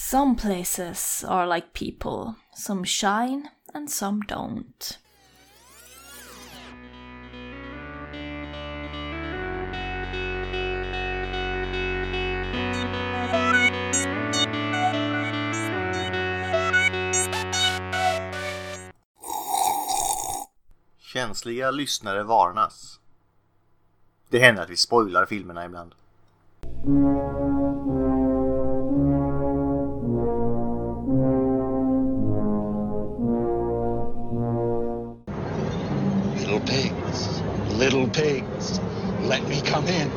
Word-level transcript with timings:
Some 0.00 0.36
places 0.36 1.24
are 1.28 1.44
like 1.44 1.72
people. 1.72 2.36
Some 2.54 2.84
shine 2.84 3.48
and 3.74 3.90
some 3.90 4.20
don't. 4.28 4.98
Känsliga 20.98 21.70
lyssnare 21.70 22.22
varnas. 22.22 23.00
Det 24.28 24.38
händer 24.38 24.62
att 24.62 24.70
vi 24.70 24.76
spoilar 24.76 25.26
filmerna 25.26 25.64
ibland. 25.64 25.94
Little 38.08 38.22
pigs, 38.22 38.80
let 39.22 39.46
me 39.48 39.60
come 39.60 39.86
in. 39.86 40.10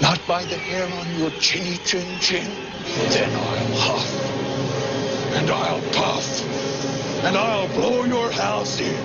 Not 0.00 0.20
by 0.28 0.44
the 0.44 0.56
hair 0.56 0.84
on 0.84 1.20
your 1.20 1.30
chinny 1.40 1.76
chin 1.84 2.18
chin. 2.20 2.50
Then 3.10 3.30
I'll 3.30 3.76
huff, 3.76 4.08
and 5.34 5.50
I'll 5.50 5.80
puff, 5.92 6.44
and 7.24 7.36
I'll 7.36 7.68
blow 7.68 8.04
your 8.04 8.30
house 8.30 8.80
in. 8.80 8.96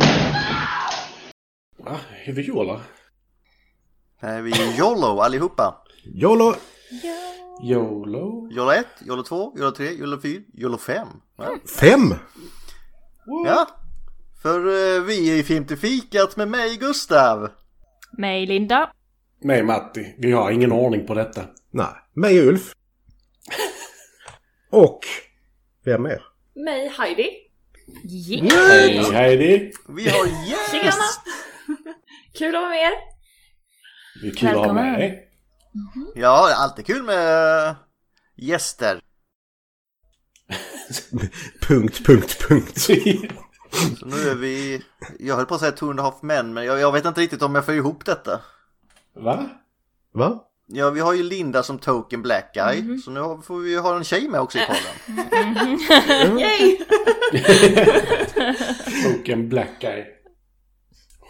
Ah, 0.00 1.92
va? 1.92 2.00
Är 2.26 2.32
vi 2.32 2.42
jola? 2.42 2.80
Är 4.20 4.42
vi 4.42 4.76
YOLO 4.76 5.20
allihopa? 5.20 5.74
YOLO! 6.04 6.54
YOLO? 7.62 8.48
YOLO 8.50 8.72
1, 8.72 8.86
YOLO 9.00 9.22
2, 9.22 9.52
YOLO 9.56 9.70
3, 9.72 9.92
YOLO 9.92 10.18
4, 10.18 10.42
YOLO 10.54 10.78
5. 10.78 11.08
Ja. 11.38 11.58
Fem! 11.80 12.14
ja. 13.44 13.77
För 14.42 14.58
eh, 14.58 15.02
vi 15.02 15.30
är 15.30 15.36
i 15.36 15.42
Film 15.42 15.66
till 15.66 15.76
fikat 15.76 16.36
med 16.36 16.48
mig 16.48 16.76
Gustav. 16.76 17.50
Mig, 18.12 18.46
Linda. 18.46 18.92
Mig 19.42 19.62
Matti. 19.62 20.14
Vi 20.18 20.32
har 20.32 20.50
ingen 20.50 20.72
ordning 20.72 21.06
på 21.06 21.14
detta. 21.14 21.44
Nej, 21.70 21.94
mig 22.14 22.48
Ulf. 22.48 22.72
Och 24.70 25.00
vem 25.84 26.02
mer? 26.02 26.22
Mig, 26.54 26.88
Heidi. 26.88 27.28
Yeah. 28.04 28.68
Hej 28.68 29.12
Heidi! 29.12 29.72
Vi 29.88 30.08
har 30.08 30.26
gäst! 30.84 31.20
Kul 32.38 32.54
att 32.56 32.60
vara 32.62 32.68
med 32.68 32.78
er. 32.78 32.92
Det 34.22 34.28
är 34.28 34.34
kul 34.34 34.48
att 34.48 34.54
ha 34.54 34.60
Välkommen. 34.60 34.90
med 34.92 35.00
dig. 35.00 35.28
Ja, 36.14 36.54
alltid 36.56 36.86
kul 36.86 37.02
med 37.02 37.68
eh, 37.68 37.76
gäster. 38.36 39.00
Punkt, 41.60 42.06
punkt, 42.06 42.48
punkt. 42.48 42.88
Så 43.98 44.06
nu 44.06 44.28
är 44.30 44.34
vi, 44.34 44.82
jag 45.18 45.36
höll 45.36 45.46
på 45.46 45.54
att 45.54 45.60
säga 45.60 45.72
two 45.72 45.84
and 45.90 46.00
a 46.00 46.02
half 46.02 46.14
men, 46.22 46.54
men 46.54 46.64
jag, 46.64 46.80
jag 46.80 46.92
vet 46.92 47.04
inte 47.04 47.20
riktigt 47.20 47.42
om 47.42 47.54
jag 47.54 47.64
får 47.64 47.74
ihop 47.74 48.04
detta. 48.04 48.40
Va? 49.14 49.48
Va? 50.14 50.44
Ja, 50.66 50.90
vi 50.90 51.00
har 51.00 51.12
ju 51.14 51.22
Linda 51.22 51.62
som 51.62 51.78
token 51.78 52.22
black 52.22 52.54
guy, 52.54 52.98
så 52.98 53.10
nu 53.10 53.20
har- 53.20 53.42
får 53.42 53.58
vi 53.58 53.70
ju 53.70 53.78
ha 53.78 53.96
en 53.96 54.04
tjej 54.04 54.28
med 54.28 54.40
också 54.40 54.58
i 54.58 54.62
podden. 54.66 56.38
Yay! 56.38 56.78
Och 59.20 59.28
en 59.28 59.48
black 59.48 59.70
guy. 59.80 60.04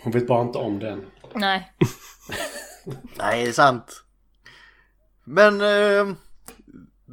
Hon 0.02 0.12
vet 0.12 0.26
bara 0.26 0.42
inte 0.42 0.58
om 0.58 0.78
den. 0.78 1.06
Nej. 1.34 1.72
Nej, 3.18 3.44
det 3.44 3.48
är 3.48 3.52
sant. 3.52 4.02
Men, 5.24 5.60
eh, 5.60 6.14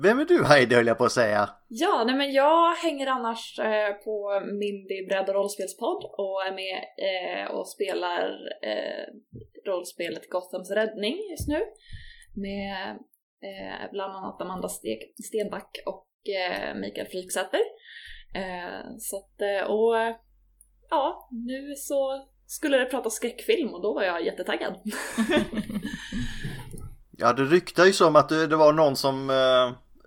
vem 0.03 0.19
är 0.19 0.25
du 0.25 0.43
Heidi 0.45 0.75
höll 0.75 0.88
jag 0.88 0.97
på 0.97 1.05
att 1.05 1.11
säga? 1.11 1.49
Ja, 1.67 2.03
nej 2.05 2.15
men 2.15 2.31
jag 2.31 2.75
hänger 2.75 3.07
annars 3.07 3.59
eh, 3.59 3.93
på 3.93 4.41
Mindy 4.59 5.07
bredd 5.07 5.29
och 5.29 5.35
rollspelspodd 5.35 6.03
och 6.03 6.45
är 6.47 6.51
med 6.51 6.77
eh, 7.09 7.51
och 7.51 7.67
spelar 7.67 8.23
eh, 8.63 9.05
rollspelet 9.66 10.29
Gothams 10.29 10.72
räddning 10.72 11.17
just 11.31 11.47
nu. 11.47 11.59
Med 12.35 12.89
eh, 13.47 13.91
bland 13.91 14.16
annat 14.16 14.41
Amanda 14.41 14.69
Steg, 14.69 15.13
Stenback 15.23 15.78
och 15.85 16.07
eh, 16.29 16.75
Mikael 16.75 17.07
Fryksäter. 17.07 17.61
Eh, 18.35 18.81
så 19.00 19.17
att, 19.17 19.69
och 19.69 19.95
ja, 20.89 21.29
nu 21.31 21.75
så 21.75 22.28
skulle 22.45 22.78
det 22.78 22.85
prata 22.85 23.09
skräckfilm 23.09 23.73
och 23.73 23.81
då 23.81 23.94
var 23.94 24.03
jag 24.03 24.25
jättetaggad. 24.25 24.75
Ja, 27.17 27.34
det 27.34 27.44
ryktar 27.44 27.85
ju 27.85 27.94
som 27.94 28.16
att 28.16 28.29
det, 28.29 28.47
det 28.47 28.55
var 28.55 28.73
någon 28.73 28.95
som 28.95 29.29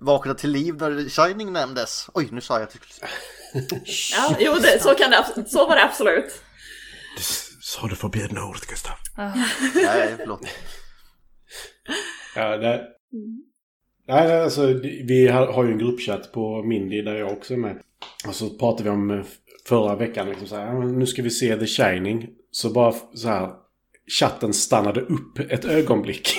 vaknade 0.00 0.38
till 0.38 0.50
liv 0.50 0.75
när 0.75 1.09
Shining 1.09 1.53
nämndes. 1.53 2.06
Oj, 2.14 2.28
nu 2.32 2.41
sa 2.41 2.54
jag 2.54 2.62
att 2.62 2.75
jag 2.75 2.84
skulle... 2.84 3.10
Ja, 4.12 4.36
jo, 4.41 4.54
det, 4.54 4.82
så, 4.82 4.94
kan 4.94 5.10
det, 5.10 5.44
så 5.48 5.66
var 5.66 5.76
det 5.76 5.84
absolut. 5.84 6.42
Sa 7.60 7.86
det 7.86 7.97
förbjudna 7.97 8.44
ordet 8.44 8.66
Gustav. 8.66 8.94
Nej, 9.16 10.14
förlåt. 10.19 10.41
Ja, 12.36 12.56
det... 12.56 12.84
Nej, 14.09 14.28
nej, 14.28 14.41
alltså 14.41 14.66
vi 15.04 15.28
har, 15.28 15.64
ju 15.64 15.72
en 15.72 15.78
gruppchatt 15.78 16.32
på 16.32 16.62
Mindy 16.62 17.03
där 17.03 17.15
jag 17.15 17.32
också 17.32 17.54
är 17.54 17.59
med. 17.59 17.82
Och 18.26 18.34
så 18.34 18.50
pratade 18.50 18.82
vi 18.84 18.91
om 18.91 19.10
eh, 19.10 19.25
förra 19.69 19.97
veckan 19.97 20.28
liksom 20.28 20.47
så 20.47 20.56
här, 20.56 20.66
"Ja, 20.66 20.78
men 20.78 20.98
nu 20.98 21.06
ska 21.06 21.22
vi 21.22 21.30
se 21.30 21.56
The 21.56 21.66
Shining. 21.66 22.28
Så 22.50 22.70
bara 22.70 22.94
så 23.15 23.28
här, 23.28 23.50
chatten 24.20 24.54
stannade 24.54 25.00
upp 25.00 25.38
ett 25.38 25.65
ögonblick. 25.65 26.28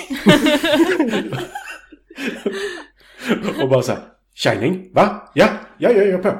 och 3.62 3.68
bara 3.68 3.82
så 3.82 3.92
här, 3.92 4.02
Shining? 4.34 4.90
Va? 4.94 5.30
Ja, 5.34 5.48
ja, 5.78 5.90
ja, 5.90 6.02
jag 6.02 6.08
är 6.08 6.18
på. 6.18 6.38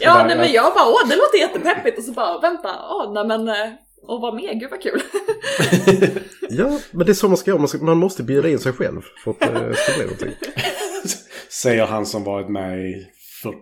Ja, 0.00 0.14
Bara, 0.14 0.26
nej, 0.26 0.36
men 0.36 0.46
ja. 0.46 0.52
jag 0.52 0.74
bara 0.74 0.88
åh, 0.88 1.08
det 1.08 1.16
låter 1.16 1.38
jättepeppigt 1.38 1.98
och 1.98 2.04
så 2.04 2.12
bara 2.12 2.40
vänta, 2.40 2.68
åh, 2.90 3.12
nej 3.12 3.26
men 3.26 3.48
eh, 3.48 3.72
och 4.02 4.20
vara 4.20 4.34
med, 4.34 4.60
gud 4.60 4.70
vad 4.70 4.82
kul. 4.82 5.02
Ja, 6.50 6.78
men 6.90 7.06
det 7.06 7.12
är 7.12 7.14
så 7.14 7.28
man 7.28 7.36
ska 7.36 7.50
göra. 7.50 7.58
Man, 7.58 7.68
ska, 7.68 7.78
man 7.78 7.98
måste 7.98 8.22
bjuda 8.22 8.48
in 8.48 8.58
sig 8.58 8.72
själv 8.72 9.02
för 9.24 9.30
att 9.30 9.40
det 9.40 9.74
ska 9.74 9.92
bli 9.92 10.02
någonting. 10.02 10.32
Säger 11.48 11.86
han 11.86 12.06
som 12.06 12.24
varit 12.24 12.48
med 12.48 12.78
i 12.78 13.06
40 13.42 13.56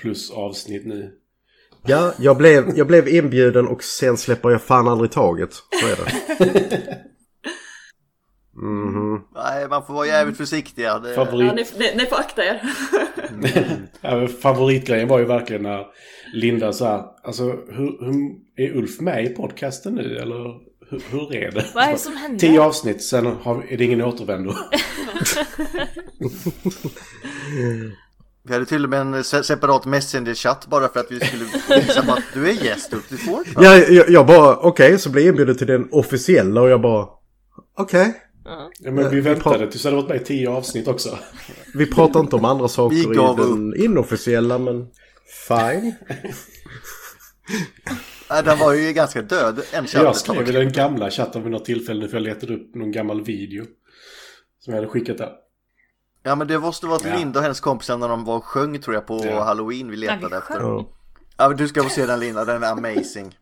plus 0.00 0.30
avsnitt 0.30 0.86
nu. 0.86 1.12
Ja, 1.86 2.12
jag 2.18 2.36
blev, 2.36 2.78
jag 2.78 2.86
blev 2.86 3.08
inbjuden 3.08 3.68
och 3.68 3.82
sen 3.82 4.16
släpper 4.16 4.50
jag 4.50 4.62
fan 4.62 4.88
aldrig 4.88 5.10
taget. 5.10 5.54
Så 5.54 5.86
är 5.86 5.96
det. 5.96 6.98
Mhm. 8.56 9.20
Nej, 9.34 9.68
man 9.68 9.86
får 9.86 9.94
vara 9.94 10.06
jävligt 10.06 10.36
försiktiga. 10.36 10.98
Det... 10.98 11.14
Favorit... 11.14 11.46
Ja, 11.46 11.52
ni, 11.54 11.64
ni, 11.78 11.96
ni 11.96 12.06
får 12.06 12.16
akta 12.16 12.44
er. 12.44 12.60
Ja, 14.00 14.28
favoritgrejen 14.28 15.08
var 15.08 15.18
ju 15.18 15.24
verkligen 15.24 15.62
när 15.62 15.86
Linda 16.34 16.72
sa 16.72 17.16
alltså 17.24 17.44
hur, 17.44 18.04
hur, 18.04 18.30
är 18.56 18.76
Ulf 18.76 19.00
med 19.00 19.24
i 19.24 19.28
podcasten 19.28 19.94
nu 19.94 20.16
eller 20.16 20.36
hur, 20.90 21.02
hur 21.10 21.34
är 21.36 21.50
det? 21.50 21.64
Vad 21.74 21.84
är 21.84 21.92
det 21.92 21.98
som 21.98 22.16
händer? 22.16 22.38
Tio 22.38 22.60
avsnitt, 22.60 23.02
sen 23.04 23.26
har, 23.26 23.64
är 23.68 23.76
det 23.76 23.84
ingen 23.84 24.02
återvändo. 24.02 24.54
Vi 28.46 28.52
hade 28.52 28.66
till 28.66 28.84
och 28.84 28.90
med 28.90 29.00
en 29.00 29.24
se- 29.24 29.42
separat 29.44 29.84
messenger-chatt 29.86 30.66
bara 30.66 30.88
för 30.88 31.00
att 31.00 31.10
vi 31.10 31.20
skulle 31.20 31.44
visa 31.80 32.00
att 32.00 32.22
du 32.34 32.48
är 32.50 32.52
gäst 32.64 32.92
upp 32.92 33.08
till. 33.08 33.18
Ja, 33.56 33.76
jag, 33.76 34.10
jag 34.10 34.26
bara 34.26 34.56
okej, 34.56 34.98
så 34.98 35.10
blev 35.10 35.24
jag 35.24 35.30
inbjuden 35.32 35.56
till 35.56 35.66
den 35.66 35.88
officiella 35.92 36.60
och 36.60 36.68
jag 36.68 36.80
bara 36.80 37.06
okej. 37.78 38.14
Ja, 38.44 38.70
men 38.80 39.10
vi 39.10 39.16
vi 39.16 39.20
väntade 39.20 39.70
tills 39.70 39.82
du 39.82 39.88
hade 39.88 39.96
varit 39.96 40.08
med 40.08 40.20
i 40.20 40.24
tio 40.24 40.50
avsnitt 40.50 40.88
också. 40.88 41.18
Vi 41.74 41.86
pratar 41.90 42.20
inte 42.20 42.36
om 42.36 42.44
andra 42.44 42.68
saker 42.68 42.96
Vi 42.96 43.02
i 43.02 43.06
den 43.36 43.84
inofficiella 43.84 44.58
men 44.58 44.86
fine. 45.48 45.94
Den 48.44 48.58
var 48.58 48.72
ju 48.72 48.92
ganska 48.92 49.22
död 49.22 49.62
en 49.72 49.86
chatt 49.86 50.02
Jag 50.02 50.16
skrev 50.16 50.48
i 50.48 50.52
den 50.52 50.72
gamla 50.72 51.10
chatten 51.10 51.42
vid 51.42 51.52
något 51.52 51.64
tillfälle 51.64 52.08
för 52.08 52.16
jag 52.16 52.22
letade 52.22 52.54
upp 52.54 52.74
någon 52.74 52.92
gammal 52.92 53.24
video. 53.24 53.64
Som 54.58 54.74
jag 54.74 54.80
hade 54.80 54.92
skickat 54.92 55.18
där. 55.18 55.32
Ja 56.22 56.34
men 56.34 56.46
det 56.48 56.58
måste 56.58 56.86
vara 56.86 57.00
Ja. 57.04 57.16
Linda 57.16 57.38
och 57.38 57.42
hennes 57.42 57.60
kompisar 57.60 57.96
när 57.98 58.08
de 58.08 58.24
var 58.24 58.36
och 58.36 58.44
sjöng 58.44 58.80
tror 58.80 58.94
jag 58.94 59.06
på 59.06 59.24
Ja. 59.24 59.42
halloween 59.42 59.90
vi 59.90 59.96
letade 59.96 60.22
Ja, 60.22 60.28
vi 60.28 60.36
efter. 60.36 60.60
Ja. 60.60 60.88
Ja 61.36 61.48
men 61.48 61.56
du 61.56 61.68
ska 61.68 61.82
få 61.82 61.88
se 61.88 62.06
den 62.06 62.20
Linda, 62.20 62.44
den 62.44 62.62
är 62.62 62.72
amazing. 62.72 63.38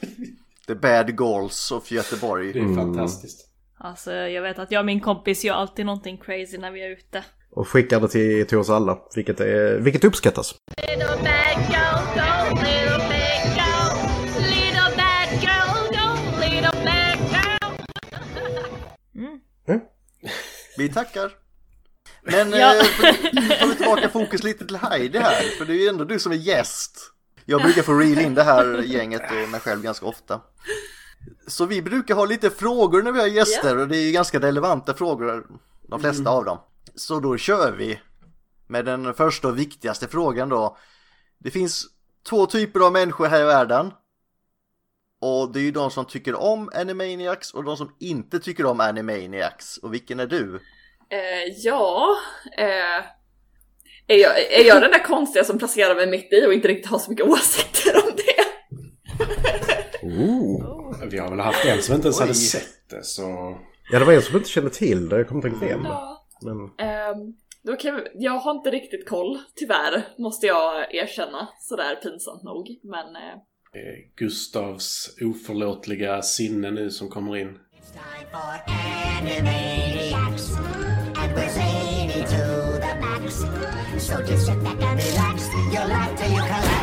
The 0.66 0.74
Bad 0.74 1.10
Girls 1.10 1.70
of 1.72 1.92
Göteborg. 1.92 2.52
Det 2.52 2.58
är 2.60 2.74
fantastiskt. 2.74 3.49
Alltså 3.80 4.12
jag 4.12 4.42
vet 4.42 4.58
att 4.58 4.70
jag 4.70 4.80
och 4.80 4.86
min 4.86 5.00
kompis 5.00 5.44
gör 5.44 5.54
alltid 5.54 5.86
någonting 5.86 6.18
crazy 6.18 6.58
när 6.58 6.70
vi 6.70 6.84
är 6.84 6.90
ute. 6.90 7.24
Och 7.50 7.68
skickar 7.68 8.00
det 8.00 8.08
till, 8.08 8.46
till 8.46 8.58
oss 8.58 8.70
alla. 8.70 8.98
Vilket, 9.14 9.40
är, 9.40 9.78
vilket 9.78 10.04
uppskattas. 10.04 10.54
Girl. 19.66 19.80
Vi 20.76 20.88
tackar. 20.88 21.32
Men 22.22 22.50
Ja. 22.52 22.74
eh, 22.76 22.82
tar 23.60 23.66
vi 23.68 23.74
tillbaka 23.74 24.08
fokus 24.08 24.42
lite 24.42 24.66
till 24.66 24.76
Heidi 24.76 25.18
här, 25.18 25.42
för 25.58 25.64
det 25.64 25.72
är 25.72 25.82
ju 25.82 25.88
ändå 25.88 26.04
du 26.04 26.18
som 26.18 26.32
är 26.32 26.36
gäst. 26.36 26.98
Jag 27.44 27.62
brukar 27.62 27.82
få 27.82 27.92
reel 27.94 28.18
in 28.18 28.34
det 28.34 28.42
här 28.42 28.82
gänget 28.82 29.22
och 29.30 29.48
mig 29.48 29.60
själv 29.60 29.82
ganska 29.82 30.06
ofta. 30.06 30.40
Så 31.50 31.66
vi 31.66 31.82
brukar 31.82 32.14
ha 32.14 32.24
lite 32.24 32.50
frågor 32.50 33.02
när 33.02 33.12
vi 33.12 33.20
har 33.20 33.26
gäster 33.26 33.78
och 33.78 33.88
det 33.88 33.96
är 33.96 34.02
ju 34.02 34.12
ganska 34.12 34.40
relevanta 34.40 34.94
frågor 34.94 35.46
De 35.88 36.00
flesta 36.00 36.30
av 36.30 36.44
dem. 36.44 36.58
Så 36.94 37.20
då 37.20 37.36
kör 37.36 37.72
vi 37.72 38.00
med 38.66 38.84
den 38.84 39.14
första 39.14 39.48
och 39.48 39.58
viktigaste 39.58 40.08
frågan 40.08 40.48
då. 40.48 40.76
Det 41.38 41.50
finns 41.50 41.86
två 42.28 42.46
typer 42.46 42.80
av 42.80 42.92
människor 42.92 43.26
här 43.26 43.40
i 43.40 43.44
världen. 43.44 43.92
Och 45.20 45.52
det 45.52 45.60
är 45.60 45.62
ju 45.62 45.70
de 45.70 45.90
som 45.90 46.04
tycker 46.04 46.34
om 46.34 46.70
Animaniacs 46.74 47.54
och 47.54 47.64
de 47.64 47.76
som 47.76 47.96
inte 48.00 48.40
tycker 48.40 48.66
om 48.66 48.80
Animaniacs. 48.80 49.76
Och 49.76 49.94
vilken 49.94 50.20
är 50.20 50.26
du? 50.26 50.60
Eh, 51.10 51.52
ja, 51.56 52.16
eh, 52.58 53.04
är, 54.06 54.16
jag, 54.16 54.38
är 54.38 54.64
jag 54.64 54.82
den 54.82 54.90
där 54.90 55.04
konstiga 55.04 55.44
som 55.44 55.58
placerar 55.58 55.94
mig 55.94 56.06
mitt 56.06 56.32
i 56.32 56.46
och 56.46 56.54
inte 56.54 56.68
riktigt 56.68 56.90
har 56.90 56.98
så 56.98 57.10
mycket 57.10 57.26
åsikter 57.26 57.96
om 57.96 58.10
det? 58.16 58.44
Ooh. 60.02 60.76
Vi 61.10 61.18
har 61.18 61.30
väl 61.30 61.40
haft 61.40 61.64
en 61.64 61.82
som 61.82 61.94
inte 61.94 62.06
ens 62.08 62.18
hade 62.20 62.30
Oj. 62.30 62.34
sett 62.36 62.90
det 62.90 63.04
så... 63.04 63.56
Ja, 63.92 63.98
det 63.98 64.04
var 64.04 64.12
en 64.12 64.22
som 64.22 64.36
inte 64.36 64.48
kände 64.48 64.70
till 64.70 65.08
det. 65.08 65.16
Jag 65.16 65.28
kommer 65.28 65.48
inte 65.48 65.64
ihåg 65.66 65.70
vem. 65.72 65.84
Ja. 65.84 66.26
Men 66.42 66.86
Ehm, 66.88 67.34
då 67.62 67.76
kan 67.76 67.94
vi, 67.96 68.02
jag 68.14 68.32
har 68.32 68.50
inte 68.50 68.70
riktigt 68.70 69.08
koll, 69.08 69.38
tyvärr, 69.56 70.02
måste 70.18 70.46
jag 70.46 70.94
erkänna. 70.94 71.48
Sådär 71.60 71.94
pinsamt 71.96 72.42
nog. 72.42 72.68
Men 72.82 73.16
eh, 73.16 73.38
Gustavs 74.16 75.16
oförlåtliga 75.22 76.22
sinne 76.22 76.70
nu 76.70 76.90
som 76.90 77.08
kommer 77.08 77.36
in. 77.36 77.58
So 83.98 84.18
just 84.22 84.46
sit 84.46 84.62
back 84.64 84.82
and 84.82 84.98
relax, 84.98 85.48
you'll 85.72 85.88
laugh 85.88 86.16
till 86.16 86.32
you 86.32 86.40
collapse. 86.40 86.79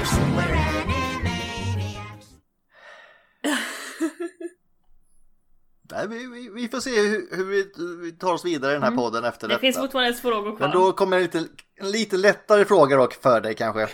Nej, 5.91 6.07
vi, 6.07 6.25
vi, 6.27 6.49
vi 6.49 6.67
får 6.67 6.79
se 6.79 7.01
hur, 7.01 7.27
hur 7.37 7.45
vi, 7.45 7.71
vi 8.01 8.11
tar 8.11 8.33
oss 8.33 8.45
vidare 8.45 8.71
i 8.71 8.73
den 8.73 8.83
här 8.83 8.91
podden 8.91 9.23
efter 9.23 9.45
Mm. 9.47 9.49
Det 9.49 9.53
detta. 9.55 9.61
finns 9.61 9.77
fortfarande 9.77 10.13
frågor 10.13 10.55
kvar. 10.57 10.67
Men 10.67 10.77
då 10.77 10.91
kommer 10.93 11.17
en 11.17 11.23
lite, 11.23 11.45
en 11.75 11.91
lite 11.91 12.17
lättare 12.17 12.65
fråga 12.65 12.95
dock 12.97 13.13
för 13.13 13.41
dig 13.41 13.55
kanske. 13.55 13.87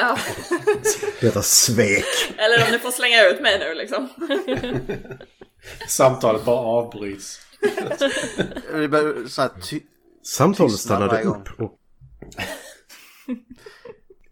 ja, 0.00 0.18
detta 1.20 1.42
svek. 1.42 2.04
eller 2.36 2.64
om 2.66 2.72
ni 2.72 2.78
får 2.78 2.90
slänga 2.90 3.24
ut 3.28 3.40
mig 3.40 3.58
nu 3.58 3.74
liksom. 3.74 4.08
Samtalet 5.88 6.44
bara 6.44 6.56
avbryts. 6.58 7.40
Så 9.28 9.42
här 9.42 9.48
ty- 9.70 9.80
Samtalet 10.22 10.72
stannade 10.72 11.22
upp 11.22 11.48
och 11.60 11.78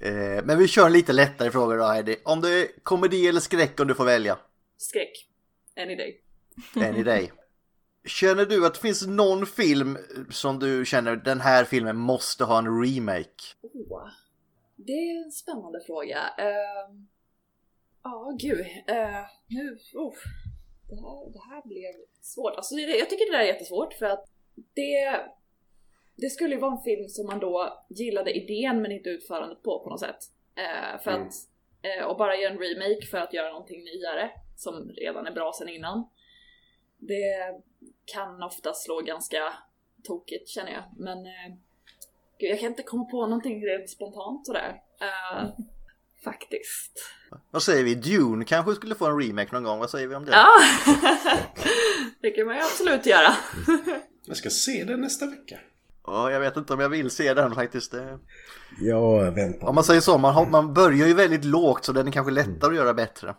eh, 0.06 0.44
men 0.44 0.58
vi 0.58 0.68
kör 0.68 0.86
en 0.86 0.92
lite 0.92 1.12
lättare 1.12 1.50
fråga 1.50 1.76
då 1.76 1.84
Heidi. 1.84 2.16
Om 2.24 2.40
det 2.40 2.50
är 2.50 2.66
komedi 2.82 3.28
eller 3.28 3.40
skräck 3.40 3.80
om 3.80 3.86
du 3.86 3.94
får 3.94 4.04
välja. 4.04 4.38
Skräck. 4.78 5.12
Any 5.82 5.96
day. 5.96 6.20
I 6.98 7.02
dig. 7.02 7.32
Känner 8.04 8.46
du 8.46 8.66
att 8.66 8.74
det 8.74 8.80
finns 8.80 9.06
någon 9.06 9.46
film 9.46 9.98
som 10.30 10.58
du 10.58 10.84
känner 10.86 11.16
den 11.16 11.40
här 11.40 11.64
filmen 11.64 11.96
måste 11.96 12.44
ha 12.44 12.58
en 12.58 12.82
remake? 12.82 13.42
Oh, 13.62 14.08
det 14.76 14.92
är 14.92 15.24
en 15.24 15.32
spännande 15.32 15.80
fråga. 15.86 16.18
Ehm, 16.38 17.08
Ja, 18.02 18.36
gud. 18.40 18.60
Eh, 18.86 19.24
nu, 19.46 19.78
oh, 19.94 20.14
det, 20.88 20.96
här, 20.96 21.32
det 21.32 21.40
här 21.54 21.62
blev 21.68 21.92
svårt. 22.22 22.54
Alltså, 22.56 22.74
jag 22.74 23.10
tycker 23.10 23.30
det 23.30 23.36
där 23.38 23.44
är 23.44 23.46
jättesvårt 23.52 23.94
för 23.94 24.06
att 24.06 24.24
det, 24.74 25.20
det 26.16 26.30
skulle 26.30 26.54
ju 26.54 26.60
vara 26.60 26.72
en 26.76 26.82
film 26.82 27.08
som 27.08 27.26
man 27.26 27.38
då 27.40 27.84
gillade 27.88 28.36
idén 28.36 28.82
men 28.82 28.92
inte 28.92 29.10
utförandet 29.10 29.62
på 29.62 29.84
på 29.84 29.90
något 29.90 30.00
sätt. 30.00 30.18
Eh, 30.56 31.02
för 31.02 31.10
Mm. 31.10 31.26
att, 31.26 31.34
eh, 31.82 32.04
och 32.06 32.16
bara 32.16 32.36
göra 32.36 32.52
en 32.52 32.58
remake 32.58 33.06
för 33.10 33.18
att 33.18 33.32
göra 33.34 33.52
någonting 33.52 33.84
nyare 33.84 34.30
som 34.56 34.88
redan 34.88 35.26
är 35.26 35.32
bra 35.32 35.52
sedan 35.52 35.68
innan. 35.68 36.08
Det 36.98 37.60
kan 38.04 38.42
ofta 38.42 38.74
slå 38.74 39.00
ganska 39.00 39.52
tokigt 40.04 40.48
känner 40.48 40.72
jag. 40.72 40.82
Men 40.98 41.18
eh, 41.18 41.54
gud, 42.40 42.50
jag 42.50 42.60
kan 42.60 42.68
inte 42.68 42.82
komma 42.82 43.04
på 43.04 43.26
någonting 43.26 43.66
rent 43.66 43.90
spontant 43.90 44.46
sådär. 44.46 44.80
Eh, 45.00 45.48
faktiskt. 46.24 47.04
Vad 47.50 47.62
säger 47.62 47.84
vi? 47.84 47.94
Dune 47.94 48.44
kanske 48.44 48.74
skulle 48.74 48.94
få 48.94 49.06
en 49.06 49.20
remake 49.20 49.52
någon 49.52 49.64
gång. 49.64 49.78
Vad 49.78 49.90
säger 49.90 50.06
vi 50.08 50.14
om 50.14 50.24
det? 50.24 50.32
Ja, 50.32 50.48
det 52.20 52.30
kan 52.30 52.46
man 52.46 52.56
ju 52.56 52.62
absolut 52.62 53.06
göra. 53.06 53.34
Jag 54.26 54.36
ska 54.36 54.50
se 54.50 54.84
den 54.84 55.00
nästa 55.00 55.26
vecka. 55.26 55.58
Ja, 56.06 56.30
jag 56.30 56.40
vet 56.40 56.56
inte 56.56 56.72
om 56.72 56.80
jag 56.80 56.88
vill 56.88 57.10
se 57.10 57.34
den 57.34 57.54
faktiskt. 57.54 57.92
Det- 57.92 58.18
jag 58.80 59.32
väntar. 59.32 59.66
Om 59.68 59.74
man 59.74 59.84
säger 59.84 60.00
så, 60.00 60.18
man, 60.18 60.50
man 60.50 60.74
börjar 60.74 61.06
ju 61.06 61.14
väldigt 61.14 61.44
lågt 61.44 61.84
så 61.84 61.92
den 61.92 62.08
är 62.08 62.12
kanske 62.12 62.32
lättare 62.32 62.70
att 62.70 62.76
göra 62.76 62.94
bättre. 62.94 63.34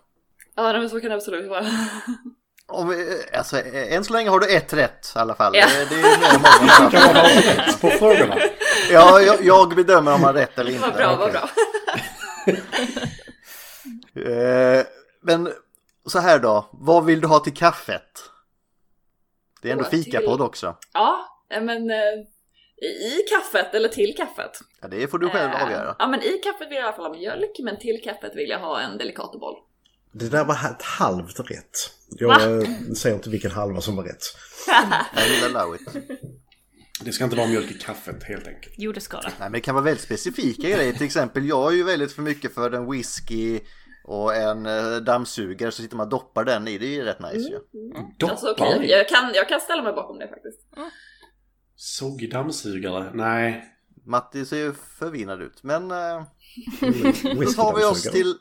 Ja, 0.55 0.73
men 0.73 0.89
så 0.89 0.99
kan 1.01 1.09
det 1.09 1.15
absolut 1.15 1.49
vara. 1.49 1.65
Om, 2.69 2.89
vi- 2.89 3.23
alltså, 3.33 3.57
eh, 3.57 3.93
än 3.93 4.03
så 4.03 4.13
länge 4.13 4.29
har 4.29 4.39
du 4.39 4.55
ett 4.55 4.73
rätt 4.73 5.13
i 5.15 5.19
alla 5.19 5.35
fall. 5.35 5.51
Ja. 5.55 5.67
Det, 5.67 5.85
det 5.95 6.01
är 6.01 6.19
mer 6.19 6.35
än 6.35 6.41
många. 6.41 6.91
Kan 6.91 7.13
man 7.13 7.79
på 7.81 7.89
frågorna? 7.89 8.35
Ja, 8.91 9.21
jag, 9.21 9.37
jag 9.45 9.75
bedömer 9.75 10.13
om 10.13 10.21
man 10.21 10.27
har 10.35 10.41
rätt 10.41 10.59
eller 10.59 10.71
inte. 10.71 10.81
Vad 10.87 10.95
bra, 10.95 11.15
vad 11.15 11.31
bra. 11.31 11.49
Eh, 14.15 14.85
men 15.21 15.53
så 16.05 16.19
här 16.19 16.39
då, 16.39 16.69
vad 16.71 17.05
vill 17.05 17.21
du 17.21 17.27
ha 17.27 17.39
till 17.39 17.53
kaffet? 17.53 18.23
Det 19.61 19.67
är 19.67 19.71
ändå 19.71 19.83
Åh, 19.83 19.89
fikapodd 19.89 20.37
till- 20.37 20.41
också. 20.45 20.75
Ja, 20.93 21.25
eh, 21.53 21.61
men 21.61 21.91
i 21.91 23.17
kaffet 23.29 23.73
eller 23.75 23.89
till 23.89 24.15
kaffet? 24.17 24.59
Ja, 24.81 24.87
det 24.87 25.07
får 25.07 25.17
du 25.17 25.29
själv 25.29 25.51
Eh, 25.51 25.63
avgöra. 25.63 25.95
Ja, 25.99 26.07
men 26.07 26.21
i 26.23 26.37
kaffet 26.43 26.67
vill 26.67 26.75
jag 26.75 26.81
i 26.83 26.87
alla 26.87 26.93
fall 26.95 27.05
ha 27.05 27.13
mjölk, 27.13 27.59
men 27.59 27.79
till 27.79 28.01
kaffet 28.03 28.35
vill 28.35 28.49
jag 28.49 28.59
ha 28.59 28.79
en 28.79 28.97
Delicatoboll. 28.97 29.55
Det 30.19 30.29
där 30.29 30.45
var 30.45 30.53
ett 30.55 30.81
halvt 30.81 31.39
rätt. 31.39 31.91
Jag 32.09 32.41
eh, 32.61 32.67
säger 32.95 33.15
inte 33.15 33.29
vilken 33.29 33.51
halva 33.51 33.81
som 33.81 33.95
var 33.95 34.03
rätt. 34.03 34.23
Allow 35.55 35.75
it. 35.75 35.87
Det 37.01 37.11
ska 37.11 37.23
inte 37.23 37.35
vara 37.35 37.47
mjölk 37.47 37.71
i 37.71 37.73
kaffet 37.73 38.23
helt 38.23 38.47
enkelt. 38.47 38.75
Jo, 38.77 38.91
det 38.91 39.01
ska 39.01 39.17
det. 39.17 39.27
Nej, 39.27 39.33
men 39.39 39.51
det 39.51 39.61
kan 39.61 39.75
vara 39.75 39.85
väldigt 39.85 40.03
specifika 40.03 40.69
grejer. 40.69 40.93
Till 40.93 41.05
exempel, 41.05 41.47
jag 41.47 41.71
är 41.71 41.75
ju 41.75 41.83
väldigt 41.83 42.11
för 42.11 42.21
mycket 42.21 42.53
för 42.53 42.71
en 42.71 42.91
whisky 42.91 43.59
och 44.03 44.35
en 44.35 44.65
eh, 44.65 44.95
dammsugare 44.97 45.71
så 45.71 45.81
sitter 45.81 45.95
man 45.97 46.03
och 46.03 46.09
doppar 46.11 46.43
den 46.45 46.67
i. 46.67 46.77
Det 46.77 46.85
är 46.85 46.95
ju 46.95 47.03
rätt 47.03 47.19
nice 47.19 47.49
ju. 47.49 47.59
Doppar 48.17 48.31
Alltså, 48.31 48.83
i. 48.83 48.91
jag, 48.91 49.09
kan, 49.09 49.31
jag 49.33 49.49
kan 49.49 49.59
ställa 49.59 49.83
mig 49.83 49.93
bakom 49.93 50.19
det 50.19 50.27
faktiskt. 50.27 50.59
Sågig 51.75 52.31
dammsugare? 52.31 53.11
Nej. 53.13 53.63
Matti 54.05 54.45
ser 54.45 54.57
ju 54.57 54.73
förvirrad 54.99 55.41
ut. 55.41 55.63
Men 55.63 55.91
eh, 55.91 56.23
då 56.81 57.39
Whisky 57.39 57.53
tar 57.55 57.77
vi 57.77 57.83
oss 57.83 58.03
till 58.03 58.35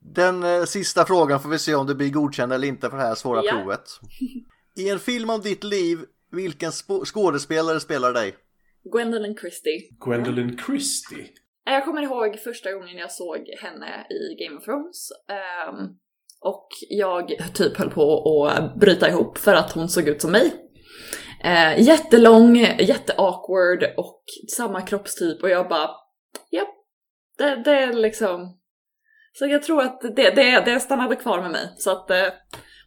den 0.00 0.42
eh, 0.42 0.64
sista 0.64 1.04
frågan. 1.04 1.40
Får 1.40 1.48
vi 1.48 1.58
se 1.58 1.74
om 1.74 1.86
du 1.86 1.94
blir 1.94 2.10
godkänd 2.10 2.52
eller 2.52 2.68
inte 2.68 2.90
för 2.90 2.96
det 2.96 3.02
här 3.02 3.14
svåra 3.14 3.44
Ja. 3.44 3.52
provet. 3.52 3.82
I 4.76 4.88
en 4.90 4.98
film 4.98 5.30
om 5.30 5.40
ditt 5.40 5.64
liv, 5.64 5.98
vilken 6.32 6.72
skådespelare 7.04 7.80
spelar 7.80 8.12
dig? 8.12 8.34
Gwendolyn 8.92 9.36
Christie. 9.36 9.80
Gwendolyn 10.04 10.58
Christie? 10.66 11.22
Eh, 11.68 11.72
Jag 11.74 11.84
kommer 11.84 12.02
ihåg 12.02 12.38
första 12.38 12.72
gången 12.72 12.96
jag 12.96 13.12
såg 13.12 13.38
henne 13.62 14.06
i 14.10 14.44
Game 14.44 14.56
of 14.58 14.64
Thrones. 14.64 15.08
ehm, 15.28 15.88
och 16.40 16.68
jag 16.88 17.54
typ 17.54 17.76
höll 17.76 17.90
på 17.90 18.46
att 18.46 18.74
bryta 18.74 19.08
ihop 19.08 19.38
för 19.38 19.54
att 19.54 19.72
hon 19.72 19.88
såg 19.88 20.08
ut 20.08 20.22
som 20.22 20.32
mig. 20.32 20.52
Eh, 21.44 21.80
jättelång, 21.82 22.56
jätteawkward 22.78 23.84
och 23.96 24.22
samma 24.56 24.82
kroppstyp 24.82 25.42
och 25.42 25.50
jag 25.50 25.68
bara, 25.68 25.90
japp, 26.50 26.68
det, 27.38 27.62
det 27.64 27.70
är 27.70 27.92
liksom... 27.92 28.57
Så 29.38 29.46
jag 29.46 29.62
tror 29.62 29.82
att 29.82 30.00
det, 30.00 30.30
det, 30.30 30.62
det 30.64 30.80
stannade 30.80 31.16
kvar 31.16 31.42
med 31.42 31.50
mig. 31.50 31.74
Så 31.78 31.90
att 31.90 32.10
eh, 32.10 32.26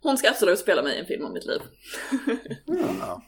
hon 0.02 0.18
ska 0.18 0.30
absolut 0.30 0.60
spela 0.60 0.84
mig 0.84 0.96
i 0.96 1.00
en 1.00 1.06
film 1.06 1.26
om 1.26 1.34
mitt 1.34 1.46
liv. 1.46 1.62
Ja. 3.00 3.22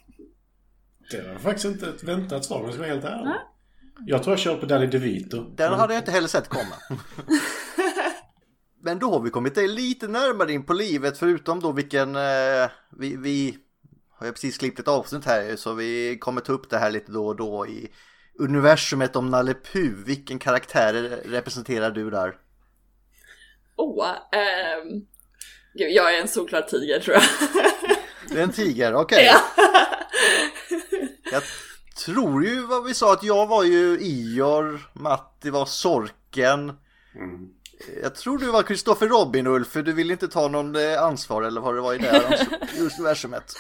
Det 1.12 1.28
var 1.28 1.40
faktiskt 1.40 1.66
inte 1.66 1.90
ett 1.90 2.04
väntat 2.04 2.46
svar 2.46 2.58
om 2.60 2.64
jag 2.64 2.74
ska 2.74 2.82
vara 2.82 2.92
helt 2.92 3.06
ärlig. 3.06 3.34
Jag 4.06 4.24
tror 4.24 4.32
jag 4.32 4.40
kör 4.40 4.56
på 4.56 4.66
Danny 4.66 4.88
DeVito. 4.88 5.44
Den 5.56 5.74
hade 5.74 5.94
jag 5.94 6.02
inte 6.02 6.12
heller 6.12 6.28
sett 6.28 6.50
komma. 6.50 6.76
Men 8.82 9.00
då 9.00 9.12
har 9.12 9.20
vi 9.20 9.30
kommit 9.30 9.58
lite 9.58 10.08
närmare 10.08 10.52
in 10.52 10.66
på 10.66 10.74
livet 10.74 11.18
förutom 11.18 11.60
då 11.60 11.72
vilken 11.72 12.16
eh, 12.16 12.70
vi, 12.98 13.16
vi 13.16 13.58
har 14.20 14.28
ju 14.28 14.34
precis 14.34 14.58
klippt 14.58 14.80
ett 14.80 14.88
avsnitt 14.88 15.26
här 15.26 15.56
så 15.56 15.74
vi 15.74 16.18
kommer 16.20 16.42
ta 16.42 16.54
upp 16.54 16.70
det 16.70 16.78
här 16.78 16.92
lite 16.92 17.12
då 17.12 17.28
och 17.28 17.36
då 17.36 17.68
i 17.68 17.92
universumet 18.40 19.16
om 19.16 19.30
Nalle 19.30 19.54
Puh. 19.54 19.94
Vilken 20.06 20.40
karaktär 20.40 20.94
representerar 21.26 21.92
du 21.92 22.10
där? 22.10 22.43
Åh, 23.76 24.08
ehm, 24.32 24.88
gud, 25.74 25.92
jag 25.92 26.16
är 26.16 26.22
en 26.22 26.28
solklar 26.28 26.62
tiger 26.62 27.00
tror 27.00 27.16
jag. 27.16 27.24
Det 28.30 28.40
är 28.40 28.44
en 28.44 28.52
tiger, 28.52 28.96
okej. 28.96 29.26
Ja. 29.26 29.40
Jag 31.32 31.44
tror 32.06 32.46
ju 32.46 32.62
vad 32.66 32.84
vi 32.86 32.94
sa 32.94 33.14
att 33.14 33.24
jag 33.24 33.48
var 33.48 33.64
ju 33.64 33.98
Ior, 34.02 34.82
Matti 34.94 35.50
var 35.50 35.66
Sorken. 35.66 36.60
Mm. 37.16 37.50
Jag 38.02 38.16
tror 38.16 38.38
du 38.38 38.52
var 38.52 38.64
Kristoffer 38.64 39.08
Robin 39.08 39.48
Ulf 39.48 39.68
för 39.68 39.84
du 39.84 39.94
ville 39.94 40.14
inte 40.14 40.28
ta 40.28 40.48
någon 40.48 40.76
eh, 40.76 41.04
ansvar 41.04 41.42
eller 41.44 41.62
vad 41.62 41.76
det 41.76 41.82
var 41.82 41.94
i 41.94 41.98
det 41.98 42.06
här 42.08 42.48
universumet. 42.80 43.54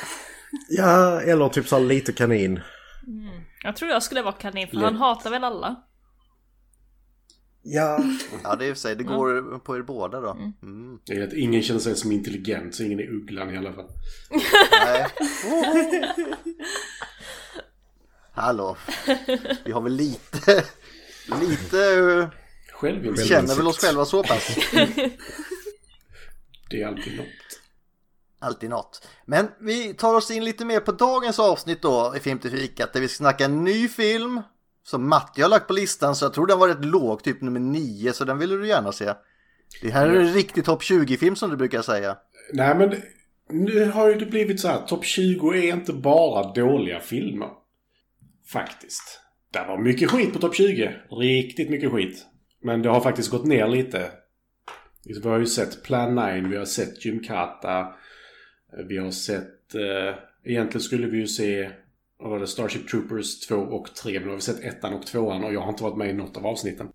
Ja, 0.69 1.21
eller 1.21 1.49
typ 1.49 1.67
så 1.67 1.79
lite 1.79 2.13
kanin. 2.13 2.61
Jag 3.63 3.75
tror 3.75 3.91
jag 3.91 4.03
skulle 4.03 4.21
vara 4.21 4.33
kanin 4.33 4.67
för 4.67 4.75
Lätt. 4.75 4.83
han 4.85 4.95
hatar 4.95 5.29
väl 5.29 5.43
alla. 5.43 5.75
Ja, 7.65 8.03
Ja 8.43 8.55
det 8.55 8.65
är 8.65 8.69
i 8.69 8.71
och 8.71 8.75
för 8.77 8.81
sig, 8.81 8.95
det 8.95 9.03
går 9.03 9.59
på 9.59 9.77
er 9.77 9.81
båda 9.81 10.19
då. 10.19 10.31
Mm. 10.31 10.99
Det 11.05 11.13
är 11.13 11.27
att 11.27 11.33
ingen 11.33 11.63
känner 11.63 11.79
sig 11.79 11.95
som 11.95 12.11
intelligent, 12.11 12.75
så 12.75 12.83
ingen 12.83 12.99
är 12.99 13.09
ugglan 13.13 13.53
i 13.53 13.57
alla 13.57 13.73
fall. 13.73 13.89
Nej. 14.85 15.07
hallå. 18.31 18.77
Vi 19.65 19.71
har 19.71 19.81
väl 19.81 19.93
lite, 19.93 20.65
lite, 21.41 22.29
Självinsikt. 22.71 23.29
känner 23.29 23.55
väl 23.55 23.67
oss 23.67 23.79
själva 23.79 24.05
så 24.05 24.23
pass. 24.23 24.57
Det 26.69 26.81
är 26.81 26.87
alltid 26.87 27.17
något. 27.17 27.27
Alltid 28.39 28.69
något. 28.69 29.07
Men 29.25 29.47
vi 29.59 29.93
tar 29.93 30.13
oss 30.13 30.31
in 30.31 30.45
lite 30.45 30.65
mer 30.65 30.79
på 30.79 30.91
dagens 30.91 31.39
avsnitt 31.39 31.81
då 31.81 32.13
i 32.17 32.19
Film 32.19 32.39
till 32.39 32.51
fikat 32.51 32.93
där 32.93 33.01
vi 33.01 33.07
ska 33.07 33.17
snacka 33.17 33.45
en 33.45 33.63
ny 33.63 33.87
film 33.87 34.41
som 34.83 35.09
Matti 35.09 35.41
har 35.41 35.49
lagt 35.49 35.67
på 35.67 35.73
listan 35.73 36.15
så 36.15 36.25
jag 36.25 36.33
tror 36.33 36.47
den 36.47 36.59
var 36.59 36.67
rätt 36.67 36.85
låg, 36.85 37.23
typ 37.23 37.41
nummer 37.41 37.59
9 37.59 38.13
så 38.13 38.25
den 38.25 38.37
ville 38.37 38.55
du 38.55 38.67
gärna 38.67 38.91
se. 38.91 39.13
Det 39.81 39.89
här 39.89 40.07
är 40.07 40.19
en 40.19 40.33
riktig 40.33 40.65
topp 40.65 40.81
20-film 40.81 41.35
som 41.35 41.49
du 41.49 41.57
brukar 41.57 41.81
säga. 41.81 42.17
Nej 42.53 42.75
men 42.75 42.95
nu 43.49 43.85
har 43.85 44.09
ju 44.09 44.15
det 44.15 44.25
blivit 44.25 44.59
så 44.59 44.67
här. 44.67 44.81
Topp 44.81 45.05
20 45.05 45.53
är 45.53 45.73
inte 45.73 45.93
bara 45.93 46.53
dåliga 46.53 46.99
filmer. 46.99 47.49
Faktiskt. 48.47 49.19
Det 49.51 49.65
var 49.67 49.77
mycket 49.77 50.11
skit 50.11 50.33
på 50.33 50.39
topp 50.39 50.55
20. 50.55 50.95
Riktigt 51.09 51.69
mycket 51.69 51.91
skit. 51.91 52.25
Men 52.61 52.81
det 52.81 52.89
har 52.89 53.01
faktiskt 53.01 53.31
gått 53.31 53.45
ner 53.45 53.67
lite. 53.67 54.11
Vi 55.05 55.29
har 55.29 55.39
ju 55.39 55.45
sett 55.45 55.83
Plan 55.83 56.15
9, 56.15 56.49
vi 56.49 56.57
har 56.57 56.65
sett 56.65 57.05
Gymkata. 57.05 57.87
Vi 58.87 58.97
har 58.97 59.11
sett... 59.11 59.75
Eh, 59.75 60.15
egentligen 60.43 60.81
skulle 60.81 61.07
vi 61.07 61.17
ju 61.17 61.27
se... 61.27 61.71
Vad 62.23 62.31
var 62.31 62.39
det? 62.39 62.47
Starship 62.47 62.89
Troopers 62.89 63.39
2 63.39 63.55
och 63.55 63.95
3. 63.95 64.19
Men 64.19 64.29
har 64.29 64.35
vi 64.35 64.41
sett 64.41 64.59
ettan 64.59 64.93
och 64.93 65.05
tvåan 65.07 65.43
och 65.43 65.53
jag 65.53 65.61
har 65.61 65.69
inte 65.69 65.83
varit 65.83 65.97
med 65.97 66.09
i 66.09 66.13
något 66.13 66.37
av 66.37 66.45
avsnitten. 66.45 66.87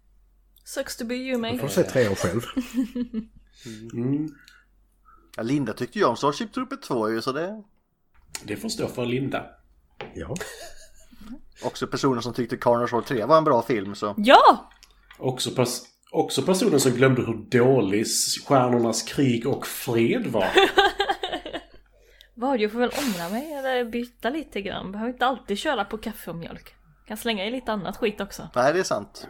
Sucks 0.64 0.96
to 0.96 1.04
be 1.04 1.14
you 1.14 1.38
mate. 1.38 1.52
Jag 1.54 1.60
får 1.60 1.68
se 1.68 1.82
trean 1.82 2.14
själv. 2.16 2.40
Mm. 3.94 4.28
Ja, 5.36 5.42
Linda 5.42 5.72
tyckte 5.72 5.98
ju 5.98 6.04
om 6.04 6.16
Starship 6.16 6.52
Trooper 6.52 6.76
2 6.76 7.10
ju 7.10 7.22
så 7.22 7.32
det 7.32 7.62
Det 8.44 8.56
får 8.56 8.68
stå 8.68 8.88
för 8.88 9.06
Linda. 9.06 9.46
Ja. 10.14 10.34
också 11.64 11.86
personer 11.86 12.20
som 12.20 12.32
tyckte 12.34 12.56
Carnage 12.56 12.92
War 12.92 13.02
3 13.02 13.24
var 13.24 13.38
en 13.38 13.44
bra 13.44 13.62
film 13.62 13.94
så. 13.94 14.14
Ja! 14.16 14.70
Också, 15.18 15.50
pers- 15.50 15.82
också 16.12 16.42
personen 16.42 16.80
som 16.80 16.92
glömde 16.92 17.22
hur 17.22 17.34
dålig 17.50 18.06
Stjärnornas 18.46 19.02
krig 19.02 19.46
och 19.46 19.66
fred 19.66 20.26
var. 20.26 20.46
Vad, 22.40 22.60
jag 22.60 22.72
får 22.72 22.78
väl 22.78 22.90
ångra 23.06 23.28
mig 23.28 23.52
eller 23.52 23.84
byta 23.84 24.30
lite 24.30 24.60
grann. 24.60 24.92
Behöver 24.92 25.12
inte 25.12 25.26
alltid 25.26 25.58
köra 25.58 25.84
på 25.84 25.98
kaffe 25.98 26.30
och 26.30 26.36
mjölk. 26.36 26.74
Kan 27.06 27.16
slänga 27.16 27.46
i 27.46 27.50
lite 27.50 27.72
annat 27.72 27.96
skit 27.96 28.20
också. 28.20 28.48
Nej 28.54 28.72
det 28.72 28.78
är 28.78 28.84
sant. 28.84 29.28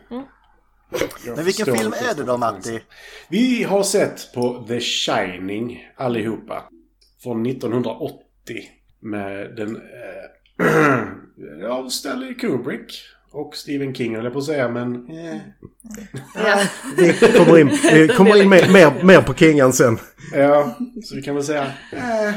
Jag 1.27 1.37
Men 1.37 1.45
vilken 1.45 1.67
film 1.77 1.93
är 1.93 2.15
det 2.15 2.25
då 2.25 2.37
Matti? 2.37 2.81
Vi 3.29 3.65
har 3.65 3.83
sett 3.83 4.33
på 4.35 4.65
The 4.69 4.81
Shining 4.81 5.89
allihopa. 5.97 6.65
Från 7.23 7.47
1980. 7.47 8.23
Med 9.01 9.57
den... 9.57 9.77
Eh, 9.77 10.67
ja, 11.61 11.91
Stanley 11.91 12.35
Kubrick. 12.35 13.03
Och 13.31 13.57
Stephen 13.57 13.95
King 13.95 14.15
höll 14.15 14.25
jag 14.25 14.33
på 14.33 14.39
att 14.39 14.45
säga, 14.45 14.69
men... 14.69 15.11
Eh. 15.11 15.37
Ja. 16.35 16.63
Vi 16.97 17.13
kommer 17.13 17.59
in, 17.59 17.69
vi 17.93 18.09
kommer 18.09 18.43
in 18.43 18.49
mer, 18.49 18.73
mer, 18.73 19.05
mer 19.05 19.23
på 19.23 19.35
Kingan 19.35 19.73
sen. 19.73 19.99
Ja, 20.33 20.77
så 21.05 21.17
vi 21.17 21.23
kan 21.23 21.35
väl 21.35 21.45
säga... 21.45 21.73
Eh. 21.93 22.35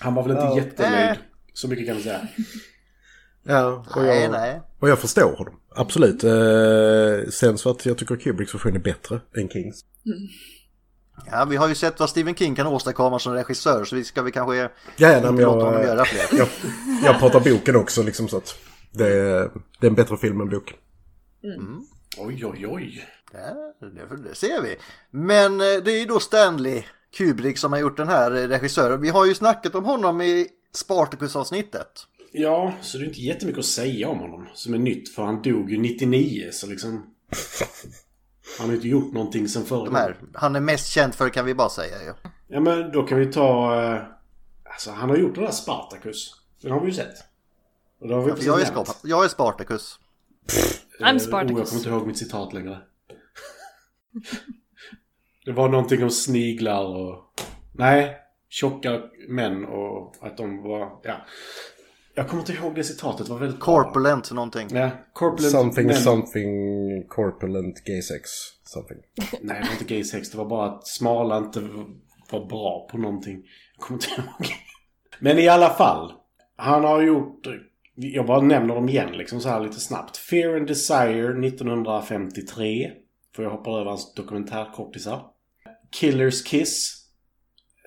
Han 0.00 0.14
var 0.14 0.22
väl 0.22 0.32
inte 0.32 0.44
Ja. 0.44 0.56
jättenöjd. 0.56 1.18
Så 1.52 1.68
mycket 1.68 1.86
kan 1.86 1.96
vi 1.96 2.02
säga. 2.02 2.20
Ja, 3.42 3.84
och 3.96 4.04
jag, 4.06 4.30
nej. 4.30 4.60
och 4.78 4.88
jag 4.88 4.98
förstår 4.98 5.36
honom. 5.36 5.60
Absolut. 5.74 6.24
Eh, 6.24 7.30
sen 7.30 7.58
så 7.58 7.70
att 7.70 7.86
jag 7.86 7.98
tycker 7.98 8.16
Kubricks 8.16 8.54
version 8.54 8.74
är 8.74 8.78
bättre 8.78 9.20
än 9.36 9.48
Kings. 9.48 9.84
Ja 11.30 11.44
vi 11.44 11.56
har 11.56 11.68
ju 11.68 11.74
sett 11.74 12.00
vad 12.00 12.10
Stephen 12.10 12.34
King 12.34 12.54
kan 12.54 12.66
åstadkomma 12.66 13.18
som 13.18 13.32
regissör 13.34 13.84
så 13.84 13.96
vi 13.96 14.04
ska 14.04 14.22
vi 14.22 14.32
kanske 14.32 14.56
Ja, 14.56 14.68
ja, 14.96 15.08
nej, 15.08 15.22
men 15.22 15.36
låta 15.36 15.64
honom 15.64 15.72
jag, 15.74 15.84
göra 15.84 16.04
fler. 16.04 16.38
jag, 16.38 16.48
jag 17.04 17.18
pratar 17.18 17.40
boken 17.40 17.76
också 17.76 18.02
liksom 18.02 18.28
så 18.28 18.36
att 18.36 18.58
det 18.92 19.06
är, 19.06 19.50
det 19.80 19.86
är 19.86 19.90
en 19.90 19.94
bättre 19.94 20.16
film 20.16 20.40
än 20.40 20.48
bok. 20.48 20.74
Oj, 22.18 22.46
oj, 22.46 22.66
oj. 22.66 23.04
Ja, 23.32 23.74
det, 23.80 24.28
det 24.28 24.34
ser 24.34 24.62
vi. 24.62 24.76
Men 25.10 25.52
eh, 25.60 25.66
det 25.84 25.92
är 25.92 25.98
ju 25.98 26.04
då 26.06 26.20
Stanley 26.20 26.82
Kubrick 27.16 27.58
som 27.58 27.72
har 27.72 27.78
gjort 27.80 27.96
den 27.96 28.08
här 28.08 28.30
regissören. 28.30 29.00
Vi 29.00 29.08
har 29.08 29.26
ju 29.26 29.34
snackat 29.34 29.74
om 29.74 29.84
honom 29.84 30.20
i 30.20 30.48
Spartacus-avsnittet. 30.74 32.06
Ja, 32.32 32.74
så 32.82 32.98
det 32.98 33.04
är 33.04 33.08
inte 33.08 33.20
jättemycket 33.20 33.58
att 33.58 33.64
säga 33.64 34.08
om 34.08 34.18
honom 34.18 34.46
som 34.54 34.74
är 34.74 34.78
nytt. 34.78 35.14
För 35.14 35.22
han 35.22 35.42
dog 35.42 35.70
ju 35.70 35.78
99, 35.78 36.48
så 36.52 36.66
liksom... 36.66 37.14
Han 38.58 38.68
har 38.68 38.74
inte 38.74 38.88
gjort 38.88 39.12
någonting 39.12 39.48
sen 39.48 39.64
förra 39.64 39.90
här. 39.98 40.16
Han 40.34 40.56
är 40.56 40.60
mest 40.60 40.86
känd 40.92 41.14
för 41.14 41.28
kan 41.28 41.44
vi 41.44 41.54
bara 41.54 41.68
säga 41.68 42.02
ju. 42.02 42.12
Ja, 42.48 42.60
men 42.60 42.92
då 42.92 43.02
kan 43.02 43.18
vi 43.18 43.32
ta... 43.32 43.74
eh, 43.94 44.02
Alltså, 44.72 44.90
han 44.90 45.10
har 45.10 45.16
gjort 45.16 45.34
den 45.34 45.44
där 45.44 45.50
Spartacus. 45.50 46.34
Den 46.62 46.72
har 46.72 46.80
vi 46.80 46.86
ju 46.86 46.92
sett. 46.92 47.14
Och 48.00 48.08
det 48.08 48.14
har 48.14 48.22
vi 48.22 48.30
precis 48.30 48.46
Jag 48.46 48.60
är. 48.60 48.64
Sparta- 48.64 48.96
jag 49.02 49.24
är 49.24 49.28
Spartacus. 49.28 49.98
I'm 51.00 51.14
Eh, 51.14 51.18
Spartacus. 51.18 51.52
Oh, 51.52 51.58
jag 51.58 51.66
kommer 51.68 51.78
inte 51.78 51.88
ihåg 51.90 52.06
mitt 52.06 52.18
citat 52.18 52.52
längre. 52.52 52.78
Det 55.48 55.54
var 55.54 55.68
någonting 55.68 56.02
om 56.02 56.10
sniglar 56.10 56.84
och... 56.84 57.18
Nej, 57.72 58.16
tjocka 58.48 59.02
män 59.28 59.64
och 59.64 60.14
att 60.20 60.36
de 60.36 60.62
var... 60.62 61.00
Ja. 61.02 61.14
Jag 62.14 62.28
kommer 62.28 62.42
inte 62.42 62.52
ihåg 62.52 62.74
det 62.74 62.84
citatet, 62.84 63.26
det 63.26 63.32
var 63.32 63.40
väldigt 63.40 63.60
bra. 63.60 63.64
Corpulent 63.64 64.32
någonting. 64.32 64.68
Ja, 64.70 64.90
corpulent 65.12 65.52
Something, 65.52 65.86
män. 65.86 65.96
something, 65.96 66.48
corpulent, 67.08 67.84
gay 67.84 68.02
sex, 68.02 68.30
something. 68.64 68.98
Nej, 69.42 69.60
det 69.60 69.66
var 69.66 69.72
inte 69.72 69.94
gay 69.94 70.04
sex. 70.04 70.30
Det 70.30 70.38
var 70.38 70.44
bara 70.44 70.66
att 70.66 70.86
smala 70.86 71.38
inte 71.38 71.60
var 72.30 72.46
bra 72.46 72.88
på 72.90 72.98
någonting. 72.98 73.42
Jag 73.76 73.86
kommer 73.86 74.00
inte 74.02 74.20
ihåg. 74.20 74.54
Men 75.18 75.38
i 75.38 75.48
alla 75.48 75.70
fall. 75.70 76.12
Han 76.56 76.84
har 76.84 77.02
gjort... 77.02 77.46
Jag 77.94 78.26
bara 78.26 78.40
nämner 78.40 78.74
dem 78.74 78.88
igen 78.88 79.12
liksom 79.12 79.40
så 79.40 79.48
här 79.48 79.60
lite 79.60 79.80
snabbt. 79.80 80.16
Fear 80.16 80.56
and 80.56 80.66
Desire 80.66 81.46
1953. 81.48 82.90
För 83.36 83.42
jag 83.42 83.50
hoppar 83.50 83.72
över 83.80 83.84
hans 83.84 84.14
dokumentärkortisar. 84.14 85.20
Killers 85.90 86.42
Kiss. 86.44 87.04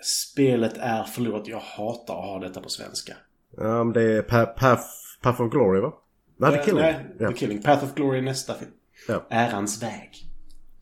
Spelet 0.04 0.78
är 0.78 1.04
förlorat. 1.04 1.48
Jag 1.48 1.60
hatar 1.60 2.14
att 2.20 2.26
ha 2.26 2.40
detta 2.40 2.62
på 2.62 2.70
svenska. 2.70 3.14
Ja, 3.58 3.84
men 3.84 3.94
det 3.94 4.02
är 4.04 4.22
Pa- 4.22 4.46
Path, 4.46 4.84
Path 5.22 5.42
of 5.42 5.52
Glory 5.52 5.82
va? 5.82 5.94
Nej, 6.38 6.58
The 6.58 6.64
Killing. 6.66 6.82
Nej. 6.82 7.06
The 7.20 7.34
Killing. 7.34 7.62
Path 7.62 7.84
of 7.84 7.94
Glory 7.96 8.18
är 8.18 8.22
nästa 8.22 8.54
film. 8.54 8.72
Ja. 9.08 9.28
Ärans 9.30 9.84
väg. 9.84 10.10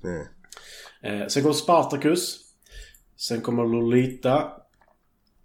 Ja. 0.01 0.25
Eh, 1.09 1.27
sen 1.27 1.43
kommer 1.43 1.53
Spartacus. 1.53 2.39
Sen 3.17 3.41
kommer 3.41 3.63
Lolita. 3.63 4.51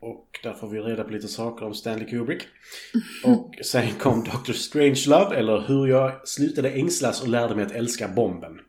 Och 0.00 0.28
där 0.42 0.52
får 0.54 0.68
vi 0.68 0.80
reda 0.80 1.04
på 1.04 1.10
lite 1.10 1.28
saker 1.28 1.66
om 1.66 1.74
Stanley 1.74 2.06
Kubrick. 2.08 2.42
Och 3.24 3.54
sen 3.64 3.90
kom 3.98 4.24
Dr. 4.24 4.52
Strangelove, 4.52 5.36
eller 5.36 5.64
Hur 5.68 5.86
jag 5.86 6.28
slutade 6.28 6.70
ängslas 6.70 7.22
och 7.22 7.28
lärde 7.28 7.54
mig 7.54 7.64
att 7.64 7.72
älska 7.72 8.08
bomben. 8.08 8.60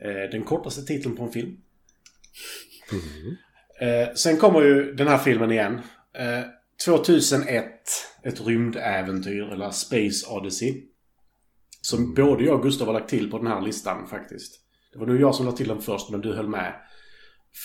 Eh, 0.00 0.30
den 0.30 0.44
kortaste 0.44 0.82
titeln 0.82 1.16
på 1.16 1.22
en 1.22 1.32
film. 1.32 1.56
Eh, 3.80 4.14
sen 4.14 4.36
kommer 4.36 4.60
ju 4.60 4.94
den 4.94 5.08
här 5.08 5.18
filmen 5.18 5.52
igen. 5.52 5.80
Eh, 6.18 6.44
2001, 6.84 7.64
ett 8.22 8.46
rymdäventyr, 8.46 9.52
eller 9.52 9.70
Space 9.70 10.26
Odyssey. 10.30 10.82
Som 11.80 12.14
både 12.14 12.44
jag 12.44 12.54
och 12.54 12.62
Gustav 12.62 12.86
har 12.86 12.94
lagt 12.94 13.10
till 13.10 13.30
på 13.30 13.38
den 13.38 13.46
här 13.46 13.60
listan 13.60 14.06
faktiskt. 14.06 14.60
Det 14.92 14.98
var 14.98 15.06
nog 15.06 15.20
jag 15.20 15.34
som 15.34 15.44
lade 15.46 15.56
till 15.56 15.68
den 15.68 15.82
först, 15.82 16.10
men 16.10 16.20
du 16.20 16.34
höll 16.34 16.48
med. 16.48 16.74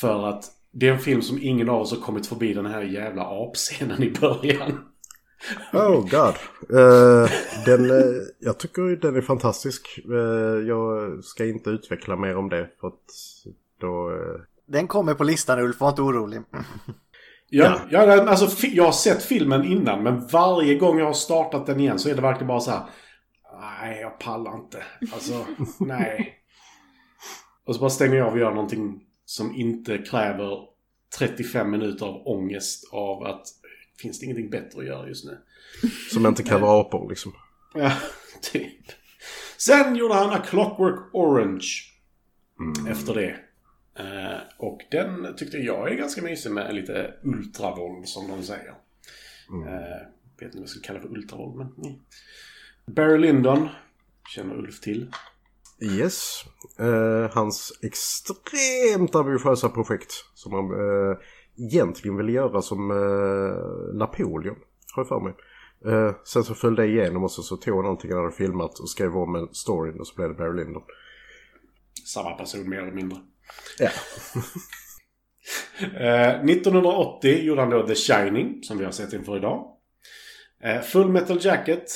För 0.01 0.27
att 0.27 0.45
det 0.71 0.87
är 0.87 0.93
en 0.93 0.99
film 0.99 1.21
som 1.21 1.39
ingen 1.41 1.69
av 1.69 1.81
oss 1.81 1.91
har 1.91 2.01
kommit 2.01 2.27
förbi 2.27 2.53
den 2.53 2.65
här 2.65 2.81
jävla 2.81 3.23
apscenen 3.23 4.03
i 4.03 4.11
början. 4.11 4.85
Oh 5.73 6.01
god. 6.09 6.35
Eh, 6.79 7.31
den, 7.65 7.89
eh, 7.89 8.15
jag 8.39 8.59
tycker 8.59 9.01
den 9.01 9.15
är 9.15 9.21
fantastisk. 9.21 9.99
Eh, 10.11 10.67
jag 10.67 11.23
ska 11.23 11.45
inte 11.45 11.69
utveckla 11.69 12.15
mer 12.15 12.37
om 12.37 12.49
det 12.49 12.69
för 12.79 12.87
att 12.87 13.03
då... 13.79 14.11
Den 14.69 14.87
kommer 14.87 15.13
på 15.13 15.23
listan 15.23 15.59
Ulf, 15.59 15.79
var 15.79 15.89
inte 15.89 16.01
orolig. 16.01 16.41
Ja, 17.49 17.79
ja. 17.89 18.29
alltså, 18.29 18.47
fi- 18.47 18.75
jag 18.75 18.83
har 18.83 18.91
sett 18.91 19.23
filmen 19.23 19.65
innan, 19.65 20.03
men 20.03 20.27
varje 20.27 20.75
gång 20.75 20.99
jag 20.99 21.05
har 21.05 21.13
startat 21.13 21.65
den 21.65 21.79
igen 21.79 21.99
så 21.99 22.09
är 22.09 22.15
det 22.15 22.21
verkligen 22.21 22.47
bara 22.47 22.59
så 22.59 22.71
här. 22.71 22.83
Nej, 23.81 24.01
jag 24.01 24.19
pallar 24.19 24.55
inte. 24.55 24.83
Alltså, 25.13 25.45
nej. 25.79 26.35
Och 27.65 27.75
så 27.75 27.81
bara 27.81 27.89
stänger 27.89 28.15
jag 28.15 28.27
av 28.27 28.33
och 28.33 28.39
gör 28.39 28.51
någonting 28.53 29.01
som 29.25 29.55
inte 29.55 29.97
kräver 29.97 30.57
35 31.17 31.71
minuter 31.71 32.05
av 32.05 32.27
ångest 32.27 32.89
av 32.93 33.23
att 33.23 33.47
finns 34.01 34.19
det 34.19 34.25
ingenting 34.25 34.49
bättre 34.49 34.79
att 34.79 34.85
göra 34.87 35.07
just 35.07 35.25
nu. 35.25 35.37
som 36.13 36.25
inte 36.25 36.43
kräver 36.43 36.79
apor 36.81 37.09
liksom. 37.09 37.31
Ja, 37.73 37.91
typ. 38.41 38.85
Sen 39.57 39.95
gjorde 39.95 40.13
han 40.13 40.29
A 40.29 40.37
Clockwork 40.49 40.99
Orange. 41.15 41.65
Efter 42.89 43.13
det. 43.13 43.35
Eh, 43.95 44.39
och 44.57 44.81
den 44.91 45.35
tyckte 45.37 45.57
jag 45.57 45.91
är 45.91 45.95
ganska 45.95 46.21
mysig 46.21 46.51
med 46.51 46.75
lite 46.75 47.13
ultravåld 47.23 48.07
som 48.07 48.27
de 48.27 48.43
säger. 48.43 48.73
Eh, 49.67 50.07
vet 50.39 50.45
inte 50.45 50.57
vad 50.57 50.61
jag 50.61 50.69
ska 50.69 50.87
kalla 50.87 50.99
för 50.99 51.09
ultravåld 51.09 51.55
men... 51.55 51.73
nej. 51.75 51.99
Barry 52.85 53.17
Lyndon. 53.17 53.69
Känner 54.35 54.55
Ulf 54.55 54.79
till. 54.81 55.11
Yes. 55.81 56.43
Eh, 56.79 57.31
hans 57.33 57.79
extremt 57.83 59.15
ambitiösa 59.15 59.69
projekt 59.69 60.11
som 60.33 60.53
han 60.53 60.65
eh, 60.65 61.17
egentligen 61.57 62.17
ville 62.17 62.31
göra 62.31 62.61
som 62.61 62.91
eh, 62.91 63.97
Napoleon, 63.97 64.55
har 64.95 65.03
jag 65.03 65.07
för 65.07 65.19
mig. 65.19 65.33
Eh, 65.85 66.15
sen 66.23 66.43
så 66.43 66.53
följde 66.53 66.81
det 66.81 66.87
igenom 66.87 67.23
och 67.23 67.31
så, 67.31 67.43
så 67.43 67.57
tog 67.57 67.75
han 67.75 67.83
någonting 67.83 68.11
han 68.11 68.23
hade 68.23 68.35
filmat 68.35 68.79
och 68.79 68.89
skrev 68.89 69.17
om 69.17 69.35
en 69.35 69.53
story 69.53 69.99
och 69.99 70.07
så 70.07 70.15
blev 70.15 70.29
det 70.29 70.35
Barry 70.35 70.63
Lyndon. 70.63 70.83
Samma 72.05 72.31
person 72.31 72.69
mer 72.69 72.81
eller 72.81 72.91
mindre. 72.91 73.19
Ja. 73.79 73.89
Eh, 75.79 76.29
1980 76.29 77.43
gjorde 77.43 77.61
han 77.61 77.69
då 77.69 77.87
The 77.87 77.95
Shining, 77.95 78.63
som 78.63 78.77
vi 78.77 78.85
har 78.85 78.91
sett 78.91 79.13
inför 79.13 79.37
idag. 79.37 79.77
Eh, 80.63 80.81
Full 80.81 81.09
Metal 81.09 81.37
Jacket 81.41 81.91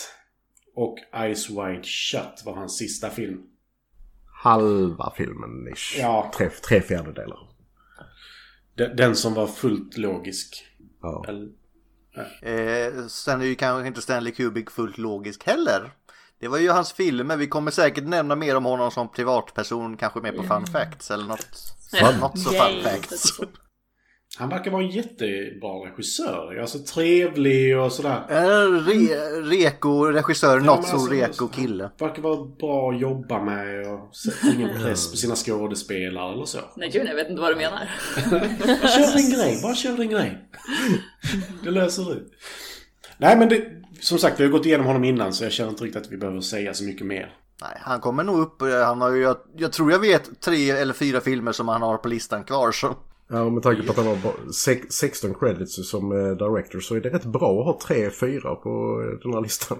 och 0.75 0.97
Eyes 1.15 1.49
Wide 1.49 1.83
Shut 1.83 2.45
var 2.45 2.55
hans 2.55 2.77
sista 2.77 3.09
film. 3.09 3.41
Halva 4.43 5.13
filmen 5.17 5.67
ish. 5.73 5.99
Ja. 5.99 6.31
Tre, 6.37 6.49
tre 6.49 6.81
fjärdedelar. 6.81 7.39
Den, 8.77 8.95
den 8.95 9.15
som 9.15 9.33
var 9.33 9.47
fullt 9.47 9.97
logisk. 9.97 10.65
Ja. 11.01 11.25
Eller, 11.27 11.47
Eh, 12.41 13.07
sen 13.07 13.41
är 13.41 13.45
ju 13.45 13.55
kanske 13.55 13.87
inte 13.87 14.01
Stanley 14.01 14.33
Kubrick 14.33 14.71
fullt 14.71 14.97
logisk 14.97 15.43
heller. 15.47 15.91
Det 16.43 16.49
var 16.49 16.57
ju 16.57 16.69
hans 16.69 16.93
filmer, 16.93 17.37
vi 17.37 17.47
kommer 17.47 17.71
säkert 17.71 18.03
nämna 18.03 18.35
mer 18.35 18.55
om 18.55 18.65
honom 18.65 18.91
som 18.91 19.11
privatperson, 19.11 19.97
kanske 19.97 20.19
mer 20.19 20.31
på 20.31 20.43
fun 20.43 20.65
facts 20.65 21.11
eller 21.11 21.25
något, 21.25 21.47
Fun. 21.99 22.19
något 22.19 22.39
så 22.39 22.49
fun 22.49 22.83
facts. 22.83 23.39
han 24.37 24.49
verkar 24.49 24.71
vara 24.71 24.83
en 24.83 24.89
jättebra 24.89 25.69
regissör. 25.85 26.57
Alltså 26.61 26.79
trevlig 26.79 27.77
och 27.77 27.91
sådär. 27.91 28.23
Re, 28.69 29.15
reko 29.41 30.05
regissör, 30.05 30.57
Ja, 30.57 30.63
not 30.75 30.87
så 30.87 30.93
alltså, 30.93 31.11
reko 31.11 31.47
kille. 31.47 31.91
Verkar 31.99 32.21
vara 32.21 32.45
bra 32.45 32.91
att 32.91 32.99
jobba 33.01 33.43
med 33.43 33.87
och 33.87 34.15
sätter 34.15 34.55
ingen 34.55 34.81
press 34.81 35.11
på 35.11 35.17
sina 35.17 35.35
skådespelare 35.35 36.33
eller 36.33 36.45
så. 36.45 36.59
Nej 36.75 36.89
gud, 36.89 37.07
jag 37.07 37.15
vet 37.15 37.29
inte 37.29 37.41
vad 37.41 37.51
du 37.51 37.55
menar. 37.55 37.89
Kör 38.87 39.17
din 39.17 39.31
grej, 39.31 39.59
bara 39.63 39.75
kör 39.75 39.97
din 39.97 40.09
grej. 40.09 40.37
Det 41.63 41.71
löser 41.71 42.03
du. 42.03 42.29
Nej 43.17 43.37
men 43.37 43.49
det, 43.49 43.82
som 44.03 44.17
sagt 44.19 44.39
vi 44.39 44.43
har 44.43 44.51
gått 44.51 44.65
igenom 44.65 44.85
honom 44.85 45.03
innan 45.03 45.33
så 45.33 45.43
jag 45.43 45.51
känner 45.51 45.69
inte 45.69 45.83
riktigt 45.83 46.01
att 46.05 46.11
vi 46.11 46.17
behöver 46.17 46.39
säga 46.41 46.73
så 46.73 46.83
mycket 46.83 47.07
mer. 47.07 47.35
Nej, 47.61 47.77
han 47.81 47.99
kommer 47.99 48.23
nog 48.23 48.39
upp, 48.39 48.61
eh, 48.61 48.85
han 48.85 49.01
har 49.01 49.11
ju, 49.11 49.21
jag, 49.21 49.37
jag 49.55 49.71
tror 49.73 49.91
jag 49.91 49.99
vet 49.99 50.41
tre 50.41 50.69
eller 50.71 50.93
fyra 50.93 51.21
filmer 51.21 51.51
som 51.51 51.67
han 51.67 51.81
har 51.81 51.97
på 51.97 52.07
listan 52.07 52.43
kvar 52.43 52.71
så. 52.71 52.95
Ja, 53.29 53.49
med 53.49 53.63
tanke 53.63 53.83
på 53.83 53.91
att 53.91 53.97
han 53.97 54.07
har 54.07 54.15
bara 54.15 54.51
sex- 54.51 54.95
16 54.95 55.33
credits 55.33 55.89
som 55.89 56.11
eh, 56.11 56.17
director 56.37 56.79
så 56.79 56.95
är 56.95 57.01
det 57.01 57.09
rätt 57.09 57.25
bra 57.25 57.59
att 57.59 57.65
ha 57.65 57.79
tre, 57.87 58.09
fyra 58.09 58.55
på 58.55 59.01
eh, 59.03 59.19
den 59.23 59.33
här 59.33 59.41
listan. 59.41 59.77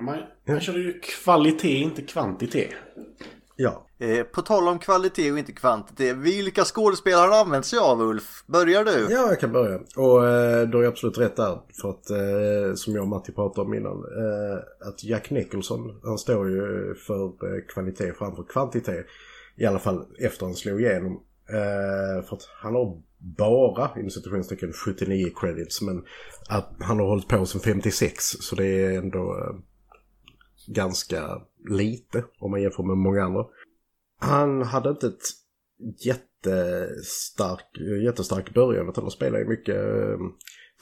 Man, 0.00 0.18
man 0.48 0.60
körde 0.60 0.78
ju 0.78 1.00
kvalitet, 1.00 1.74
inte 1.78 2.02
kvantitet. 2.02 2.70
Ja. 3.62 3.86
Eh, 3.98 4.22
på 4.22 4.42
tal 4.42 4.68
om 4.68 4.78
kvalitet 4.78 5.32
och 5.32 5.38
inte 5.38 5.52
kvantitet, 5.52 6.16
vilka 6.16 6.64
skådespelare 6.64 7.30
har 7.30 7.40
använt 7.40 7.66
sig 7.66 7.78
av 7.78 8.00
Ulf? 8.02 8.44
Börjar 8.46 8.84
du? 8.84 9.06
Ja, 9.10 9.28
jag 9.28 9.40
kan 9.40 9.52
börja. 9.52 9.80
Och 9.96 10.28
eh, 10.28 10.68
då 10.68 10.78
är 10.78 10.82
jag 10.82 10.90
absolut 10.92 11.18
rätt 11.18 11.36
där. 11.36 11.58
För 11.80 11.90
att, 11.90 12.10
eh, 12.10 12.74
som 12.74 12.94
jag 12.94 13.02
och 13.02 13.08
Matti 13.08 13.32
pratade 13.32 13.66
om 13.66 13.74
innan, 13.74 13.96
eh, 13.96 14.88
att 14.88 15.04
Jack 15.04 15.30
Nicholson, 15.30 16.00
han 16.02 16.18
står 16.18 16.50
ju 16.50 16.94
för 16.94 17.24
eh, 17.24 17.64
kvalitet 17.68 18.12
framför 18.12 18.42
kvantitet. 18.42 19.06
I 19.56 19.66
alla 19.66 19.78
fall 19.78 20.04
efter 20.18 20.46
han 20.46 20.54
slog 20.54 20.80
igenom. 20.80 21.12
Eh, 21.48 22.24
för 22.24 22.36
att 22.36 22.48
han 22.62 22.74
har 22.74 23.00
bara, 23.18 23.90
inom 23.96 24.10
citationstecken, 24.10 24.72
79 24.72 25.30
credits. 25.40 25.82
Men 25.82 26.04
att 26.48 26.70
han 26.80 26.98
har 26.98 27.06
hållit 27.06 27.28
på 27.28 27.46
sedan 27.46 27.60
56, 27.60 28.24
så 28.24 28.56
det 28.56 28.66
är 28.66 28.98
ändå 28.98 29.38
eh, 29.38 29.69
ganska 30.74 31.42
lite 31.68 32.24
om 32.38 32.50
man 32.50 32.62
jämför 32.62 32.82
med 32.82 32.96
många 32.96 33.24
andra. 33.24 33.46
Han 34.20 34.62
hade 34.62 34.90
inte 34.90 35.06
ett 35.06 35.22
jättestark, 36.04 37.66
jättestark 38.04 38.54
början 38.54 38.88
utan 38.88 39.04
han 39.04 39.10
spelade 39.10 39.42
ju 39.42 39.48
mycket 39.48 39.76
ehm, 39.76 40.32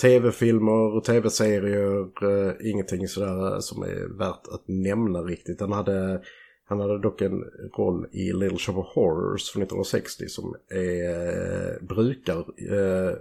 tv-filmer 0.03 0.97
och 0.97 1.05
tv-serier. 1.05 2.01
Eh, 2.01 2.71
ingenting 2.71 3.09
sådär 3.09 3.61
som 3.61 3.83
är 3.83 4.19
värt 4.19 4.49
att 4.53 4.65
nämna 4.69 5.23
riktigt. 5.23 5.61
Han 5.61 5.73
hade, 5.73 6.23
han 6.65 6.81
hade 6.81 7.01
dock 7.01 7.21
en 7.21 7.43
roll 7.79 8.07
i 8.13 8.33
Little 8.33 8.59
Shop 8.59 8.81
of 8.81 8.87
Horrors 8.95 9.51
från 9.51 9.63
1960 9.63 10.29
som 10.29 10.55
är, 10.71 11.19
eh, 11.29 11.87
brukar, 11.87 12.39
eh, 12.73 13.17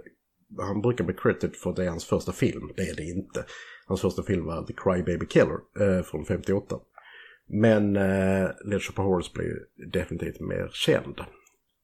han 0.58 0.80
brukar 0.82 1.04
bli 1.04 1.14
credited 1.14 1.56
för 1.56 1.70
att 1.70 1.76
det 1.76 1.84
är 1.84 1.90
hans 1.90 2.04
första 2.04 2.32
film. 2.32 2.70
Det 2.76 2.82
är 2.82 2.96
det 2.96 3.04
inte. 3.04 3.44
Hans 3.88 4.00
första 4.00 4.22
film 4.22 4.44
var 4.44 4.62
The 4.62 4.72
Cry 4.72 5.02
Baby 5.02 5.26
Killer 5.26 5.58
eh, 5.80 6.02
från 6.02 6.24
58. 6.24 6.76
Men 7.46 7.96
eh, 7.96 8.48
Little 8.64 8.80
Shop 8.80 9.02
of 9.02 9.06
Horrors 9.06 9.32
blev 9.32 9.52
definitivt 9.92 10.40
mer 10.40 10.70
känd. 10.72 11.20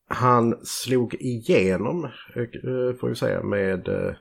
Han 0.08 0.66
slog 0.66 1.14
igenom, 1.14 2.04
eh, 2.04 2.96
får 3.00 3.08
vi 3.08 3.14
säga, 3.14 3.42
med 3.42 3.88
eh, 3.88 4.14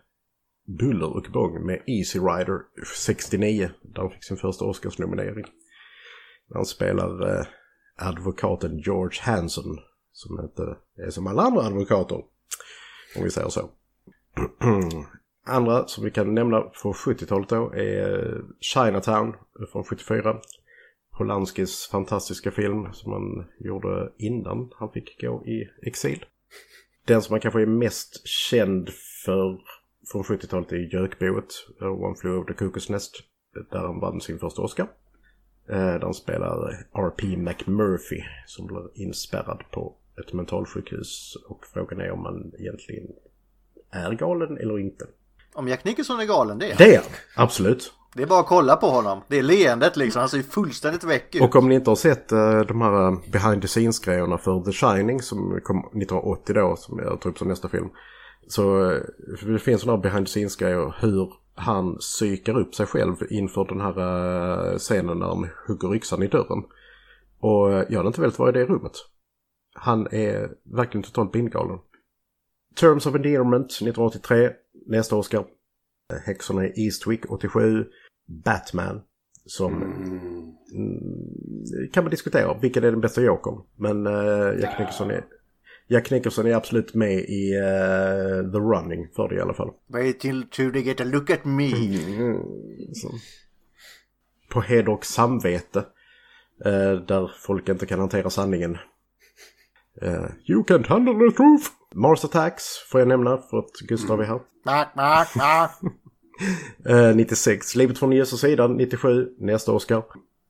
buller 0.79 1.17
och 1.17 1.27
bång 1.33 1.65
med 1.65 1.81
Easy 1.87 2.19
Rider 2.19 2.59
69. 2.95 3.69
Där 3.81 4.01
han 4.01 4.11
fick 4.11 4.23
sin 4.23 4.37
första 4.37 4.65
Oscarsnominering. 4.65 5.45
Han 6.53 6.65
spelar 6.65 7.39
eh, 7.39 7.45
advokaten 7.95 8.77
George 8.77 9.19
Hanson. 9.21 9.77
Som 10.11 10.39
inte 10.39 10.77
är 11.07 11.09
som 11.09 11.27
alla 11.27 11.41
andra 11.41 11.61
advokater. 11.61 12.15
Om 13.17 13.23
vi 13.23 13.29
säger 13.29 13.49
så. 13.49 13.69
Andra 15.45 15.87
som 15.87 16.03
vi 16.03 16.11
kan 16.11 16.35
nämna 16.35 16.69
från 16.73 16.93
70-talet 16.93 17.49
då 17.49 17.73
är 17.73 18.41
Chinatown 18.59 19.35
från 19.71 19.83
74. 19.83 20.39
Polanskis 21.17 21.87
fantastiska 21.91 22.51
film 22.51 22.93
som 22.93 23.11
han 23.11 23.45
gjorde 23.59 24.11
innan 24.17 24.71
han 24.75 24.91
fick 24.91 25.21
gå 25.21 25.45
i 25.45 25.69
exil. 25.81 26.25
Den 27.05 27.21
som 27.21 27.33
han 27.33 27.41
kanske 27.41 27.61
är 27.61 27.65
mest 27.65 28.27
känd 28.27 28.89
för 29.25 29.59
från 30.11 30.23
70-talet 30.23 30.71
är 30.71 30.93
Gökboet, 30.93 31.53
One 31.81 32.15
Flew 32.15 32.37
Over 32.37 32.53
the 32.53 32.65
Cuckoo's 32.65 32.91
Nest, 32.91 33.23
där 33.71 33.79
han 33.79 33.99
vann 33.99 34.21
sin 34.21 34.39
första 34.39 34.61
Oscar. 34.61 34.87
Eh, 35.69 35.77
där 35.77 35.99
han 35.99 36.13
spelar 36.13 36.85
R.P. 36.93 37.37
McMurphy 37.37 38.23
som 38.45 38.67
blir 38.67 38.89
inspärrad 38.93 39.63
på 39.71 39.95
ett 40.19 40.33
mentalsjukhus 40.33 41.35
och 41.47 41.65
frågan 41.73 42.01
är 42.01 42.11
om 42.11 42.25
han 42.25 42.51
egentligen 42.59 43.07
är 43.89 44.11
galen 44.11 44.57
eller 44.57 44.79
inte. 44.79 45.07
Om 45.53 45.67
Jack 45.67 45.83
Nicholson 45.83 46.19
är 46.19 46.25
galen, 46.25 46.59
det 46.59 46.65
är 46.65 46.69
han. 46.69 46.77
Det 46.77 46.95
är 46.95 46.97
han, 46.97 47.11
absolut. 47.35 47.93
Det 48.15 48.23
är 48.23 48.27
bara 48.27 48.39
att 48.39 48.47
kolla 48.47 48.75
på 48.75 48.87
honom. 48.87 49.21
Det 49.27 49.39
är 49.39 49.43
leendet 49.43 49.97
liksom, 49.97 50.19
han 50.19 50.29
ser 50.29 50.37
ju 50.37 50.43
fullständigt 50.43 51.03
väck 51.03 51.35
ut. 51.35 51.41
Och 51.41 51.55
om 51.55 51.69
ni 51.69 51.75
inte 51.75 51.89
har 51.91 51.95
sett 51.95 52.31
eh, 52.31 52.59
de 52.59 52.81
här 52.81 53.07
eh, 53.07 53.17
behind 53.31 53.61
the 53.61 53.67
scenes-grejerna 53.67 54.37
för 54.37 54.61
The 54.61 54.71
Shining 54.71 55.21
som 55.21 55.59
kom 55.63 55.79
1980 55.79 56.55
då, 56.55 56.75
som 56.75 56.99
jag 56.99 57.21
tror 57.21 57.31
upp 57.31 57.37
som 57.37 57.47
nästa 57.47 57.69
film. 57.69 57.89
Så 58.47 58.91
eh, 58.91 59.01
det 59.45 59.59
finns 59.59 59.81
sådana 59.81 59.97
här 59.97 60.03
behind 60.03 60.25
the 60.25 60.31
scenes-grejer 60.31 60.95
hur 60.99 61.33
han 61.55 61.97
psykar 61.97 62.59
upp 62.59 62.75
sig 62.75 62.85
själv 62.85 63.15
inför 63.29 63.65
den 63.65 63.81
här 63.81 64.77
scenen 64.77 65.19
när 65.19 65.27
de 65.27 65.47
hugger 65.67 65.95
yxan 65.95 66.23
i 66.23 66.27
dörren. 66.27 66.63
Och 67.39 67.71
jag 67.89 67.97
hade 67.97 68.07
inte 68.07 68.21
velat 68.21 68.39
vara 68.39 68.49
i 68.49 68.53
det 68.53 68.65
rummet. 68.65 68.91
Han 69.75 70.07
är 70.11 70.49
verkligen 70.75 71.03
totalt 71.03 71.31
bindgalen. 71.31 71.79
Terms 72.75 73.05
of 73.05 73.15
Endearment 73.15 73.65
1983, 73.65 74.49
nästa 74.85 75.15
Oscar. 75.15 75.45
Häxorna 76.25 76.65
i 76.65 76.85
Eastwick 76.85 77.31
87. 77.31 77.85
Batman 78.45 79.01
som 79.45 79.83
Mm, 80.73 81.89
kan 81.93 82.03
man 82.03 82.11
diskutera. 82.11 82.57
Vilken 82.61 82.83
är 82.83 82.91
den 82.91 83.01
bästa 83.01 83.21
Jokern? 83.21 83.61
Men 83.77 84.07
uh, 84.07 84.59
Jack 84.61 84.79
Nicholson 84.79 85.11
är... 85.11 85.25
Jack 85.87 86.11
Nicholson 86.11 86.45
är 86.47 86.53
absolut 86.55 86.93
med 86.93 87.13
i 87.13 87.53
eh, 87.55 88.51
The 88.51 88.57
Running 88.57 89.07
för 89.15 89.29
det 89.29 89.35
i 89.35 89.39
alla 89.39 89.53
fall. 89.53 89.71
Wait 89.87 90.19
till, 90.19 90.49
till 90.49 90.71
they 90.71 90.81
get 90.81 91.01
a 91.01 91.03
look 91.03 91.29
at 91.29 91.45
me. 91.45 91.71
Mm. 91.73 92.37
På 94.49 94.61
heder 94.61 94.89
och 94.89 95.05
samvete. 95.05 95.79
eh, 96.65 96.91
där 97.07 97.31
folk 97.47 97.69
inte 97.69 97.85
kan 97.85 97.99
hantera 97.99 98.29
sanningen. 98.29 98.77
Eh, 100.01 100.29
you 100.45 100.63
can't 100.63 100.87
handle 100.87 101.13
the 101.13 101.35
truth! 101.35 101.67
Mars 101.93 102.25
Attacks 102.25 102.77
får 102.91 102.99
jag 103.01 103.07
nämna 103.07 103.37
för 103.37 103.59
att 103.59 103.71
Gustav 103.87 104.21
är 104.21 104.25
här. 104.25 104.39
Mark. 105.35 105.69
Eh, 106.85 107.15
96, 107.15 107.75
Livet 107.75 107.97
från 107.97 108.11
Jesus 108.11 108.41
sida 108.41 108.67
97, 108.67 109.33
nästa 109.37 109.71
Oscar. 109.71 110.03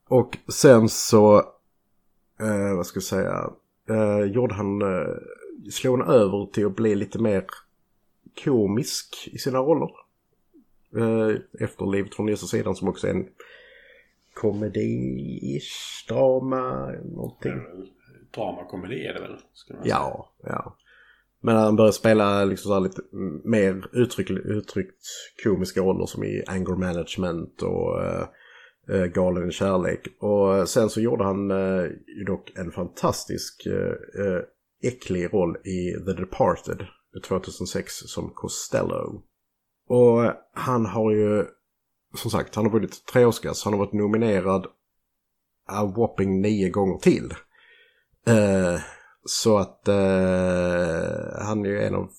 Och 0.08 0.38
sen 0.48 0.88
så, 0.88 1.36
eh, 2.40 2.76
vad 2.76 2.86
ska 2.86 2.96
jag 2.96 3.04
säga, 3.04 3.50
gjorde 4.26 4.54
han, 4.54 4.82
slog 5.70 5.98
han 5.98 6.08
över 6.08 6.46
till 6.52 6.66
att 6.66 6.76
bli 6.76 6.94
lite 6.94 7.18
mer 7.18 7.44
komisk 8.44 9.28
i 9.32 9.38
sina 9.38 9.58
roller. 9.58 9.90
Efter 11.60 11.92
Livet 11.92 12.14
från 12.14 12.28
Jesus 12.28 12.50
sidan 12.50 12.76
som 12.76 12.88
också 12.88 13.06
är 13.06 13.10
en 13.10 13.28
komedi-ish, 14.34 16.08
drama, 16.08 16.92
någonting. 17.04 17.60
Dramakomedi 18.34 19.06
är 19.06 19.14
det 19.14 19.20
väl? 19.20 19.36
Ja, 19.84 20.34
ja. 20.42 20.76
Men 21.40 21.56
han 21.56 21.76
började 21.76 21.92
spela 21.92 22.44
liksom 22.44 22.68
så 22.68 22.74
här 22.74 22.80
lite 22.80 23.02
mer 23.44 23.86
uttryck, 23.92 24.30
uttryckt 24.30 25.04
komiska 25.44 25.80
roller 25.80 26.06
som 26.06 26.24
i 26.24 26.44
Anger 26.46 26.76
Management 26.76 27.62
och 27.62 28.02
uh, 28.90 29.06
Galen 29.06 29.52
kärlek. 29.52 30.06
Och 30.20 30.68
sen 30.68 30.90
så 30.90 31.00
gjorde 31.00 31.24
han 31.24 31.50
ju 32.18 32.24
dock 32.26 32.52
en 32.56 32.72
fantastisk 32.72 33.66
uh, 33.66 34.40
äcklig 34.82 35.34
roll 35.34 35.56
i 35.56 36.04
The 36.06 36.12
Departed 36.12 36.86
2006 37.28 37.92
som 37.94 38.30
Costello. 38.34 39.22
Och 39.88 40.32
han 40.54 40.86
har 40.86 41.10
ju 41.10 41.44
som 42.14 42.30
sagt, 42.30 42.54
han 42.54 42.64
har 42.64 42.72
vunnit 42.72 43.06
tre 43.06 43.24
Oscars. 43.24 43.64
Han 43.64 43.72
har 43.72 43.80
varit 43.80 43.92
nominerad 43.92 44.66
a 45.66 45.84
whopping 45.96 46.40
nio 46.40 46.70
gånger 46.70 46.98
till. 46.98 47.34
Eh, 48.26 48.80
så 49.24 49.58
att 49.58 49.88
eh, 49.88 49.94
han 51.40 51.64
är 51.64 51.68
ju 51.68 51.82
en 51.82 51.94
av, 51.94 52.10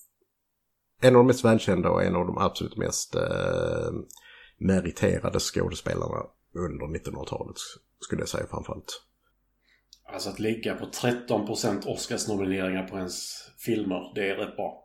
en 1.02 1.16
av 1.16 1.20
de 1.20 1.28
mest 1.28 1.46
välkända 1.46 1.90
och 1.90 2.04
en 2.04 2.16
av 2.16 2.26
de 2.26 2.38
absolut 2.38 2.78
mest 2.78 3.16
eh, 3.16 3.92
meriterade 4.58 5.40
skådespelarna 5.40 6.24
under 6.54 6.86
1900-talet 6.86 7.58
skulle 8.00 8.22
jag 8.22 8.30
säga 8.30 8.48
framförallt. 8.48 9.02
Alltså 10.14 10.30
att 10.30 10.40
ligga 10.40 10.76
på 10.76 10.86
13% 10.86 11.88
Oscarsnomineringar 11.88 12.88
på 12.88 12.98
ens 12.98 13.44
filmer, 13.58 14.12
det 14.16 14.30
är 14.30 14.36
rätt 14.36 14.56
bra. 14.56 14.82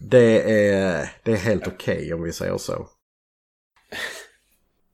Det 0.00 0.70
är, 0.72 1.12
det 1.22 1.32
är 1.32 1.36
helt 1.36 1.66
okej 1.66 2.14
om 2.14 2.22
vi 2.22 2.32
säger 2.32 2.58
så. 2.58 2.88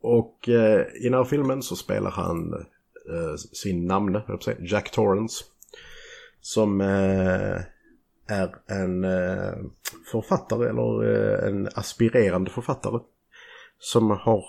Och 0.00 0.48
eh, 0.48 0.86
i 0.94 1.04
den 1.04 1.14
här 1.14 1.24
filmen 1.24 1.62
så 1.62 1.76
spelar 1.76 2.10
han 2.10 2.52
eh, 3.12 3.34
sin 3.36 3.86
namne, 3.86 4.22
Jack 4.60 4.90
Torrance. 4.90 5.44
Som 6.44 6.80
eh, 6.80 7.60
är 8.26 8.54
en 8.66 9.04
eh, 9.04 9.54
författare 10.12 10.68
eller 10.68 11.12
eh, 11.12 11.48
en 11.48 11.68
aspirerande 11.74 12.50
författare. 12.50 13.00
Som 13.78 14.10
har 14.10 14.44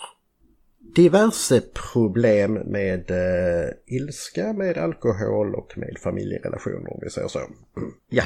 diverse 0.96 1.62
problem 1.62 2.54
med 2.54 3.12
eh, 3.12 3.70
ilska, 3.86 4.54
med 4.54 4.78
alkohol 4.78 5.56
och 5.56 5.78
med 5.78 5.98
familjerelationer 6.04 6.94
om 6.94 7.00
vi 7.02 7.10
säger 7.10 7.28
så. 7.28 7.40
Mm. 7.40 7.94
Ja, 8.10 8.24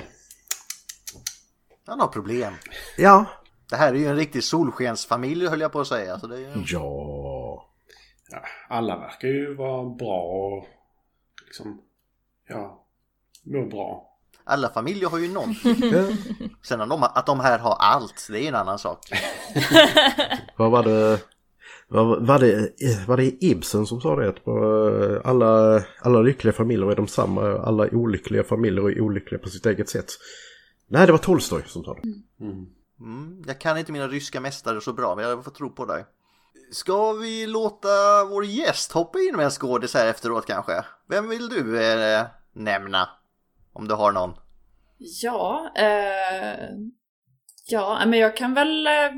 Han 1.86 2.00
har 2.00 2.08
problem. 2.08 2.54
ja, 2.98 3.26
Det 3.70 3.76
här 3.76 3.94
är 3.94 3.98
ju 3.98 4.08
en 4.08 4.16
riktig 4.16 4.44
solskensfamilj 4.44 5.48
höll 5.48 5.62
jag 5.62 5.72
på 5.72 5.80
att 5.80 5.88
säga. 5.88 6.20
Så 6.20 6.28
det 6.28 6.36
är 6.36 6.40
ju... 6.40 6.64
ja. 6.66 7.66
Ja, 8.32 8.42
alla 8.68 8.98
verkar 8.98 9.28
ju 9.28 9.56
vara 9.56 9.90
bra 9.90 10.22
och 10.22 10.66
liksom, 11.46 11.82
ja, 12.48 12.79
mår 13.44 13.66
bra. 13.66 14.06
Alla 14.44 14.70
familjer 14.70 15.10
har 15.10 15.18
ju 15.18 15.34
någonting. 15.34 15.76
Sen 16.64 16.82
att 16.82 16.90
de, 16.90 17.04
att 17.04 17.26
de 17.26 17.40
här 17.40 17.60
har 17.60 17.76
allt, 17.80 18.28
det 18.32 18.44
är 18.44 18.48
en 18.48 18.56
annan 18.56 18.80
sak. 18.80 19.00
Vad 20.56 20.72
var 20.72 20.84
det? 20.84 21.20
Vad 21.88 22.28
var 22.28 22.40
det, 22.40 22.72
var 23.08 23.18
det 23.18 23.44
Ibsen 23.44 23.86
som 23.86 24.02
sa 24.02 24.16
det? 24.16 24.30
Att 24.30 24.46
bara 24.46 25.22
alla, 25.22 25.84
alla 26.02 26.22
lyckliga 26.22 26.54
familjer 26.54 26.92
är 26.92 26.96
de 26.96 27.08
samma. 27.08 27.58
Alla 27.58 27.90
olyckliga 27.92 28.44
familjer 28.44 28.90
är 28.90 29.02
olyckliga 29.02 29.42
på 29.42 29.50
sitt 29.50 29.66
eget 29.66 29.90
sätt. 29.90 30.12
Nej, 30.88 31.06
det 31.06 31.12
var 31.12 31.20
Tolstoj 31.20 31.64
som 31.68 31.84
sa 31.84 31.94
det. 31.94 32.02
Mm, 33.00 33.44
jag 33.48 33.60
kan 33.60 33.78
inte 33.78 33.92
mina 33.92 34.08
ryska 34.08 34.40
mästare 34.42 34.82
så 34.82 34.94
bra, 34.94 35.16
men 35.16 35.26
jag 35.26 35.44
får 35.44 35.52
tro 35.52 35.70
på 35.70 35.86
dig. 35.86 36.06
Ska 36.72 37.14
vi 37.14 37.48
låta 37.48 37.90
vår 38.30 38.46
gäst 38.46 38.92
hoppa 38.92 39.20
in 39.20 39.36
med 39.36 39.46
en 39.46 39.52
skådis 39.52 39.94
här 39.94 40.08
efteråt 40.08 40.46
kanske? 40.46 40.86
Vem 41.08 41.30
vill 41.30 41.50
du 41.50 41.84
eh, 41.84 42.26
nämna? 42.54 43.10
Om 43.80 43.88
du 43.88 43.96
har 43.96 44.12
någon. 44.12 44.34
Ja, 44.98 45.72
eh, 45.76 46.70
ja, 47.70 48.04
men 48.06 48.20
jag 48.20 48.38
kan 48.38 48.54
väl 48.54 48.88
eh, 48.88 49.12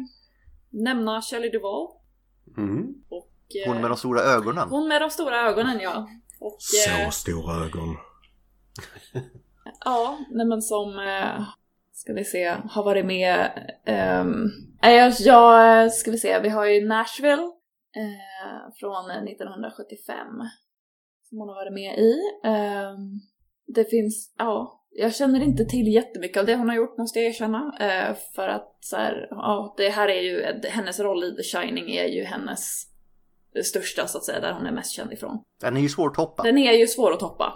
nämna 0.69 1.21
Shelley 1.21 1.49
Duvall. 1.49 1.87
Mm. 2.57 2.85
Och, 3.09 3.31
eh, 3.65 3.71
Hon 3.73 3.81
med 3.81 3.91
de 3.91 3.97
stora 3.97 4.21
ögonen. 4.21 4.69
hon 4.69 4.87
med 4.87 5.01
de 5.01 5.09
stora 5.09 5.37
ögonen 5.49 5.79
ja. 5.79 6.07
Och, 6.39 6.57
eh, 6.87 7.05
Så 7.05 7.11
stora 7.11 7.65
ögon. 7.65 7.95
Ja, 9.85 10.19
nej 10.31 10.45
men 10.45 10.61
som, 10.61 10.99
eh, 10.99 11.43
ska 11.93 12.13
vi 12.13 12.23
se, 12.25 12.55
har 12.69 12.83
varit 12.83 13.05
med, 13.05 13.49
ehm, 13.85 14.45
nej, 14.81 14.97
jag, 14.97 15.13
jag, 15.19 15.93
ska 15.93 16.11
vi 16.11 16.17
se, 16.17 16.39
vi 16.39 16.49
har 16.49 16.65
ju 16.65 16.87
Nashville 16.87 17.43
eh, 17.95 18.73
från 18.79 19.11
1975 19.11 20.27
som 21.29 21.37
hon 21.37 21.49
har 21.49 21.55
varit 21.55 21.73
med 21.73 21.97
i. 21.97 22.15
Ehm, 22.43 23.19
det 23.75 23.85
finns, 23.85 24.33
ja, 24.37 24.81
jag 24.91 25.15
känner 25.15 25.43
inte 25.43 25.65
till 25.65 25.87
jättemycket 25.87 26.37
av 26.39 26.45
det 26.45 26.55
hon 26.55 26.69
har 26.69 26.75
gjort 26.75 26.97
måste 26.97 27.19
jag 27.19 27.29
erkänna. 27.29 27.75
Eh, 27.79 28.15
för 28.35 28.47
att 28.47 28.77
så 28.79 28.95
här, 28.95 29.27
ja, 29.29 29.73
det 29.77 29.89
här 29.89 30.07
är 30.07 30.21
ju, 30.21 30.61
hennes 30.69 30.99
roll 30.99 31.23
i 31.23 31.35
The 31.35 31.43
Shining 31.43 31.91
är 31.95 32.07
ju 32.07 32.23
hennes 32.23 32.83
största 33.63 34.07
så 34.07 34.17
att 34.17 34.23
säga, 34.23 34.39
där 34.39 34.53
hon 34.53 34.65
är 34.65 34.71
mest 34.71 34.91
känd 34.91 35.13
ifrån. 35.13 35.39
Den 35.61 35.77
är 35.77 35.81
ju 35.81 35.89
svår 35.89 36.07
att 36.07 36.13
toppa. 36.13 36.43
Den 36.43 36.57
är 36.57 36.73
ju 36.73 36.87
svår 36.87 37.13
att 37.13 37.19
toppa. 37.19 37.53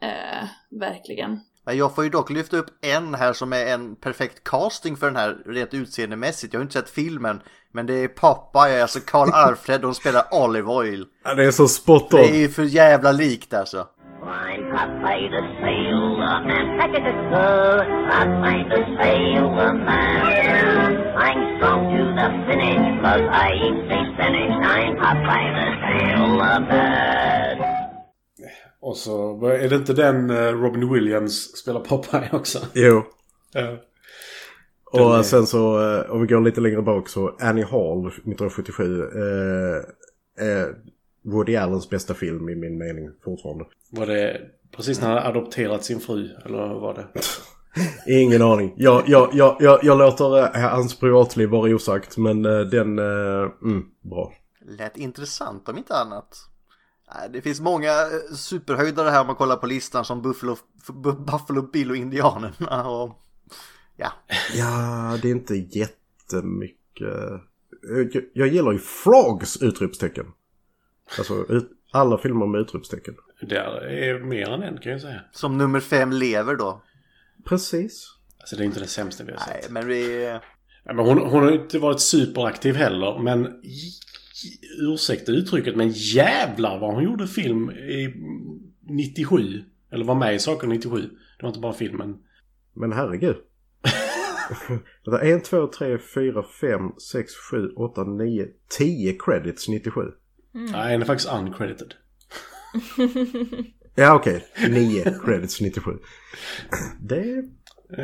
Eh, 0.00 0.48
verkligen. 0.80 1.40
Men 1.64 1.76
jag 1.76 1.94
får 1.94 2.04
ju 2.04 2.10
dock 2.10 2.30
lyfta 2.30 2.56
upp 2.56 2.84
en 2.84 3.14
här 3.14 3.32
som 3.32 3.52
är 3.52 3.66
en 3.66 3.96
perfekt 3.96 4.44
casting 4.44 4.96
för 4.96 5.06
den 5.06 5.16
här 5.16 5.42
rent 5.46 5.74
utseendemässigt. 5.74 6.52
Jag 6.52 6.60
har 6.60 6.62
inte 6.62 6.72
sett 6.72 6.90
filmen, 6.90 7.42
men 7.72 7.86
det 7.86 7.94
är 7.94 8.08
Popeye, 8.08 8.82
alltså 8.82 9.00
Karl 9.00 9.30
Alfred, 9.32 9.80
och 9.80 9.84
hon 9.86 9.94
spelar 9.94 10.24
Olive 10.44 10.68
Oil. 10.72 11.06
Ja, 11.24 11.34
det 11.34 11.44
är 11.44 11.50
så 11.50 11.68
spot 11.68 12.10
Det 12.10 12.18
är 12.18 12.32
on. 12.32 12.38
ju 12.38 12.48
för 12.48 12.62
jävla 12.62 13.12
likt 13.12 13.54
alltså. 13.54 13.86
I'm 14.22 14.60
Popeye 14.72 15.28
the 15.30 15.42
Sailor 15.60 16.40
Man. 16.48 16.78
Pack 16.78 16.90
it 16.90 17.04
sir. 17.30 17.86
Popeye 18.10 18.64
the 18.72 18.80
Sailor 19.02 19.72
Man. 19.74 20.96
I'm 21.24 21.40
strong 21.56 21.80
to 21.92 22.02
the 22.18 22.28
finish, 22.46 23.02
cause 23.02 23.26
I 23.30 23.48
eat 23.64 23.78
fish 23.88 24.08
spinach. 24.14 24.54
I'm 24.74 24.96
Popeye 25.02 25.50
the 25.58 25.66
Sailor 25.82 26.60
Man. 26.60 27.58
Och 28.80 28.96
så 28.96 29.46
är 29.46 29.68
det 29.68 29.76
inte 29.76 29.92
den 29.92 30.30
eh, 30.30 30.52
Robin 30.52 30.92
Williams 30.92 31.56
spelar 31.56 31.80
Popeye 31.80 32.28
också? 32.32 32.58
Jo. 32.74 33.02
Ja. 33.52 33.76
Och 34.92 35.18
är- 35.18 35.22
sen 35.22 35.46
så, 35.46 35.80
eh, 35.98 36.10
om 36.10 36.20
vi 36.20 36.26
går 36.26 36.40
lite 36.40 36.60
längre 36.60 36.82
bak 36.82 37.08
så 37.08 37.36
Annie 37.40 37.64
Hall 37.64 38.06
1977 38.06 39.02
eh, 39.02 40.46
är 40.46 40.74
Woody 41.30 41.56
Allens 41.56 41.90
bästa 41.90 42.14
film 42.14 42.48
i 42.48 42.54
min 42.54 42.78
mening 42.78 43.10
fortfarande. 43.24 43.64
Var 43.90 44.06
det 44.06 44.40
precis 44.76 45.00
när 45.00 45.08
han 45.08 45.18
adopterat 45.18 45.84
sin 45.84 46.00
fru? 46.00 46.28
Eller 46.44 46.58
vad 46.58 46.80
var 46.80 46.94
det? 46.94 47.06
Ingen 48.20 48.42
aning. 48.42 48.74
Jag, 48.76 49.02
jag, 49.06 49.30
jag, 49.32 49.56
jag, 49.60 49.84
jag 49.84 49.98
låter 49.98 50.56
eh, 50.56 50.70
hans 50.70 50.98
privatliv 50.98 51.48
vara 51.48 51.74
osagt 51.74 52.16
men 52.16 52.44
eh, 52.44 52.60
den, 52.60 52.98
eh, 52.98 53.50
mm, 53.62 53.84
bra. 54.00 54.32
Lät 54.68 54.96
intressant 54.96 55.68
om 55.68 55.78
inte 55.78 55.94
annat. 55.96 56.36
Det 57.30 57.40
finns 57.42 57.60
många 57.60 57.90
superhöjdare 58.36 59.10
här 59.10 59.20
om 59.20 59.26
man 59.26 59.36
kollar 59.36 59.56
på 59.56 59.66
listan 59.66 60.04
som 60.04 60.22
Buffalo, 60.22 60.56
Bu- 60.88 61.24
Buffalo 61.24 61.62
Bill 61.62 61.90
och 61.90 61.96
Indianerna 61.96 62.88
och 62.90 63.22
ja. 63.96 64.12
Ja, 64.54 65.18
det 65.22 65.28
är 65.28 65.32
inte 65.32 65.54
jättemycket. 65.56 67.08
Jag, 67.82 68.24
jag 68.32 68.48
gillar 68.48 68.72
ju 68.72 68.78
Frogs 68.78 69.62
utropstecken. 69.62 70.26
Alltså 71.18 71.46
alla 71.92 72.18
filmer 72.18 72.46
med 72.46 72.60
utropstecken. 72.60 73.14
Det 73.40 73.56
är 73.58 74.18
mer 74.18 74.48
än 74.50 74.62
en 74.62 74.78
kan 74.78 74.92
jag 74.92 75.00
säga. 75.00 75.20
Som 75.32 75.58
nummer 75.58 75.80
fem 75.80 76.12
lever 76.12 76.56
då. 76.56 76.82
Precis. 77.44 78.14
Alltså 78.40 78.56
det 78.56 78.62
är 78.62 78.66
inte 78.66 78.80
det 78.80 78.86
sämsta 78.86 79.24
vi 79.24 79.32
har 79.32 79.40
Nej, 79.48 79.62
sett. 79.62 79.70
men 79.70 79.86
vi... 79.86 80.24
Ja, 80.84 80.92
men 80.94 81.06
hon, 81.06 81.18
hon 81.18 81.42
har 81.42 81.50
ju 81.50 81.60
inte 81.62 81.78
varit 81.78 82.00
superaktiv 82.00 82.74
heller. 82.74 83.18
Men 83.18 83.62
ursäkta 84.80 85.32
uttrycket 85.32 85.76
men 85.76 85.88
jävlar 85.90 86.78
vad 86.78 86.94
hon 86.94 87.04
gjorde 87.04 87.26
film 87.26 87.70
i 87.70 88.14
97. 88.88 89.62
Eller 89.92 90.04
var 90.04 90.14
med 90.14 90.34
i 90.34 90.38
saker 90.38 90.66
97. 90.66 91.00
Det 91.00 91.42
var 91.42 91.48
inte 91.48 91.60
bara 91.60 91.72
filmen. 91.72 92.16
Men 92.74 92.92
herregud. 92.92 93.36
Det 95.04 95.10
är 95.10 95.36
1, 95.36 95.44
2, 95.44 95.66
3, 95.66 95.98
4, 96.14 96.44
5, 96.60 96.80
6, 97.12 97.32
7, 97.50 97.68
8, 97.76 98.04
9, 98.04 98.46
10 98.78 99.18
credits 99.18 99.68
97. 99.68 100.00
Nej, 100.72 100.92
den 100.92 101.02
är 101.02 101.06
faktiskt 101.06 101.32
uncredited. 101.32 101.94
Ja 103.94 104.14
okej, 104.14 104.44
9 104.68 105.14
credits 105.24 105.60
97. 105.60 105.90
Det... 107.00 107.44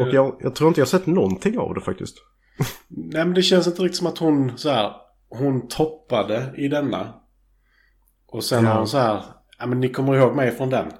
Och 0.00 0.08
jag, 0.12 0.36
jag 0.40 0.54
tror 0.54 0.68
inte 0.68 0.80
jag 0.80 0.86
har 0.86 0.90
sett 0.90 1.06
någonting 1.06 1.58
av 1.58 1.74
det 1.74 1.80
faktiskt. 1.80 2.16
Nej 2.88 3.24
men 3.24 3.34
det 3.34 3.42
känns 3.42 3.66
inte 3.66 3.82
riktigt 3.82 3.98
som 3.98 4.06
att 4.06 4.18
hon 4.18 4.58
så 4.58 4.70
här. 4.70 4.92
Hon 5.28 5.68
toppade 5.68 6.54
i 6.56 6.68
denna. 6.68 7.14
Och 8.28 8.44
sen 8.44 8.64
Ja. 8.64 8.70
har 8.70 8.78
hon 8.78 8.88
så 8.88 8.98
här. 8.98 9.22
Ja 9.58 9.66
men 9.66 9.80
ni 9.80 9.88
kommer 9.88 10.14
ihåg 10.14 10.36
mig 10.36 10.50
från 10.50 10.70
den. 10.70 10.92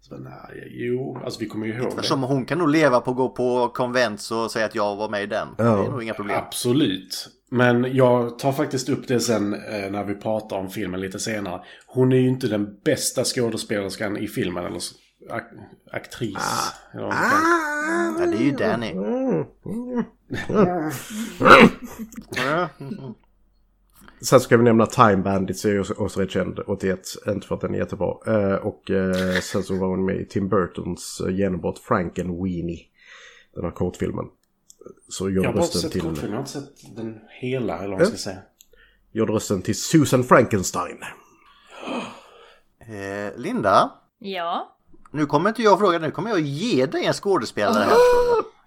Så, 0.00 0.16
nej, 0.16 0.68
jo, 0.70 1.18
alltså 1.24 1.40
vi 1.40 1.46
kommer 1.46 1.66
ju 1.66 1.74
ihåg 1.74 1.92
det. 1.96 2.02
Som 2.02 2.22
hon 2.22 2.44
kan 2.44 2.58
nog 2.58 2.68
leva 2.68 3.00
på 3.00 3.10
att 3.10 3.16
gå 3.16 3.28
på 3.28 3.68
konvent 3.68 4.28
och 4.32 4.50
säga 4.50 4.66
att 4.66 4.74
jag 4.74 4.96
var 4.96 5.08
med 5.08 5.22
i 5.22 5.26
den. 5.26 5.48
Ja. 5.58 5.64
Det 5.64 5.70
är 5.86 5.90
nog 5.90 6.02
inga 6.02 6.14
problem. 6.14 6.38
Absolut. 6.38 7.28
Men 7.52 7.96
jag 7.96 8.38
tar 8.38 8.52
faktiskt 8.52 8.88
upp 8.88 9.08
det 9.08 9.20
sen 9.20 9.54
eh, 9.54 9.90
när 9.90 10.04
vi 10.04 10.14
pratar 10.14 10.56
om 10.56 10.70
filmen 10.70 11.00
lite 11.00 11.18
senare. 11.18 11.60
Hon 11.86 12.12
är 12.12 12.16
ju 12.16 12.28
inte 12.28 12.46
den 12.48 12.76
bästa 12.84 13.24
skådespelerskan 13.24 14.16
i 14.16 14.28
filmen. 14.28 14.64
Eller 14.64 14.80
ak 15.30 15.44
aktris. 15.92 16.36
eller 16.92 17.02
vad 17.02 17.14
man 17.14 17.30
kan- 17.30 17.40
Ja, 18.20 18.26
det 18.26 18.36
är 18.36 18.42
ju 18.42 18.50
Danny. 18.50 18.92
Sen 24.22 24.40
ska 24.40 24.56
vi 24.56 24.62
nämna 24.62 24.86
Time 24.86 25.16
Bandits 25.16 25.64
är 25.64 26.00
också- 26.02 26.20
rätt 26.20 26.30
känd 26.30 26.58
81. 26.66 27.00
Inte 27.26 27.46
för 27.46 27.54
att 27.54 27.60
den 27.60 27.74
är 27.74 27.78
jättebra. 27.78 28.14
Eh, 28.26 28.54
och 28.54 28.90
eh, 28.90 29.40
sen 29.42 29.62
så 29.62 29.78
var 29.78 29.88
hon 29.88 30.04
med 30.04 30.16
i 30.20 30.24
Tim 30.26 30.48
Burtons 30.48 31.22
eh, 31.26 31.34
genombrott 31.36 31.78
Frankenweenie. 31.78 32.78
Den 33.54 33.64
här 33.64 33.70
kortfilmen. 33.70 34.24
Så 35.08 35.30
gör 35.30 35.42
Jag 35.42 35.48
har 35.48 35.54
bara 35.54 35.62
rösten 35.62 35.80
sett 35.80 35.92
till... 35.92 36.00
kortfilmen, 36.00 36.30
jag 36.30 36.36
har 36.36 36.40
inte 36.40 36.52
sett 36.52 36.96
den 36.96 37.20
hela 37.40 37.78
eller 37.78 37.88
vad 37.88 37.98
man 37.98 38.06
ska 38.06 38.16
säga. 38.16 38.38
Gjorde 39.12 39.32
rösten 39.32 39.62
till 39.62 39.80
Susan 39.80 40.24
Frankenstein. 40.24 40.98
Eh, 42.80 43.36
Linda, 43.36 43.90
Ja, 44.18 44.76
nu 45.10 45.26
kommer 45.26 45.48
inte 45.48 45.62
jag 45.62 45.78
fråga, 45.78 45.98
nu 45.98 46.10
kommer 46.10 46.30
jag 46.30 46.40
ge 46.40 46.86
dig 46.86 47.04
en 47.06 47.12
skådespelare 47.12 47.84
här. 47.84 47.96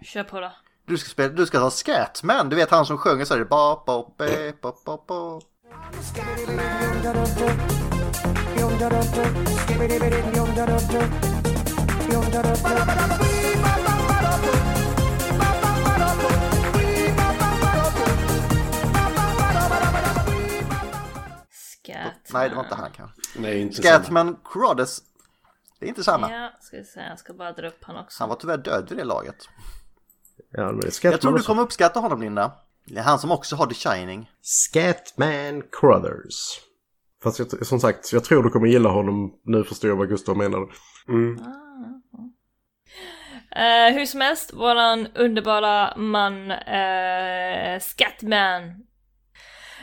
kör 0.03 0.23
på 0.23 0.39
då. 0.39 0.51
Du 0.87 0.97
ska, 0.97 1.09
spela, 1.09 1.33
du 1.33 1.45
ska 1.45 1.59
ta 1.59 1.71
Scatman, 1.71 2.49
du 2.49 2.55
vet 2.55 2.69
han 2.71 2.85
som 2.85 2.97
sjunger 2.97 3.25
så 3.25 3.35
här 3.35 3.43
ba, 3.43 3.83
ba, 3.85 4.13
be, 4.17 4.53
ba, 4.61 4.73
ba, 4.85 4.97
ba. 5.07 5.41
Scat. 21.85 22.33
Nej, 22.33 22.49
det 22.49 22.55
var 22.55 22.63
inte 22.63 22.75
han 22.75 22.91
kanske. 22.91 23.21
Nej, 23.39 23.61
inte 23.61 23.75
samma. 23.75 24.03
Scatman 24.03 24.37
Crodes, 24.45 24.99
det 25.79 25.85
är 25.85 25.89
inte 25.89 26.03
samma. 26.03 26.31
Ja, 26.31 26.51
ska 26.61 26.77
vi 26.77 26.83
se. 26.83 26.99
Jag 26.99 27.19
ska 27.19 27.33
bara 27.33 27.51
dra 27.51 27.67
upp 27.67 27.83
han 27.83 27.95
också. 27.95 28.23
Han 28.23 28.29
var 28.29 28.35
tyvärr 28.35 28.57
död 28.57 28.85
vid 28.89 28.97
det 28.97 29.03
laget. 29.03 29.35
Ja, 30.51 30.63
men 30.63 30.75
Jag 30.75 30.81
tror 30.81 30.91
Scatman, 30.91 31.33
du 31.33 31.43
kommer 31.43 31.61
uppskatta 31.61 31.99
honom 31.99 32.21
Linda. 32.21 32.51
Det 32.85 32.99
är 32.99 33.03
han 33.03 33.19
som 33.19 33.31
också 33.31 33.55
har 33.55 33.67
The 33.67 33.73
Shining. 33.75 34.31
Scatman 34.41 35.63
Crothers. 35.71 36.59
Fast 37.23 37.39
jag, 37.39 37.65
som 37.65 37.79
sagt, 37.79 38.13
jag 38.13 38.23
tror 38.23 38.43
du 38.43 38.49
kommer 38.49 38.67
gilla 38.67 38.89
honom. 38.89 39.39
Nu 39.43 39.63
förstår 39.63 39.89
jag 39.89 39.97
vad 39.97 40.09
Gustav 40.09 40.37
menade. 40.37 40.65
Eh, 43.51 43.93
hur 43.93 44.05
som 44.05 44.21
helst, 44.21 44.53
våran 44.53 45.07
underbara 45.15 45.97
man 45.97 46.51
eh, 46.51 47.79
Scatman. 47.79 48.61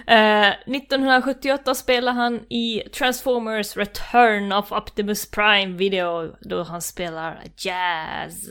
Eh, 0.06 0.50
1978 0.50 1.74
spelade 1.74 2.16
han 2.16 2.52
i 2.52 2.82
Transformers 2.98 3.76
Return 3.76 4.52
of 4.52 4.72
Optimus 4.72 5.30
Prime 5.30 5.76
video 5.76 6.36
då 6.40 6.62
han 6.62 6.82
spelar 6.82 7.42
Jazz. 7.56 8.48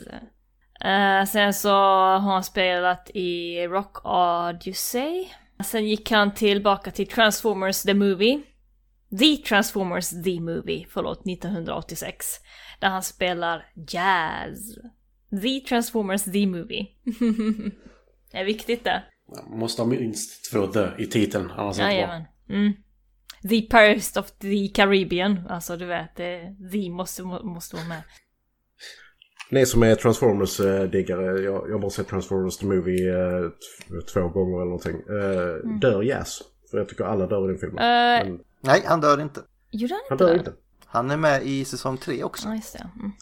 Uh, 0.84 1.24
sen 1.24 1.54
så 1.54 1.70
har 1.70 2.18
han 2.18 2.44
spelat 2.44 3.10
i 3.14 3.66
Rock 3.66 4.06
Odyssey. 4.06 5.28
Sen 5.64 5.88
gick 5.88 6.10
han 6.10 6.34
tillbaka 6.34 6.90
till 6.90 7.06
Transformers 7.06 7.82
The 7.82 7.94
Movie. 7.94 8.42
The 9.18 9.36
Transformers 9.36 10.10
The 10.10 10.40
Movie, 10.40 10.86
förlåt, 10.90 11.26
1986. 11.26 12.26
Där 12.80 12.88
han 12.88 13.02
spelar 13.02 13.66
Jazz. 13.88 14.74
The 15.42 15.60
Transformers 15.60 16.24
The 16.24 16.46
Movie. 16.46 16.86
det 18.32 18.38
är 18.38 18.44
viktigt 18.44 18.84
det. 18.84 19.02
Måste 19.46 19.82
ha 19.82 19.86
minst 19.86 20.52
två 20.52 20.66
the 20.66 20.88
i 20.98 21.06
titeln, 21.06 21.50
annars 21.56 21.78
är 21.78 21.84
det 21.86 21.94
inte 21.94 22.06
bra. 22.06 22.56
Mm. 22.56 22.72
The 23.42 23.60
Pirates 23.60 24.16
of 24.16 24.30
the 24.30 24.68
Caribbean. 24.68 25.40
Alltså 25.48 25.76
du 25.76 25.86
vet, 25.86 26.16
det, 26.16 26.56
The 26.72 26.90
måste, 26.90 27.22
må- 27.22 27.42
måste 27.44 27.76
vara 27.76 27.86
med. 27.88 28.02
Ni 29.50 29.66
som 29.66 29.82
är 29.82 29.94
Transformers-diggare, 29.94 31.40
jag, 31.40 31.68
jag 31.68 31.72
har 31.72 31.78
bara 31.78 31.90
sett 31.90 32.08
Transformers 32.08 32.56
the 32.56 32.66
Movie 32.66 33.10
eh, 33.10 33.50
två 34.12 34.28
gånger 34.28 34.56
eller 34.56 34.64
någonting. 34.64 34.96
Eh, 34.96 35.78
Dör 35.80 36.02
Jazz? 36.02 36.42
För 36.70 36.78
jag 36.78 36.88
tycker 36.88 37.04
alla 37.04 37.26
dör 37.26 37.44
i 37.44 37.52
den 37.52 37.58
filmen. 37.58 37.78
Eh, 37.78 38.28
Men 38.28 38.40
Nej, 38.60 38.82
han 38.86 39.00
dör 39.00 39.20
inte. 39.20 39.40
Gjorde 39.70 39.94
han 39.94 40.00
han 40.08 40.14
inte 40.14 40.24
dör 40.24 40.34
inte. 40.38 40.52
Han 40.86 41.10
är 41.10 41.16
med 41.16 41.42
i 41.46 41.64
säsong 41.64 41.96
3 41.96 42.24
också. 42.24 42.48
Ja, 42.48 42.54
just 42.54 42.72
det. 42.72 42.86
Mm. 43.00 43.12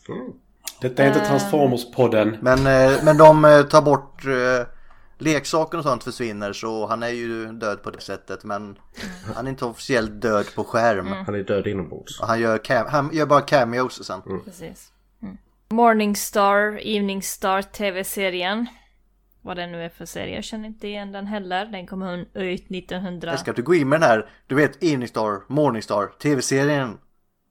Detta 0.81 1.03
är 1.03 1.07
inte 1.07 1.20
Transformers-podden. 1.20 2.37
Men, 2.42 2.59
eh, 2.59 3.05
men 3.05 3.16
de 3.16 3.44
eh, 3.44 3.62
tar 3.62 3.83
bort 3.83 4.25
eh, 4.27 4.66
leksaker 5.21 5.79
och 5.79 5.85
sånt 5.85 6.05
försvinner 6.05 6.53
så 6.53 6.87
han 6.87 7.03
är 7.03 7.09
ju 7.09 7.47
död 7.47 7.83
på 7.83 7.91
det 7.91 8.01
sättet 8.01 8.45
men 8.45 8.79
han 9.35 9.47
är 9.47 9.51
inte 9.51 9.65
officiellt 9.65 10.23
död 10.23 10.47
på 10.55 10.65
skärm. 10.65 11.07
Han 11.07 11.35
är 11.35 11.43
död 11.43 11.67
inombords. 11.67 12.21
Och 12.21 12.27
han, 12.27 12.41
gör 12.41 12.59
cam- 12.59 12.89
han 12.89 13.11
gör 13.13 13.27
bara 13.27 13.41
cameos 13.41 14.05
sen. 14.05 14.23
Precis. 14.45 14.93
Mm. 15.23 15.37
Morningstar, 15.69 16.81
Evening 16.87 17.23
Star 17.23 17.63
TV-serien. 17.63 18.67
Vad 19.43 19.57
det 19.57 19.67
nu 19.67 19.85
är 19.85 19.89
för 19.89 20.05
serie, 20.05 20.35
jag 20.35 20.45
känner 20.45 20.69
inte 20.69 20.89
igen 20.89 21.13
den 21.13 21.27
heller. 21.27 21.67
Den 21.67 21.87
kom 21.87 22.03
ut 22.35 22.71
1900... 22.71 23.31
Jag 23.31 23.41
ska 23.41 23.53
du 23.53 23.63
gå 23.63 23.75
in 23.75 23.89
med 23.89 24.01
den 24.01 24.09
här, 24.09 24.31
du 24.47 24.55
vet 24.55 24.85
Evening 24.85 25.09
Star, 25.09 25.53
Morning 25.53 25.83
Star, 25.83 26.07
tv-serien. 26.07 26.99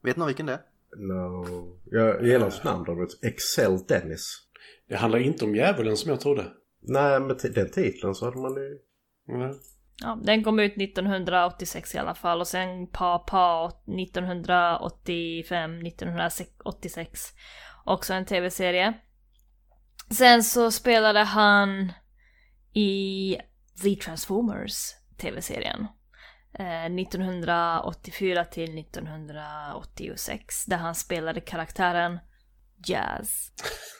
Vet 0.03 0.17
någon 0.17 0.27
vilken 0.27 0.45
det 0.45 0.53
är? 0.53 0.59
No. 0.97 1.77
Jag 1.91 2.23
gillar 2.25 2.39
hans 2.39 2.63
namn 2.63 2.83
däremot. 2.83 3.23
Excel 3.23 3.77
Dennis. 3.87 4.37
Det 4.89 4.95
handlar 4.95 5.19
inte 5.19 5.45
om 5.45 5.55
djävulen 5.55 5.97
som 5.97 6.11
jag 6.11 6.19
trodde. 6.19 6.45
Nej, 6.81 7.19
med 7.19 7.39
t- 7.39 7.49
den 7.49 7.71
titeln 7.71 8.15
så 8.15 8.25
hade 8.25 8.37
man 8.37 8.55
ju... 8.55 8.79
Mm. 9.35 9.55
Ja, 10.01 10.19
den 10.23 10.43
kom 10.43 10.59
ut 10.59 10.77
1986 10.77 11.95
i 11.95 11.97
alla 11.97 12.15
fall 12.15 12.39
och 12.39 12.47
sen 12.47 12.87
Pa 12.87 13.19
Pa 13.19 13.71
1985, 14.01 15.79
1986. 15.85 17.33
Också 17.85 18.13
en 18.13 18.25
tv-serie. 18.25 18.93
Sen 20.11 20.43
så 20.43 20.71
spelade 20.71 21.19
han 21.19 21.91
i 22.73 23.37
The 23.83 23.95
Transformers 23.95 24.93
tv-serien. 25.17 25.87
Eh, 26.53 26.85
1984 26.85 28.45
till 28.45 28.79
1986 28.79 30.65
där 30.65 30.77
han 30.77 30.95
spelade 30.95 31.41
karaktären 31.41 32.19
Jazz. 32.87 33.51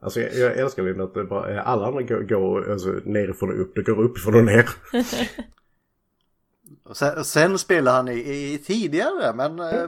Alltså 0.00 0.20
jag, 0.20 0.34
jag 0.34 0.58
älskar 0.58 0.82
Linda 0.82 1.04
att 1.04 1.14
det 1.14 1.24
bara, 1.24 1.62
alla 1.62 1.86
andra 1.86 2.02
går, 2.02 2.20
går 2.20 2.72
alltså, 2.72 2.88
nerifrån 2.88 3.50
och 3.50 3.60
upp. 3.60 3.74
Det 3.74 3.82
går 3.82 4.02
uppifrån 4.02 4.34
och 4.34 4.44
ner. 4.44 4.68
Och 6.84 6.96
sen, 6.96 7.24
sen 7.24 7.58
spelar 7.58 7.92
han 7.92 8.08
i, 8.08 8.12
i 8.12 8.58
tidigare 8.66 9.34
men 9.34 9.58
eh, 9.58 9.86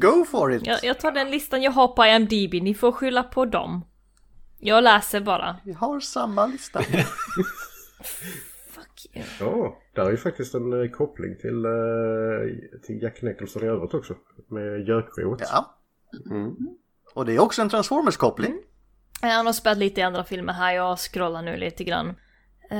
go 0.00 0.24
for 0.24 0.52
it. 0.52 0.66
Jag, 0.66 0.84
jag 0.84 1.00
tar 1.00 1.12
den 1.12 1.30
listan 1.30 1.62
jag 1.62 1.70
har 1.70 1.88
på 1.88 2.04
IMDB, 2.04 2.62
ni 2.62 2.74
får 2.74 2.92
skylla 2.92 3.22
på 3.22 3.44
dem. 3.44 3.84
Jag 4.58 4.84
läser 4.84 5.20
bara. 5.20 5.56
Vi 5.64 5.72
har 5.72 6.00
samma 6.00 6.46
lista. 6.46 6.82
Fuck 8.68 9.06
you. 9.14 9.24
Ja, 9.40 9.78
där 9.94 10.02
är 10.06 10.10
ju 10.10 10.16
faktiskt 10.16 10.54
en 10.54 10.82
eh, 10.82 10.90
koppling 10.90 11.36
till, 11.36 11.64
eh, 11.64 11.70
till 12.86 13.02
Jack 13.02 13.22
Nicholson 13.22 13.62
i 13.62 13.66
övrigt 13.66 13.94
också. 13.94 14.14
Med 14.48 14.88
Jökboet. 14.88 15.40
Ja. 15.52 15.78
Och 17.14 17.26
det 17.26 17.34
är 17.34 17.38
också 17.38 17.62
en 17.62 17.70
Transformers-koppling. 17.70 18.54
Eh, 19.22 19.28
Han 19.28 19.46
har 19.46 19.52
spelat 19.52 19.78
lite 19.78 20.00
i 20.00 20.04
andra 20.04 20.24
filmer 20.24 20.52
här, 20.52 20.72
jag 20.72 20.98
scrollar 20.98 21.42
nu 21.42 21.56
lite 21.56 21.84
grann. 21.84 22.08
Eh, 22.70 22.76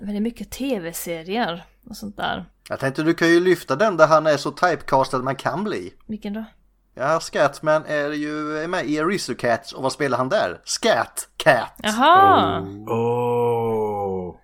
men 0.00 0.06
det 0.08 0.16
är 0.16 0.20
mycket 0.20 0.50
tv-serier 0.50 1.64
och 1.90 1.96
sånt 1.96 2.16
där. 2.16 2.44
Jag 2.68 2.80
tänkte 2.80 3.02
du 3.02 3.14
kan 3.14 3.28
ju 3.28 3.40
lyfta 3.40 3.76
den 3.76 3.96
där 3.96 4.06
han 4.06 4.26
är 4.26 4.36
så 4.36 4.50
typecastad 4.50 5.18
man 5.18 5.36
kan 5.36 5.64
bli. 5.64 5.94
Vilken 6.06 6.32
då? 6.32 6.44
Ja, 6.94 7.20
Scatman 7.20 7.84
är 7.86 8.10
ju 8.10 8.58
är 8.58 8.68
med 8.68 8.86
i 8.86 9.00
Aristocats 9.00 9.72
och 9.72 9.82
vad 9.82 9.92
spelar 9.92 10.18
han 10.18 10.28
där? 10.28 10.60
Scat 10.64 11.28
Cat! 11.36 11.72
Jaha! 11.82 12.60
Åh! 12.88 14.34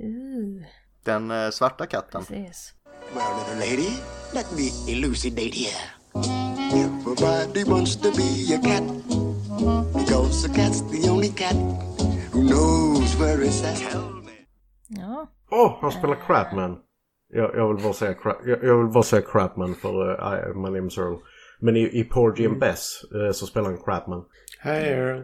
Uh, 0.00 0.66
Den 1.04 1.30
eh, 1.30 1.50
svarta 1.50 1.86
katten. 1.86 2.24
precis. 2.24 2.74
Well, 3.14 3.24
little 3.38 3.70
lady, 3.70 3.90
let 4.32 4.46
me 4.56 4.92
elucidate 4.92 5.54
here. 5.54 5.90
Everybody 6.72 7.64
wants 7.64 7.96
to 7.96 8.10
be 8.10 8.54
a 8.54 8.58
cat 8.64 8.82
because 9.58 10.44
a 10.44 10.48
cat's 10.48 10.80
the 10.90 11.08
only 11.08 11.28
cat 11.28 11.54
who 12.32 12.42
knows 12.44 13.16
where 13.20 13.40
it's 13.44 13.62
at. 13.64 13.94
Ja. 14.88 15.26
Åh, 15.50 15.78
han 15.80 15.92
spelar 15.92 16.14
Crabman. 16.26 16.78
Jag, 17.28 17.56
jag, 17.56 17.74
vill 17.74 17.82
bara 17.82 17.92
säga, 17.92 18.12
Cra- 18.12 18.48
jag, 18.48 18.64
jag 18.64 18.78
vill 18.78 18.92
bara 18.92 19.02
säga 19.02 19.22
Crabman 19.22 19.74
för 19.74 20.10
uh, 20.10 20.50
I, 20.50 20.54
My 20.54 20.70
name 20.70 20.86
is 20.86 20.98
Earl. 20.98 21.16
Men 21.60 21.76
i, 21.76 21.80
i 22.00 22.04
Porgy 22.04 22.46
and 22.46 22.58
Bess 22.60 23.00
eh, 23.14 23.32
så 23.32 23.46
spelar 23.46 23.66
han 23.70 23.78
Crabman. 23.84 24.24
Hej 24.60 24.88
Earl. 24.88 25.22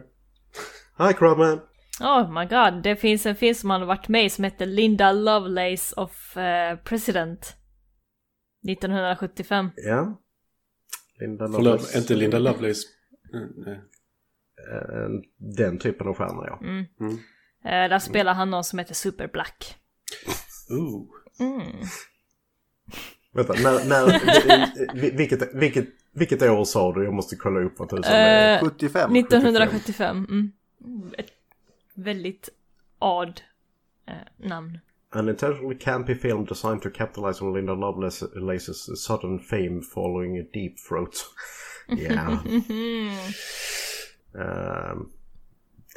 Hi 0.97 1.13
Crabman! 1.13 1.59
Oh 2.01 2.31
my 2.31 2.45
god, 2.45 2.83
det 2.83 2.95
finns 2.95 3.25
en 3.25 3.35
film 3.35 3.55
som 3.55 3.69
han 3.69 3.81
har 3.81 3.87
varit 3.87 4.07
med 4.07 4.25
i 4.25 4.29
som 4.29 4.43
heter 4.43 4.65
Linda 4.65 5.11
Lovelace 5.11 5.95
of 6.01 6.37
eh, 6.37 6.77
President. 6.77 7.53
1975. 8.69 9.69
Ja. 9.75 10.21
Linda 11.19 11.45
Förlåt, 11.45 11.63
Lovelace. 11.63 11.97
inte 11.97 12.15
Linda 12.15 12.39
Lovelace. 12.39 12.81
Mm, 13.33 13.49
nej. 13.65 13.81
Eh, 14.71 15.09
Den 15.37 15.79
typen 15.79 16.07
av 16.07 16.13
stjärna 16.15 16.43
ja. 16.47 16.59
Eh, 17.65 17.89
där 17.89 17.99
spelar 17.99 18.33
han 18.33 18.49
någon 18.49 18.63
som 18.63 18.79
heter 18.79 18.93
Super 18.93 19.27
Black. 19.27 19.75
Ooh. 20.69 21.07
Vänta, 23.33 23.53
när, 23.53 23.89
när, 23.89 24.05
vi- 25.01 25.11
vilket, 25.11 25.53
vilket, 25.55 25.87
vilket 26.13 26.41
år 26.41 26.63
sa 26.65 26.93
du? 26.93 27.03
Jag 27.03 27.13
måste 27.13 27.35
kolla 27.35 27.59
upp 27.59 27.79
vad 27.79 27.89
tusan 27.89 28.03
är. 28.13 28.53
Eh, 28.57 28.59
75. 28.69 29.15
1975. 29.15 30.17
Mm. 30.29 30.51
Mm, 30.85 31.13
Ett 31.17 31.31
väldigt 31.95 32.49
odd 32.99 33.41
eh, 34.07 34.47
namn. 34.47 34.79
An 35.13 35.29
intentionally 35.29 35.77
campy 35.79 36.15
film 36.15 36.45
designed 36.45 36.81
to 36.81 36.89
capitalize 36.89 37.43
on 37.43 37.53
Linda 37.53 37.73
Lovelace's 37.73 38.95
sudden 38.95 39.39
fame 39.39 39.81
following 39.93 40.39
a 40.39 40.43
deep 40.53 40.73
throat. 40.89 41.25
Ja. 41.87 42.39
Ehm, 44.35 45.09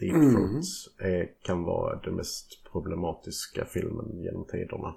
deep 0.00 0.32
Throats 0.32 0.88
är, 0.98 1.28
kan 1.42 1.62
vara 1.62 2.00
den 2.00 2.14
mest 2.14 2.64
problematiska 2.72 3.64
filmen 3.64 4.22
genom 4.22 4.46
tiderna. 4.46 4.94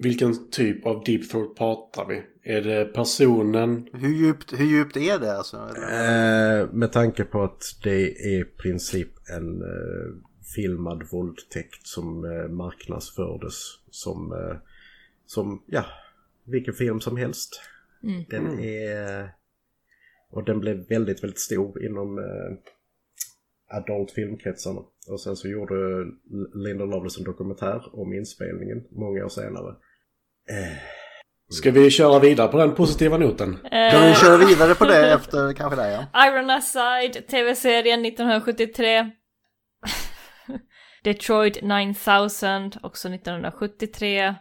Vilken 0.00 0.50
typ 0.50 0.86
av 0.86 1.04
deep 1.04 1.30
throat 1.30 1.56
pratar 1.56 2.06
vi? 2.06 2.22
Är 2.42 2.62
det 2.62 2.84
personen? 2.84 3.88
Hur 3.92 4.14
djupt, 4.14 4.52
hur 4.52 4.66
djupt 4.66 4.96
är 4.96 5.18
det 5.18 5.36
alltså? 5.36 5.56
Eh, 5.56 6.72
med 6.72 6.92
tanke 6.92 7.24
på 7.24 7.42
att 7.42 7.62
det 7.82 8.02
är 8.02 8.40
i 8.40 8.44
princip 8.44 9.08
en 9.36 9.62
eh, 9.62 10.28
filmad 10.54 11.02
våldtäkt 11.10 11.86
som 11.86 12.24
eh, 12.24 12.48
marknadsfördes 12.48 13.54
som, 13.90 14.32
eh, 14.32 14.56
som, 15.26 15.62
ja, 15.66 15.84
vilken 16.44 16.74
film 16.74 17.00
som 17.00 17.16
helst. 17.16 17.60
Den 18.28 18.60
är... 18.60 19.37
Och 20.30 20.44
den 20.44 20.60
blev 20.60 20.88
väldigt, 20.88 21.22
väldigt 21.22 21.40
stor 21.40 21.84
inom 21.84 22.18
eh, 22.18 23.76
adult 23.76 24.10
filmkretsarna. 24.10 24.80
Och 25.10 25.20
sen 25.20 25.36
så 25.36 25.48
gjorde 25.48 25.74
Linda 26.54 26.84
Lovelace 26.84 27.20
en 27.20 27.24
dokumentär 27.24 27.80
om 27.92 28.12
inspelningen 28.12 28.84
många 28.90 29.24
år 29.24 29.28
senare. 29.28 29.74
Ska 31.50 31.70
vi 31.70 31.90
köra 31.90 32.18
vidare 32.18 32.48
på 32.48 32.58
den 32.58 32.74
positiva 32.74 33.18
noten? 33.18 33.58
Kan 33.70 34.08
vi 34.08 34.14
köra 34.14 34.36
vidare 34.36 34.74
på 34.74 34.84
det 34.84 35.12
efter 35.12 35.52
kanske 35.52 35.76
det 35.76 35.90
ja? 35.92 36.26
Iron 36.26 36.50
Aside, 36.50 37.26
tv-serien 37.26 38.04
1973. 38.04 39.10
Detroit 41.04 41.62
9000, 41.62 42.72
också 42.82 43.08
1973. 43.08 44.34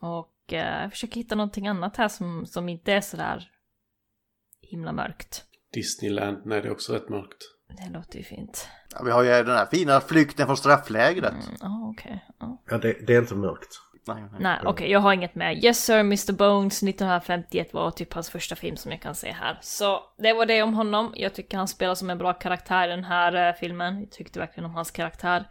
Och 0.00 0.52
eh, 0.52 0.82
jag 0.82 0.90
försöker 0.90 1.14
hitta 1.14 1.34
någonting 1.34 1.68
annat 1.68 1.96
här 1.96 2.08
som, 2.08 2.46
som 2.46 2.68
inte 2.68 2.92
är 2.92 3.00
sådär 3.00 3.48
himla 4.70 4.92
mörkt. 4.92 5.44
Disneyland, 5.72 6.42
nej 6.44 6.60
det 6.60 6.68
är 6.68 6.72
också 6.72 6.92
rätt 6.92 7.08
mörkt. 7.08 7.36
Det 7.68 7.92
låter 7.92 8.18
ju 8.18 8.24
fint. 8.24 8.68
ja? 8.94 9.02
Vi 9.04 9.10
har 9.10 9.22
ju 9.22 9.28
den 9.30 9.56
här 9.56 9.66
fina 9.66 10.00
flykten 10.00 10.46
från 10.46 10.56
strafflägret. 10.56 11.32
Mm, 11.32 11.56
Ja, 11.60 11.88
okej. 11.94 12.24
ja. 12.38 12.62
Ja, 12.70 12.78
det, 12.78 13.06
det 13.06 13.14
är 13.14 13.18
inte 13.20 13.34
mörkt. 13.34 13.80
Nej, 14.08 14.22
nej. 14.22 14.40
Nej, 14.40 14.60
okej, 14.64 14.90
jag 14.90 15.00
har 15.00 15.12
inget 15.12 15.34
med. 15.34 15.64
Yes 15.64 15.84
Sir, 15.84 15.98
Mr 15.98 16.32
Bones 16.32 16.82
1951 16.82 17.72
var 17.74 17.90
typ 17.90 18.12
hans 18.12 18.30
första 18.30 18.56
film 18.56 18.76
som 18.76 18.90
jag 18.92 19.02
kan 19.02 19.14
se 19.14 19.32
här. 19.32 19.58
Så 19.62 20.00
det 20.18 20.32
var 20.32 20.46
det 20.46 20.62
om 20.62 20.74
honom. 20.74 21.12
Jag 21.16 21.34
tycker 21.34 21.56
han 21.58 21.68
spelar 21.68 21.94
som 21.94 22.10
en 22.10 22.18
bra 22.18 22.32
karaktär 22.32 22.88
i 22.88 22.90
den 22.90 23.04
här 23.04 23.48
eh, 23.48 23.54
filmen. 23.54 24.00
Jag 24.00 24.10
tyckte 24.10 24.38
verkligen 24.38 24.64
om 24.64 24.74
hans 24.74 24.90
karaktär. 24.90 25.48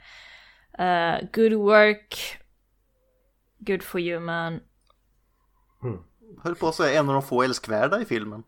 Eh, 0.79 1.15
good 1.33 1.53
work. 1.53 2.37
Good 3.59 3.83
for 3.83 4.01
you 4.01 4.19
man. 4.19 4.59
Höll 6.43 6.55
på 6.55 6.67
att 6.67 6.75
säga 6.75 6.99
en 6.99 7.07
av 7.09 7.13
de 7.13 7.23
få 7.23 7.43
älskvärda 7.43 8.01
i 8.01 8.05
filmen. 8.05 8.43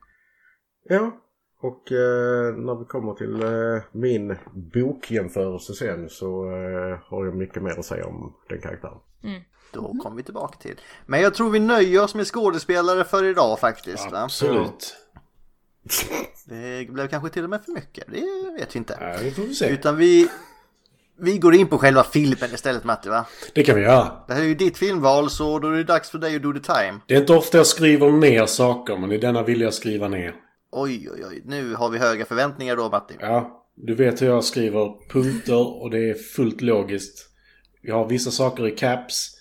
Ja, 0.90 1.12
och 1.60 1.92
eh, 1.92 2.56
när 2.56 2.80
vi 2.80 2.86
kommer 2.86 3.14
till 3.14 3.44
eh, 3.44 3.84
min 3.92 4.36
bokjämförelse 4.74 5.74
sen 5.74 6.10
så 6.10 6.46
eh, 6.46 6.98
har 7.04 7.26
jag 7.26 7.36
mycket 7.36 7.64
mer 7.64 7.80
att 7.80 7.86
säga 7.86 8.06
om 8.06 8.34
den 8.50 8.62
karaktären. 8.62 8.98
Då 9.72 9.94
kommer 10.04 10.18
vi 10.18 10.24
tillbaka 10.24 10.58
till. 10.58 10.76
Men 11.06 11.22
jag 11.22 11.34
tror 11.34 11.50
vi 11.50 11.60
nöjer 11.60 12.04
oss 12.04 12.16
med 12.16 12.28
skådespelare 12.28 13.04
för 13.04 13.24
idag 13.24 13.60
faktiskt. 13.60 14.12
Va? 14.12 14.24
Absolut. 14.24 14.96
Det 16.46 16.90
blev 16.90 17.08
kanske 17.08 17.30
till 17.30 17.44
och 17.44 17.50
med 17.50 17.62
för 17.66 17.72
mycket. 17.72 18.08
Det 18.08 18.52
vet 18.60 18.76
vi 18.76 18.78
inte. 18.78 18.98
Ja, 19.02 19.18
det 19.24 19.32
får 19.32 19.44
vi 19.44 19.54
se. 19.54 19.70
Utan 19.70 19.98
vi, 19.98 20.30
vi 21.18 21.38
går 21.38 21.56
in 21.56 21.68
på 21.68 21.78
själva 21.78 22.04
filmen 22.04 22.54
istället 22.54 22.84
Matti 22.84 23.10
va? 23.10 23.26
Det 23.54 23.64
kan 23.64 23.76
vi 23.76 23.82
göra. 23.82 24.12
Det 24.28 24.34
här 24.34 24.42
är 24.42 24.46
ju 24.46 24.56
ditt 24.56 24.78
filmval 24.78 25.30
så 25.30 25.60
då 25.60 25.68
är 25.68 25.78
det 25.78 25.84
dags 25.84 26.10
för 26.10 26.18
dig 26.18 26.36
att 26.36 26.42
do 26.42 26.54
the 26.54 26.60
time. 26.60 27.00
Det 27.08 27.16
är 27.16 27.20
inte 27.20 27.34
ofta 27.34 27.58
jag 27.58 27.68
skriver 27.68 28.12
ner 28.12 28.46
saker, 28.46 28.98
men 28.98 29.12
i 29.12 29.18
denna 29.18 29.44
vill 29.44 29.62
jag 29.62 29.74
skriva 29.74 30.08
ner. 30.08 30.36
Oj 30.80 31.10
oj 31.12 31.26
oj, 31.26 31.42
nu 31.46 31.74
har 31.74 31.90
vi 31.90 31.98
höga 31.98 32.26
förväntningar 32.26 32.76
då 32.76 32.90
Matti. 32.90 33.16
Ja, 33.20 33.66
du 33.76 33.96
vet 33.96 34.22
hur 34.22 34.28
jag 34.28 34.44
skriver 34.44 35.10
punkter 35.10 35.82
och 35.82 35.92
det 35.92 36.10
är 36.10 36.14
fullt 36.14 36.62
logiskt. 36.62 37.30
Vi 37.82 37.92
har 37.92 38.10
vissa 38.10 38.32
saker 38.32 38.68
i 38.68 38.72
caps, 38.72 39.32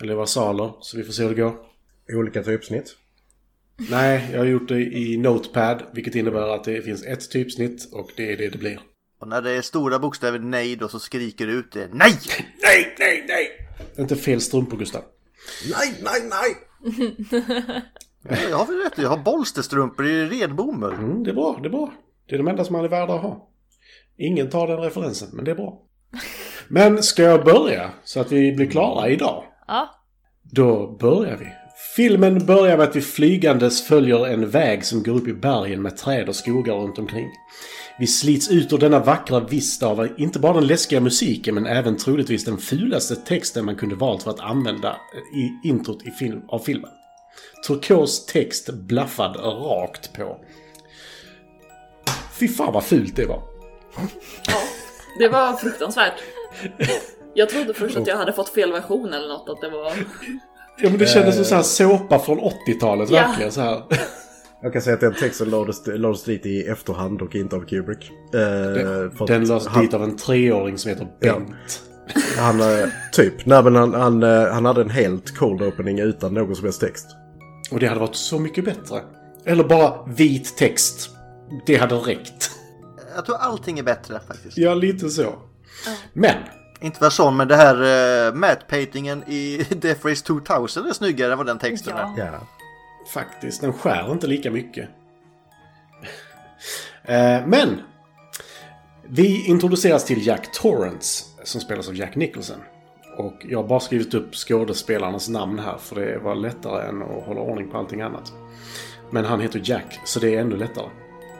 eller 0.00 0.14
versaler, 0.14 0.72
så 0.80 0.96
vi 0.96 1.04
får 1.04 1.12
se 1.12 1.22
hur 1.22 1.28
det 1.28 1.42
går. 1.42 1.56
Olika 2.12 2.42
typsnitt. 2.42 2.96
Nej, 3.90 4.28
jag 4.32 4.38
har 4.38 4.46
gjort 4.46 4.68
det 4.68 4.80
i 4.80 5.16
Notepad, 5.16 5.82
vilket 5.94 6.14
innebär 6.14 6.54
att 6.54 6.64
det 6.64 6.82
finns 6.82 7.04
ett 7.04 7.30
typsnitt 7.30 7.92
och 7.92 8.10
det 8.16 8.32
är 8.32 8.36
det 8.36 8.48
det 8.48 8.58
blir. 8.58 8.80
Och 9.20 9.28
när 9.28 9.42
det 9.42 9.50
är 9.50 9.62
stora 9.62 9.98
bokstäver 9.98 10.38
nej 10.38 10.76
då 10.76 10.88
så 10.88 10.98
skriker 10.98 11.46
du 11.46 11.52
ut 11.52 11.72
det 11.72 11.88
NEJ! 11.94 12.18
Nej, 12.62 12.94
nej, 12.98 13.24
nej! 13.28 13.50
Inte 13.98 14.16
fel 14.16 14.40
strumpor, 14.40 14.76
Gustav. 14.76 15.02
Nej, 15.70 15.94
nej, 16.02 16.30
nej! 16.30 17.82
Ja, 18.28 18.36
Jag 18.50 18.56
har 18.56 18.66
väl 18.66 18.76
rätt, 18.76 18.98
jag 18.98 19.08
har 19.08 19.18
bolsterstrumpor 19.18 20.06
i 20.06 20.28
redbomull. 20.28 20.94
Mm, 20.94 21.24
det 21.24 21.30
är 21.30 21.34
bra, 21.34 21.58
det 21.62 21.68
är 21.68 21.70
bra. 21.70 21.92
Det 22.28 22.34
är 22.34 22.38
de 22.38 22.48
enda 22.48 22.64
som 22.64 22.72
man 22.72 22.84
är 22.84 22.88
värda 22.88 23.14
att 23.14 23.22
ha. 23.22 23.48
Ingen 24.18 24.50
tar 24.50 24.66
den 24.66 24.78
referensen, 24.80 25.28
men 25.32 25.44
det 25.44 25.50
är 25.50 25.54
bra. 25.54 25.82
Men 26.68 27.02
ska 27.02 27.22
jag 27.22 27.44
börja 27.44 27.90
så 28.04 28.20
att 28.20 28.32
vi 28.32 28.52
blir 28.52 28.70
klara 28.70 29.08
idag? 29.08 29.44
Ja. 29.66 29.88
Då 30.42 30.96
börjar 31.00 31.36
vi. 31.36 31.46
Filmen 31.96 32.46
börjar 32.46 32.76
med 32.76 32.88
att 32.88 32.96
vi 32.96 33.00
flygandes 33.00 33.86
följer 33.86 34.26
en 34.26 34.50
väg 34.50 34.84
som 34.84 35.02
går 35.02 35.12
upp 35.12 35.28
i 35.28 35.32
bergen 35.32 35.82
med 35.82 35.96
träd 35.96 36.28
och 36.28 36.36
skogar 36.36 36.74
runt 36.74 36.98
omkring. 36.98 37.28
Vi 37.98 38.06
slits 38.06 38.50
ut 38.50 38.72
ur 38.72 38.78
denna 38.78 38.98
vackra 38.98 39.40
vista 39.40 39.86
av 39.86 40.08
inte 40.16 40.38
bara 40.38 40.52
den 40.52 40.66
läskiga 40.66 41.00
musiken 41.00 41.54
men 41.54 41.66
även 41.66 41.96
troligtvis 41.96 42.44
den 42.44 42.58
fulaste 42.58 43.16
texten 43.16 43.64
man 43.64 43.76
kunde 43.76 43.94
valt 43.94 44.22
för 44.22 44.30
att 44.30 44.40
använda 44.40 44.96
i 45.34 45.68
introt 45.68 46.06
i 46.06 46.10
film, 46.10 46.42
av 46.48 46.58
filmen. 46.58 46.90
Turkos 47.66 48.26
text 48.26 48.70
blaffad 48.72 49.36
rakt 49.36 50.12
på. 50.12 50.36
Fy 52.40 52.48
fan 52.48 52.72
vad 52.72 52.84
fult 52.84 53.16
det 53.16 53.26
var. 53.26 53.42
Det 55.18 55.28
var 55.28 55.52
fruktansvärt. 55.52 56.12
Jag 57.34 57.48
trodde 57.48 57.74
först 57.74 57.96
att 57.96 58.06
jag 58.06 58.16
hade 58.16 58.32
fått 58.32 58.48
fel 58.48 58.72
version 58.72 59.12
eller 59.12 59.28
något, 59.28 59.48
att 59.48 59.60
det 59.60 59.70
var... 59.70 59.92
Ja 60.82 60.88
men 60.90 60.98
det 60.98 61.06
kändes 61.06 61.34
som 61.36 61.44
så 61.44 61.54
här 61.54 61.62
såpa 61.62 62.18
från 62.18 62.40
80-talet 62.40 63.10
Ja. 63.10 63.26
verkligen 63.26 63.52
så 63.52 63.60
här. 63.60 63.82
Jag 64.62 64.72
kan 64.72 64.82
säga 64.82 64.94
att 64.94 65.00
den 65.00 65.14
texten 65.14 65.50
lades, 65.50 65.86
lades 65.86 66.24
dit 66.24 66.46
i 66.46 66.62
efterhand 66.62 67.22
och 67.22 67.34
inte 67.34 67.56
av 67.56 67.60
Kubrick. 67.60 68.10
Eh, 68.34 69.20
att 69.20 69.26
Den 69.26 69.44
lades 69.44 69.66
han, 69.66 69.82
dit 69.82 69.94
av 69.94 70.02
en 70.02 70.16
treåring 70.16 70.78
som 70.78 70.88
heter 70.88 71.06
Bengt. 71.20 71.82
Han, 72.38 72.60
eh, 72.60 72.88
typ. 73.12 73.46
Nej 73.46 73.62
men 73.62 73.76
han, 73.76 73.94
han, 73.94 74.22
eh, 74.22 74.46
han 74.52 74.64
hade 74.64 74.80
en 74.80 74.90
helt 74.90 75.36
cold 75.36 75.62
opening 75.62 75.98
utan 75.98 76.34
någon 76.34 76.56
som 76.56 76.64
helst 76.64 76.80
text. 76.80 77.06
Och 77.72 77.80
det 77.80 77.86
hade 77.86 78.00
varit 78.00 78.14
så 78.16 78.38
mycket 78.38 78.64
bättre. 78.64 79.02
Eller 79.44 79.64
bara 79.64 80.04
vit 80.06 80.56
text. 80.56 81.10
Det 81.66 81.76
hade 81.76 81.94
räckt. 81.94 82.50
Jag 83.14 83.26
tror 83.26 83.36
allting 83.36 83.78
är 83.78 83.82
bättre 83.82 84.20
faktiskt. 84.28 84.58
Ja, 84.58 84.74
lite 84.74 85.10
så. 85.10 85.34
Men, 86.12 86.34
Inte 86.80 86.98
för 86.98 87.10
sån 87.10 87.36
men 87.36 87.48
det 87.48 87.56
här 87.56 87.82
uh, 88.28 88.34
matte-paintingen 88.34 89.24
i 89.28 89.66
Death 89.70 90.06
Race 90.06 90.24
2000 90.24 90.86
är 90.86 90.92
snyggare 90.92 91.32
än 91.32 91.38
vad 91.38 91.46
den 91.46 91.58
texten 91.58 91.94
Ja. 91.96 92.14
är. 92.22 92.32
Ja. 92.32 92.40
faktiskt, 93.12 93.60
den 93.60 93.72
skär 93.72 94.12
inte 94.12 94.26
lika 94.26 94.50
mycket. 94.50 94.88
Eh, 97.04 97.46
Men! 97.46 97.80
Vi 99.08 99.46
introduceras 99.46 100.04
till 100.04 100.26
Jack 100.26 100.52
Torrance, 100.52 101.24
som 101.44 101.60
spelas 101.60 101.88
av 101.88 101.96
Jack 101.96 102.16
Nicholson. 102.16 102.56
Och 103.16 103.46
jag 103.48 103.58
har 103.62 103.68
bara 103.68 103.80
skrivit 103.80 104.14
upp 104.14 104.34
skådespelarnas 104.34 105.28
namn 105.28 105.58
här, 105.58 105.76
för 105.78 105.96
det 105.96 106.18
var 106.18 106.34
lättare 106.34 106.88
än 106.88 107.02
att 107.02 107.26
hålla 107.26 107.40
ordning 107.40 107.68
på 107.70 107.78
allting 107.78 108.00
annat. 108.00 108.32
Men 109.10 109.24
han 109.24 109.40
heter 109.40 109.60
Jack, 109.64 110.00
så 110.04 110.20
det 110.20 110.34
är 110.34 110.40
ännu 110.40 110.56
lättare. 110.56 110.86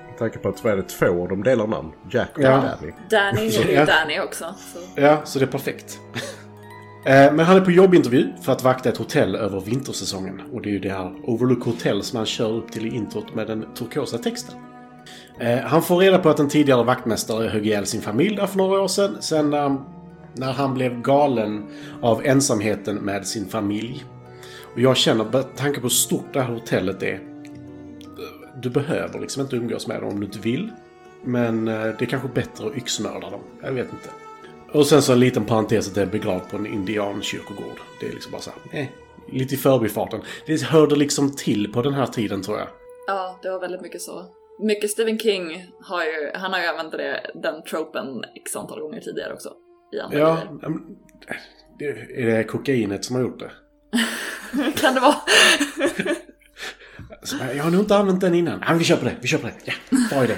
Med 0.09 0.19
tanke 0.19 0.39
på 0.39 0.49
att 0.49 0.65
vad 0.65 0.73
är 0.73 0.77
det 0.77 0.83
två 0.83 1.27
de 1.27 1.43
delar 1.43 1.67
namn? 1.67 1.93
Jack 2.11 2.31
och 2.39 2.43
Ja. 2.43 2.51
Danny. 2.51 2.93
Danny 3.11 3.49
heter 3.51 3.81
ju. 3.81 3.85
Danny 3.87 4.21
också. 4.21 4.45
Så. 4.73 5.01
Ja, 5.01 5.21
så 5.25 5.39
det 5.39 5.45
är 5.45 5.47
perfekt. 5.47 5.99
Eh, 7.07 7.33
Men 7.33 7.39
han 7.41 7.57
är 7.57 7.61
på 7.61 7.71
jobbintervju 7.71 8.33
för 8.43 8.53
att 8.53 8.63
vakta 8.65 8.89
ett 8.89 8.97
hotell 8.97 9.35
över 9.37 9.61
vintersäsongen. 9.61 10.43
Och 10.53 10.63
det 10.63 10.69
är 10.69 10.73
ju 10.73 10.79
det 10.79 10.89
här 10.91 11.15
Overlook 11.25 11.65
Hotel 11.65 12.03
som 12.03 12.17
han 12.17 12.27
kör 12.27 12.53
upp 12.53 12.73
till 12.73 12.87
i 12.87 12.95
introt 12.97 13.35
med 13.35 13.47
den 13.47 13.75
turkosa 13.75 14.19
texten. 14.19 14.55
Eh, 15.41 15.59
Han 15.59 15.83
får 15.83 15.97
reda 15.99 16.19
på 16.19 16.29
att 16.29 16.39
en 16.41 16.49
tidigare 16.49 16.85
vaktmästare 16.85 17.49
högg 17.49 17.67
ihjäl 17.67 17.87
sin 17.87 18.01
familj 18.03 18.37
där 18.37 18.47
för 18.47 18.57
några 18.59 18.81
år 18.83 18.89
sedan. 18.89 19.17
Sen 19.21 19.51
när, 19.51 19.77
när 20.35 20.53
han 20.53 20.74
blev 20.74 21.03
galen 21.03 21.64
av 22.01 22.26
ensamheten 22.26 22.97
med 22.97 23.26
sin 23.26 23.49
familj. 23.49 24.05
Och 24.74 24.80
jag 24.80 24.97
känner, 24.97 25.24
med 25.24 25.57
tanke 25.57 25.80
på 25.80 25.83
hur 25.83 25.89
stort 25.89 26.33
det 26.33 26.41
här 26.41 26.53
hotellet 26.53 27.03
är. 27.03 27.20
Du 28.62 28.70
behöver 28.70 29.20
liksom 29.20 29.43
inte 29.43 29.57
umgås 29.57 29.87
med 29.87 30.01
dem 30.01 30.09
om 30.09 30.20
du 30.20 30.26
inte 30.26 30.39
vill. 30.39 30.70
Men 31.24 31.68
eh, 31.68 31.74
det 31.74 32.03
är 32.03 32.07
kanske 32.07 32.28
bättre 32.28 32.66
att 32.66 32.76
yxmörda 32.76 33.30
dem. 33.30 33.41
Jag 33.62 33.72
vet 33.72 33.93
inte. 33.93 34.09
Och 34.72 34.87
sen 34.87 35.03
så 35.03 35.12
en 35.12 35.20
liten 35.20 35.45
parentes 35.45 35.89
att 35.89 35.95
det 35.95 36.03
är 36.03 36.07
begravd 36.07 36.51
på 36.51 36.57
en 36.57 36.66
indiankyrkogård. 36.66 37.80
Det 38.01 38.07
är 38.07 38.12
liksom 38.12 38.33
bara 38.33 38.43
så 38.43 38.51
här, 38.51 38.80
eh, 38.80 38.87
lite 39.33 39.55
i 39.55 39.59
förbifarten. 39.59 40.20
Det 40.47 40.62
hörde 40.62 40.97
liksom 40.97 41.37
till 41.37 41.72
på 41.72 41.83
den 41.83 41.95
här 41.95 42.07
tiden 42.07 42.43
tror 42.43 42.59
jag. 42.59 42.68
Ja, 43.07 43.39
det 43.43 43.51
var 43.51 43.61
väldigt 43.61 43.80
mycket 43.80 44.03
så. 44.03 44.24
Mycket 44.59 44.91
Stephen 44.91 45.18
King 45.18 45.66
har 45.80 46.05
ju, 46.05 46.30
han 46.35 46.53
har 46.53 46.61
ju 46.61 46.66
använt 46.66 46.93
det, 46.93 47.30
den 47.35 47.62
tropen 47.62 48.24
x 48.35 48.57
antal 48.57 48.80
gånger 48.80 49.01
tidigare 49.01 49.33
också. 49.33 49.53
I 49.93 49.99
andra 50.01 50.18
Ja, 50.18 50.34
grejer. 50.61 50.80
det, 51.78 52.22
är 52.22 52.26
det 52.26 52.45
kokainet 52.45 53.05
som 53.05 53.16
har 53.16 53.22
gjort 53.22 53.38
det? 53.40 53.51
Kan 54.80 54.95
det 54.95 55.01
vara? 55.01 55.16
Så, 57.22 57.36
bara, 57.36 57.55
jag 57.55 57.64
har 57.64 57.70
nog 57.70 57.80
inte 57.80 57.97
använt 57.97 58.20
den 58.20 58.34
innan. 58.34 58.59
Men 58.59 58.78
vi 58.78 58.97
på 58.97 59.05
det, 59.05 59.16
vi 59.20 59.38
på 59.38 59.47
det. 59.47 59.55
Ja, 59.64 59.74
bra 60.11 60.24
idé. 60.24 60.34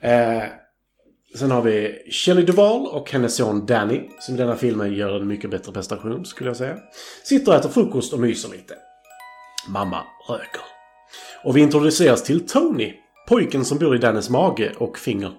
eh, 0.00 0.44
Sen 1.38 1.50
har 1.50 1.62
vi 1.62 1.98
Shelley 2.10 2.44
Duvall 2.44 2.86
och 2.86 3.10
hennes 3.10 3.36
son 3.36 3.66
Danny, 3.66 4.08
som 4.20 4.34
i 4.34 4.38
denna 4.38 4.56
filmen 4.56 4.92
gör 4.94 5.20
en 5.20 5.28
mycket 5.28 5.50
bättre 5.50 5.72
prestation, 5.72 6.24
skulle 6.24 6.50
jag 6.50 6.56
säga. 6.56 6.76
Sitter 7.24 7.52
och 7.52 7.58
äter 7.58 7.68
frukost 7.68 8.12
och 8.12 8.20
myser 8.20 8.48
lite. 8.48 8.74
Mamma 9.68 10.04
röker. 10.28 10.60
Och 11.44 11.56
vi 11.56 11.60
introduceras 11.60 12.22
till 12.24 12.46
Tony, 12.46 12.94
pojken 13.28 13.64
som 13.64 13.78
bor 13.78 13.94
i 13.96 13.98
Dannys 13.98 14.30
mage 14.30 14.72
och 14.78 14.98
finger. 14.98 15.32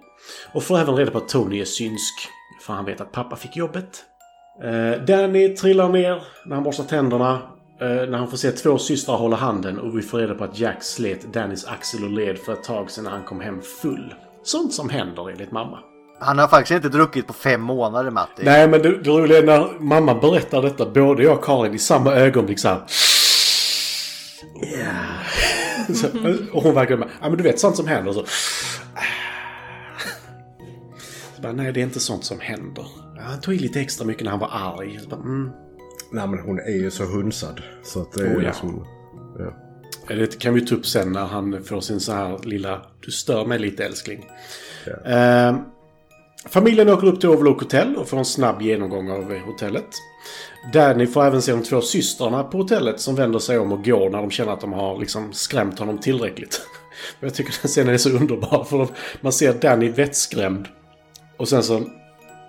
Och 0.52 0.64
får 0.64 0.80
även 0.80 0.96
reda 0.96 1.12
på 1.12 1.18
att 1.18 1.30
Tony 1.30 1.62
är 1.62 1.66
synsk, 1.66 2.14
för 2.62 2.74
han 2.74 2.86
vet 2.86 3.02
att 3.02 3.12
pappa 3.12 3.36
fick 3.36 3.58
jobbet. 3.58 4.04
Eh, 4.64 5.06
Danny 5.06 5.56
trillar 5.56 5.90
ner 5.90 6.24
när 6.46 6.56
han 6.56 6.64
borstar 6.64 6.84
tänderna. 6.84 7.42
Eh, 7.82 7.88
när 7.88 8.18
han 8.18 8.28
får 8.28 8.38
se 8.38 8.52
två 8.52 8.78
systrar 8.78 9.16
hålla 9.16 9.36
handen 9.36 9.80
och 9.80 9.98
vi 9.98 10.02
får 10.02 10.18
reda 10.18 10.34
på 10.34 10.44
att 10.44 10.60
Jack 10.60 10.84
slet 10.84 11.34
Dannys 11.34 11.66
axel 11.66 12.04
och 12.04 12.10
led 12.10 12.38
för 12.38 12.54
ett 12.54 12.64
tag 12.64 12.92
sedan 12.92 13.04
när 13.04 13.12
han 13.12 13.24
kom 13.24 13.42
hem 13.42 13.62
full. 13.62 14.14
Sånt 14.44 14.74
som 14.74 14.90
händer 14.90 15.30
enligt 15.30 15.52
mamma. 15.52 15.80
Han 16.20 16.38
har 16.40 16.48
faktiskt 16.48 16.76
inte 16.76 16.90
druckit 16.90 17.28
på 17.28 17.34
fem 17.34 17.62
månader 17.62 18.12
Matti. 18.12 18.44
Nej, 18.44 18.68
men 18.68 18.82
det, 18.82 18.98
det 18.98 19.10
roliga 19.10 19.38
är 19.38 19.44
när 19.44 19.80
mamma 19.80 20.16
berättar 20.16 20.62
detta, 20.62 20.86
både 20.86 21.24
jag 21.24 21.38
och 21.38 21.46
Karin 21.46 21.74
i 21.74 21.80
samma 21.80 22.14
ögonblick 22.14 22.60
så 22.60 22.68
här. 22.68 22.82
Yeah. 24.64 24.96
så, 25.96 26.08
och 26.54 26.64
hon 26.64 26.74
verkar 26.74 26.98
med, 26.98 27.08
ja 27.22 27.30
men 27.30 27.38
du 27.38 27.44
vet 27.44 27.60
sånt 27.60 27.76
som 27.76 27.88
händer. 27.88 28.14
Så, 28.14 28.24
så 28.24 28.77
bara, 31.42 31.52
nej 31.52 31.74
det 31.74 31.80
är 31.80 31.84
inte 31.84 32.00
sånt 32.00 32.24
som 32.26 32.40
händer. 32.40 32.86
Ja, 33.16 33.22
Han 33.22 33.42
tog 33.42 33.54
i 33.54 33.60
lite 33.60 33.82
extra 33.82 34.06
mycket 34.06 34.24
när 34.24 34.32
han 34.32 34.40
var 34.40 34.50
arg. 34.52 35.00
Bara, 35.10 35.20
mm. 35.20 35.50
Nej 36.12 36.28
men 36.28 36.40
hon 36.40 36.60
är 36.60 36.76
ju 36.84 36.92
så 36.92 37.04
hunsad. 37.04 37.62
Så 37.84 38.02
att 38.02 38.12
det 38.12 38.22
är 38.22 38.38
Oh, 38.38 38.44
ja. 38.44 38.48
liksom... 38.50 38.86
Ja. 39.40 39.54
Det 40.08 40.40
kan 40.40 40.54
vi 40.54 40.62
ta 40.66 40.76
upp 40.76 40.86
sen 40.86 41.12
när 41.12 41.26
han 41.26 41.64
får 41.64 41.82
sin 41.82 42.00
så 42.00 42.12
här 42.12 42.40
lilla 42.44 42.82
Du 43.06 43.12
stör 43.12 43.46
mig 43.46 43.60
lite 43.60 43.86
älskling. 43.86 44.26
Eh, 45.06 45.56
familjen 46.50 46.90
åker 46.90 47.08
upp 47.08 47.20
till 47.20 47.30
Overlook 47.30 47.62
Hotel 47.62 47.96
och 47.96 48.10
får 48.10 48.18
en 48.18 48.26
snabb 48.26 48.62
genomgång 48.62 49.12
av 49.12 49.38
hotellet. 49.38 49.88
Danny 50.74 51.08
får 51.08 51.26
även 51.26 51.42
se 51.42 51.52
de 51.52 51.64
två 51.64 51.82
systrarna 51.82 52.44
på 52.44 52.58
hotellet 52.58 53.00
som 53.00 53.16
vänder 53.16 53.40
sig 53.40 53.60
om 53.60 53.72
och 53.72 53.86
går 53.86 54.10
när 54.10 54.18
de 54.18 54.32
känner 54.32 54.54
att 54.54 54.62
de 54.62 54.74
har 54.74 55.00
liksom 55.00 55.34
skrämt 55.34 55.80
honom 55.80 55.98
tillräckligt. 55.98 56.62
Jag 57.20 57.34
tycker 57.34 57.56
den 57.62 57.70
scenen 57.70 57.94
är 57.94 57.98
så 57.98 58.10
underbar 58.10 58.64
för 58.64 58.88
man 59.22 59.34
ser 59.34 59.54
Danny 59.54 59.90
vettskrämd. 59.90 60.68
Och 61.38 61.48
sen 61.48 61.64
så 61.64 61.84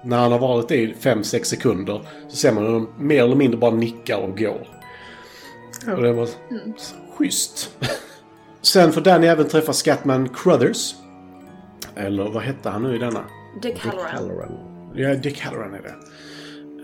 när 0.05 0.19
han 0.19 0.33
har 0.33 0.39
varit 0.39 0.69
det 0.69 0.77
i 0.77 0.95
5-6 0.95 1.45
sekunder 1.45 2.01
så 2.29 2.37
ser 2.37 2.53
man 2.53 2.67
hur 2.67 2.73
de 2.73 2.89
mer 2.99 3.25
eller 3.25 3.37
mindre 3.37 3.59
bara 3.59 3.71
nickar 3.71 4.19
och 4.19 4.39
går. 4.39 4.69
Och 5.97 6.03
det 6.03 6.13
var 6.13 6.27
så 6.27 6.95
schysst. 7.17 7.71
Sen 8.63 8.93
får 8.93 9.01
Danny 9.01 9.27
även 9.27 9.49
träffa 9.49 9.73
Scatman 9.73 10.29
Crothers. 10.29 10.95
Eller 11.97 12.31
vad 12.31 12.43
hette 12.43 12.71
han 12.71 12.83
nu 12.83 12.95
i 12.95 12.99
denna? 12.99 13.25
Dick 13.63 13.79
Halloran. 13.79 14.07
Halloran. 14.11 14.53
Ja, 14.95 15.15
Dick 15.15 15.41
Halloran 15.41 15.75
är 15.75 15.83
det. 15.83 15.95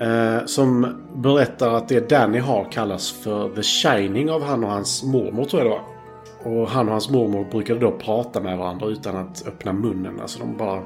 Eh, 0.00 0.46
som 0.46 0.96
berättar 1.14 1.74
att 1.74 1.88
det 1.88 2.08
Danny 2.08 2.38
har 2.38 2.72
kallas 2.72 3.10
för 3.12 3.48
The 3.48 3.62
Shining 3.62 4.30
av 4.30 4.42
han 4.42 4.64
och 4.64 4.70
hans 4.70 5.02
mormor, 5.02 5.44
tror 5.44 5.62
jag 5.62 5.70
det 5.72 5.76
var. 5.76 5.94
Och 6.52 6.68
han 6.68 6.86
och 6.86 6.92
hans 6.92 7.10
mormor 7.10 7.44
brukade 7.50 7.80
då 7.80 7.92
prata 7.92 8.40
med 8.40 8.58
varandra 8.58 8.86
utan 8.86 9.16
att 9.16 9.46
öppna 9.46 9.72
munnen. 9.72 10.20
Alltså 10.20 10.38
de 10.38 10.56
bara 10.56 10.82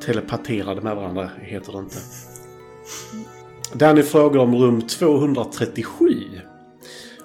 telepaterade 0.00 0.80
med 0.80 0.96
varandra, 0.96 1.30
heter 1.40 1.72
det 1.72 1.78
inte. 1.78 1.96
Danny 3.72 4.02
frågar 4.02 4.40
om 4.40 4.54
rum 4.54 4.82
237. 4.82 6.40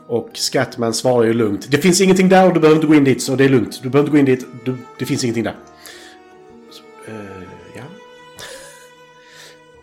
Och 0.08 0.30
Scatman 0.34 0.94
svarar 0.94 1.26
ju 1.26 1.34
lugnt. 1.34 1.72
Det 1.72 1.78
finns 1.78 2.02
ingenting 2.02 2.30
där 2.30 2.48
och 2.48 2.54
du 2.54 2.60
behöver 2.60 2.76
inte 2.76 2.88
gå 2.88 2.96
in 2.96 3.04
dit, 3.04 3.22
så 3.22 3.36
det 3.36 3.46
är 3.46 3.50
lugnt. 3.50 3.84
Du 3.84 3.90
behöver 3.90 4.08
inte 4.08 4.12
gå 4.12 4.20
in 4.20 4.26
dit. 4.26 4.48
Du, 4.66 4.78
det 5.00 5.06
finns 5.06 5.24
ingenting 5.24 5.44
där. 5.44 5.56
Så, 6.72 7.12
eh, 7.12 7.44
ja. 7.76 7.84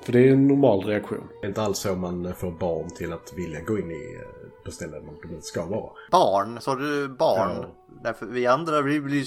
För 0.03 0.13
det 0.13 0.29
är 0.29 0.33
en 0.33 0.49
normal 0.49 0.85
reaktion. 0.85 1.29
Det 1.41 1.47
är 1.47 1.49
inte 1.49 1.63
alls 1.63 1.79
så 1.79 1.95
man 1.95 2.35
får 2.35 2.51
barn 2.51 2.91
till 2.91 3.13
att 3.13 3.33
vilja 3.37 3.61
gå 3.61 3.79
in 3.79 3.91
i 3.91 4.17
eh, 4.21 4.65
på 4.65 4.71
ställen 4.71 5.03
de 5.23 5.35
inte 5.35 5.47
ska 5.47 5.65
vara. 5.67 5.91
Barn, 6.11 6.61
sa 6.61 6.75
du 6.75 7.09
barn? 7.09 7.51
Ja. 7.57 7.67
Därför 8.03 8.27
vi 8.27 8.47
andra 8.47 8.83
vi 8.83 9.01
blir 9.01 9.25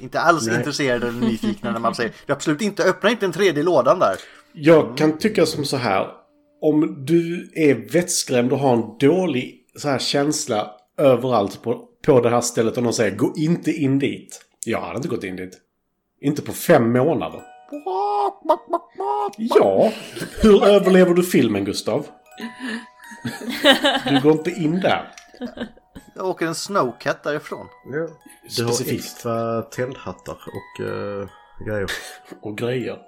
inte 0.00 0.20
alls 0.20 0.46
Nej. 0.46 0.56
intresserade 0.56 1.08
eller 1.08 1.20
nyfikna 1.26 1.72
när 1.72 1.80
man 1.80 1.94
säger 1.94 2.12
du 2.26 2.32
absolut 2.32 2.60
inte, 2.60 2.84
öppna 2.84 3.10
inte 3.10 3.26
den 3.26 3.32
tredje 3.32 3.62
lådan 3.62 3.98
där. 3.98 4.16
Jag 4.52 4.96
kan 4.96 5.18
tycka 5.18 5.46
som 5.46 5.64
så 5.64 5.76
här. 5.76 6.06
Om 6.60 7.04
du 7.04 7.50
är 7.54 7.74
vettskrämd 7.92 8.52
och 8.52 8.58
har 8.58 8.72
en 8.72 8.98
dålig 9.00 9.64
så 9.76 9.88
här 9.88 9.98
känsla 9.98 10.70
överallt 10.98 11.62
på, 11.62 11.84
på 12.06 12.20
det 12.20 12.30
här 12.30 12.40
stället 12.40 12.76
och 12.76 12.82
någon 12.82 12.92
säger 12.92 13.16
gå 13.16 13.32
inte 13.36 13.72
in 13.72 13.98
dit. 13.98 14.40
Jag 14.66 14.80
hade 14.80 14.96
inte 14.96 15.08
gått 15.08 15.24
in 15.24 15.36
dit. 15.36 15.58
Inte 16.20 16.42
på 16.42 16.52
fem 16.52 16.92
månader. 16.92 17.42
Ja, 19.36 19.92
hur 20.42 20.64
överlever 20.64 21.14
du 21.14 21.22
filmen 21.22 21.64
Gustav? 21.64 22.06
Du 24.08 24.20
går 24.20 24.32
inte 24.32 24.50
in 24.50 24.80
där. 24.80 25.12
Jag 26.18 26.26
åker 26.26 26.46
en 26.46 26.54
snowcat 26.54 27.22
därifrån. 27.22 27.66
Ja. 27.84 27.90
Du 28.56 28.64
har 28.64 28.72
Specifikt. 28.72 29.04
extra 29.04 29.62
tändhattar 29.62 30.38
och 30.46 30.86
eh, 30.86 31.28
grejer. 31.66 31.90
och 32.42 32.58
grejer. 32.58 32.98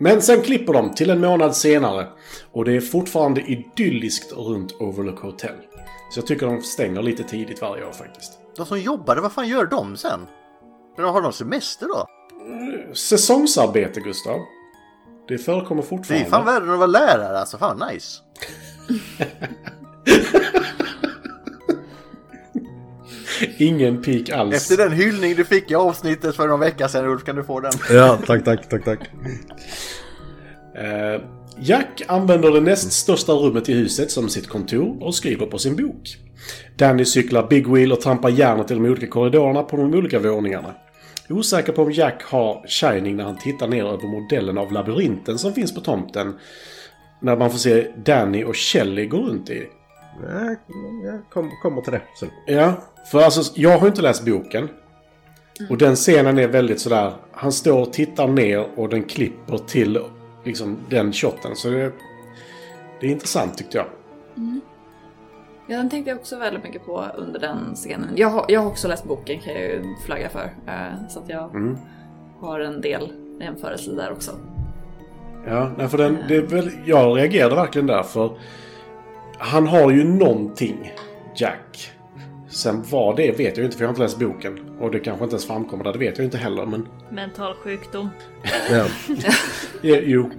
Men 0.00 0.22
sen 0.22 0.42
klipper 0.42 0.72
de 0.72 0.94
till 0.94 1.10
en 1.10 1.20
månad 1.20 1.56
senare 1.56 2.08
och 2.52 2.64
det 2.64 2.72
är 2.76 2.80
fortfarande 2.80 3.40
idylliskt 3.40 4.32
runt 4.32 4.72
Overlook 4.72 5.20
Hotel. 5.20 5.54
Så 6.10 6.18
jag 6.20 6.26
tycker 6.26 6.46
de 6.46 6.62
stänger 6.62 7.02
lite 7.02 7.22
tidigt 7.22 7.60
varje 7.60 7.84
år 7.86 7.92
faktiskt. 7.92 8.32
De 8.56 8.66
som 8.66 8.80
jobbade, 8.80 9.20
vad 9.20 9.32
fan 9.32 9.48
gör 9.48 9.66
de 9.66 9.96
sen? 9.96 10.20
Har 10.96 11.22
de 11.22 11.32
semester 11.32 11.86
då? 11.88 12.06
Säsongsarbete, 12.94 14.00
Gustav. 14.00 14.40
Det 15.28 15.38
förekommer 15.38 15.82
Det 15.82 15.86
är 15.86 15.88
fortfarande. 15.88 16.26
fan 16.30 16.44
värre 16.44 16.64
än 16.64 16.70
att 16.70 16.78
vara 16.78 16.86
lärare 16.86 17.38
alltså, 17.38 17.58
fan 17.58 17.82
nice. 17.92 18.20
Ingen 23.58 24.02
pik 24.02 24.30
alls. 24.30 24.54
Efter 24.54 24.76
den 24.76 24.92
hyllning 24.92 25.34
du 25.34 25.44
fick 25.44 25.70
i 25.70 25.74
avsnittet 25.74 26.36
för 26.36 26.48
någon 26.48 26.60
vecka 26.60 26.88
sedan 26.88 27.06
Ulf 27.06 27.24
kan 27.24 27.36
du 27.36 27.44
få 27.44 27.60
den. 27.60 27.72
Ja, 27.90 28.18
tack, 28.26 28.44
tack, 28.44 28.68
tack, 28.68 28.84
tack. 28.84 29.00
Eh, 30.74 31.20
Jack 31.58 32.02
använder 32.06 32.52
det 32.52 32.60
näst 32.60 32.92
största 32.92 33.32
rummet 33.32 33.68
i 33.68 33.72
huset 33.72 34.10
som 34.10 34.28
sitt 34.28 34.48
kontor 34.48 35.02
och 35.02 35.14
skriver 35.14 35.46
på 35.46 35.58
sin 35.58 35.76
bok. 35.76 36.16
Danny 36.76 37.04
cyklar 37.04 37.46
Big 37.48 37.68
Wheel 37.68 37.92
och 37.92 38.00
trampar 38.00 38.28
järnet 38.28 38.70
i 38.70 38.74
de 38.74 38.84
olika 38.84 39.06
korridorerna 39.06 39.62
på 39.62 39.76
de 39.76 39.94
olika 39.94 40.18
våningarna. 40.18 40.74
Osäker 41.28 41.72
på 41.72 41.82
om 41.82 41.92
Jack 41.92 42.22
har 42.22 42.66
Shining 42.68 43.16
när 43.16 43.24
han 43.24 43.38
tittar 43.38 43.68
ner 43.68 43.84
över 43.84 44.08
modellen 44.08 44.58
av 44.58 44.72
labyrinten 44.72 45.38
som 45.38 45.52
finns 45.52 45.74
på 45.74 45.80
tomten. 45.80 46.34
När 47.20 47.36
man 47.36 47.50
får 47.50 47.58
se 47.58 47.86
Danny 48.04 48.44
och 48.44 48.56
Shelley 48.56 49.06
gå 49.06 49.16
runt 49.16 49.50
i. 49.50 49.66
Ja, 50.22 50.54
jag 51.04 51.20
kom, 51.30 51.50
kommer 51.62 51.82
till 51.82 51.92
det 51.92 52.02
sen. 52.20 52.28
Ja, 52.46 52.72
för 53.10 53.22
alltså 53.22 53.52
jag 53.60 53.78
har 53.78 53.86
inte 53.86 54.02
läst 54.02 54.24
boken. 54.24 54.68
Och 55.70 55.78
den 55.78 55.94
scenen 55.96 56.38
är 56.38 56.48
väldigt 56.48 56.80
sådär, 56.80 57.12
han 57.32 57.52
står 57.52 57.80
och 57.80 57.92
tittar 57.92 58.28
ner 58.28 58.66
och 58.76 58.88
den 58.88 59.02
klipper 59.04 59.58
till 59.58 59.98
liksom 60.44 60.76
den 60.90 61.12
shotten. 61.12 61.56
Så 61.56 61.68
det, 61.70 61.92
det 63.00 63.06
är 63.06 63.10
intressant 63.10 63.58
tyckte 63.58 63.76
jag. 63.78 63.86
Ja, 65.66 65.76
den 65.76 65.90
tänkte 65.90 66.10
jag 66.10 66.18
också 66.18 66.38
väldigt 66.38 66.64
mycket 66.64 66.86
på 66.86 67.04
under 67.16 67.40
den 67.40 67.74
scenen. 67.74 68.08
Jag 68.16 68.28
har, 68.28 68.44
jag 68.48 68.60
har 68.60 68.68
också 68.68 68.88
läst 68.88 69.04
boken 69.04 69.40
kan 69.40 69.52
jag 69.54 69.62
ju 69.62 69.82
flagga 70.06 70.28
för. 70.28 70.44
eh, 70.66 71.08
Så 71.08 71.18
att 71.20 71.28
jag 71.28 71.50
Mm. 71.54 71.78
har 72.40 72.60
en 72.60 72.80
del 72.80 73.12
jämförelser 73.40 73.92
där 73.96 74.12
också. 74.12 74.32
Ja, 75.46 75.70
nej, 75.78 75.88
för 75.88 75.98
den, 75.98 76.18
det 76.28 76.36
är 76.36 76.42
väl, 76.42 76.70
jag 76.86 77.18
reagerade 77.18 77.54
verkligen 77.54 77.86
där 77.86 78.02
för 78.02 78.30
han 79.44 79.66
har 79.66 79.90
ju 79.90 80.04
någonting, 80.04 80.92
Jack. 81.36 81.92
Sen 82.48 82.84
vad 82.90 83.16
det 83.16 83.28
är 83.28 83.36
vet 83.36 83.56
jag 83.56 83.64
inte 83.64 83.76
för 83.76 83.84
jag 83.84 83.88
har 83.88 83.92
inte 83.92 84.02
läst 84.02 84.18
boken. 84.18 84.76
Och 84.80 84.90
det 84.90 85.00
kanske 85.00 85.24
inte 85.24 85.34
ens 85.34 85.46
framkommer 85.46 85.84
där, 85.84 85.92
det 85.92 85.98
vet 85.98 86.18
jag 86.18 86.24
inte 86.24 86.38
heller. 86.38 86.66
Men 86.66 86.88
Mental 87.10 87.54
sjukdom. 87.54 88.08
Ja. 88.70 88.86
jo, 89.82 90.30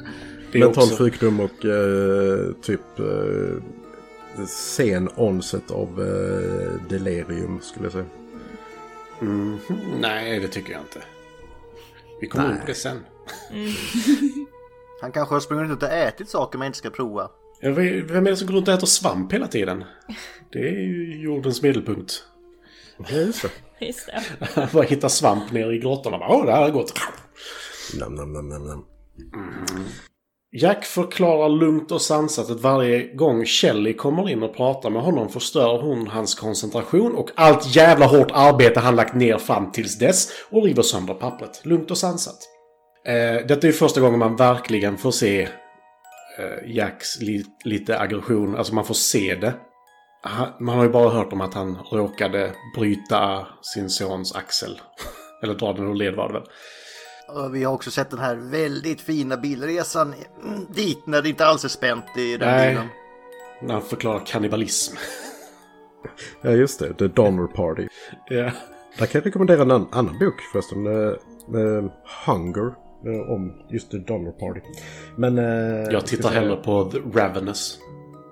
Mental 0.54 0.84
också... 0.84 0.96
sjukdom 0.96 1.40
och 1.40 1.66
eh, 1.66 2.52
typ 2.62 3.00
eh, 3.00 4.46
sen 4.48 5.10
onset 5.16 5.72
av 5.72 5.88
eh, 5.88 6.90
delirium 6.90 7.60
skulle 7.62 7.86
jag 7.86 7.94
säga. 7.94 8.06
Mhm, 9.20 9.60
nej, 10.00 10.40
det 10.40 10.48
tycker 10.48 10.72
jag 10.72 10.82
inte. 10.82 11.02
Vi 12.22 12.28
kommer 12.28 12.52
in 12.52 12.60
på 12.60 12.68
det 12.68 12.74
sen. 12.74 13.00
Han 15.02 15.12
kanske 15.12 15.36
har 15.36 15.40
sprungit 15.40 15.72
ut 15.72 15.84
och 15.84 15.90
ätit 15.90 16.30
saker 16.30 16.58
man 16.58 16.66
inte 16.66 16.78
ska 16.78 16.90
prova. 16.90 17.30
Vem 17.74 18.28
är 18.28 18.30
det 18.30 18.38
som 18.38 18.48
går 18.48 18.54
runt 18.54 18.68
och 18.68 18.74
äter 18.74 18.88
svamp 18.88 19.34
hela 19.34 19.48
tiden? 19.48 19.84
Det 20.52 20.60
är 20.60 20.82
ju 20.82 21.22
jordens 21.22 21.62
medelpunkt. 21.62 22.24
Ja, 22.98 23.18
just 23.18 23.42
det. 23.42 23.86
Just 23.86 24.08
det. 24.08 24.24
Han 24.56 24.68
bara 24.74 24.84
hittar 24.84 25.10
svamp 25.10 25.52
nere 25.52 25.76
i 25.76 25.80
grottorna. 25.80 26.18
Åh, 26.30 26.46
det 26.46 26.52
här 26.52 26.66
är 26.66 26.72
gott. 26.72 26.94
Nam, 28.00 28.16
nam, 28.16 28.34
nam, 28.34 28.50
nam, 28.50 28.68
nam. 28.68 28.86
Jack 30.58 30.86
förklarar 30.86 31.50
lugnt 31.50 31.92
och 31.92 32.02
sansat 32.02 32.50
att 32.50 32.62
varje 32.62 33.14
gång 33.16 33.46
Shelley 33.46 33.94
kommer 33.94 34.30
in 34.30 34.44
och 34.44 34.56
pratar 34.56 34.90
med 34.90 35.02
honom 35.02 35.30
förstör 35.30 35.82
hon 35.82 36.08
hans 36.08 36.36
koncentration 36.36 37.16
och 37.16 37.30
allt 37.36 37.76
jävla 37.76 38.06
hårt 38.06 38.32
arbete 38.34 38.80
han 38.80 38.96
lagt 38.96 39.16
ner 39.16 39.38
fram 39.38 39.72
tills 39.72 40.00
dess 40.00 40.30
och 40.50 40.64
river 40.64 40.82
sönder 40.82 41.14
pappret. 41.14 41.62
Lugnt 41.64 41.92
och 41.92 41.98
sansat. 41.98 42.38
Eh, 43.08 43.48
detta 43.48 43.68
är 43.68 43.72
ju 43.72 43.74
första 43.74 44.02
gången 44.02 44.20
man 44.20 44.36
verkligen 44.36 44.98
får 44.98 45.12
se 45.12 45.48
Jacks 46.66 47.20
li 47.22 47.46
lite 47.64 48.00
aggression. 48.00 48.56
Alltså 48.56 48.74
man 48.76 48.86
får 48.86 48.94
se 48.94 49.36
det. 49.36 49.54
Han, 50.22 50.48
man 50.60 50.76
har 50.78 50.84
ju 50.84 50.90
bara 50.90 51.10
hört 51.10 51.34
om 51.34 51.42
att 51.42 51.54
han 51.54 51.78
råkade 51.92 52.52
bryta 52.78 53.48
sin 53.62 53.90
sons 53.90 54.36
axel. 54.36 54.82
Eller 55.44 55.54
dra 55.54 55.74
den 55.74 55.88
ur 55.88 55.96
led 55.96 56.16
var 56.16 56.28
det 56.28 56.34
väl. 56.34 56.44
Vi 57.52 57.64
har 57.64 57.74
också 57.74 57.92
sett 57.92 58.10
den 58.10 58.20
här 58.20 58.36
väldigt 58.36 59.02
fina 59.02 59.38
bilresan 59.38 60.14
dit 60.70 61.08
när 61.08 61.22
det 61.22 61.30
inte 61.30 61.46
alls 61.46 61.64
är 61.66 61.70
spänt 61.70 62.18
i 62.18 62.38
den 62.38 62.50
Nej. 62.50 62.70
bilen. 62.70 62.88
När 63.62 63.74
han 63.74 63.84
förklarar 63.84 64.26
kannibalism. 64.26 64.96
Ja, 66.42 66.50
just 66.52 66.80
det. 66.80 66.94
The 66.94 67.08
Donner 67.08 67.48
Party. 67.48 67.88
ja. 68.30 68.52
Där 68.98 69.06
kan 69.06 69.20
jag 69.22 69.26
rekommendera 69.26 69.62
en 69.62 69.72
annan, 69.72 70.20
bok 70.20 70.42
förresten. 70.52 70.86
eh, 70.88 71.10
eh, 71.62 71.84
Hunger. 72.26 72.74
Eh, 73.06 73.32
om 73.32 73.54
just 73.70 73.92
The 73.92 73.98
Donner 73.98 74.32
Party. 74.32 74.60
Men... 75.16 75.38
eh, 75.38 75.92
Jag 75.94 76.06
tittar 76.06 76.30
säga- 76.30 76.40
hellre 76.42 76.56
på 76.56 76.84
The 76.92 76.98
Ravenous. 77.20 77.80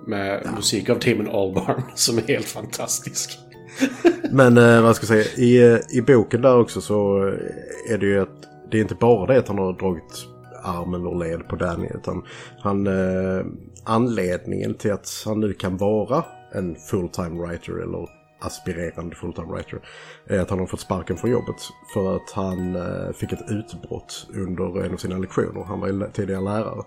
Med 0.06 0.48
musik 0.56 0.88
av 0.90 0.98
Damon 0.98 1.28
Albarn 1.28 1.82
som 1.94 2.18
är 2.18 2.22
helt 2.22 2.46
fantastisk. 2.46 3.38
Men 4.30 4.58
eh, 4.58 4.82
vad 4.82 4.96
ska 4.96 5.14
jag 5.14 5.24
säga, 5.24 5.44
i, 5.46 5.72
eh, 5.72 5.96
i 5.98 6.02
boken 6.02 6.42
där 6.42 6.60
också 6.60 6.80
så 6.80 7.18
är 7.90 7.98
det 7.98 8.06
ju 8.06 8.20
att 8.20 8.28
det 8.70 8.76
är 8.78 8.82
inte 8.82 8.94
bara 8.94 9.26
det 9.32 9.38
att 9.38 9.48
han 9.48 9.58
har 9.58 9.72
dragit 9.72 10.26
armen 10.64 11.06
och 11.06 11.18
led 11.24 11.48
på 11.48 11.56
Danny 11.56 11.88
utan 11.94 12.22
han, 12.58 12.86
eh, 12.86 13.44
anledningen 13.84 14.74
till 14.74 14.92
att 14.92 15.08
han 15.24 15.40
nu 15.40 15.52
kan 15.52 15.76
vara 15.76 16.24
en 16.54 16.74
full-time 16.90 17.42
writer 17.46 17.72
eller 17.82 18.08
aspirerande 18.46 19.16
full-time 19.16 19.52
writer 19.52 19.80
är 20.26 20.38
att 20.38 20.50
han 20.50 20.58
har 20.58 20.66
fått 20.66 20.80
sparken 20.80 21.16
från 21.16 21.30
jobbet 21.30 21.56
för 21.94 22.16
att 22.16 22.30
han 22.30 22.76
eh, 22.76 23.12
fick 23.14 23.32
ett 23.32 23.50
utbrott 23.50 24.26
under 24.34 24.84
en 24.84 24.92
av 24.92 24.96
sina 24.96 25.18
lektioner. 25.18 25.64
Han 25.64 25.80
var 25.80 25.88
ju 25.88 26.10
tidigare 26.12 26.40
lärare. 26.42 26.82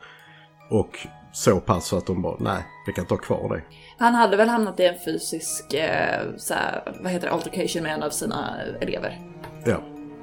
Och 0.70 0.98
så 1.32 1.60
pass 1.60 1.94
att 1.94 2.06
de 2.06 2.22
bara, 2.22 2.36
nej, 2.40 2.66
vi 2.88 2.94
kan 2.94 3.04
inte 3.04 3.14
ha 3.14 3.20
kvar 3.20 3.56
det. 3.56 3.62
Han 3.98 4.16
hade 4.16 4.38
väl 4.38 4.50
hamnat 4.50 4.80
i 4.80 4.86
en 4.86 4.96
fysisk, 5.06 5.74
eh, 5.74 6.22
så 6.38 6.54
här, 6.54 6.94
vad 7.04 7.12
heter 7.12 7.28
det, 7.28 7.34
altercation 7.34 7.84
med 7.84 7.94
en 7.94 8.04
av 8.04 8.10
sina 8.10 8.56
elever. 8.82 9.20
Ja. 9.66 9.72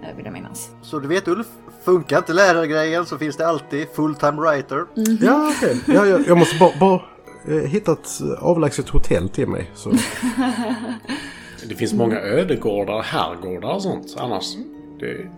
eh, 0.03 0.16
Vill 0.16 0.24
jag 0.24 0.32
minnas. 0.32 0.70
Så 0.82 0.99
du 0.99 1.09
vet 1.09 1.28
Ulf, 1.28 1.47
funkar 1.85 2.18
inte 2.18 2.32
lärargrejen 2.32 3.07
så 3.07 3.18
finns 3.18 3.37
det 3.37 3.47
alltid 3.47 3.89
full-time 3.89 4.41
writer. 4.43 4.85
Ja, 5.20 5.53
okej. 5.57 5.80
Ja, 5.87 6.07
jag, 6.07 6.26
jag 6.26 6.39
måste 6.39 6.59
bara, 6.59 6.72
bara 6.80 7.03
eh, 7.49 7.55
hitta 7.55 7.93
ett 7.93 8.09
avlägset 8.41 8.89
hotell 8.89 9.29
till 9.29 9.49
mig. 9.49 9.71
Så. 9.75 9.93
Det 11.69 11.75
finns 11.75 11.93
många 11.93 12.21
ödegårdar, 12.21 13.03
herrgårdar 13.03 13.75
och 13.75 13.83
sånt 13.83 14.17
annars. 14.19 14.57
Det, 15.01 15.31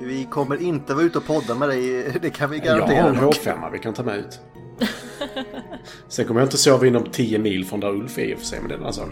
Vi 0.00 0.24
kommer 0.30 0.62
inte 0.62 0.94
vara 0.94 1.04
ute 1.04 1.18
och 1.18 1.26
podda 1.26 1.54
med 1.54 1.68
dig, 1.68 2.12
det 2.22 2.30
kan 2.30 2.50
vi 2.50 2.58
jag 2.58 2.72
har 2.72 2.78
garantera. 2.78 3.08
en 3.08 3.16
H5 3.16 3.72
vi 3.72 3.78
kan 3.78 3.94
ta 3.94 4.02
med 4.02 4.18
ut. 4.18 4.40
Sen 6.08 6.24
kommer 6.26 6.40
jag 6.40 6.46
inte 6.46 6.58
sova 6.58 6.86
inom 6.86 7.04
10 7.12 7.38
mil 7.38 7.64
från 7.64 7.80
där 7.80 7.88
Ulf 7.90 8.18
är 8.18 8.22
i 8.22 8.34
och 8.34 8.38
för 8.38 8.46
sig, 8.46 8.58
men 8.60 8.68
det 8.68 8.74
är 8.74 8.76
en 8.76 8.82
annan 8.82 8.94
sak. 8.94 9.08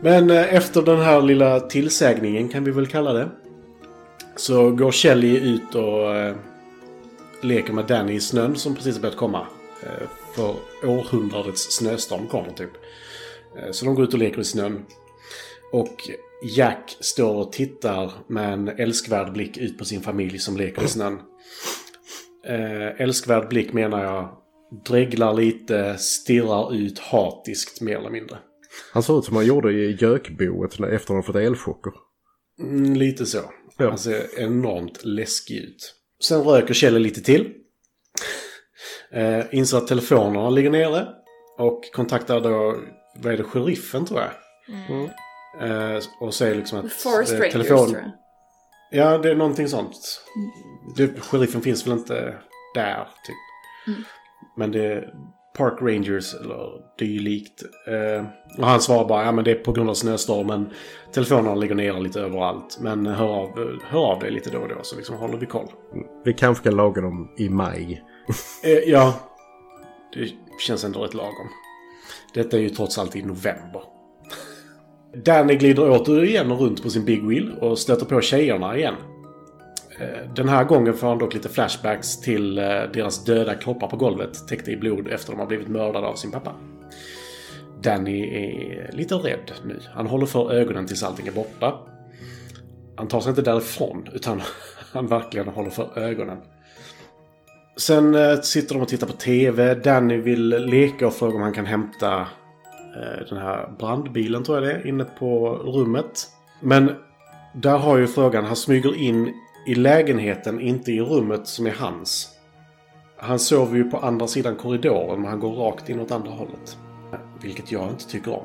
Men 0.00 0.30
eh, 0.30 0.54
efter 0.54 0.82
den 0.82 1.00
här 1.00 1.22
lilla 1.22 1.60
tillsägningen 1.60 2.48
kan 2.48 2.64
vi 2.64 2.70
väl 2.70 2.86
kalla 2.86 3.12
det. 3.12 3.28
Så 4.36 4.70
går 4.70 4.90
Kelly 4.92 5.36
ut 5.38 5.74
och 5.74 6.14
eh, 6.16 6.36
leker 7.46 7.72
med 7.72 7.86
Danny 7.86 8.12
i 8.12 8.20
snön 8.20 8.56
som 8.56 8.74
precis 8.74 8.94
har 8.94 9.02
börjat 9.02 9.16
komma. 9.16 9.46
Eh, 9.82 10.08
för 10.34 10.56
århundradets 10.82 11.76
snöstorm 11.76 12.26
kommer 12.26 12.50
typ. 12.50 12.70
Eh, 13.58 13.70
så 13.70 13.84
de 13.84 13.94
går 13.94 14.04
ut 14.04 14.12
och 14.12 14.18
leker 14.18 14.40
i 14.40 14.44
snön. 14.44 14.84
Och 15.72 16.10
Jack 16.56 16.96
står 17.00 17.34
och 17.34 17.52
tittar 17.52 18.12
med 18.28 18.52
en 18.52 18.68
älskvärd 18.68 19.32
blick 19.32 19.56
ut 19.56 19.78
på 19.78 19.84
sin 19.84 20.02
familj 20.02 20.38
som 20.38 20.56
leker 20.56 20.84
i 20.84 20.88
snön. 20.88 21.18
Eh, 22.46 23.00
älskvärd 23.00 23.48
blick 23.48 23.72
menar 23.72 24.04
jag 24.04 24.36
dreglar 24.86 25.34
lite, 25.34 25.98
stirrar 25.98 26.74
ut 26.74 26.98
hatiskt 26.98 27.80
mer 27.80 27.96
eller 27.96 28.10
mindre. 28.10 28.38
Han 28.92 29.02
ser 29.02 29.18
ut 29.18 29.24
som 29.24 29.36
han 29.36 29.46
gjorde 29.46 29.72
i 29.72 29.96
gökboet 30.00 30.72
efter 30.72 30.94
att 30.94 31.08
han 31.08 31.22
fått 31.22 31.36
elchocker. 31.36 31.92
Mm, 32.60 32.94
lite 32.94 33.26
så. 33.26 33.38
Ja. 33.76 33.88
Han 33.88 33.98
ser 33.98 34.40
enormt 34.40 35.04
läskig 35.04 35.56
ut. 35.56 35.95
Sen 36.24 36.42
röker 36.42 36.74
Kjell 36.74 36.98
lite 36.98 37.20
till. 37.20 37.52
Eh, 39.12 39.44
inser 39.50 39.78
att 39.78 39.86
telefonerna 39.86 40.50
ligger 40.50 40.70
nere. 40.70 41.08
Och 41.58 41.92
kontaktar 41.92 42.40
då, 42.40 42.76
vad 43.16 43.32
är 43.32 43.36
det, 43.36 43.44
sheriffen 43.44 44.06
tror 44.06 44.20
jag. 44.20 44.30
Eh, 45.60 46.00
och 46.20 46.34
säger 46.34 46.54
liksom 46.54 46.78
att... 46.78 46.92
Forest 46.92 47.32
eh, 47.32 47.38
Rangers 47.38 47.66
tror 47.66 47.96
jag. 47.96 48.12
Ja, 48.90 49.18
det 49.18 49.30
är 49.30 49.34
någonting 49.34 49.68
sånt. 49.68 50.22
Det, 50.96 51.20
sheriffen 51.20 51.62
finns 51.62 51.86
väl 51.86 51.92
inte 51.92 52.38
där, 52.74 53.08
typ. 53.26 53.36
Men 54.56 54.72
det 54.72 55.04
Park 55.56 55.78
Rangers 55.80 56.34
eller 56.34 56.82
dylikt. 56.98 57.62
Eh, 57.86 58.26
och 58.58 58.66
han 58.66 58.80
svarar 58.80 59.08
bara, 59.08 59.24
ja 59.24 59.32
men 59.32 59.44
det 59.44 59.50
är 59.50 59.54
på 59.54 59.72
grund 59.72 59.90
av 59.90 59.94
snöstormen. 59.94 60.70
Telefonerna 61.12 61.54
ligger 61.54 61.74
nere 61.74 62.00
lite 62.00 62.20
överallt. 62.20 62.78
Men 62.80 63.06
hör 63.06 63.28
av, 63.28 63.78
hör 63.84 64.00
av 64.00 64.20
dig 64.20 64.30
lite 64.30 64.50
då 64.50 64.58
och 64.58 64.68
då 64.68 64.74
så 64.82 64.96
liksom 64.96 65.16
håller 65.16 65.36
vi 65.36 65.46
koll. 65.46 65.68
Vi 66.24 66.32
kanske 66.34 66.64
kan 66.64 66.76
laga 66.76 67.02
dem 67.02 67.30
i 67.38 67.48
maj. 67.48 68.04
Eh, 68.64 68.90
ja, 68.90 69.14
det 70.14 70.30
känns 70.60 70.84
ändå 70.84 71.00
rätt 71.00 71.14
lagom. 71.14 71.48
Detta 72.34 72.56
är 72.56 72.60
ju 72.60 72.68
trots 72.68 72.98
allt 72.98 73.16
i 73.16 73.22
november. 73.22 73.82
Danny 75.24 75.54
glider 75.54 75.90
återigen 75.90 76.52
runt 76.52 76.82
på 76.82 76.90
sin 76.90 77.04
Big 77.04 77.26
Wheel 77.26 77.58
och 77.60 77.78
stöter 77.78 78.06
på 78.06 78.20
tjejerna 78.20 78.76
igen. 78.76 78.94
Eh, 80.00 80.30
den 80.34 80.48
här 80.48 80.64
gången 80.64 80.94
får 80.94 81.08
han 81.08 81.18
dock 81.18 81.34
lite 81.34 81.48
flashbacks 81.48 82.20
till 82.20 82.58
eh, 82.58 82.64
deras 82.92 83.24
döda 83.24 83.54
kroppar 83.54 83.88
på 83.88 83.96
golvet 83.96 84.48
täckta 84.48 84.70
i 84.70 84.76
blod 84.76 85.08
efter 85.08 85.32
de 85.32 85.40
har 85.40 85.46
blivit 85.46 85.68
mördade 85.68 86.06
av 86.06 86.14
sin 86.14 86.30
pappa. 86.30 86.52
Danny 87.82 88.20
är 88.22 88.92
lite 88.92 89.14
rädd 89.14 89.52
nu. 89.64 89.80
Han 89.94 90.06
håller 90.06 90.26
för 90.26 90.52
ögonen 90.52 90.86
tills 90.86 91.02
allting 91.02 91.26
är 91.26 91.32
borta. 91.32 91.74
Han 92.96 93.08
tar 93.08 93.20
sig 93.20 93.30
inte 93.30 93.42
därifrån 93.42 94.08
utan 94.12 94.42
han 94.92 95.06
verkligen 95.06 95.48
håller 95.48 95.70
för 95.70 95.98
ögonen. 95.98 96.38
Sen 97.76 98.14
eh, 98.14 98.40
sitter 98.40 98.74
de 98.74 98.82
och 98.82 98.88
tittar 98.88 99.06
på 99.06 99.12
TV. 99.12 99.74
Danny 99.74 100.16
vill 100.16 100.48
leka 100.48 101.06
och 101.06 101.14
fråga 101.14 101.36
om 101.36 101.42
han 101.42 101.52
kan 101.52 101.66
hämta 101.66 102.26
den 103.28 103.38
här 103.38 103.74
brandbilen 103.78 104.44
tror 104.44 104.58
jag 104.58 104.68
det 104.68 104.72
är, 104.72 104.86
inne 104.86 105.04
på 105.04 105.48
rummet. 105.48 106.28
Men 106.60 106.90
där 107.54 107.78
har 107.78 107.96
ju 107.98 108.06
frågan, 108.06 108.44
han 108.44 108.56
smyger 108.56 108.96
in 108.96 109.34
i 109.66 109.74
lägenheten, 109.74 110.60
inte 110.60 110.92
i 110.92 111.00
rummet 111.00 111.46
som 111.46 111.66
är 111.66 111.74
hans. 111.78 112.28
Han 113.18 113.38
sover 113.38 113.76
ju 113.76 113.90
på 113.90 113.96
andra 113.98 114.26
sidan 114.26 114.56
korridoren 114.56 115.20
men 115.20 115.30
han 115.30 115.40
går 115.40 115.52
rakt 115.52 115.88
in 115.88 116.00
åt 116.00 116.10
andra 116.10 116.30
hållet. 116.30 116.78
Vilket 117.42 117.72
jag 117.72 117.90
inte 117.90 118.08
tycker 118.08 118.32
om. 118.34 118.44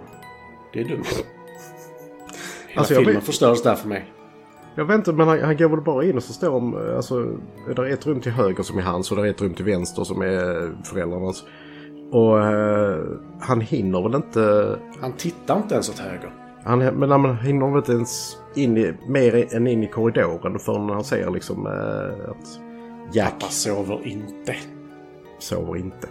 Det 0.73 0.79
är 0.81 0.83
dumt. 0.85 1.03
Hela 2.67 2.79
Alltså, 2.79 2.95
filmen 2.95 3.15
vet- 3.15 3.23
förstörs 3.23 3.63
där 3.63 3.75
för 3.75 3.87
mig. 3.87 4.11
Jag 4.75 4.85
vet 4.85 4.95
inte, 4.95 5.11
men 5.13 5.27
han, 5.27 5.39
han 5.41 5.57
går 5.57 5.69
väl 5.69 5.81
bara 5.81 6.03
in 6.05 6.15
och 6.17 6.23
så 6.23 6.33
står 6.33 6.89
eh, 6.89 6.95
alltså, 6.95 7.25
det 7.75 7.81
är 7.81 7.85
ett 7.93 8.05
rum 8.07 8.21
till 8.21 8.31
höger 8.31 8.63
som 8.63 8.77
är 8.77 8.81
hans 8.81 9.11
och 9.11 9.17
det 9.17 9.23
är 9.23 9.29
ett 9.29 9.41
rum 9.41 9.53
till 9.53 9.65
vänster 9.65 10.03
som 10.03 10.21
är 10.21 10.71
föräldrarnas. 10.85 11.43
Och 12.11 12.39
eh, 12.47 12.99
han 13.39 13.61
hinner 13.61 14.01
väl 14.01 14.15
inte, 14.15 14.75
Han 15.01 15.13
tittar 15.13 15.57
inte 15.57 15.73
ens 15.73 15.89
åt 15.89 15.99
höger. 15.99 16.33
Han, 16.63 16.79
men 16.79 17.11
han 17.11 17.37
hinner 17.37 17.67
väl 17.67 17.77
inte 17.77 17.91
ens 17.91 18.37
in 18.55 18.77
i, 18.77 18.93
mer 19.07 19.55
än 19.55 19.67
in 19.67 19.83
i 19.83 19.87
korridoren 19.87 20.59
förrän 20.59 20.89
han 20.89 21.03
ser 21.03 21.31
liksom 21.31 21.67
eh, 21.67 22.29
att 22.29 22.59
Jack 23.13 23.31
Pappa 23.31 23.51
sover 23.51 24.07
inte. 24.07 24.55
sover 25.39 25.77
inte. 25.77 26.07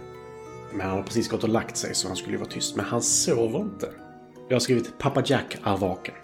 Men 0.71 0.87
han 0.87 0.97
har 0.97 1.03
precis 1.03 1.29
gått 1.29 1.43
och 1.43 1.49
lagt 1.49 1.77
sig 1.77 1.95
så 1.95 2.07
han 2.07 2.17
skulle 2.17 2.33
ju 2.33 2.39
vara 2.39 2.49
tyst. 2.49 2.75
Men 2.75 2.85
han 2.85 3.01
sover 3.01 3.59
inte. 3.59 3.89
Jag 4.47 4.55
har 4.55 4.59
skrivit 4.59 4.97
Pappa 4.97 5.23
Jack 5.25 5.57
är 5.63 5.77
vaken. 5.77 6.15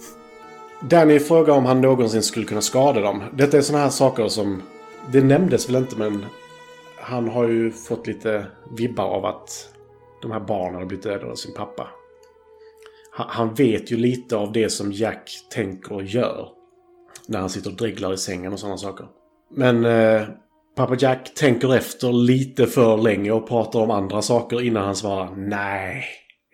Danny 0.80 1.18
frågar 1.18 1.54
om 1.54 1.64
han 1.64 1.80
någonsin 1.80 2.22
skulle 2.22 2.46
kunna 2.46 2.60
skada 2.60 3.00
dem. 3.00 3.22
Detta 3.32 3.56
är 3.56 3.60
sådana 3.60 3.84
här 3.84 3.90
saker 3.90 4.28
som... 4.28 4.62
Det 5.12 5.24
nämndes 5.24 5.68
väl 5.68 5.76
inte 5.76 5.96
men... 5.96 6.26
Han 7.00 7.28
har 7.28 7.48
ju 7.48 7.70
fått 7.70 8.06
lite 8.06 8.46
vibbar 8.76 9.04
av 9.04 9.24
att 9.24 9.68
de 10.22 10.30
här 10.30 10.40
barnen 10.40 10.74
har 10.74 10.84
blivit 10.84 11.04
dödade 11.04 11.30
av 11.30 11.34
sin 11.34 11.54
pappa. 11.54 11.88
Han, 13.24 13.54
vet 13.54 13.92
ju 13.92 13.96
lite 13.96 14.36
av 14.36 14.52
det 14.52 14.70
som 14.70 14.92
Jack 14.92 15.30
tänker 15.50 15.92
och 15.92 16.02
gör. 16.02 16.48
När 17.28 17.38
han 17.38 17.50
sitter 17.50 17.70
och 17.70 17.76
dreglar 17.76 18.12
i 18.12 18.16
sängen 18.16 18.52
och 18.52 18.58
sådana 18.60 18.76
saker. 18.76 19.06
Men 19.56 19.84
eh, 19.84 20.22
pappa 20.76 20.96
Jack 20.98 21.34
tänker 21.34 21.74
efter 21.74 22.12
lite 22.12 22.66
för 22.66 22.96
länge 22.96 23.30
och 23.32 23.48
pratar 23.48 23.80
om 23.80 23.90
andra 23.90 24.22
saker 24.22 24.62
innan 24.62 24.84
han 24.84 24.96
svarar 24.96 25.36
nej. 25.36 26.04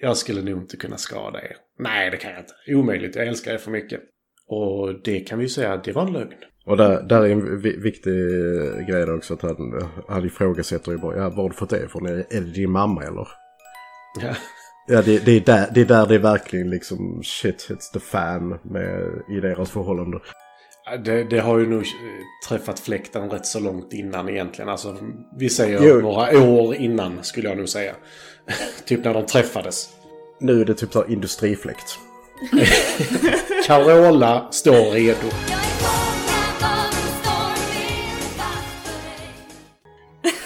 Jag 0.00 0.16
skulle 0.16 0.42
nog 0.42 0.62
inte 0.62 0.76
kunna 0.76 0.96
skada 0.96 1.42
er. 1.42 1.56
Nej, 1.78 2.10
det 2.10 2.16
kan 2.16 2.30
jag 2.30 2.40
inte. 2.40 2.52
Omöjligt, 2.74 3.16
jag 3.16 3.26
älskar 3.26 3.54
er 3.54 3.58
för 3.58 3.70
mycket. 3.70 4.00
Och 4.48 5.02
det 5.04 5.20
kan 5.20 5.38
vi 5.38 5.44
ju 5.44 5.48
säga, 5.48 5.76
det 5.76 5.92
var 5.92 6.06
en 6.06 6.12
lögn. 6.12 6.32
Och 6.66 6.76
där, 6.76 7.02
där 7.02 7.22
är 7.22 7.30
en 7.30 7.60
vi- 7.60 7.76
viktig 7.80 8.10
eh, 8.10 8.86
grej 8.86 9.06
där 9.06 9.16
också 9.16 9.34
att 9.34 9.42
han, 9.42 9.88
han 10.08 10.24
ifrågasätter 10.26 10.92
ju 10.92 10.98
bara, 10.98 11.16
ja 11.16 11.28
var 11.30 11.42
har 11.42 11.48
du 11.48 11.54
fått 11.56 11.70
det 11.70 11.84
ifrån? 11.84 12.06
Är 12.06 12.24
det 12.30 12.40
din 12.54 12.70
mamma 12.70 13.02
eller? 13.02 13.28
Ja. 14.22 14.34
Ja, 14.87 15.03
det, 15.03 15.18
det, 15.18 15.32
är 15.32 15.41
där, 15.41 15.70
det 15.74 15.80
är 15.80 15.85
där 15.85 16.07
det 16.07 16.14
är 16.14 16.18
verkligen 16.18 16.70
liksom 16.70 17.22
shit 17.24 17.70
hits 17.70 17.91
the 17.91 18.01
fan 18.01 18.59
med, 18.62 19.22
i 19.28 19.41
deras 19.41 19.70
förhållande. 19.70 20.18
Det, 21.05 21.24
det 21.24 21.41
har 21.41 21.59
ju 21.59 21.66
nog 21.66 21.80
eh, 21.80 22.49
träffat 22.49 22.80
fläkten 22.80 23.30
rätt 23.30 23.47
så 23.47 23.61
långt 23.61 23.93
innan 23.93 24.28
egentligen. 24.28 24.68
Alltså, 24.68 24.97
vi 25.37 25.51
säger 25.51 25.82
Jo. 25.82 26.01
några 26.01 26.43
år 26.43 26.74
innan 26.74 27.24
skulle 27.24 27.49
jag 27.49 27.59
nog 27.59 27.68
säga. 27.68 27.95
typ 28.85 29.05
när 29.05 29.14
de 29.14 29.26
träffades. 29.26 29.89
Nu 30.41 30.61
är 30.61 30.64
det 30.64 30.74
typ 30.74 30.93
så 30.93 31.07
industrifläkt. 31.07 31.99
Carola 33.66 34.49
står 34.51 34.91
redo. 34.93 35.28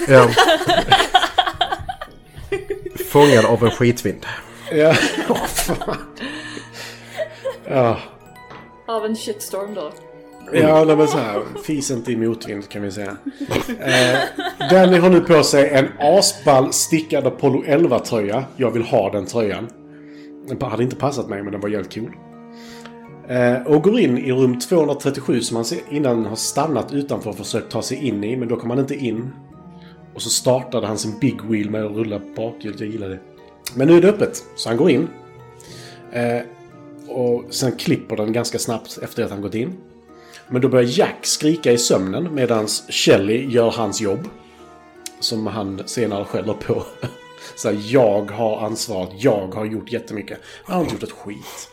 Ja. 0.08 0.30
Fångad 3.08 3.44
av 3.44 3.64
en 3.64 3.70
skitvind. 3.70 4.26
Ja, 4.72 4.92
fan. 5.46 5.96
ja. 7.68 7.98
Av 8.86 9.04
en 9.04 9.16
shitstorm 9.16 9.74
då. 9.74 9.92
Ja, 10.52 10.84
nej, 10.84 10.96
men 10.96 11.08
så 11.08 11.18
här. 11.18 11.42
Fis 11.66 11.90
inte 11.90 12.12
i 12.12 12.16
motvind 12.16 12.68
kan 12.68 12.82
vi 12.82 12.90
säga. 12.90 13.16
Eh, 13.80 14.18
Danny 14.70 14.98
har 14.98 15.10
nu 15.10 15.20
på 15.20 15.42
sig 15.42 15.68
en 15.68 15.88
asball 15.98 16.72
stickad 16.72 17.26
Apollo 17.26 17.62
11-tröja. 17.64 18.44
Jag 18.56 18.70
vill 18.70 18.82
ha 18.82 19.10
den 19.10 19.26
tröjan. 19.26 19.68
Den 20.48 20.70
hade 20.70 20.82
inte 20.82 20.96
passat 20.96 21.28
mig, 21.28 21.42
men 21.42 21.52
den 21.52 21.60
var 21.60 21.68
jävligt 21.68 21.94
cool. 21.94 22.10
Eh, 23.28 23.66
och 23.66 23.82
går 23.82 24.00
in 24.00 24.18
i 24.18 24.32
rum 24.32 24.58
237 24.58 25.40
som 25.40 25.56
han 25.56 25.64
innan 25.90 26.26
har 26.26 26.36
stannat 26.36 26.92
utanför 26.92 27.30
och 27.30 27.36
försökt 27.36 27.70
ta 27.70 27.82
sig 27.82 28.06
in 28.06 28.24
i, 28.24 28.36
men 28.36 28.48
då 28.48 28.56
kom 28.56 28.70
han 28.70 28.78
inte 28.78 28.94
in. 28.94 29.30
Och 30.18 30.22
så 30.22 30.30
startade 30.30 30.86
han 30.86 30.98
sin 30.98 31.18
Big 31.18 31.42
Wheel 31.42 31.70
med 31.70 31.84
att 31.84 31.92
rulla 31.92 32.20
bakhjulet. 32.36 32.80
Jag 32.80 32.88
gillar 32.88 33.08
det. 33.08 33.18
Men 33.74 33.88
nu 33.88 33.96
är 33.96 34.00
det 34.00 34.08
öppet, 34.08 34.44
så 34.56 34.68
han 34.68 34.78
går 34.78 34.90
in. 34.90 35.08
Eh, 36.12 36.40
och 37.08 37.44
sen 37.50 37.72
klipper 37.72 38.16
den 38.16 38.32
ganska 38.32 38.58
snabbt 38.58 38.98
efter 39.02 39.24
att 39.24 39.30
han 39.30 39.40
gått 39.40 39.54
in. 39.54 39.74
Men 40.48 40.62
då 40.62 40.68
börjar 40.68 40.98
Jack 40.98 41.26
skrika 41.26 41.72
i 41.72 41.78
sömnen 41.78 42.34
medan 42.34 42.68
Shelly 42.88 43.46
gör 43.50 43.70
hans 43.70 44.00
jobb. 44.00 44.28
Som 45.20 45.46
han 45.46 45.82
senare 45.86 46.24
skäller 46.24 46.54
på. 46.54 46.82
Så 47.56 47.68
här, 47.68 47.78
jag 47.88 48.30
har 48.30 48.60
ansvaret, 48.66 49.10
jag 49.16 49.54
har 49.54 49.64
gjort 49.64 49.92
jättemycket. 49.92 50.38
Han 50.64 50.76
har 50.76 50.82
inte 50.82 50.94
gjort 50.94 51.02
ett 51.02 51.18
skit. 51.18 51.68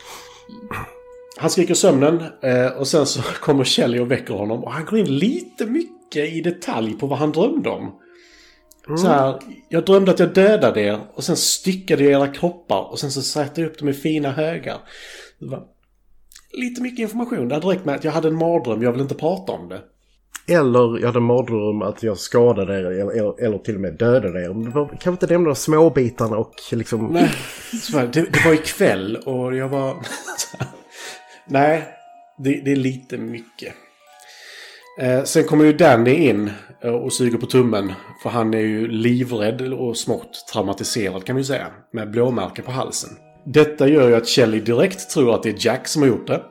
Han 1.36 1.50
skriker 1.50 1.72
i 1.72 1.76
sömnen 1.76 2.22
eh, 2.42 2.66
och 2.66 2.86
sen 2.86 3.06
så 3.06 3.22
kommer 3.40 3.64
Shelly 3.64 3.98
och 3.98 4.10
väcker 4.10 4.34
honom. 4.34 4.64
Och 4.64 4.72
han 4.72 4.84
går 4.84 4.98
in 4.98 5.18
lite 5.18 5.66
mycket 5.66 6.32
i 6.32 6.40
detalj 6.40 6.98
på 6.98 7.06
vad 7.06 7.18
han 7.18 7.32
drömde 7.32 7.68
om. 7.68 7.92
Så 8.94 9.08
här, 9.08 9.40
jag 9.68 9.84
drömde 9.84 10.10
att 10.10 10.18
jag 10.18 10.34
dödade 10.34 10.80
er 10.80 11.00
och 11.14 11.24
sen 11.24 11.36
styckade 11.36 12.04
jag 12.04 12.12
era 12.12 12.28
kroppar 12.28 12.90
och 12.90 12.98
sen 12.98 13.10
så 13.10 13.22
satte 13.22 13.60
jag 13.60 13.70
upp 13.70 13.78
dem 13.78 13.88
i 13.88 13.92
fina 13.92 14.30
högar. 14.30 14.78
Lite 16.52 16.82
mycket 16.82 16.98
information. 16.98 17.48
Det 17.48 17.54
hade 17.54 17.66
räckt 17.66 17.84
med 17.84 17.94
att 17.94 18.04
jag 18.04 18.12
hade 18.12 18.28
en 18.28 18.34
mardröm, 18.34 18.82
jag 18.82 18.92
vill 18.92 19.00
inte 19.00 19.14
prata 19.14 19.52
om 19.52 19.68
det. 19.68 19.80
Eller 20.48 20.98
jag 20.98 21.06
hade 21.06 21.20
mardröm 21.20 21.82
att 21.82 22.02
jag 22.02 22.18
skadade 22.18 22.74
er 22.74 22.84
eller, 22.84 23.44
eller, 23.44 23.58
till 23.58 23.74
och 23.74 23.80
med 23.80 23.94
dödade 23.98 24.44
er. 24.44 24.54
Men 24.54 24.72
Kan 24.72 24.98
vi 25.04 25.10
inte 25.10 25.26
nämna 25.26 25.48
de 25.48 25.54
små 25.54 25.90
bitarna 25.90 26.36
och 26.36 26.54
liksom... 26.72 27.06
Nej, 27.06 27.30
det, 27.92 28.32
det 28.32 28.44
var 28.44 28.52
ikväll 28.52 29.16
och 29.16 29.56
jag 29.56 29.68
var... 29.68 29.96
Nej, 31.46 31.88
det, 32.38 32.60
det 32.64 32.72
är 32.72 32.76
lite 32.76 33.18
mycket. 33.18 33.74
Eh, 35.00 35.24
sen 35.24 35.44
kommer 35.44 35.64
ju 35.64 35.72
Danny 35.72 36.14
in 36.14 36.50
Eh, 36.80 36.94
och 36.94 37.12
suger 37.12 37.38
på 37.38 37.46
tummen. 37.46 37.92
För 38.22 38.30
han 38.30 38.54
är 38.54 38.58
ju 38.58 38.88
livrädd 38.88 39.72
och 39.72 39.96
smått 39.96 40.46
traumatiserad 40.52 41.24
kan 41.24 41.36
vi 41.36 41.40
ju 41.40 41.46
säga. 41.46 41.66
Med 41.92 42.10
blåmärken 42.10 42.64
på 42.64 42.70
halsen. 42.70 43.10
Detta 43.44 43.88
gör 43.88 44.08
ju 44.08 44.14
att 44.14 44.26
Kelly 44.26 44.60
direkt 44.60 45.10
tror 45.10 45.34
att 45.34 45.42
det 45.42 45.48
är 45.48 45.66
Jack 45.66 45.88
som 45.88 46.02
har 46.02 46.08
gjort 46.08 46.26
det. 46.26 46.42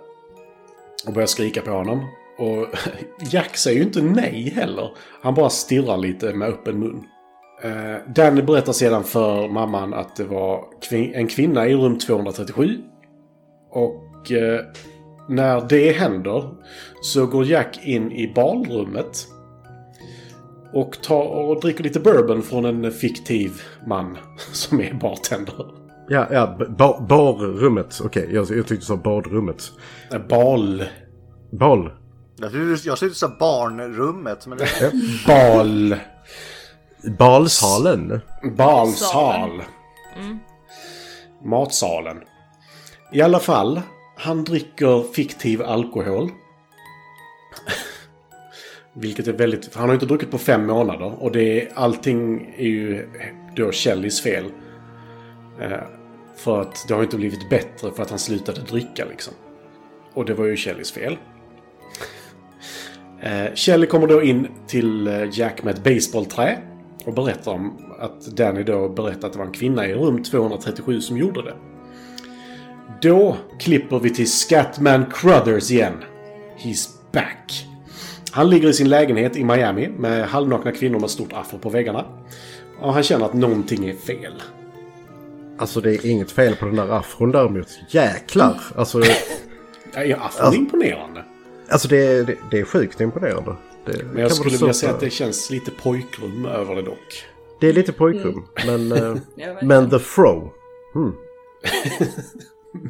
Och 1.07 1.13
börjar 1.13 1.27
skrika 1.27 1.61
på 1.61 1.71
honom. 1.71 1.99
Och 2.37 2.67
Jack 3.31 3.57
säger 3.57 3.77
ju 3.77 3.83
inte 3.83 4.01
nej 4.01 4.53
heller. 4.55 4.91
Han 5.21 5.33
bara 5.33 5.49
stirrar 5.49 5.97
lite 5.97 6.33
med 6.33 6.47
öppen 6.47 6.79
mun. 6.79 7.03
Eh, 7.63 8.13
Danny 8.15 8.41
berättar 8.41 8.73
sedan 8.73 9.03
för 9.03 9.47
mamman 9.47 9.93
att 9.93 10.15
det 10.15 10.23
var 10.23 10.65
en 10.91 11.27
kvinna 11.27 11.67
i 11.67 11.75
rum 11.75 11.97
237. 11.97 12.77
Och 13.71 14.31
eh, 14.31 14.61
när 15.29 15.67
det 15.69 15.91
händer 15.91 16.49
så 17.01 17.25
går 17.25 17.45
Jack 17.45 17.79
in 17.83 18.11
i 18.11 18.33
balrummet. 18.33 19.27
Och 20.75 21.01
tar 21.01 21.23
och 21.23 21.61
dricker 21.61 21.83
lite 21.83 21.99
bourbon 21.99 22.43
från 22.43 22.65
en 22.65 22.91
fiktiv 22.91 23.61
man 23.87 24.17
som 24.51 24.81
är 24.81 24.93
bartender. 24.93 25.65
Ja, 26.09 26.27
ja, 26.31 26.57
ba, 26.77 27.01
barrummet. 27.01 28.01
Okej, 28.03 28.29
jag, 28.33 28.41
jag 28.41 28.47
tyckte 28.49 28.75
du 28.75 28.81
sa 28.81 28.95
badrummet. 28.95 29.71
Bal... 30.29 30.83
Bal. 31.51 31.91
Jag 32.37 32.51
trodde 32.51 32.97
du 32.99 33.13
sa 33.13 33.27
barnrummet, 33.39 34.47
men 34.47 34.57
det... 34.57 34.91
Bal... 35.27 35.95
Balsalen. 37.17 38.21
Balsal. 38.57 39.63
Matsalen. 41.43 42.17
I 43.13 43.21
alla 43.21 43.39
fall, 43.39 43.81
han 44.17 44.43
dricker 44.43 45.13
fiktiv 45.13 45.61
alkohol. 45.61 46.29
Vilket 48.97 49.27
är 49.27 49.33
väldigt... 49.33 49.75
Han 49.75 49.87
har 49.87 49.93
inte 49.93 50.05
druckit 50.05 50.31
på 50.31 50.37
fem 50.37 50.67
månader 50.67 51.23
och 51.23 51.31
det 51.31 51.61
är, 51.61 51.69
allting 51.73 52.53
är 52.57 52.67
ju 52.67 53.07
då 53.55 53.71
Kellys 53.71 54.21
fel. 54.21 54.45
Eh, 55.61 55.71
för 56.35 56.61
att 56.61 56.85
det 56.87 56.93
har 56.93 57.03
inte 57.03 57.17
blivit 57.17 57.49
bättre 57.49 57.91
för 57.91 58.03
att 58.03 58.09
han 58.09 58.19
slutade 58.19 58.61
dricka 58.61 59.05
liksom. 59.05 59.33
Och 60.13 60.25
det 60.25 60.33
var 60.33 60.45
ju 60.45 60.55
Kellys 60.55 60.91
fel. 60.91 61.17
Eh, 63.21 63.53
Kelly 63.53 63.87
kommer 63.87 64.07
då 64.07 64.23
in 64.23 64.47
till 64.67 65.07
eh, 65.07 65.39
Jack 65.39 65.63
med 65.63 65.73
ett 65.73 65.83
baseballträ 65.83 66.57
och 67.05 67.13
berättar 67.13 67.51
om 67.51 67.77
att 67.99 68.25
Danny 68.25 68.63
då 68.63 68.89
berättat 68.89 69.23
att 69.23 69.33
det 69.33 69.39
var 69.39 69.45
en 69.45 69.51
kvinna 69.51 69.87
i 69.87 69.93
rum 69.93 70.23
237 70.23 71.01
som 71.01 71.17
gjorde 71.17 71.41
det. 71.41 71.53
Då 73.01 73.37
klipper 73.59 73.99
vi 73.99 74.09
till 74.09 74.31
Scatman 74.31 75.05
Crothers 75.11 75.71
igen. 75.71 76.03
He's 76.57 76.89
back. 77.11 77.67
Han 78.35 78.49
ligger 78.49 78.69
i 78.69 78.73
sin 78.73 78.89
lägenhet 78.89 79.35
i 79.37 79.43
Miami 79.43 79.87
med 79.97 80.27
halvnakna 80.27 80.71
kvinnor 80.71 80.99
med 80.99 81.09
stort 81.09 81.33
afro 81.33 81.57
på 81.57 81.69
väggarna. 81.69 82.05
Och 82.79 82.93
han 82.93 83.03
känner 83.03 83.25
att 83.25 83.33
någonting 83.33 83.89
är 83.89 83.93
fel. 83.95 84.33
Alltså 85.57 85.81
det 85.81 85.91
är 85.95 86.05
inget 86.05 86.31
fel 86.31 86.55
på 86.55 86.65
den 86.65 86.75
där 86.75 86.89
afron 86.89 87.31
däremot. 87.31 87.67
Jäklar! 87.89 88.59
Alltså, 88.75 89.01
Ja, 90.05 90.17
afron 90.17 90.53
är 90.53 90.57
imponerande. 90.57 91.23
alltså 91.69 91.87
det, 91.87 91.97
är- 92.07 92.23
det, 92.23 92.35
det 92.51 92.59
är 92.59 92.63
sjukt 92.65 93.01
imponerande. 93.01 93.55
Det, 93.85 94.03
Men 94.13 94.21
jag 94.21 94.31
skulle 94.31 94.57
vilja 94.57 94.73
säga 94.73 94.93
att 94.93 94.99
det... 94.99 95.09
känns 95.09 95.49
lite 95.49 95.71
pojkrum 95.71 96.45
över 96.45 96.75
det 96.75 96.81
dock. 96.81 97.23
det 97.61 97.67
är 97.69 97.73
lite 97.73 97.91
pojkrum, 97.93 98.45
men, 98.65 98.91
eh, 98.91 98.97
Ja, 98.99 99.05
verkligen. 99.05 99.67
men 99.67 99.89
the 99.89 99.99
fro. 99.99 100.51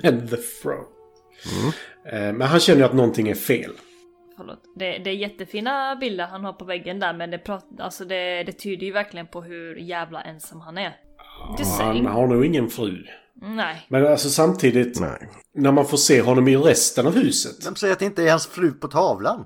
Men 0.01 0.27
the 0.27 0.37
fro. 0.37 0.73
Eh, 2.11 2.19
Men 2.33 2.41
han 2.41 2.59
känner 2.59 2.79
ju 2.79 2.85
att 2.85 2.93
någonting 2.93 3.27
är 3.29 3.35
fel. 3.35 3.71
Förlåt. 4.37 4.59
Det, 4.75 4.97
det 4.97 5.09
är 5.09 5.15
jättefina 5.15 5.95
bilder 5.95 6.25
han 6.27 6.45
har 6.45 6.53
på 6.53 6.65
väggen 6.65 6.99
där 6.99 7.13
men 7.13 7.31
det, 7.31 7.37
prat, 7.37 7.65
alltså 7.79 8.05
det, 8.05 8.43
det 8.43 8.51
tyder 8.51 8.85
ju 8.87 8.93
verkligen 8.93 9.27
på 9.27 9.41
hur 9.41 9.75
jävla 9.75 10.21
ensam 10.21 10.59
han 10.61 10.77
är. 10.77 10.95
Han 11.77 12.05
har 12.05 12.27
nog 12.27 12.45
ingen 12.45 12.69
fru. 12.69 13.03
Nej. 13.41 13.85
Men 13.89 14.07
alltså 14.07 14.29
samtidigt, 14.29 14.99
Nej. 14.99 15.29
när 15.53 15.71
man 15.71 15.85
får 15.85 15.97
se 15.97 16.21
honom 16.21 16.47
i 16.47 16.55
resten 16.57 17.07
av 17.07 17.15
huset. 17.15 17.65
Vem 17.65 17.75
säger 17.75 17.93
att 17.93 17.99
det 17.99 18.05
inte 18.05 18.23
är 18.23 18.29
hans 18.31 18.47
fru 18.47 18.71
på 18.71 18.87
tavlan? 18.87 19.45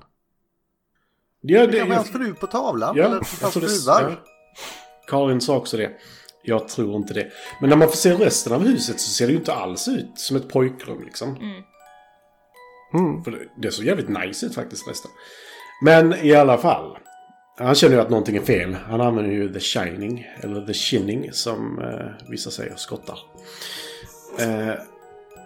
Ja, 1.40 1.60
Det 1.60 1.66
det, 1.66 1.78
kan 1.78 1.88
vara 1.88 1.96
hans 1.96 2.10
fru 2.10 2.34
på 2.34 2.46
tavlan, 2.46 2.96
ja, 2.96 3.04
eller 3.04 3.16
hans 3.16 3.54
fruar. 3.54 4.10
ja. 4.10 4.16
Karin 5.06 5.40
sa 5.40 5.56
också 5.56 5.76
det. 5.76 5.90
Jag 6.42 6.68
tror 6.68 6.96
inte 6.96 7.14
det. 7.14 7.30
Men 7.60 7.70
när 7.70 7.76
man 7.76 7.88
får 7.88 7.96
se 7.96 8.12
resten 8.14 8.52
av 8.52 8.66
huset 8.66 9.00
så 9.00 9.10
ser 9.10 9.26
det 9.26 9.32
ju 9.32 9.38
inte 9.38 9.52
alls 9.54 9.88
ut 9.88 10.10
som 10.18 10.36
ett 10.36 10.48
pojkrum 10.48 11.02
liksom. 11.04 11.36
Mm. 11.36 11.62
Mm. 12.94 13.24
För 13.24 13.30
det, 13.30 13.38
det 13.56 13.70
såg 13.70 13.84
jävligt 13.84 14.08
nice 14.08 14.46
ut 14.46 14.54
faktiskt 14.54 14.88
resten. 14.88 15.10
Men 15.82 16.14
i 16.14 16.34
alla 16.34 16.58
fall. 16.58 16.96
Han 17.58 17.74
känner 17.74 17.94
ju 17.94 18.00
att 18.00 18.10
någonting 18.10 18.36
är 18.36 18.40
fel. 18.40 18.76
Han 18.88 19.00
använder 19.00 19.32
ju 19.32 19.52
The 19.52 19.60
Shining, 19.60 20.26
eller 20.40 20.66
The 20.66 20.74
Shinning 20.74 21.32
som 21.32 21.78
eh, 21.78 22.30
vissa 22.30 22.50
säger, 22.50 22.76
skottar. 22.76 23.18
Eh, 24.38 24.74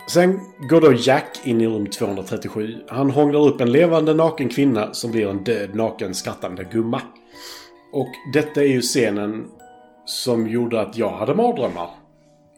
sen 0.09 0.41
går 0.71 0.81
då 0.81 0.93
Jack 0.93 1.41
in 1.45 1.61
i 1.61 1.67
rum 1.67 1.87
237. 1.87 2.77
Han 2.89 3.11
hånglar 3.11 3.41
upp 3.41 3.61
en 3.61 3.73
levande 3.73 4.15
naken 4.15 4.49
kvinna 4.49 4.95
som 4.95 5.11
blir 5.11 5.29
en 5.29 5.45
död 5.45 5.75
naken 5.75 6.15
skrattande 6.15 6.65
gumma. 6.65 7.01
Och 7.93 8.09
detta 8.33 8.63
är 8.63 8.69
ju 8.69 8.81
scenen 8.81 9.47
som 10.05 10.49
gjorde 10.49 10.81
att 10.81 10.97
jag 10.97 11.11
hade 11.11 11.35
mardrömmar 11.35 11.91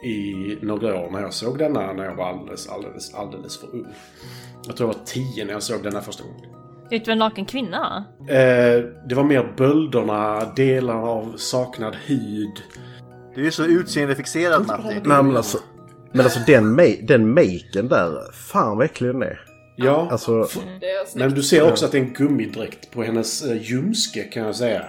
i 0.07 0.59
några 0.62 0.94
år 1.00 1.11
när 1.11 1.20
jag 1.20 1.32
såg 1.34 1.59
denna 1.59 1.92
när 1.92 2.04
jag 2.04 2.14
var 2.14 2.28
alldeles, 2.28 2.68
alldeles, 2.68 3.14
alldeles 3.14 3.59
för 3.61 3.66
ung. 3.74 3.86
Jag 4.66 4.76
tror 4.76 4.88
jag 4.90 4.94
var 4.94 5.04
tio 5.04 5.44
när 5.44 5.52
jag 5.52 5.62
såg 5.62 5.82
denna 5.82 6.00
första 6.00 6.24
gången. 6.24 6.50
Vad 6.90 7.09
en 7.09 7.18
naken 7.18 7.44
kvinna? 7.44 8.04
Eh, 8.28 8.84
det 9.09 9.14
var 9.14 9.24
mer 9.24 9.52
bölderna, 9.57 10.44
delar 10.57 11.09
av 11.09 11.34
saknad 11.36 11.96
hud. 12.07 12.62
Du 13.34 13.46
är 13.46 13.50
så 13.50 13.64
utseendefixerad 13.64 14.66
Matti. 14.66 14.82
Nej, 15.04 15.22
men 15.22 15.36
alltså, 15.36 15.59
men 16.12 16.20
alltså 16.24 16.40
den, 16.46 16.80
ma- 16.80 17.07
den 17.07 17.34
maken 17.34 17.88
där, 17.88 18.32
fan 18.32 18.76
vad 18.76 18.86
äcklig 18.86 19.11
den 19.11 19.22
är. 19.22 19.40
Ja, 19.76 20.09
Alltså, 20.11 20.48
men 21.14 21.30
du 21.30 21.42
ser 21.42 21.68
också 21.70 21.84
att 21.84 21.92
det 21.92 21.98
är 21.98 22.02
en 22.02 22.12
gummidräkt 22.12 22.90
på 22.90 23.02
hennes 23.02 23.46
uh, 23.46 23.62
ljumske 23.62 24.22
kan 24.22 24.42
jag 24.42 24.57
säga. 24.57 24.84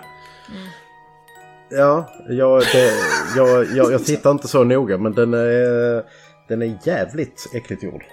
Ja, 1.70 2.10
jag, 2.30 2.62
det, 2.62 2.94
jag, 3.36 3.66
jag, 3.66 3.92
jag 3.92 4.06
tittar 4.06 4.32
inte 4.32 4.48
så 4.48 4.64
noga 4.64 4.98
men 4.98 5.14
den 5.14 5.34
är, 5.34 6.04
den 6.48 6.62
är 6.62 6.78
jävligt 6.84 7.50
äckligt 7.54 7.84
gjord. 7.84 8.04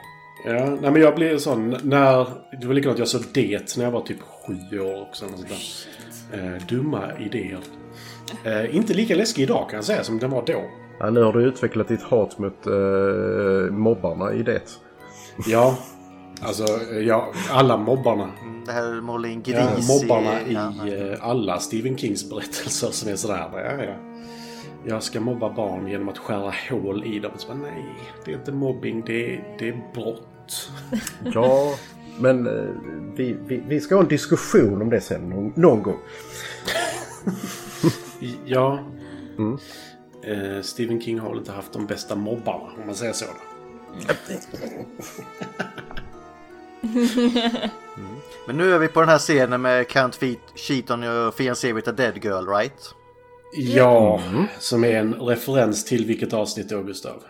Ja, 0.46 0.78
nej 0.80 0.90
men 0.90 1.02
jag 1.02 1.14
blir 1.14 1.38
sån 1.38 1.76
när... 1.82 2.26
Det 2.60 2.66
var 2.66 2.74
likadant 2.74 2.98
jag 2.98 3.08
såg 3.08 3.22
det 3.34 3.76
när 3.76 3.84
jag 3.84 3.90
var 3.90 4.00
typ 4.00 4.18
sju 4.20 4.80
år 4.80 5.02
också. 5.02 5.24
Sånt 5.28 5.48
där. 5.48 5.58
Eh, 6.38 6.66
dumma 6.68 7.02
idéer. 7.18 7.60
Eh, 8.44 8.76
inte 8.76 8.94
lika 8.94 9.14
läskig 9.14 9.42
idag 9.42 9.70
kan 9.70 9.76
jag 9.76 9.84
säga 9.84 10.04
som 10.04 10.18
den 10.18 10.30
var 10.30 10.44
då. 10.46 10.64
Ja, 10.98 11.10
nu 11.10 11.22
har 11.22 11.32
du 11.32 11.42
utvecklat 11.42 11.88
ditt 11.88 12.02
hat 12.02 12.38
mot 12.38 12.66
uh, 12.66 13.70
mobbarna 13.70 14.32
i 14.32 14.42
det. 14.42 14.62
Ja, 15.46 15.78
alltså 16.44 16.92
ja, 16.92 17.32
alla 17.50 17.76
mobbarna. 17.76 18.30
Det 18.66 18.72
här 18.72 19.00
måla 19.00 19.28
in 19.28 19.42
gris 19.42 19.56
Ja, 19.56 19.70
mobbarna 19.88 20.40
i... 20.40 20.52
ja, 20.52 20.86
i 20.86 21.12
eh, 21.12 21.28
alla 21.28 21.58
Stephen 21.58 21.98
Kings 21.98 22.30
berättelser 22.30 22.90
som 22.90 23.10
är 23.12 23.16
sådär. 23.16 23.48
Ja, 23.52 23.84
ja. 23.84 23.94
Jag 24.86 25.02
ska 25.02 25.20
mobba 25.20 25.50
barn 25.54 25.88
genom 25.88 26.08
att 26.08 26.18
skära 26.18 26.54
hål 26.70 27.04
i 27.04 27.18
dem. 27.18 27.32
Så 27.36 27.48
bara, 27.48 27.58
nej, 27.58 27.84
det 28.24 28.32
är 28.32 28.36
inte 28.36 28.52
mobbing, 28.52 29.02
det 29.06 29.34
är, 29.34 29.56
det 29.58 29.68
är 29.68 29.82
brott. 29.94 30.70
Ja, 31.34 31.74
men 32.20 32.46
eh, 32.46 32.74
vi, 33.16 33.36
vi, 33.46 33.62
vi 33.68 33.80
ska 33.80 33.94
ha 33.94 34.02
en 34.02 34.08
diskussion 34.08 34.82
om 34.82 34.90
det 34.90 35.00
sen 35.00 35.28
någon, 35.28 35.52
någon 35.56 35.82
gång. 35.82 35.98
Ja. 38.44 38.78
Mm. 39.38 39.58
Eh, 40.22 40.62
Stephen 40.62 41.00
King 41.00 41.18
har 41.18 41.28
väl 41.28 41.38
inte 41.38 41.52
haft 41.52 41.72
de 41.72 41.86
bästa 41.86 42.16
mobbarna, 42.16 42.64
om 42.80 42.86
man 42.86 42.94
säger 42.94 43.12
så. 43.12 43.24
Då. 46.84 47.68
Men 48.46 48.56
nu 48.56 48.74
är 48.74 48.78
vi 48.78 48.88
på 48.88 49.00
den 49.00 49.08
här 49.08 49.18
scenen 49.18 49.62
med 49.62 49.88
Count 49.88 50.18
Fe- 50.20 50.38
Sheaton 50.56 51.04
och 51.04 51.34
fiancé 51.34 51.72
with 51.72 51.88
a 51.88 51.92
dead 51.92 52.24
girl, 52.24 52.48
right? 52.48 52.94
Ja, 53.56 54.20
som 54.58 54.84
är 54.84 54.94
en 54.94 55.14
referens 55.14 55.84
till 55.84 56.06
vilket 56.06 56.32
avsnitt 56.32 56.68
då, 56.68 56.82
Gustav? 56.82 57.22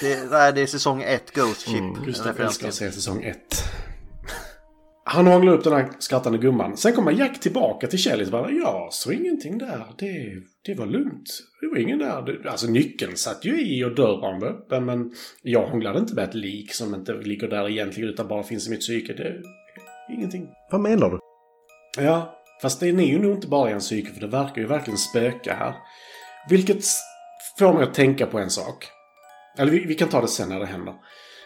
Det, 0.00 0.30
nej, 0.30 0.52
det 0.52 0.62
är 0.62 0.66
säsong 0.66 1.02
1, 1.02 1.32
Ghost 1.34 1.62
Ship. 1.68 1.78
Mm. 1.80 2.04
Gustav 2.04 2.40
älskar 2.40 2.68
att 2.68 2.74
se 2.74 2.92
säsong 2.92 3.22
1. 3.24 3.36
Han 5.04 5.26
hånglar 5.26 5.52
upp 5.52 5.64
den 5.64 5.72
här 5.72 5.90
skrattande 5.98 6.38
gumman. 6.38 6.76
Sen 6.76 6.92
kommer 6.92 7.12
Jack 7.12 7.40
tillbaka 7.40 7.86
till 7.86 7.98
Kjell 7.98 8.20
och 8.22 8.28
bara 8.30 8.50
Ja, 8.50 8.88
så 8.92 9.12
ingenting 9.12 9.58
där. 9.58 9.86
Det, 9.98 10.32
det 10.66 10.78
var 10.78 10.86
lugnt. 10.86 11.28
Det 11.64 11.68
var 11.68 11.78
ingen 11.78 11.98
där. 11.98 12.46
Alltså 12.48 12.66
nyckeln 12.66 13.16
satt 13.16 13.44
ju 13.44 13.60
i 13.60 13.84
och 13.84 13.94
dörren 13.94 14.40
var 14.40 14.48
öppen. 14.48 14.84
Men 14.84 15.12
jag 15.42 15.66
hånglade 15.66 15.98
inte 15.98 16.14
med 16.14 16.24
ett 16.24 16.34
lik 16.34 16.74
som 16.74 16.94
inte 16.94 17.12
ligger 17.12 17.48
där 17.48 17.68
egentligen 17.68 18.10
utan 18.10 18.28
bara 18.28 18.42
finns 18.42 18.66
i 18.66 18.70
mitt 18.70 18.80
psyke. 18.80 19.12
Det 19.12 19.22
är 19.22 19.42
ingenting. 20.14 20.48
Vad 20.70 20.80
menar 20.80 21.10
du? 21.10 21.18
Ja, 22.02 22.40
fast 22.62 22.80
det 22.80 22.88
är 22.88 22.92
ju 22.92 23.18
nog 23.18 23.32
inte 23.32 23.48
bara 23.48 23.70
i 23.70 23.72
en 23.72 23.80
psyke 23.80 24.12
för 24.12 24.20
det 24.20 24.26
verkar 24.26 24.62
ju 24.62 24.66
verkligen 24.66 24.98
spöka 24.98 25.54
här. 25.54 25.74
Vilket 26.50 26.84
får 27.58 27.72
mig 27.72 27.82
att 27.82 27.94
tänka 27.94 28.26
på 28.26 28.38
en 28.38 28.50
sak. 28.50 28.86
Eller 29.58 29.72
vi, 29.72 29.84
vi 29.84 29.94
kan 29.94 30.08
ta 30.08 30.20
det 30.20 30.28
sen 30.28 30.48
när 30.48 30.60
det 30.60 30.66
händer. 30.66 30.94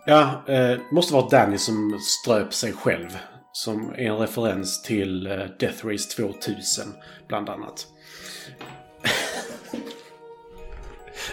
Ja, 0.07 0.45
eh, 0.49 0.79
måste 0.93 1.14
vara 1.14 1.29
Danny 1.29 1.59
som 1.59 1.99
ströp 2.01 2.55
sig 2.55 2.73
själv. 2.73 3.19
Som 3.53 3.91
är 3.91 3.99
en 3.99 4.19
referens 4.19 4.83
till 4.83 5.27
eh, 5.27 5.33
Death 5.61 5.87
Race 5.87 6.16
2000, 6.16 6.95
bland 7.29 7.49
annat. 7.49 7.87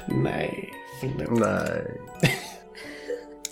Nej, 0.06 0.74
förlåt. 1.02 1.40
Nej. 1.40 2.02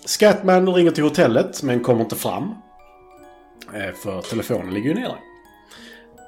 Scatman 0.05 0.73
ringer 0.73 0.91
till 0.91 1.03
hotellet 1.03 1.63
men 1.63 1.79
kommer 1.79 2.01
inte 2.01 2.15
fram. 2.15 2.55
Eh, 3.73 3.93
För 3.93 4.21
telefonen 4.21 4.73
ligger 4.73 4.89
ju 4.89 4.95
nere. 4.95 5.15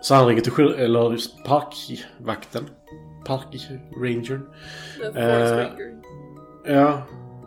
Så 0.01 0.15
han 0.15 0.27
ringer 0.27 0.41
till 0.41 0.73
eller 0.77 1.17
parkvakten. 1.45 2.69
Parkrangern. 3.25 4.47
Eh, 5.15 5.21
Ranger. 5.21 6.01
Ja, 6.65 7.01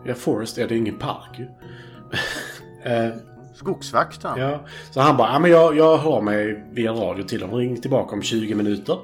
ja 0.04 0.14
Forest 0.14 0.58
är 0.58 0.68
det 0.68 0.76
ingen 0.76 0.98
park 0.98 1.38
ju. 1.38 1.48
Eh, 2.82 3.10
Skogsvakten. 3.54 4.38
Ja, 4.38 4.60
så 4.90 5.00
han 5.00 5.16
bara, 5.16 5.32
ja 5.32 5.38
men 5.38 5.50
jag, 5.50 5.76
jag 5.76 5.98
hör 5.98 6.20
mig 6.20 6.64
via 6.72 6.92
radio 6.92 7.22
till 7.22 7.40
dem. 7.40 7.54
Ring 7.54 7.80
tillbaka 7.80 8.14
om 8.14 8.22
20 8.22 8.54
minuter. 8.54 8.98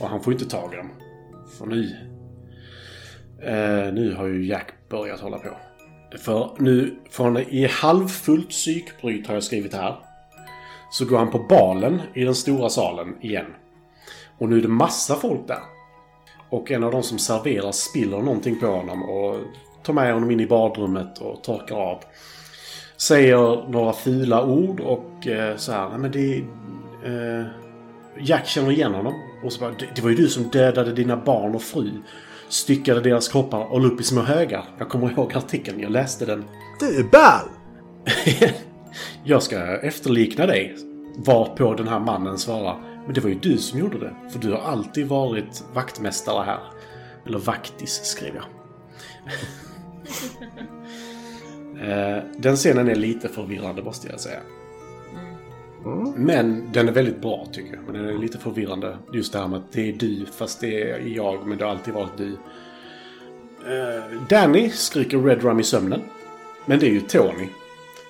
Och 0.00 0.08
han 0.08 0.20
får 0.22 0.32
inte 0.32 0.44
tag 0.48 0.74
i 0.74 0.76
dem. 0.76 0.90
För 1.58 1.66
nu... 1.66 1.96
Eh, 3.44 3.92
nu 3.92 4.14
har 4.18 4.26
ju 4.26 4.46
Jack 4.46 4.72
börjat 4.88 5.20
hålla 5.20 5.38
på. 5.38 5.48
För 6.18 6.50
nu, 6.58 6.96
från 7.10 7.36
i 7.36 7.66
halvfullt 7.66 8.48
psykbryt 8.48 9.26
har 9.26 9.34
jag 9.34 9.42
skrivit 9.42 9.74
här. 9.74 9.96
Så 10.90 11.04
går 11.04 11.18
han 11.18 11.30
på 11.30 11.38
balen 11.38 12.02
i 12.14 12.24
den 12.24 12.34
stora 12.34 12.68
salen 12.68 13.16
igen. 13.20 13.46
Och 14.38 14.48
nu 14.48 14.58
är 14.58 14.62
det 14.62 14.68
massa 14.68 15.14
folk 15.14 15.48
där. 15.48 15.62
Och 16.50 16.70
en 16.70 16.84
av 16.84 16.92
de 16.92 17.02
som 17.02 17.18
serverar 17.18 17.72
spiller 17.72 18.18
någonting 18.18 18.60
på 18.60 18.66
honom 18.66 19.02
och 19.02 19.36
tar 19.82 19.92
med 19.92 20.14
honom 20.14 20.30
in 20.30 20.40
i 20.40 20.46
badrummet 20.46 21.18
och 21.18 21.44
torkar 21.44 21.76
av 21.76 22.02
säger 22.96 23.68
några 23.68 23.92
fula 23.92 24.44
ord 24.44 24.80
och 24.80 25.26
eh, 25.26 25.56
så 25.56 25.72
här, 25.72 25.88
nej 25.88 25.98
men 25.98 26.10
det... 26.10 26.36
Eh, 27.04 27.46
Jack 28.20 28.46
känner 28.46 28.70
igen 28.70 28.94
honom. 28.94 29.14
Och 29.44 29.52
så 29.52 29.60
bara, 29.60 29.70
det, 29.70 29.86
det 29.94 30.02
var 30.02 30.10
ju 30.10 30.16
du 30.16 30.28
som 30.28 30.42
dödade 30.42 30.92
dina 30.92 31.16
barn 31.16 31.54
och 31.54 31.62
fru. 31.62 31.90
Styckade 32.52 33.00
deras 33.00 33.28
kroppar 33.28 33.72
och 33.72 33.80
la 33.80 33.86
upp 33.88 34.00
i 34.00 34.04
små 34.04 34.20
högar. 34.20 34.64
Jag 34.78 34.88
kommer 34.88 35.10
ihåg 35.12 35.34
artikeln, 35.34 35.80
jag 35.80 35.90
läste 35.92 36.26
den. 36.26 36.44
Du 36.80 36.98
är 36.98 37.04
ball! 37.04 37.48
Jag 39.24 39.42
ska 39.42 39.76
efterlikna 39.76 40.46
dig. 40.46 40.76
Varpå 41.16 41.74
den 41.74 41.88
här 41.88 42.00
mannen 42.00 42.38
svarar. 42.38 43.02
Men 43.04 43.14
det 43.14 43.20
var 43.20 43.28
ju 43.30 43.38
du 43.38 43.58
som 43.58 43.78
gjorde 43.78 43.98
det. 43.98 44.14
För 44.30 44.38
du 44.38 44.52
har 44.52 44.58
alltid 44.58 45.08
varit 45.08 45.64
vaktmästare 45.74 46.44
här. 46.44 46.60
Eller 47.26 47.38
vaktis, 47.38 48.00
skrev 48.04 48.34
jag. 48.34 48.44
Eh, 51.82 52.22
Den 52.38 52.56
scenen 52.56 52.88
är 52.88 52.94
lite 52.94 53.28
förvirrande 53.28 53.82
måste 53.82 54.08
jag 54.08 54.20
säga. 54.20 54.40
Men 56.16 56.72
den 56.72 56.88
är 56.88 56.92
väldigt 56.92 57.20
bra 57.20 57.46
tycker 57.52 57.74
jag. 57.74 57.84
Men 57.84 57.94
den 57.94 58.08
är 58.08 58.18
lite 58.18 58.38
förvirrande. 58.38 58.98
Just 59.12 59.32
det 59.32 59.38
här 59.38 59.48
med 59.48 59.58
att 59.58 59.72
det 59.72 59.88
är 59.88 59.92
du 59.92 60.26
fast 60.26 60.60
det 60.60 60.90
är 60.90 61.00
jag 61.00 61.46
men 61.46 61.58
det 61.58 61.64
har 61.64 61.70
alltid 61.70 61.94
varit 61.94 62.16
du. 62.16 62.28
Uh, 62.28 64.22
Danny 64.28 64.70
skriker 64.70 65.18
Red 65.18 65.42
Rum 65.42 65.60
i 65.60 65.62
sömnen. 65.62 66.00
Men 66.66 66.78
det 66.78 66.86
är 66.86 66.90
ju 66.90 67.00
Tony. 67.00 67.48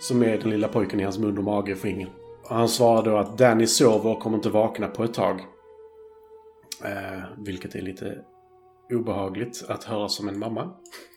Som 0.01 0.23
är 0.23 0.39
den 0.39 0.51
lilla 0.51 0.69
pojken 0.69 1.01
i 1.01 1.03
hans 1.03 1.19
mun 1.19 1.39
och 1.39 1.45
mage 1.45 1.73
och 1.73 1.79
finger. 1.79 2.09
Och 2.43 2.57
han 2.57 2.69
svarar 2.69 3.03
då 3.03 3.17
att 3.17 3.39
Danny 3.39 3.67
sover 3.67 4.11
och 4.11 4.21
kommer 4.21 4.37
inte 4.37 4.51
vakna 4.51 4.89
på 4.89 5.05
ett 5.05 5.15
tag. 5.15 5.41
Uh, 6.85 7.45
vilket 7.45 7.75
är 7.75 7.83
lite 7.83 8.19
obehagligt 8.91 9.65
att 9.69 9.85
höra 9.85 10.09
som 10.09 10.29
en 10.29 10.39
mamma. 10.39 10.71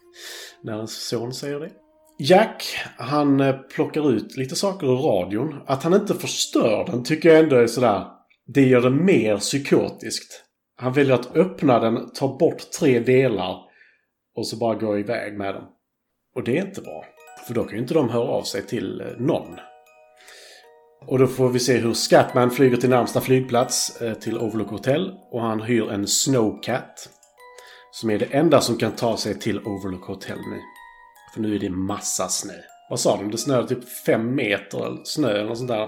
När 0.62 0.76
ens 0.76 1.08
son 1.08 1.34
säger 1.34 1.60
det. 1.60 1.72
Jack, 2.18 2.64
han 2.98 3.40
eh, 3.40 3.56
plockar 3.56 4.12
ut 4.12 4.38
lite 4.38 4.56
saker 4.56 4.88
ur 4.88 4.98
radion. 4.98 5.62
Att 5.66 5.84
han 5.84 5.94
inte 5.94 6.14
förstör 6.14 6.86
den 6.86 7.04
tycker 7.04 7.30
jag 7.30 7.40
ändå 7.40 7.56
är 7.56 7.68
sådär... 7.68 8.06
Det 8.48 8.62
gör 8.62 8.82
det 8.82 8.90
mer 8.90 9.38
psykotiskt. 9.38 10.44
Han 10.78 10.94
väljer 10.94 11.14
att 11.14 11.36
öppna 11.36 11.80
den, 11.80 12.10
ta 12.14 12.38
bort 12.38 12.72
tre 12.80 13.00
delar 13.00 13.60
och 14.36 14.48
så 14.48 14.58
bara 14.58 14.76
gå 14.76 15.00
iväg 15.00 15.38
med 15.38 15.56
dem. 15.56 15.64
Och 16.36 16.44
det 16.44 16.58
är 16.58 16.66
inte 16.66 16.82
bra. 16.82 17.06
För 17.48 17.54
då 17.54 17.64
kan 17.64 17.74
ju 17.74 17.82
inte 17.82 17.94
de 17.94 18.10
höra 18.10 18.28
av 18.28 18.44
sig 18.44 18.62
till 18.62 19.02
eh, 19.02 19.08
någon. 19.18 19.60
Och 21.08 21.20
då 21.20 21.28
får 21.28 21.50
vi 21.50 21.60
se 21.60 21.78
hur 21.78 21.94
Scatman 21.94 22.52
flyger 22.52 22.78
till 22.78 22.90
närmsta 22.90 23.22
flygplats, 23.22 24.02
eh, 24.02 24.14
till 24.14 24.38
Overlook 24.38 24.70
Hotel. 24.70 25.12
Och 25.32 25.42
han 25.42 25.62
hyr 25.62 25.92
en 25.92 26.08
Snowcat. 26.08 27.10
Som 27.92 28.10
är 28.10 28.20
det 28.20 28.26
enda 28.26 28.62
som 28.62 28.78
kan 28.78 28.92
ta 28.92 29.18
sig 29.18 29.40
till 29.40 29.60
Overlook 29.60 30.06
Hotel 30.06 30.38
nu. 30.38 30.62
För 31.36 31.42
nu 31.42 31.56
är 31.56 31.60
det 31.60 31.70
massa 31.70 32.28
snö. 32.28 32.54
Vad 32.90 33.00
sa 33.00 33.18
de? 33.18 33.32
Det 33.32 33.38
snöade 33.38 33.68
typ 33.68 33.90
fem 33.90 34.36
meter 34.36 34.98
snö 35.04 35.30
eller 35.32 35.46
något 35.50 35.58
sånt 35.58 35.70
där. 35.70 35.88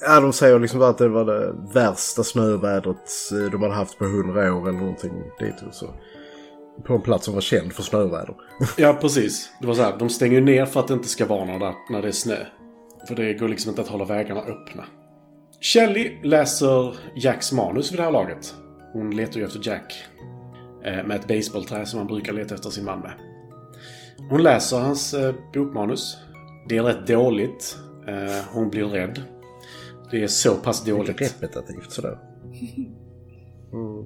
Ja, 0.00 0.20
de 0.20 0.32
säger 0.32 0.58
liksom 0.58 0.82
att 0.82 0.98
det 0.98 1.08
var 1.08 1.24
det 1.24 1.54
värsta 1.74 2.24
snövädret 2.24 3.10
eh, 3.32 3.50
de 3.50 3.62
hade 3.62 3.74
haft 3.74 3.98
på 3.98 4.04
hundra 4.04 4.54
år 4.54 4.68
eller 4.68 4.78
någonting 4.78 5.12
dit. 5.38 5.54
Så. 5.72 5.86
På 6.84 6.94
en 6.94 7.02
plats 7.02 7.24
som 7.24 7.34
var 7.34 7.40
känd 7.40 7.72
för 7.72 7.82
snöväder. 7.82 8.34
Ja, 8.76 8.98
precis. 9.00 9.50
Det 9.60 9.66
var 9.66 9.74
så 9.74 9.82
här, 9.82 9.96
de 9.98 10.08
stänger 10.10 10.40
ner 10.40 10.66
för 10.66 10.80
att 10.80 10.88
det 10.88 10.94
inte 10.94 11.08
ska 11.08 11.26
vara 11.26 11.44
några 11.44 11.74
när 11.90 12.02
det 12.02 12.08
är 12.08 12.12
snö. 12.12 12.36
För 13.08 13.14
det 13.14 13.34
går 13.34 13.48
liksom 13.48 13.68
inte 13.70 13.82
att 13.82 13.88
hålla 13.88 14.04
vägarna 14.04 14.40
öppna. 14.40 14.84
Shelley 15.60 16.22
läser 16.22 16.96
Jacks 17.16 17.52
manus 17.52 17.92
vid 17.92 17.98
det 17.98 18.02
här 18.02 18.10
laget. 18.10 18.54
Hon 18.92 19.10
letar 19.10 19.38
ju 19.40 19.44
efter 19.46 19.60
Jack. 19.68 20.04
eh, 20.84 21.04
Med 21.06 21.12
ett 21.12 21.28
baseballträ 21.28 21.86
som 21.86 21.98
man 21.98 22.06
brukar 22.06 22.32
leta 22.32 22.54
efter 22.54 22.70
sin 22.70 22.84
man 22.84 23.00
med. 23.00 23.12
Hon 24.30 24.42
läser 24.42 24.78
hans 24.78 25.14
eh, 25.14 25.34
bokmanus. 25.54 26.16
Det 26.68 26.76
är 26.76 26.82
rätt 26.82 27.06
dåligt. 27.06 27.78
Eh, 28.08 28.44
Hon 28.52 28.70
blir 28.70 28.84
rädd. 28.84 29.22
Det 30.10 30.22
är 30.22 30.26
så 30.26 30.54
pass 30.54 30.84
dåligt. 30.84 31.20
Repetitivt 31.20 31.92
sådär. 31.92 32.18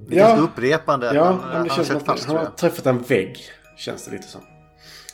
Det 0.09 0.17
Ja. 0.17 0.27
är 0.27 0.31
lite 0.37 0.43
upprepande. 0.45 1.15
Ja, 1.15 1.25
han, 1.25 1.37
men 1.37 1.45
han 1.45 1.63
det 1.65 1.71
har 1.71 1.77
känns 1.77 1.91
att 1.91 2.07
fast 2.07 2.27
han 2.27 2.37
har 2.37 2.45
träffat 2.47 2.87
en 2.87 2.99
vägg. 3.03 3.39
Känns 3.77 4.05
det 4.05 4.13
lite 4.13 4.29
som. 4.29 4.41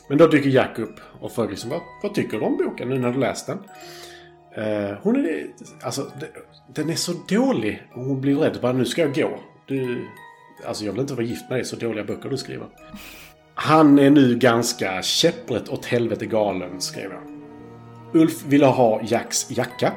Men 0.08 0.18
då 0.18 0.26
dyker 0.26 0.50
Jack 0.50 0.78
upp 0.78 1.00
och 1.20 1.32
frågar 1.32 1.50
liksom 1.50 1.70
vad, 1.70 1.80
vad 2.02 2.14
tycker 2.14 2.38
du 2.38 2.44
om 2.44 2.56
boken 2.56 2.88
nu 2.88 2.98
när 2.98 3.12
du 3.12 3.18
läst 3.20 3.46
den? 3.46 3.58
Eh, 4.56 4.96
hon 5.02 5.16
är... 5.16 5.46
Alltså, 5.82 6.10
det, 6.20 6.28
den 6.74 6.90
är 6.90 6.94
så 6.94 7.12
dålig. 7.28 7.82
Och 7.94 8.04
hon 8.04 8.20
blir 8.20 8.36
rädd. 8.36 8.58
Bara, 8.62 8.72
nu 8.72 8.84
ska 8.84 9.02
jag 9.02 9.14
gå. 9.14 9.38
Du, 9.66 10.04
alltså 10.66 10.84
jag 10.84 10.92
vill 10.92 11.00
inte 11.00 11.14
vara 11.14 11.24
gift 11.24 11.48
med 11.50 11.58
dig. 11.58 11.64
Så 11.64 11.76
dåliga 11.76 12.04
böcker 12.04 12.28
du 12.28 12.36
skriver. 12.36 12.66
Han 13.58 13.98
är 13.98 14.10
nu 14.10 14.38
ganska 14.38 15.02
käpprätt 15.02 15.68
åt 15.68 15.84
helvete 15.84 16.26
galen, 16.26 16.80
skrev 16.80 17.10
jag. 17.10 17.22
Ulf 18.22 18.44
ville 18.46 18.66
ha 18.66 19.00
Jacks 19.02 19.50
jacka. 19.50 19.92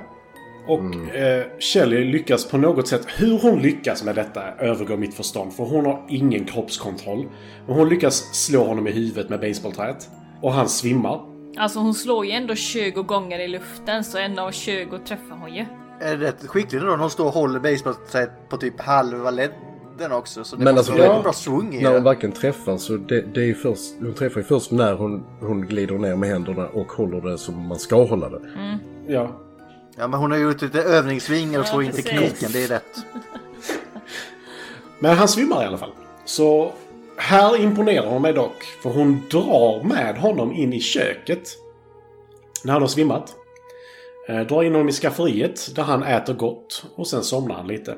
Och 0.67 1.15
eh, 1.15 1.45
Shelley 1.59 2.11
lyckas 2.11 2.45
på 2.45 2.57
något 2.57 2.87
sätt, 2.87 3.07
hur 3.17 3.39
hon 3.39 3.61
lyckas 3.61 4.03
med 4.03 4.15
detta 4.15 4.41
övergår 4.51 4.97
mitt 4.97 5.13
förstånd. 5.13 5.53
För 5.53 5.63
hon 5.63 5.85
har 5.85 6.05
ingen 6.09 6.45
kroppskontroll. 6.45 7.27
Men 7.67 7.75
hon 7.75 7.89
lyckas 7.89 8.35
slå 8.45 8.63
honom 8.63 8.87
i 8.87 8.91
huvudet 8.91 9.29
med 9.29 9.39
basebollträet. 9.39 10.09
Och 10.41 10.53
han 10.53 10.69
svimmar. 10.69 11.21
Alltså 11.57 11.79
hon 11.79 11.93
slår 11.93 12.25
ju 12.25 12.31
ändå 12.31 12.55
20 12.55 13.03
gånger 13.03 13.39
i 13.39 13.47
luften 13.47 14.03
så 14.03 14.17
en 14.17 14.39
av 14.39 14.51
20 14.51 14.97
träffar 14.97 15.37
hon 15.41 15.55
ju. 15.55 15.65
Är 16.01 16.17
det 16.17 16.25
rätt 16.25 16.47
skickligt 16.47 16.83
då 16.83 16.89
när 16.89 16.97
hon 16.97 17.09
står 17.09 17.25
och 17.25 17.33
håller 17.33 17.59
basebollträet 17.59 18.49
på 18.49 18.57
typ 18.57 18.81
halva 18.81 19.31
ledden 19.99 20.17
också. 20.17 20.43
Så 20.43 20.55
det 20.55 20.63
Men 20.63 20.77
alltså, 20.77 20.97
ja. 20.97 21.21
bra 21.23 21.33
swing 21.33 21.75
i 21.75 21.83
När 21.83 21.93
hon 21.93 22.03
verkligen 22.03 22.35
träffar 22.35 22.77
så 22.77 22.97
det, 22.97 23.21
det 23.21 23.49
är 23.49 23.53
först, 23.53 23.93
hon 23.99 24.13
träffar 24.13 24.39
ju 24.39 24.45
först 24.45 24.71
när 24.71 24.93
hon, 24.93 25.25
hon 25.39 25.61
glider 25.61 25.97
ner 25.97 26.15
med 26.15 26.29
händerna 26.29 26.67
och 26.67 26.91
håller 26.91 27.21
det 27.21 27.37
som 27.37 27.67
man 27.67 27.79
ska 27.79 28.03
hålla 28.05 28.29
det. 28.29 28.41
Ja. 29.07 29.39
Ja 29.97 30.07
men 30.07 30.19
hon 30.19 30.31
har 30.31 30.37
gjort 30.37 30.61
lite 30.61 30.81
övningssvingar 30.83 31.59
och 31.59 31.65
Ja, 31.65 31.71
får 31.71 31.83
in 31.83 31.91
tekniken, 31.91 32.51
det 32.53 32.63
är 32.63 32.67
rätt. 32.67 33.05
Men 34.99 35.17
han 35.17 35.27
svimmar 35.27 35.63
i 35.63 35.65
alla 35.65 35.77
fall. 35.77 35.91
Så 36.25 36.71
här 37.17 37.61
imponerar 37.61 38.07
hon 38.07 38.21
mig 38.21 38.33
dock. 38.33 38.63
För 38.63 38.89
hon 38.89 39.21
drar 39.31 39.83
med 39.83 40.17
honom 40.17 40.53
in 40.53 40.73
i 40.73 40.79
köket. 40.79 41.49
När 42.63 42.73
han 42.73 42.81
har 42.81 42.89
svimmat. 42.89 43.35
Eh, 44.29 44.39
drar 44.39 44.63
in 44.63 44.71
honom 44.71 44.89
i 44.89 44.91
skafferiet 44.91 45.75
där 45.75 45.83
han 45.83 46.03
äter 46.03 46.33
gott. 46.33 46.85
Och 46.95 47.07
sen 47.07 47.23
somnar 47.23 47.55
han 47.55 47.67
lite. 47.67 47.97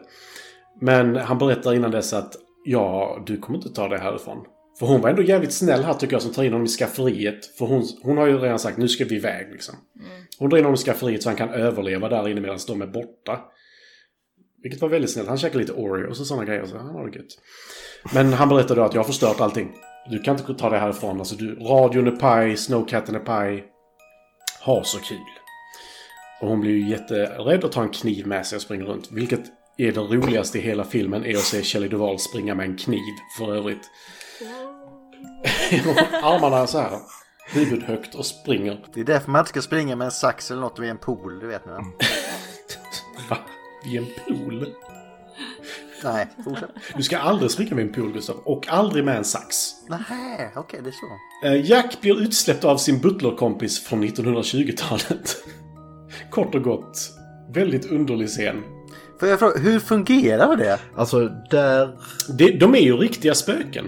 Men 0.82 1.16
han 1.16 1.38
berättar 1.38 1.74
innan 1.74 1.92
dess 1.92 2.14
att 2.14 2.36
ja, 2.66 3.24
du 3.26 3.38
kommer 3.38 3.58
inte 3.58 3.70
ta 3.70 3.88
det 3.88 3.98
härifrån. 3.98 4.46
För 4.80 4.86
hon 4.86 5.02
var 5.02 5.10
ändå 5.10 5.22
jävligt 5.22 5.54
snäll 5.54 5.84
här 5.84 5.94
tycker 5.94 6.14
jag 6.14 6.22
som 6.22 6.34
tar 6.34 6.44
in 6.44 6.52
honom 6.52 6.66
i 6.66 6.70
skafferiet. 6.70 7.46
För 7.58 7.66
hon, 7.66 7.88
hon 8.04 8.18
har 8.18 8.28
ju 8.28 8.38
redan 8.38 8.60
sagt 8.60 8.78
nu 8.78 8.88
ska 8.88 9.06
vi 9.06 9.16
iväg 9.16 9.52
liksom. 9.52 9.76
Hon 10.40 10.50
drar 10.50 10.58
in 10.58 10.64
honom 10.64 10.74
i 10.74 10.78
skafferiet 10.78 11.24
så 11.24 11.30
han 11.30 11.36
kan 11.36 11.50
överleva 11.50 12.10
där 12.10 12.30
inne 12.30 12.42
medan 12.42 12.60
de 12.68 12.82
är 12.82 12.88
borta. 12.88 13.40
Vilket 14.64 14.82
var 14.82 14.90
väldigt 14.90 15.12
snällt. 15.12 15.30
Han 15.30 15.38
käkade 15.38 15.60
lite 15.60 15.74
Oreos 15.74 16.20
och 16.20 16.28
sådana 16.28 16.46
grejer. 16.46 16.66
Så 16.66 16.78
han 16.78 16.96
har 16.96 17.08
det 17.08 17.18
gött. 17.18 17.38
Men 18.14 18.34
han 18.34 18.50
berättade 18.50 18.80
då 18.80 18.86
att 18.86 18.94
jag 18.94 19.02
har 19.02 19.08
förstört 19.08 19.42
allting. 19.42 19.72
Du 20.10 20.20
kan 20.20 20.38
inte 20.40 20.54
ta 20.54 20.70
det 20.70 20.78
härifrån. 20.78 21.20
Alltså, 21.20 21.36
du, 21.36 21.56
radion 21.56 22.08
är 22.08 22.12
paj, 22.12 22.58
snowcatten 22.58 23.16
är 23.16 23.20
paj. 23.20 23.64
Ha 24.66 24.84
så 24.84 25.00
kul. 25.00 25.18
Och 26.42 26.48
hon 26.48 26.62
blir 26.62 26.72
ju 26.72 26.90
jätterädd 26.90 27.64
och 27.64 27.72
tar 27.72 27.84
en 27.84 27.90
kniv 27.90 28.28
med 28.28 28.46
sig 28.46 28.56
och 28.56 28.62
springer 28.62 28.86
runt. 28.86 29.12
Vilket 29.12 29.42
är 29.88 29.92
det 29.92 30.00
roligaste 30.00 30.58
i 30.58 30.62
hela 30.62 30.84
filmen 30.84 31.26
är 31.26 31.34
att 31.34 31.44
se 31.44 31.64
Shelley 31.64 31.90
Duvall 31.90 32.20
springa 32.20 32.56
med 32.56 32.66
en 32.66 32.78
kniv 32.78 33.14
för 33.38 33.56
övrigt. 33.56 33.90
Armarna 36.24 36.68
så 36.68 36.80
här. 36.80 37.00
Huvud 37.54 37.84
högt 37.84 38.16
och 38.16 38.26
springer. 38.26 38.86
Det 38.94 39.00
är 39.00 39.06
därför 39.06 39.32
man 39.32 39.40
inte 39.40 39.50
ska 39.50 39.62
springa 39.62 39.96
med 39.96 40.06
en 40.06 40.12
sax 40.12 40.52
eller 40.52 40.62
något 40.62 40.80
vid 40.80 40.90
en 40.90 40.98
pool, 40.98 41.40
det 41.40 41.48
vet 41.48 41.66
ni 41.66 41.72
va? 43.30 43.38
Vid 43.86 43.98
en 43.98 44.08
pool? 44.28 44.74
Nej, 46.04 46.28
fortsätt. 46.44 46.70
Du 46.96 47.04
ska 47.04 47.18
aldrig 47.18 47.52
springa 47.52 47.76
med 47.76 47.86
en 47.86 47.94
pool 47.94 48.14
Gustav. 48.14 48.36
Och 48.36 48.68
aldrig 48.70 49.06
med 49.06 49.18
en 49.18 49.26
sax. 49.26 49.56
Nej, 49.90 50.52
okej 50.56 50.80
det 50.84 50.90
är 50.90 50.92
så. 50.92 51.48
Eh, 51.48 51.70
Jack 51.70 52.02
blir 52.02 52.22
utsläppt 52.22 52.64
av 52.64 52.78
sin 52.78 53.00
butlerkompis 53.00 53.84
från 53.84 54.04
1920-talet. 54.04 55.36
Kort 56.30 56.56
och 56.56 56.64
gott. 56.64 56.98
Väldigt 57.54 57.86
underlig 57.86 58.28
scen. 58.30 58.64
Får 59.22 59.30
jag 59.30 59.40
fråga, 59.40 59.60
hur 59.60 59.80
fungerar 59.80 60.56
det? 60.56 60.80
Alltså 60.96 61.30
där, 61.50 61.98
De, 62.38 62.58
de 62.58 62.76
är 62.76 62.80
ju 62.80 62.98
riktiga 62.98 63.36
spöken. 63.36 63.86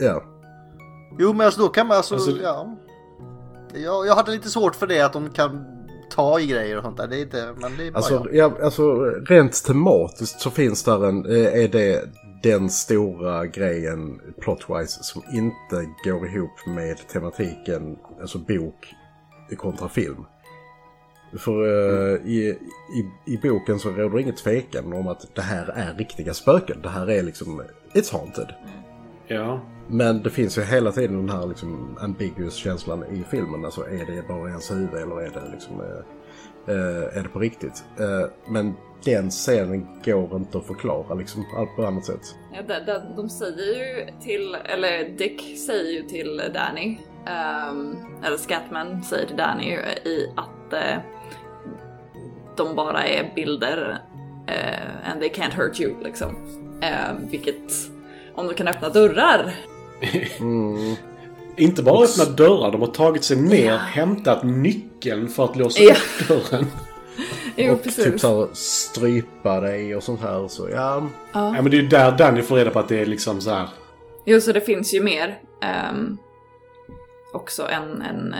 ja. 0.00 0.22
Jo 1.18 1.32
men 1.32 1.46
alltså 1.46 1.60
då 1.60 1.68
kan 1.68 1.86
man 1.86 1.96
alltså, 1.96 2.14
Alltså- 2.14 2.38
ja. 2.42 2.76
Jag, 3.74 4.06
jag 4.06 4.14
hade 4.16 4.30
lite 4.32 4.48
svårt 4.50 4.74
för 4.76 4.86
det 4.86 5.00
att 5.00 5.12
de 5.12 5.30
kan 5.30 5.64
ta 6.10 6.40
i 6.40 6.46
grejer 6.46 6.76
och 6.76 6.82
sånt 6.84 6.96
där. 6.96 7.06
Det 7.06 7.16
är 7.16 7.22
inte, 7.22 7.54
men 7.60 7.76
det 7.76 7.86
är 7.86 7.90
bara 7.90 7.96
Alltså, 7.96 8.26
jag. 8.32 8.34
ja, 8.58 8.64
alltså 8.64 8.94
rent 9.04 9.64
tematiskt 9.64 10.40
så 10.40 10.50
finns 10.50 10.84
där 10.84 11.06
en, 11.08 11.26
eh, 11.26 11.62
är 11.64 11.68
det 11.68 12.04
den 12.42 12.70
stora 12.70 13.46
grejen 13.46 14.20
plotwise 14.40 15.02
som 15.02 15.22
inte 15.32 15.86
går 16.04 16.26
ihop 16.26 16.66
med 16.66 17.08
tematiken, 17.08 17.96
alltså 18.20 18.38
bok 18.38 18.94
kontra 19.58 19.88
film. 19.88 20.24
För 21.38 21.62
eh, 21.62 22.26
i, 22.26 22.58
i, 22.96 23.32
i 23.32 23.38
boken 23.38 23.78
så 23.78 23.90
råder 23.90 24.18
inget 24.18 24.36
tvekan 24.36 24.92
om 24.92 25.08
att 25.08 25.34
det 25.34 25.42
här 25.42 25.72
är 25.74 25.94
riktiga 25.94 26.34
spöken. 26.34 26.82
Det 26.82 26.88
här 26.88 27.10
är 27.10 27.22
liksom, 27.22 27.62
it's 27.94 28.12
haunted. 28.12 28.48
Ja. 29.26 29.60
Men 29.88 30.22
det 30.22 30.30
finns 30.30 30.58
ju 30.58 30.62
hela 30.62 30.92
tiden 30.92 31.26
den 31.26 31.36
här 31.36 31.46
liksom 31.46 31.98
ambiguous 32.00 32.54
känslan 32.54 33.04
i 33.04 33.24
filmen. 33.30 33.64
Alltså 33.64 33.80
är 33.80 34.06
det 34.06 34.28
bara 34.28 34.48
ens 34.48 34.70
huvud 34.70 34.94
eller 34.94 35.20
är 35.20 35.30
det 35.30 35.50
liksom... 35.52 35.80
Eh, 36.66 37.18
är 37.18 37.22
det 37.22 37.28
på 37.28 37.38
riktigt? 37.38 37.84
Men 38.48 38.74
den 39.04 39.30
scenen 39.30 39.86
går 40.04 40.36
inte 40.36 40.58
att 40.58 40.66
förklara 40.66 41.14
liksom 41.14 41.44
allt 41.56 41.76
på 41.76 41.86
annat 41.86 42.04
sätt. 42.04 42.36
Ja, 42.52 42.62
de, 42.62 42.92
de, 42.92 43.16
de 43.16 43.28
säger 43.28 43.74
ju 43.74 44.06
till, 44.20 44.56
eller 44.64 45.18
Dick 45.18 45.58
säger 45.58 45.92
ju 45.92 46.02
till 46.02 46.42
Danny, 46.54 46.98
ehm, 47.26 47.96
eller 48.24 48.36
Scatman 48.36 49.02
säger 49.02 49.26
till 49.26 49.36
Danny 49.36 49.72
i 50.04 50.32
att 50.36 50.72
eh, 50.72 50.98
de 52.56 52.74
bara 52.76 53.04
är 53.06 53.32
bilder 53.34 53.98
eh, 54.46 55.10
and 55.12 55.20
they 55.20 55.30
can't 55.30 55.54
hurt 55.56 55.80
you 55.80 55.94
liksom. 56.04 56.36
Eh, 56.82 57.14
vilket, 57.30 57.72
om 58.34 58.46
du 58.46 58.54
kan 58.54 58.68
öppna 58.68 58.88
dörrar, 58.88 59.54
Inte 61.56 61.82
bara 61.82 62.04
öppna 62.04 62.24
dörrar, 62.24 62.72
de 62.72 62.80
har 62.80 62.88
tagit 62.88 63.24
sig 63.24 63.36
ner, 63.36 63.76
hämtat 63.76 64.42
nyckeln 64.44 65.28
för 65.28 65.44
att 65.44 65.56
låsa 65.56 65.82
Ja. 65.82 65.92
upp 65.94 66.28
dörren. 66.28 66.66
jo 67.56 67.72
och 67.72 67.82
typ 67.82 68.20
så 68.20 68.40
här 68.40 68.48
strypa 68.54 69.60
dig 69.60 69.96
och 69.96 70.02
sånt 70.02 70.20
här. 70.20 70.48
Så 70.48 70.68
ja, 70.70 71.02
Ja, 71.32 71.52
men 71.52 71.64
det 71.70 71.76
är 71.76 71.82
ju 71.82 71.88
där 71.88 72.12
Danny 72.18 72.42
får 72.42 72.56
reda 72.56 72.70
på 72.70 72.78
att 72.78 72.88
det 72.88 73.00
är 73.00 73.06
liksom 73.06 73.40
så 73.40 73.50
här. 73.50 73.68
Jo, 74.24 74.40
så 74.40 74.52
det 74.52 74.60
finns 74.60 74.94
ju 74.94 75.02
mer 75.02 75.38
ehm, 75.62 76.18
också 77.32 77.68
än, 77.68 78.02
än, 78.02 78.34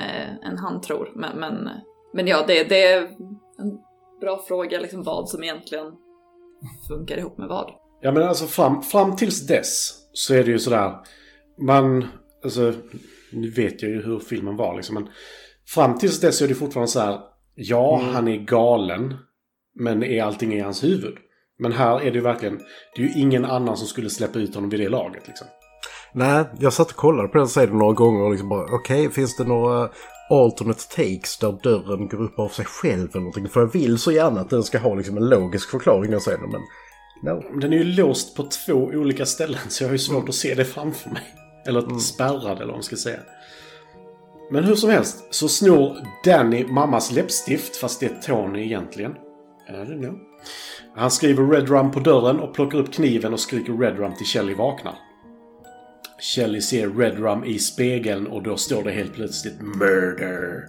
än 0.44 0.58
han 0.58 0.80
tror. 0.80 1.12
Men, 1.14 1.38
men, 1.38 1.68
men 2.12 2.26
ja, 2.26 2.44
det, 2.46 2.64
det 2.64 2.86
är 2.86 3.02
en 3.58 3.78
bra 4.20 4.42
fråga 4.48 4.80
liksom 4.80 5.02
vad 5.02 5.28
som 5.28 5.42
egentligen 5.42 5.92
funkar 6.88 7.18
ihop 7.18 7.38
med 7.38 7.48
vad. 7.48 7.70
Ja 8.00 8.12
men 8.12 8.22
alltså 8.22 8.46
fram, 8.46 8.82
fram 8.82 9.16
tills 9.16 9.46
dess 9.46 9.92
så 10.12 10.34
är 10.34 10.44
det 10.44 10.50
ju 10.50 10.58
sådär. 10.58 10.96
Man, 11.66 12.06
alltså, 12.44 12.72
nu 13.32 13.50
vet 13.50 13.82
jag 13.82 13.90
ju 13.90 14.02
hur 14.02 14.18
filmen 14.18 14.56
var 14.56 14.76
liksom. 14.76 14.94
Men 14.94 15.08
fram 15.66 15.98
tills 15.98 16.20
dess 16.20 16.42
är 16.42 16.48
det 16.48 16.54
fortfarande 16.54 16.90
så 16.90 17.00
här. 17.00 17.20
Ja, 17.54 18.02
han 18.12 18.28
är 18.28 18.36
galen. 18.36 19.14
Men 19.74 20.02
är 20.02 20.22
allting 20.22 20.54
i 20.54 20.60
hans 20.60 20.84
huvud? 20.84 21.14
Men 21.58 21.72
här 21.72 22.00
är 22.00 22.10
det 22.10 22.16
ju 22.16 22.20
verkligen, 22.20 22.60
det 22.96 23.02
är 23.02 23.06
ju 23.06 23.20
ingen 23.20 23.44
annan 23.44 23.76
som 23.76 23.86
skulle 23.86 24.10
släppa 24.10 24.38
ut 24.38 24.54
honom 24.54 24.70
vid 24.70 24.80
det 24.80 24.88
laget 24.88 25.26
liksom. 25.26 25.46
Nej, 26.14 26.44
jag 26.58 26.72
satt 26.72 26.90
och 26.90 26.96
kollade 26.96 27.28
på 27.28 27.38
den 27.38 27.48
sidan 27.48 27.78
några 27.78 27.92
gånger 27.92 28.22
och 28.24 28.30
liksom 28.30 28.48
bara 28.48 28.66
okej, 28.74 29.10
finns 29.10 29.36
det 29.36 29.44
några 29.44 29.88
alternate 30.30 30.88
takes 30.96 31.38
där 31.38 31.58
dörren 31.62 32.08
går 32.08 32.22
upp 32.22 32.38
av 32.38 32.48
sig 32.48 32.64
själv 32.64 33.08
eller 33.10 33.20
någonting? 33.20 33.48
För 33.48 33.60
jag 33.60 33.72
vill 33.72 33.98
så 33.98 34.12
gärna 34.12 34.40
att 34.40 34.50
den 34.50 34.62
ska 34.62 34.78
ha 34.78 34.94
liksom 34.94 35.16
en 35.16 35.28
logisk 35.28 35.70
förklaring 35.70 36.10
den, 36.10 36.20
men 36.26 36.60
no. 37.22 37.60
Den 37.60 37.72
är 37.72 37.76
ju 37.76 37.84
låst 37.84 38.36
på 38.36 38.42
två 38.42 38.74
olika 38.74 39.26
ställen 39.26 39.60
så 39.68 39.84
jag 39.84 39.88
har 39.88 39.92
ju 39.92 39.98
svårt 39.98 40.28
att 40.28 40.34
se 40.34 40.54
det 40.54 40.64
framför 40.64 41.10
mig. 41.10 41.22
Eller 41.66 41.98
spärrad 41.98 42.56
eller 42.56 42.66
vad 42.66 42.74
man 42.74 42.82
ska 42.82 42.96
säga. 42.96 43.20
Men 44.50 44.64
hur 44.64 44.74
som 44.74 44.90
helst 44.90 45.24
så 45.30 45.48
snor 45.48 45.96
Danny 46.24 46.66
mammas 46.66 47.12
läppstift 47.12 47.76
fast 47.76 48.00
det 48.00 48.06
är 48.06 48.20
Tony 48.26 48.62
egentligen. 48.62 49.12
I 49.68 49.72
don't 49.72 49.98
know. 49.98 50.18
Han 50.96 51.10
skriver 51.10 51.46
Red 51.46 51.68
Rum 51.68 51.90
på 51.90 52.00
dörren 52.00 52.40
och 52.40 52.54
plockar 52.54 52.78
upp 52.78 52.92
kniven 52.92 53.32
och 53.32 53.40
skriker 53.40 53.72
Red 53.72 53.98
Rum 53.98 54.14
till 54.14 54.26
Shelley 54.26 54.54
vaknar. 54.54 54.94
Shelley 56.22 56.60
ser 56.60 56.88
Red 56.88 57.18
Rum 57.18 57.44
i 57.44 57.58
spegeln 57.58 58.26
och 58.26 58.42
då 58.42 58.56
står 58.56 58.84
det 58.84 58.90
helt 58.90 59.14
plötsligt 59.14 59.60
Murder. 59.60 60.68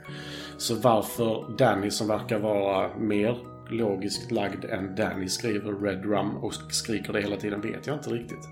Så 0.57 0.75
varför 0.75 1.57
Danny 1.57 1.91
som 1.91 2.07
verkar 2.07 2.39
vara 2.39 2.97
mer 2.97 3.37
logiskt 3.69 4.31
lagd 4.31 4.65
än 4.65 4.95
Danny 4.95 5.27
skriver 5.29 5.71
Red 5.71 6.05
Rum 6.05 6.37
och 6.37 6.53
skriker 6.53 7.13
det 7.13 7.21
hela 7.21 7.37
tiden 7.37 7.61
vet 7.61 7.87
jag 7.87 7.95
inte 7.95 8.09
riktigt. 8.09 8.47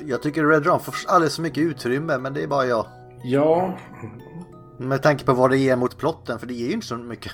Jag 0.00 0.22
tycker 0.22 0.44
Red 0.44 0.66
Rum 0.66 0.80
får 0.80 0.94
alldeles 1.08 1.36
för 1.36 1.42
mycket 1.42 1.62
utrymme, 1.62 2.18
men 2.18 2.34
det 2.34 2.42
är 2.42 2.46
bara 2.46 2.66
jag. 2.66 2.86
Ja, 3.24 3.78
Med 4.78 5.02
tanke 5.02 5.24
på 5.24 5.32
vad 5.32 5.50
det 5.50 5.58
ger 5.58 5.76
mot 5.76 5.98
plotten, 5.98 6.38
för 6.38 6.46
det 6.46 6.54
ger 6.54 6.66
ju 6.66 6.72
inte 6.72 6.86
så 6.86 6.96
mycket. 6.96 7.32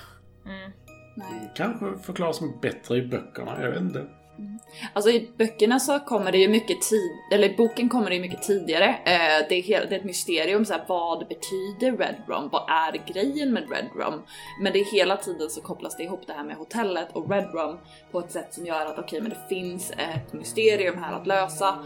kanske 1.57 1.99
förklaras 2.03 2.41
bättre 2.63 2.97
i 2.97 3.07
böckerna. 3.07 3.63
Jag 3.63 3.71
vet 3.71 3.81
inte. 3.81 4.07
Mm. 4.41 4.59
Alltså 4.93 5.11
i 5.11 5.31
böckerna 5.39 5.81
så 5.81 5.99
kommer 5.99 6.33
det 6.33 6.39
ju 6.39 6.49
mycket 6.49 6.83
tid, 6.83 7.11
eller 7.33 7.49
i 7.49 7.57
boken 7.57 7.89
kommer 7.89 8.11
det 8.11 8.17
ju 8.17 8.23
mycket 8.23 8.43
tidigare. 8.43 8.89
Eh, 8.89 9.47
det, 9.49 9.55
är 9.55 9.63
helt, 9.63 9.91
det 9.91 9.95
är 9.95 9.99
ett 9.99 10.05
mysterium, 10.05 10.65
så 10.65 10.73
här, 10.73 10.85
vad 10.89 11.29
betyder 11.29 11.97
Red 11.97 12.17
Rum? 12.27 12.49
Vad 12.53 12.71
är 12.71 13.13
grejen 13.13 13.53
med 13.53 13.71
Red 13.71 13.89
Rum? 13.97 14.23
Men 14.61 14.73
det 14.73 14.81
är 14.81 14.85
hela 14.85 15.17
tiden 15.17 15.51
så 15.51 15.61
kopplas 15.61 15.97
det 15.97 16.03
ihop 16.03 16.27
det 16.27 16.33
här 16.33 16.45
med 16.45 16.57
hotellet 16.57 17.09
och 17.13 17.31
Red 17.31 17.55
Rum 17.55 17.79
på 18.11 18.19
ett 18.19 18.33
sätt 18.33 18.55
som 18.55 18.67
gör 18.67 18.87
att 18.87 18.99
okej, 18.99 19.21
men 19.21 19.31
det 19.31 19.49
finns 19.49 19.91
ett 19.91 20.33
mysterium 20.33 21.03
här 21.03 21.13
att 21.13 21.27
lösa. 21.27 21.79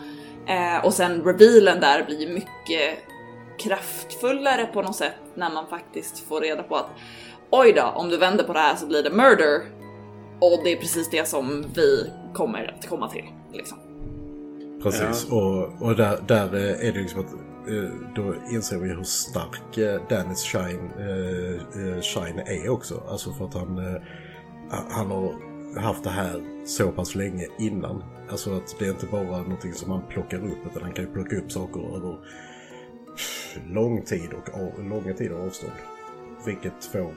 Eh, 0.46 0.84
och 0.84 0.94
sen 0.94 1.22
revealen 1.24 1.80
där 1.80 2.04
blir 2.04 2.20
ju 2.20 2.28
mycket 2.28 2.98
kraftfullare 3.58 4.66
på 4.66 4.82
något 4.82 4.96
sätt 4.96 5.14
när 5.34 5.50
man 5.50 5.66
faktiskt 5.66 6.28
får 6.28 6.40
reda 6.40 6.62
på 6.62 6.76
att 6.76 6.90
oj 7.50 7.72
då, 7.72 7.82
om 7.82 8.08
du 8.08 8.16
vänder 8.16 8.44
på 8.44 8.52
det 8.52 8.58
här 8.58 8.76
så 8.76 8.86
blir 8.86 9.02
det 9.02 9.10
murder. 9.10 9.60
Och 10.40 10.60
det 10.64 10.72
är 10.72 10.76
precis 10.76 11.10
det 11.10 11.28
som 11.28 11.66
vi 11.74 12.10
kommer 12.34 12.74
att 12.78 12.88
komma 12.88 13.08
till. 13.08 13.24
Liksom. 13.52 13.78
Precis, 14.82 15.30
och, 15.30 15.82
och 15.82 15.96
där, 15.96 16.18
där 16.28 16.54
eh, 16.54 16.88
är 16.88 16.92
det 16.92 17.00
liksom 17.00 17.20
att 17.20 17.32
eh, 17.68 17.90
då 18.14 18.34
inser 18.50 18.78
vi 18.78 18.88
hur 18.88 19.02
stark 19.02 19.78
eh, 19.78 20.00
Dannys 20.08 20.42
shine, 20.42 20.90
eh, 20.98 22.00
shine 22.00 22.38
är 22.38 22.68
också. 22.68 23.02
Alltså 23.08 23.32
för 23.32 23.44
att 23.44 23.54
han, 23.54 23.78
eh, 23.78 24.02
han 24.90 25.10
har 25.10 25.34
haft 25.80 26.04
det 26.04 26.10
här 26.10 26.42
så 26.66 26.90
pass 26.90 27.14
länge 27.14 27.46
innan. 27.58 28.04
Alltså 28.30 28.56
att 28.56 28.76
det 28.78 28.86
är 28.86 28.90
inte 28.90 29.06
bara 29.06 29.22
någonting 29.22 29.72
som 29.72 29.88
man 29.88 30.02
plockar 30.08 30.38
upp 30.38 30.66
utan 30.70 30.82
han 30.82 30.92
kan 30.92 31.04
ju 31.04 31.12
plocka 31.12 31.36
upp 31.36 31.52
saker 31.52 31.96
över 31.96 32.18
lång 33.66 34.02
tid 34.02 34.30
och 34.32 34.54
av, 34.54 34.84
långa 34.84 35.14
tider 35.14 35.34
av 35.34 35.46
avstånd. 35.46 35.72
Vilket 36.46 36.84
får 36.84 37.14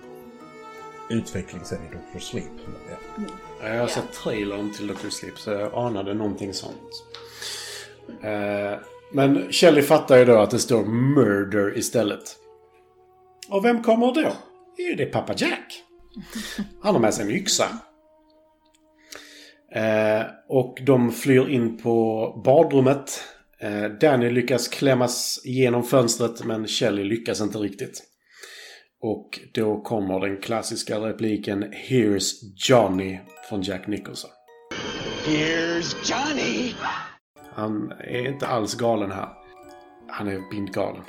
utveckling 1.09 1.61
sen 1.63 1.79
i 1.79 1.95
Dr. 1.95 2.19
Sleep. 2.19 2.51
Ja. 2.89 3.23
Jag 3.61 3.79
har 3.79 3.87
sett 3.87 4.13
trailern 4.13 4.71
till 4.73 4.87
Dr. 4.87 5.09
Sleep 5.09 5.39
så 5.39 5.51
jag 5.51 5.73
anade 5.73 6.13
någonting 6.13 6.53
sånt. 6.53 7.03
Eh, 8.23 8.79
Men 9.11 9.51
Shelley 9.51 9.81
fattar 9.83 10.17
ju 10.17 10.25
då 10.25 10.37
att 10.37 10.51
det 10.51 10.59
står 10.59 10.85
murder 10.85 11.77
istället. 11.77 12.35
Och 13.49 13.65
vem 13.65 13.83
kommer 13.83 14.13
då? 14.13 14.33
Jo, 14.77 14.95
det 14.97 15.03
är 15.03 15.11
pappa 15.11 15.33
Jack. 15.37 15.83
Han 16.81 16.93
har 16.93 17.01
med 17.01 17.13
sig 17.13 17.25
en 17.25 17.31
yxa. 17.31 17.65
Eh, 19.75 20.25
och 20.49 20.77
de 20.85 21.11
flyr 21.11 21.49
in 21.49 21.77
på 21.77 22.41
badrummet. 22.45 23.23
Eh, 23.59 23.83
Danny 23.83 24.29
lyckas 24.29 24.67
klämmas 24.67 25.41
igenom 25.45 25.83
fönstret 25.83 26.45
men 26.45 26.67
Shelley 26.67 27.03
lyckas 27.05 27.41
inte 27.41 27.57
riktigt. 27.57 28.03
Och 29.01 29.39
då 29.53 29.81
kommer 29.81 30.19
den 30.19 30.41
klassiska 30.41 30.99
repliken 30.99 31.63
Here's 31.63 32.31
Johnny 32.55 33.19
från 33.49 33.61
Jack 33.61 33.87
Nicholson. 33.87 34.29
Here's 35.25 35.95
Johnny! 36.03 36.73
Han 37.53 37.91
är 37.99 38.27
inte 38.27 38.47
alls 38.47 38.75
galen 38.75 39.11
här. 39.11 39.29
Han 40.07 40.27
är 40.27 40.49
bindgalen. 40.51 41.03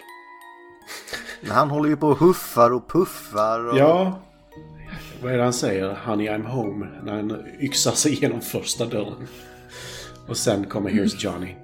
Men 1.41 1.51
han 1.51 1.70
håller 1.70 1.89
ju 1.89 1.97
på 1.97 2.09
och 2.09 2.18
huffar 2.18 2.72
och 2.72 2.91
puffar. 2.91 3.68
Och... 3.68 3.78
Ja, 3.78 4.20
vad 5.22 5.32
är 5.32 5.36
det 5.36 5.43
han 5.43 5.53
säger? 5.53 5.95
Honey 6.07 6.28
I'm 6.28 6.47
home. 6.47 6.86
När 7.03 7.12
han 7.12 7.47
yxar 7.61 7.93
sig 7.93 8.12
igenom 8.12 8.41
första 8.41 8.86
dörren. 8.86 9.28
Och 10.28 10.36
sen 10.36 10.64
kommer 10.64 10.91
Here's 10.91 11.16
Johnny. 11.18 11.55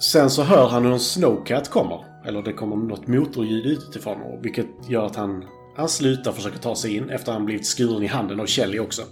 Sen 0.00 0.30
så 0.30 0.42
hör 0.42 0.68
han 0.68 0.84
hur 0.84 0.92
en 0.92 1.00
Snowcat 1.00 1.70
kommer. 1.70 2.07
Eller 2.28 2.42
det 2.42 2.52
kommer 2.52 2.76
något 2.76 3.06
motorljud 3.06 3.66
utifrån. 3.66 4.22
och 4.22 4.44
Vilket 4.44 4.66
gör 4.88 5.06
att 5.06 5.16
han, 5.16 5.44
han 5.76 5.88
slutar 5.88 6.32
försöka 6.32 6.58
ta 6.58 6.74
sig 6.76 6.96
in 6.96 7.10
efter 7.10 7.32
att 7.32 7.36
han 7.38 7.44
blivit 7.46 7.66
skuren 7.66 8.02
i 8.02 8.06
handen 8.06 8.40
av 8.40 8.46
Kelly 8.46 8.78
också. 8.78 9.02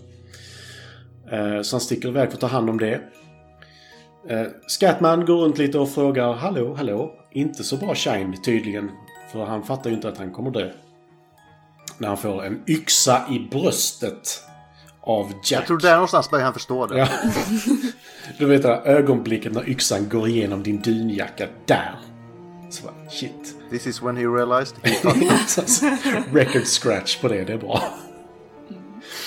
Eh, 1.33 1.63
Så 1.63 1.77
han 1.77 1.81
sticker 1.81 2.09
iväg 2.09 2.29
för 2.29 2.37
att 2.37 2.41
ta 2.41 2.47
hand 2.47 2.71
om 2.71 2.79
det. 2.79 3.01
Eh, 4.29 4.47
Scatman 4.67 5.25
går 5.27 5.37
runt 5.45 5.59
lite 5.59 5.79
och 5.79 5.91
frågar 5.91 6.33
Hallå, 6.33 6.75
hallå? 6.75 7.15
Inte 7.33 7.65
så 7.65 7.77
bra 7.77 7.95
shine 7.95 8.43
tydligen. 8.45 8.91
För 9.33 9.45
han 9.45 9.63
fattar 9.63 9.91
ju 9.91 9.97
inte 9.97 10.09
att 10.09 10.19
han 10.19 10.33
kommer 10.33 10.51
dö. 10.51 10.71
När 11.99 12.09
han 12.09 12.17
får 12.17 12.45
en 12.45 12.63
yxa 12.67 13.27
i 13.31 13.49
bröstet 13.51 14.43
av 15.01 15.27
Jack. 15.45 15.61
Jag 15.61 15.67
tror 15.67 15.79
där 15.79 15.93
någonstans 15.95 16.31
börjar 16.31 16.45
han 16.45 16.55
förstå 16.55 16.87
det. 16.87 16.99
Ja. 16.99 17.09
Du 18.39 18.47
vet 18.47 18.63
det 18.63 18.69
där 18.69 18.83
ögonblicket 18.87 19.53
när 19.53 19.69
yxan 19.69 20.09
går 20.09 20.29
igenom 20.29 20.63
din 20.63 20.81
dunjacka. 20.81 21.47
Där! 21.67 21.99
Shit. 23.09 23.55
This 23.71 23.87
is 23.87 24.03
when 24.03 24.17
he 24.17 24.27
realized 24.27 24.77
he. 24.85 24.97
Record 26.33 26.67
scratch 26.67 27.21
på 27.21 27.29
det, 27.29 27.45
det 27.45 27.53
är 27.53 27.59
bra. 27.59 27.83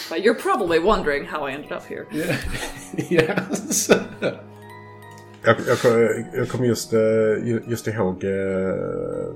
But 0.10 0.24
you're 0.24 0.42
probably 0.42 0.80
wondering 0.80 1.26
how 1.26 1.48
I 1.48 1.52
ended 1.54 1.72
up 1.72 1.84
here. 1.84 2.06
yes. 3.10 3.90
Jag, 5.44 5.56
jag, 5.68 6.26
jag 6.34 6.50
kom 6.50 6.66
just, 6.66 6.94
eh, 6.94 7.00
ju- 7.44 7.64
just 7.68 7.88
ihåg 7.88 8.24
eh, 8.24 8.30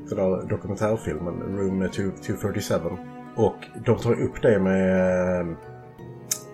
den 0.09 0.17
där 0.17 0.49
dokumentärfilmen 0.49 1.33
Room 1.57 1.89
237. 1.91 2.75
Och 3.35 3.55
de 3.85 3.97
tar 3.97 4.21
upp 4.21 4.41
det 4.41 4.59
med 4.59 5.39
eh, 5.41 5.47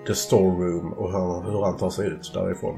The 0.08 0.16
Storeroom 0.16 0.94
och 0.94 1.12
hur, 1.12 1.52
hur 1.52 1.66
han 1.66 1.78
tar 1.78 1.90
sig 1.90 2.08
ut 2.08 2.32
därifrån. 2.34 2.76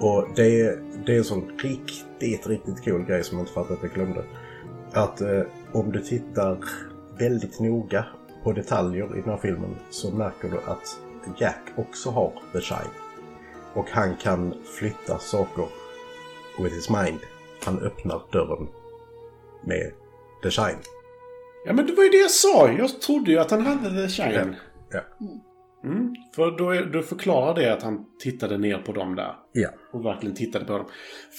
Och 0.00 0.28
det, 0.36 0.78
det 1.06 1.12
är 1.14 1.18
en 1.18 1.24
sån 1.24 1.52
riktigt, 1.58 2.46
riktigt 2.46 2.84
cool 2.84 3.04
grej 3.04 3.24
som 3.24 3.38
jag 3.38 3.42
inte 3.42 3.52
fattat 3.52 3.70
att 3.70 3.82
jag 3.82 3.92
glömde. 3.92 4.24
Att 4.94 5.20
eh, 5.20 5.42
om 5.72 5.92
du 5.92 6.00
tittar 6.00 6.58
väldigt 7.18 7.60
noga 7.60 8.06
på 8.44 8.52
detaljer 8.52 9.18
i 9.18 9.20
den 9.20 9.30
här 9.30 9.36
filmen 9.36 9.76
så 9.90 10.10
märker 10.10 10.48
du 10.50 10.56
att 10.56 11.00
Jack 11.38 11.62
också 11.76 12.10
har 12.10 12.32
The 12.52 12.60
Shine. 12.60 12.90
Och 13.74 13.90
han 13.90 14.16
kan 14.16 14.54
flytta 14.78 15.18
saker 15.18 15.64
with 16.58 16.74
his 16.74 16.90
mind. 16.90 17.18
Han 17.64 17.78
öppnar 17.78 18.22
dörren 18.32 18.68
med 19.64 19.92
The 20.42 20.50
Shine. 20.50 20.78
Ja 21.66 21.72
men 21.72 21.86
det 21.86 21.92
var 21.92 22.04
ju 22.04 22.10
det 22.10 22.16
jag 22.16 22.30
sa. 22.30 22.68
Jag 22.68 23.00
trodde 23.00 23.30
ju 23.30 23.38
att 23.38 23.50
han 23.50 23.66
hade 23.66 24.06
the 24.06 24.08
shine. 24.08 24.56
Ja. 24.90 25.00
Mm, 25.84 26.14
för 26.34 26.58
då, 26.58 26.70
är, 26.70 26.84
då 26.84 27.02
förklarar 27.02 27.54
det 27.54 27.72
att 27.72 27.82
han 27.82 28.04
tittade 28.18 28.58
ner 28.58 28.78
på 28.78 28.92
dem 28.92 29.16
där. 29.16 29.36
Ja. 29.52 29.68
Och 29.92 30.04
verkligen 30.04 30.36
tittade 30.36 30.64
på 30.64 30.72
dem. 30.72 30.86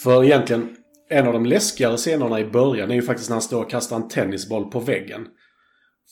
För 0.04 0.24
egentligen, 0.24 0.76
en 1.10 1.28
av 1.28 1.34
de 1.34 1.46
läskigare 1.46 1.98
scenerna 1.98 2.40
i 2.40 2.46
början 2.46 2.92
är 2.92 2.96
ju 2.96 3.02
faktiskt 3.02 3.30
när 3.30 3.36
han 3.36 3.42
står 3.42 3.64
och 3.64 3.70
kastar 3.70 3.96
en 3.96 4.08
tennisboll 4.08 4.72
på 4.72 4.80
väggen. 4.80 5.28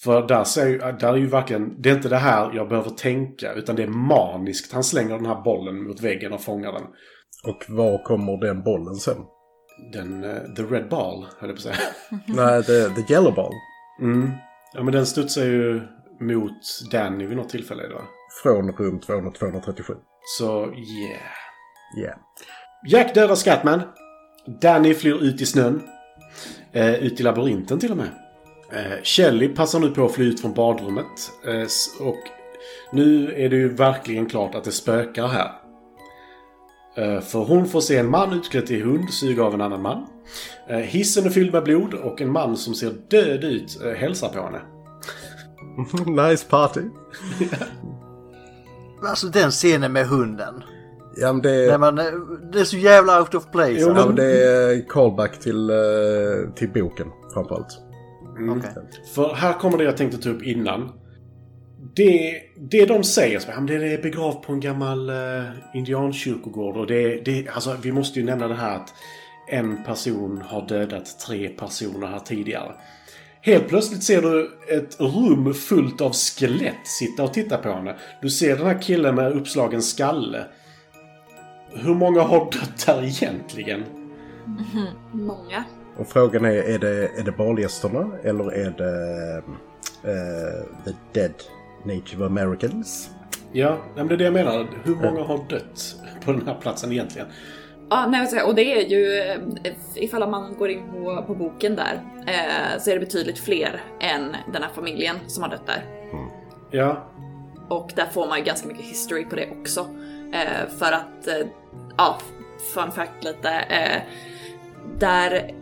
För 0.04 0.28
där, 0.28 0.44
ser, 0.44 0.68
ju- 0.68 0.78
där 0.78 1.14
är 1.14 1.18
ju 1.18 1.28
verkligen, 1.28 1.82
det 1.82 1.90
är 1.90 1.96
inte 1.96 2.10
det 2.10 2.18
här 2.18 2.52
jag 2.54 2.70
behöver 2.70 2.90
tänka, 2.90 3.54
utan 3.54 3.76
det 3.76 3.84
är 3.84 3.88
maniskt. 3.88 4.74
Han 4.74 4.84
slänger 4.84 5.16
den 5.16 5.26
här 5.26 5.42
bollen 5.44 5.84
mot 5.88 6.02
väggen 6.02 6.34
och 6.34 6.42
fångar 6.42 6.72
den. 6.72 6.84
Och 7.48 7.66
var 7.68 8.04
kommer 8.04 8.38
den 8.48 8.64
bollen 8.64 8.96
sen? 8.96 9.18
Den, 9.94 10.24
eh, 10.24 10.54
the 10.56 10.64
red 10.64 10.90
ball, 10.90 11.26
höll 11.40 11.50
jag 11.50 11.64
på 11.64 11.70
att 11.70 11.76
säga. 11.76 11.76
Nej, 12.28 12.64
the, 12.64 13.02
the 13.02 13.14
yellow 13.14 13.36
ball. 13.36 13.52
Mm. 14.02 14.32
Ja 14.74 14.84
men 14.84 14.94
den 14.94 15.06
studsar 15.06 15.44
ju 15.44 15.82
mot 16.20 16.92
Danny 16.92 17.26
vid 17.26 17.38
något 17.38 17.50
tillfälle 17.50 17.88
då. 17.88 18.02
Från 18.44 18.72
rum 18.72 19.00
200 19.00 19.32
237. 19.40 19.94
Så 20.38 20.66
yeah. 20.66 21.22
Yeah. 22.00 22.18
Jack 22.88 23.14
dödar 23.14 23.36
Scatman. 23.36 23.82
Danny 24.46 24.94
flyr 24.94 25.24
ut 25.24 25.42
i 25.42 25.46
snön. 25.46 25.82
Eh, 26.72 26.94
ut 26.94 27.20
i 27.20 27.24
labyrinten 27.24 27.80
till 27.80 27.92
och 27.92 27.98
med. 27.98 28.10
Eh, 28.72 29.04
Shelley 29.04 29.50
passar 29.50 29.80
nu 29.80 29.90
på 29.90 30.06
att 30.06 30.12
fly 30.12 30.26
ut 30.26 30.42
från 30.42 30.54
badrummet. 30.54 31.32
Eh, 31.48 32.08
och 32.08 32.20
nu 32.92 33.34
är 33.36 33.50
det 33.50 33.56
ju 33.56 33.70
verkligen 33.70 34.26
klart 34.26 34.56
att 34.56 34.64
det 34.64 34.72
spökar 34.72 35.28
här. 35.28 35.52
Eh, 36.96 37.22
för 37.22 37.40
hon 37.40 37.68
får 37.68 37.82
se 37.82 37.98
en 37.98 38.10
man 38.10 38.34
utklädd 38.34 38.68
till 38.68 38.84
hund 38.84 39.10
suga 39.10 39.44
av 39.44 39.54
en 39.54 39.62
annan 39.62 39.82
man. 39.82 40.06
Eh, 40.70 40.78
hissen 40.78 41.26
är 41.26 41.30
fylld 41.30 41.54
med 41.54 41.64
blod 41.64 41.94
och 41.94 42.22
en 42.22 42.32
man 42.32 42.58
som 42.58 42.76
ser 42.76 42.94
död 43.10 43.44
ut 43.44 43.82
eh, 43.84 43.92
hälsar 43.92 44.30
på 44.30 44.42
henne. 44.42 44.62
nice 46.30 46.46
party. 46.50 46.82
Alltså 49.10 49.28
den 49.28 49.52
scenen 49.52 49.94
med 49.94 50.08
hunden. 50.08 50.64
Ja, 51.16 51.34
men 51.34 51.42
det, 51.42 51.68
När 51.68 51.78
man, 51.78 52.00
eh, 52.00 52.06
det 52.52 52.60
är 52.60 52.64
så 52.64 52.78
jävla 52.78 53.20
out 53.20 53.36
of 53.36 53.52
place. 53.52 53.76
Jo, 53.78 53.94
ja, 53.96 54.06
men 54.06 54.16
det 54.16 54.44
är 54.44 54.88
callback 54.88 55.40
till, 55.40 55.70
eh, 55.70 55.76
till 56.56 56.70
boken 56.70 57.08
framförallt. 57.34 57.80
Okej. 58.50 58.72
För 59.16 59.34
här 59.34 59.54
kommer 59.54 59.78
det 59.78 59.84
jag 59.84 59.98
tänkte 59.98 60.18
ta 60.18 60.30
upp 60.30 60.44
innan. 60.44 60.92
Det, 61.96 62.42
det 62.56 62.86
de 62.86 63.04
säger, 63.04 63.40
så, 63.40 63.50
ja, 63.50 63.56
men 63.56 63.66
det 63.66 63.94
är 63.94 64.02
begravt 64.02 64.42
på 64.42 64.54
en 64.54 64.60
gammal 64.60 65.10
uh, 65.10 65.44
indiankyrkogård. 65.74 66.78
Och 66.78 66.88
det, 66.88 67.26
det, 67.26 67.48
alltså, 67.48 67.76
vi 67.82 67.92
måste 67.92 68.20
ju 68.20 68.26
nämna 68.26 68.48
det 68.48 68.56
här 68.56 68.76
att 68.76 68.94
en 69.48 69.84
person 69.84 70.42
har 70.46 70.68
dödat 70.68 71.20
tre 71.20 71.50
personer 71.50 72.08
här 72.08 72.20
tidigare. 72.20 72.72
Helt 73.42 73.68
plötsligt 73.68 74.04
ser 74.04 74.22
du 74.22 74.52
ett 74.70 75.00
rum 75.00 75.54
fullt 75.54 76.02
av 76.02 76.14
skelett 76.14 76.88
sitta 76.88 77.24
och 77.24 77.34
titta 77.34 77.58
på 77.58 77.70
henne. 77.70 77.96
Du 78.22 78.30
ser 78.30 78.58
den 78.58 78.68
här 78.68 78.82
killen 78.82 79.16
med 79.16 79.32
uppslagen 79.32 79.82
skalle. 79.82 80.46
Hur 81.74 81.94
många 81.94 82.22
har 82.22 82.40
dött 82.40 82.86
där 82.86 83.04
egentligen? 83.04 83.84
Många. 85.12 85.64
Och 85.98 86.08
frågan 86.08 86.46
är, 86.46 86.52
är 86.52 86.80
det, 86.80 87.10
är 87.20 87.24
det 87.24 87.32
balgästerna 87.32 88.12
eller 88.24 88.52
är 88.54 88.72
det 88.78 89.38
eh, 90.04 90.84
the 90.86 90.92
dead 91.20 91.34
native 91.84 92.26
americans? 92.26 93.10
Ja, 93.52 93.78
men 93.96 94.08
det 94.08 94.14
är 94.14 94.18
det 94.18 94.24
jag 94.24 94.34
menar. 94.34 94.68
Hur 94.84 94.96
många 94.96 95.24
har 95.24 95.40
dött 95.50 95.96
på 96.26 96.32
den 96.32 96.48
här 96.48 96.56
platsen 96.62 96.92
egentligen. 96.92 97.28
Ja, 97.90 98.08
nej, 98.08 98.42
och 98.44 98.56
det 98.56 98.74
är 98.74 98.88
ju, 98.90 99.18
eh, 99.20 99.74
ifall 99.96 100.30
man 100.30 100.56
går 100.58 100.70
in 100.70 100.82
på, 100.92 101.24
på 101.28 101.36
boken 101.36 101.76
där, 101.76 102.02
eh, 102.28 102.80
så 102.80 102.90
är 102.90 102.94
det 102.94 103.00
betydligt 103.00 103.40
fler 103.40 103.82
än 104.00 104.36
den 104.54 104.64
här 104.64 104.70
familjen 104.76 105.16
som 105.28 105.44
har 105.44 105.50
dött 105.50 105.68
där. 105.68 105.86
Ja, 106.72 107.04
Och 107.70 107.92
där 107.96 108.06
får 108.06 108.28
man 108.28 108.38
ju 108.40 108.44
ganska 108.44 108.68
mycket 108.68 108.86
history 108.86 109.26
på 109.26 109.36
det 109.36 109.48
också. 109.62 109.80
Eh, 110.34 110.70
för 110.80 110.92
att, 110.92 111.28
eh, 111.28 111.48
ja, 111.98 112.18
fun 112.74 112.92
fact 112.92 113.24
lite. 113.24 113.50
Eh, 113.50 114.02
där 115.00 115.54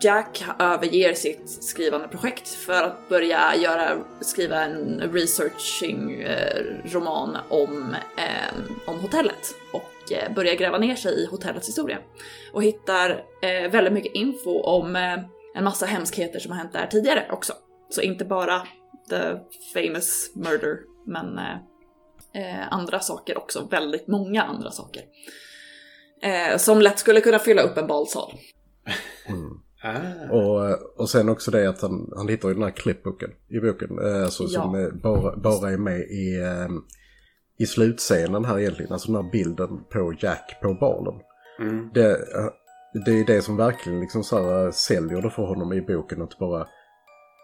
Jack 0.00 0.44
överger 0.58 1.14
sitt 1.14 1.64
skrivande 1.64 2.08
projekt 2.08 2.48
för 2.48 2.82
att 2.82 3.08
börja 3.08 3.56
göra, 3.56 4.04
skriva 4.20 4.64
en 4.64 5.00
researching 5.00 6.22
eh, 6.22 6.64
roman 6.84 7.36
om, 7.48 7.96
eh, 8.16 8.54
om 8.86 9.00
hotellet 9.00 9.54
och 9.72 10.12
eh, 10.12 10.34
börja 10.34 10.54
gräva 10.54 10.78
ner 10.78 10.96
sig 10.96 11.22
i 11.22 11.26
hotellets 11.26 11.68
historia. 11.68 11.98
Och 12.52 12.62
hittar 12.62 13.10
eh, 13.42 13.70
väldigt 13.70 13.92
mycket 13.92 14.14
info 14.14 14.60
om 14.60 14.96
eh, 14.96 15.18
en 15.54 15.64
massa 15.64 15.86
hemskheter 15.86 16.38
som 16.38 16.52
har 16.52 16.58
hänt 16.58 16.72
där 16.72 16.86
tidigare 16.86 17.26
också. 17.30 17.52
Så 17.88 18.00
inte 18.00 18.24
bara 18.24 18.66
the 19.10 19.36
famous 19.74 20.30
murder, 20.34 20.78
men 21.06 21.38
eh, 21.38 21.56
eh, 22.36 22.60
eh, 22.60 22.72
andra 22.72 23.00
saker 23.00 23.38
också. 23.38 23.68
Väldigt 23.70 24.08
många 24.08 24.42
andra 24.42 24.70
saker. 24.70 25.02
Eh, 26.22 26.56
som 26.56 26.80
lätt 26.80 26.98
skulle 26.98 27.20
kunna 27.20 27.38
fylla 27.38 27.62
upp 27.62 27.76
en 27.76 27.86
balsal. 27.86 28.32
ah. 29.84 30.30
Och, 30.30 31.00
och 31.00 31.10
sen 31.10 31.28
också 31.28 31.50
det 31.50 31.68
att 31.68 31.82
han, 31.82 32.12
han 32.16 32.28
hittar 32.28 32.48
ju 32.48 32.54
den 32.54 32.62
här 32.62 32.70
klippboken 32.70 33.30
i 33.48 33.60
boken. 33.60 33.98
eh, 33.98 34.22
Alltså, 34.24 34.42
Ja. 34.42 34.62
Som 34.62 34.74
eh, 34.74 34.88
bara, 35.02 35.36
bara 35.36 35.70
är 35.70 35.76
med 35.78 36.00
i, 36.00 36.40
eh, 36.40 36.68
i 37.58 37.66
slutscenen 37.66 38.44
här 38.44 38.58
egentligen. 38.58 38.92
Alltså 38.92 39.12
den 39.12 39.24
här 39.24 39.30
bilden 39.30 39.84
på 39.92 40.14
Jack 40.18 40.58
på 40.62 40.74
balen. 40.74 41.14
Mm. 41.60 41.90
Det, 41.94 42.10
eh, 42.10 42.48
det 43.04 43.10
är 43.20 43.24
det 43.26 43.42
som 43.42 43.56
verkligen 43.56 44.00
liksom 44.00 44.24
så 44.24 44.42
här, 44.42 44.64
eh, 44.64 44.70
säljer 44.70 45.22
det 45.22 45.30
för 45.30 45.42
honom 45.42 45.72
i 45.72 45.80
boken. 45.80 46.22
Att 46.22 46.38
bara, 46.38 46.66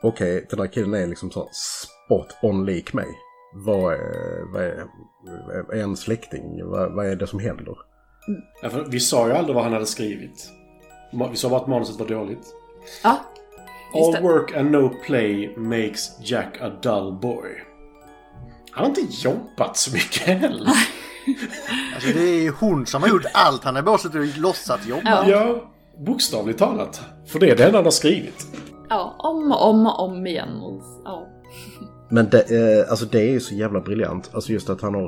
okej, 0.02 0.46
den 0.50 0.58
här 0.60 0.66
killen 0.66 0.94
är 0.94 1.06
liksom 1.06 1.30
så 1.30 1.40
här 1.40 1.48
spot 1.52 2.36
on 2.42 2.66
lik 2.66 2.92
mig. 2.92 3.06
Vad 3.54 3.94
är, 3.94 4.52
vad 4.52 4.62
är, 4.62 4.86
är 5.72 5.82
en 5.82 5.96
släkting? 5.96 6.60
Vad, 6.64 6.92
vad 6.92 7.06
är 7.06 7.16
det 7.16 7.26
som 7.26 7.38
händer? 7.38 7.76
Ja, 8.62 8.70
för 8.70 8.84
vi 8.84 9.00
sa 9.00 9.26
ju 9.26 9.32
aldrig 9.32 9.54
vad 9.54 9.64
han 9.64 9.72
hade 9.72 9.86
skrivit. 9.86 10.50
Vi 11.30 11.36
sa 11.36 11.48
bara 11.48 11.60
att 11.60 11.66
manuset 11.66 12.00
var 12.00 12.06
dåligt. 12.06 12.54
Ja, 13.02 13.18
All 13.94 14.22
work 14.22 14.56
and 14.56 14.70
no 14.70 14.88
play 14.88 15.56
makes 15.56 16.10
Jack 16.20 16.60
a 16.60 16.70
dull 16.82 17.12
boy. 17.12 17.64
Han 18.70 18.84
har 18.84 18.88
inte 18.88 19.28
jobbat 19.28 19.76
så 19.76 19.92
mycket 19.92 20.22
heller. 20.22 20.68
Alltså 21.94 22.18
det 22.18 22.20
är 22.20 22.42
ju 22.42 22.50
hon 22.50 22.86
som 22.86 23.02
har 23.02 23.08
gjort 23.08 23.24
allt. 23.34 23.64
Han 23.64 23.74
har 23.76 23.82
bara 23.82 23.98
suttit 23.98 24.34
och 24.34 24.40
låtsat 24.40 24.86
jobba. 24.86 25.02
Ja. 25.04 25.28
ja, 25.28 25.72
bokstavligt 25.98 26.58
talat. 26.58 27.00
För 27.26 27.38
det 27.38 27.50
är 27.50 27.56
det 27.56 27.64
enda 27.64 27.78
han 27.78 27.84
har 27.84 27.90
skrivit. 27.90 28.46
Ja, 28.88 29.14
om 29.18 29.52
och 29.52 29.68
om 29.68 29.86
och 29.86 30.00
om 30.00 30.26
igen. 30.26 30.48
Ja. 31.04 31.26
Men 32.12 32.28
det, 32.30 32.50
eh, 32.50 32.90
alltså 32.90 33.06
det 33.06 33.20
är 33.20 33.30
ju 33.30 33.40
så 33.40 33.54
jävla 33.54 33.80
briljant. 33.80 34.30
Alltså 34.34 34.52
just 34.52 34.70
att 34.70 34.80
han 34.80 34.94
har, 34.94 35.04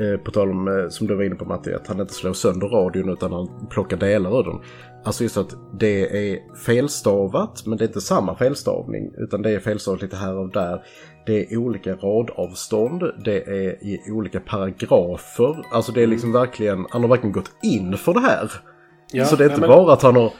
eh, 0.00 0.18
på 0.24 0.30
tal 0.30 0.50
om, 0.50 0.68
eh, 0.68 0.88
som 0.88 1.06
du 1.06 1.14
var 1.14 1.24
inne 1.24 1.34
på 1.34 1.44
Matti, 1.44 1.74
att 1.74 1.86
han 1.86 2.00
inte 2.00 2.12
slår 2.12 2.32
sönder 2.32 2.66
radion 2.68 3.08
utan 3.08 3.32
han 3.32 3.48
plockar 3.70 3.96
delar 3.96 4.40
ur 4.40 4.44
den. 4.44 4.60
Alltså 5.04 5.22
just 5.22 5.36
att 5.36 5.54
det 5.80 6.30
är 6.30 6.38
felstavat, 6.66 7.66
men 7.66 7.78
det 7.78 7.84
är 7.84 7.86
inte 7.86 8.00
samma 8.00 8.36
felstavning, 8.36 9.10
utan 9.18 9.42
det 9.42 9.50
är 9.50 9.60
felstavat 9.60 10.02
lite 10.02 10.16
här 10.16 10.36
och 10.36 10.52
där. 10.52 10.82
Det 11.26 11.52
är 11.52 11.56
olika 11.56 11.94
radavstånd, 11.94 13.02
det 13.24 13.42
är 13.48 13.84
i 13.84 14.00
olika 14.12 14.40
paragrafer. 14.40 15.66
Alltså 15.72 15.92
det 15.92 16.02
är 16.02 16.06
liksom 16.06 16.32
verkligen, 16.32 16.86
han 16.90 17.02
har 17.02 17.08
verkligen 17.08 17.32
gått 17.32 17.50
in 17.62 17.96
för 17.96 18.14
det 18.14 18.20
här. 18.20 18.52
Ja, 19.12 19.24
så 19.24 19.36
det 19.36 19.44
är 19.44 19.48
inte 19.48 19.60
men- 19.60 19.70
bara 19.70 19.92
att 19.92 20.02
han 20.02 20.16
har... 20.16 20.32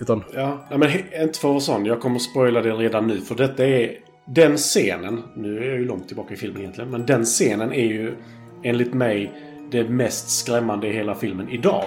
Utan, 0.00 0.22
Ja, 0.34 0.66
nej, 0.70 0.78
men 0.78 0.90
inte 1.22 1.38
för 1.38 1.48
att 1.48 1.52
vara 1.52 1.60
sån. 1.60 1.86
Jag 1.86 2.00
kommer 2.00 2.18
spoila 2.18 2.62
det 2.62 2.72
redan 2.72 3.06
nu. 3.06 3.20
För 3.20 3.34
detta 3.34 3.66
är... 3.66 4.05
Den 4.28 4.56
scenen, 4.56 5.22
nu 5.34 5.58
är 5.58 5.68
jag 5.68 5.78
ju 5.78 5.84
långt 5.84 6.08
tillbaka 6.08 6.34
i 6.34 6.36
filmen 6.36 6.60
egentligen, 6.60 6.90
men 6.90 7.06
den 7.06 7.24
scenen 7.24 7.72
är 7.72 7.86
ju 7.86 8.16
enligt 8.62 8.94
mig 8.94 9.32
det 9.70 9.88
mest 9.88 10.30
skrämmande 10.30 10.88
i 10.88 10.92
hela 10.92 11.14
filmen 11.14 11.48
idag. 11.48 11.84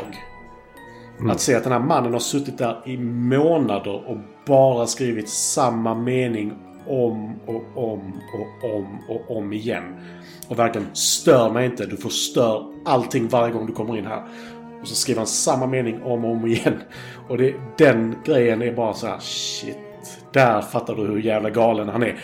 Att 1.30 1.40
se 1.40 1.56
att 1.56 1.64
den 1.64 1.72
här 1.72 1.80
mannen 1.80 2.14
har 2.14 2.20
suttit 2.20 2.58
där 2.58 2.82
i 2.86 2.98
månader 2.98 4.10
och 4.10 4.18
bara 4.46 4.88
skrivit 4.88 5.30
samma 5.30 5.96
mening 5.96 6.54
om 6.88 7.40
och 7.46 7.64
om 7.76 8.14
och 8.34 8.76
om 8.76 9.00
och 9.10 9.38
om 9.38 9.54
igen. 9.54 9.96
Och 10.48 10.60
verkligen 10.60 10.88
stör 10.96 11.50
mig 11.50 11.66
inte, 11.66 11.86
du 11.86 11.98
förstör 11.98 12.74
allting 12.86 13.28
varje 13.28 13.54
gång 13.54 13.66
du 13.66 13.74
kommer 13.74 13.98
in 13.98 14.06
här. 14.06 14.24
Och 14.82 14.88
så 14.88 14.96
skriver 14.96 15.20
han 15.20 15.28
samma 15.28 15.68
mening 15.68 16.04
om 16.04 16.26
och 16.26 16.32
om 16.32 16.48
igen. 16.48 16.80
Och 17.28 17.38
det, 17.38 17.54
den 17.78 18.16
grejen 18.26 18.62
är 18.62 18.74
bara 18.74 18.94
så 18.94 19.08
här 19.08 19.20
shit. 19.20 19.89
Där 20.34 20.62
fattar 20.62 20.96
du 20.96 21.02
hur 21.02 21.22
jävla 21.22 21.50
galen 21.50 21.90
han 21.90 22.04
är. 22.04 22.20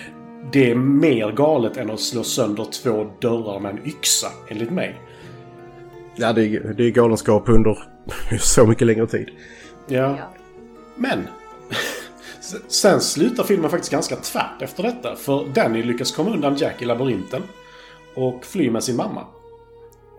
Det 0.52 0.72
är 0.72 0.76
mer 0.76 1.32
galet 1.32 1.78
än 1.78 1.90
att 1.90 2.00
slå 2.00 2.24
sönder 2.24 2.66
två 2.66 3.12
dörrar 3.22 3.60
med 3.60 3.72
en 3.72 3.88
yxa, 3.88 4.28
enligt 4.48 4.72
mig. 4.72 4.96
ja, 6.16 6.34
det 6.34 6.46
är, 6.46 6.74
det 6.78 6.84
är 6.84 6.92
galenskap 6.92 7.50
under 7.50 7.78
så 8.40 8.66
mycket 8.66 8.88
längre 8.88 9.08
tid. 9.08 9.30
Ja. 9.88 10.18
Men. 10.96 11.28
Sen 12.68 13.02
slutar 13.02 13.44
filmen 13.44 13.70
faktiskt 13.72 13.92
ganska 13.92 14.16
tvärt 14.16 14.62
efter 14.62 14.84
detta. 14.84 15.16
För 15.16 15.46
Danny 15.54 15.84
lyckas 15.84 16.12
komma 16.12 16.30
undan 16.30 16.56
Jack 16.56 16.82
i 16.82 16.86
labyrinten. 16.86 17.44
Och 18.16 18.46
fly 18.46 18.70
med 18.70 18.84
sin 18.84 18.96
mamma. 18.96 19.26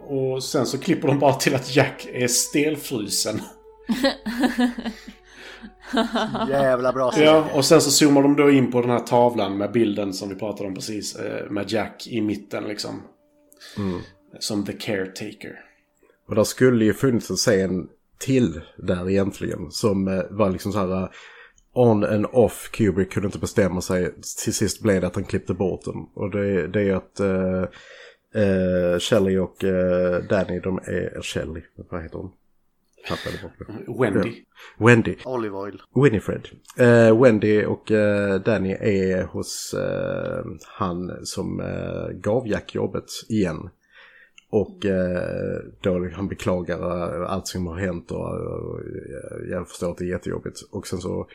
Och 0.09 0.45
sen 0.45 0.66
så 0.66 0.78
klipper 0.78 1.09
de 1.09 1.18
bara 1.18 1.32
till 1.32 1.55
att 1.55 1.76
Jack 1.76 2.09
är 2.12 2.28
stelfrusen. 2.28 3.41
Jävla 6.49 6.93
bra 6.93 7.11
scen. 7.11 7.24
Ja, 7.24 7.51
och 7.55 7.64
sen 7.64 7.80
så 7.80 7.91
zoomar 7.91 8.22
de 8.22 8.37
då 8.37 8.51
in 8.51 8.70
på 8.72 8.80
den 8.80 8.91
här 8.91 8.99
tavlan 9.01 9.59
med 9.59 9.72
bilden 9.72 10.12
som 10.12 10.28
vi 10.28 10.34
pratade 10.34 10.68
om 10.68 10.74
precis. 10.74 11.16
eh, 11.16 11.51
Med 11.51 11.70
Jack 11.72 12.07
i 12.07 12.20
mitten 12.20 12.64
liksom. 12.64 13.03
Som 14.39 14.64
the 14.64 14.72
caretaker. 14.72 15.61
Och 16.28 16.34
där 16.34 16.45
skulle 16.45 16.84
ju 16.84 16.95
funnits 16.95 17.30
en 17.30 17.37
scen 17.37 17.89
till 18.18 18.61
där 18.76 19.11
egentligen. 19.11 19.70
Som 19.70 20.09
eh, 20.09 20.22
var 20.30 20.51
liksom 20.51 20.72
så 20.72 20.78
här 20.78 21.03
eh, 21.03 21.09
on 21.72 22.05
and 22.05 22.26
off. 22.32 22.70
Kubrick 22.72 23.12
kunde 23.12 23.26
inte 23.26 23.39
bestämma 23.39 23.80
sig. 23.80 24.14
Till 24.45 24.55
sist 24.55 24.80
blev 24.82 25.01
det 25.01 25.07
att 25.07 25.14
han 25.14 25.24
klippte 25.24 25.55
bort 25.55 25.84
den. 25.84 26.07
Och 26.14 26.30
det, 26.30 26.68
det 26.68 26.82
är 26.82 26.95
att 26.95 27.20
uh, 27.20 27.62
uh, 28.43 28.99
Shelley 28.99 29.39
och 29.39 29.64
eh, 29.64 30.22
Danny, 30.22 30.61
de 30.61 30.78
är 30.78 31.22
Shelley. 31.22 31.62
Vad 31.91 32.03
heter 32.03 32.18
hon? 32.18 32.30
Tappade 33.09 33.38
bort 33.42 33.52
det. 33.59 33.92
Wendy. 34.02 34.44
Wendy. 34.78 35.16
Olive 35.24 35.57
oil. 35.57 35.82
Winifred. 35.94 36.48
Eh, 36.78 37.22
Wendy 37.22 37.64
och 37.64 37.90
eh, 37.90 38.40
Danny 38.40 38.72
är 38.72 39.22
hos 39.24 39.74
eh, 39.74 40.44
han 40.66 41.26
som 41.26 41.60
eh, 41.60 42.09
gav 42.09 42.48
Jack 42.48 42.74
jobbet 42.74 43.05
igen. 43.28 43.70
Och 44.51 44.85
eh, 44.85 45.59
då 45.81 46.09
han 46.14 46.28
beklagar 46.28 46.78
eh, 47.22 47.31
allt 47.31 47.47
som 47.47 47.66
har 47.66 47.76
hänt 47.76 48.10
och, 48.10 48.35
och 48.35 48.81
jag 49.51 49.68
förstår 49.68 49.90
att 49.90 49.98
det 49.98 50.05
är 50.05 50.09
jättejobbigt. 50.09 50.60
Och 50.70 50.86
sen 50.86 50.98
så 50.98 51.28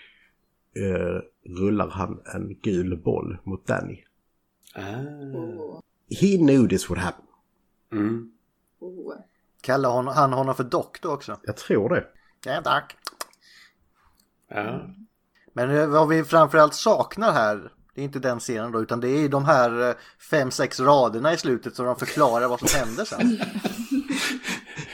eh, 0.76 1.22
rullar 1.60 1.88
han 1.88 2.22
en 2.34 2.58
gul 2.62 2.98
boll 2.98 3.38
mot 3.44 3.68
Danny. 3.68 4.04
Ah. 4.76 5.82
He 6.22 6.38
knew 6.38 6.70
this 6.70 6.90
would 6.90 7.02
happen. 7.02 7.26
Mm. 7.92 8.32
Oh. 8.80 9.14
Kallar 9.62 9.90
hon, 9.90 10.08
han 10.08 10.34
honom 10.34 10.56
för 10.56 10.64
doktor 10.64 11.14
också? 11.14 11.40
Jag 11.44 11.58
tror 11.58 11.90
det. 11.90 12.04
Ja, 12.46 12.62
tack. 12.64 12.96
Ja. 14.50 14.96
Men 15.54 15.78
eh, 15.78 15.88
vad 15.88 16.08
vi 16.08 16.24
framförallt 16.24 16.74
saknar 16.74 17.32
här, 17.32 17.72
det 17.96 18.02
är 18.02 18.06
inte 18.06 18.20
den 18.20 18.40
scenen 18.40 18.72
då, 18.72 18.82
utan 18.82 19.00
det 19.00 19.10
är 19.10 19.30
de 19.30 19.46
här 19.46 19.90
eh, 19.90 19.96
fem, 20.32 20.52
sex 20.52 20.80
raderna 20.80 21.34
i 21.34 21.38
slutet 21.38 21.76
så 21.76 21.84
de 21.84 21.96
förklarar 21.96 22.48
vad 22.48 22.60
som 22.60 22.80
händer 22.80 23.06
sen. 23.06 23.40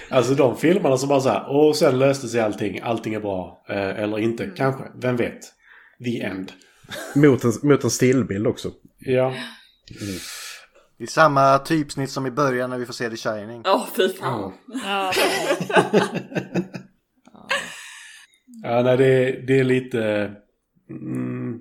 Alltså 0.10 0.34
de 0.34 0.58
filmerna 0.58 0.98
som 0.98 1.10
bara 1.10 1.20
så 1.20 1.30
här, 1.30 1.50
och 1.50 1.76
sen 1.76 2.00
löste 2.00 2.28
sig 2.28 2.42
allting, 2.42 2.80
allting 2.80 3.14
är 3.14 3.20
bra. 3.20 3.66
Eh, 3.70 4.04
eller 4.04 4.20
inte, 4.20 4.52
kanske, 4.58 4.84
vem 4.96 5.16
vet. 5.16 5.40
The 6.04 6.22
end. 6.22 6.52
Mot 7.16 7.44
en, 7.44 7.54
mot 7.64 7.84
en 7.84 7.90
stillbild 7.90 8.48
också. 8.48 8.72
Ja. 9.00 9.34
Det 10.98 11.04
är 11.04 11.08
samma 11.08 11.60
typsnitt 11.60 12.12
som 12.12 12.26
i 12.26 12.32
början 12.32 12.70
när 12.70 12.78
vi 12.78 12.86
får 12.86 12.94
se 12.94 13.10
The 13.10 13.18
Shining. 13.18 13.62
Ja, 13.66 13.88
fy 13.96 14.10
fan. 14.10 14.54
Ja, 14.68 15.14
Ja, 18.64 18.82
nej, 18.84 18.98
det, 18.98 19.32
det 19.48 19.60
är 19.60 19.64
lite... 19.64 20.34
Mm, 20.90 21.60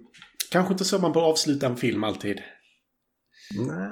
kanske 0.50 0.72
inte 0.72 0.84
så 0.84 0.98
man 0.98 1.12
bör 1.12 1.22
avsluta 1.22 1.66
en 1.66 1.76
film 1.76 2.04
alltid. 2.04 2.42
Nej. 3.56 3.90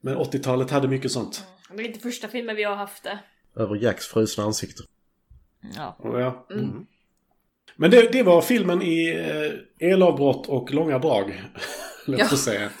Men 0.00 0.16
80-talet 0.16 0.70
hade 0.70 0.88
mycket 0.88 1.12
sånt. 1.12 1.44
det 1.76 1.82
är 1.82 1.86
inte 1.86 2.00
första 2.00 2.28
filmen 2.28 2.56
vi 2.56 2.62
har 2.64 2.76
haft 2.76 3.02
det. 3.02 3.18
Över 3.56 3.76
Jacks 3.76 4.06
frusna 4.06 4.44
ansikte. 4.44 4.82
Ja. 5.76 5.96
Och 5.98 6.20
Ja. 6.20 6.46
Mm. 6.50 6.86
Men 7.76 7.90
det, 7.90 8.12
det 8.12 8.22
var 8.22 8.42
filmen 8.42 8.82
i 8.82 9.08
eh, 9.08 9.88
elavbrott 9.92 10.46
och 10.46 10.74
långa 10.74 10.98
drag. 10.98 11.42
Låt 12.06 12.32
oss 12.32 12.44
säga. 12.44 12.70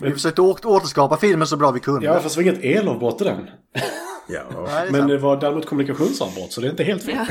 Vi 0.00 0.12
försökte 0.12 0.42
återskapa 0.42 1.16
filmen 1.16 1.46
så 1.46 1.56
bra 1.56 1.70
vi 1.70 1.80
kunde. 1.80 2.06
Ja, 2.06 2.20
fast 2.20 2.36
det 2.36 2.42
var 2.44 2.50
inget 2.50 2.64
elavbrott 2.64 3.20
i 3.20 3.24
den. 3.24 3.36
Ja. 4.28 4.42
Det 4.86 4.92
Men 4.92 5.08
det 5.08 5.18
var 5.18 5.40
däremot 5.40 5.66
kommunikationsavbrott, 5.66 6.52
så 6.52 6.60
det 6.60 6.66
är 6.66 6.70
inte 6.70 6.84
helt 6.84 7.02
fel. 7.02 7.26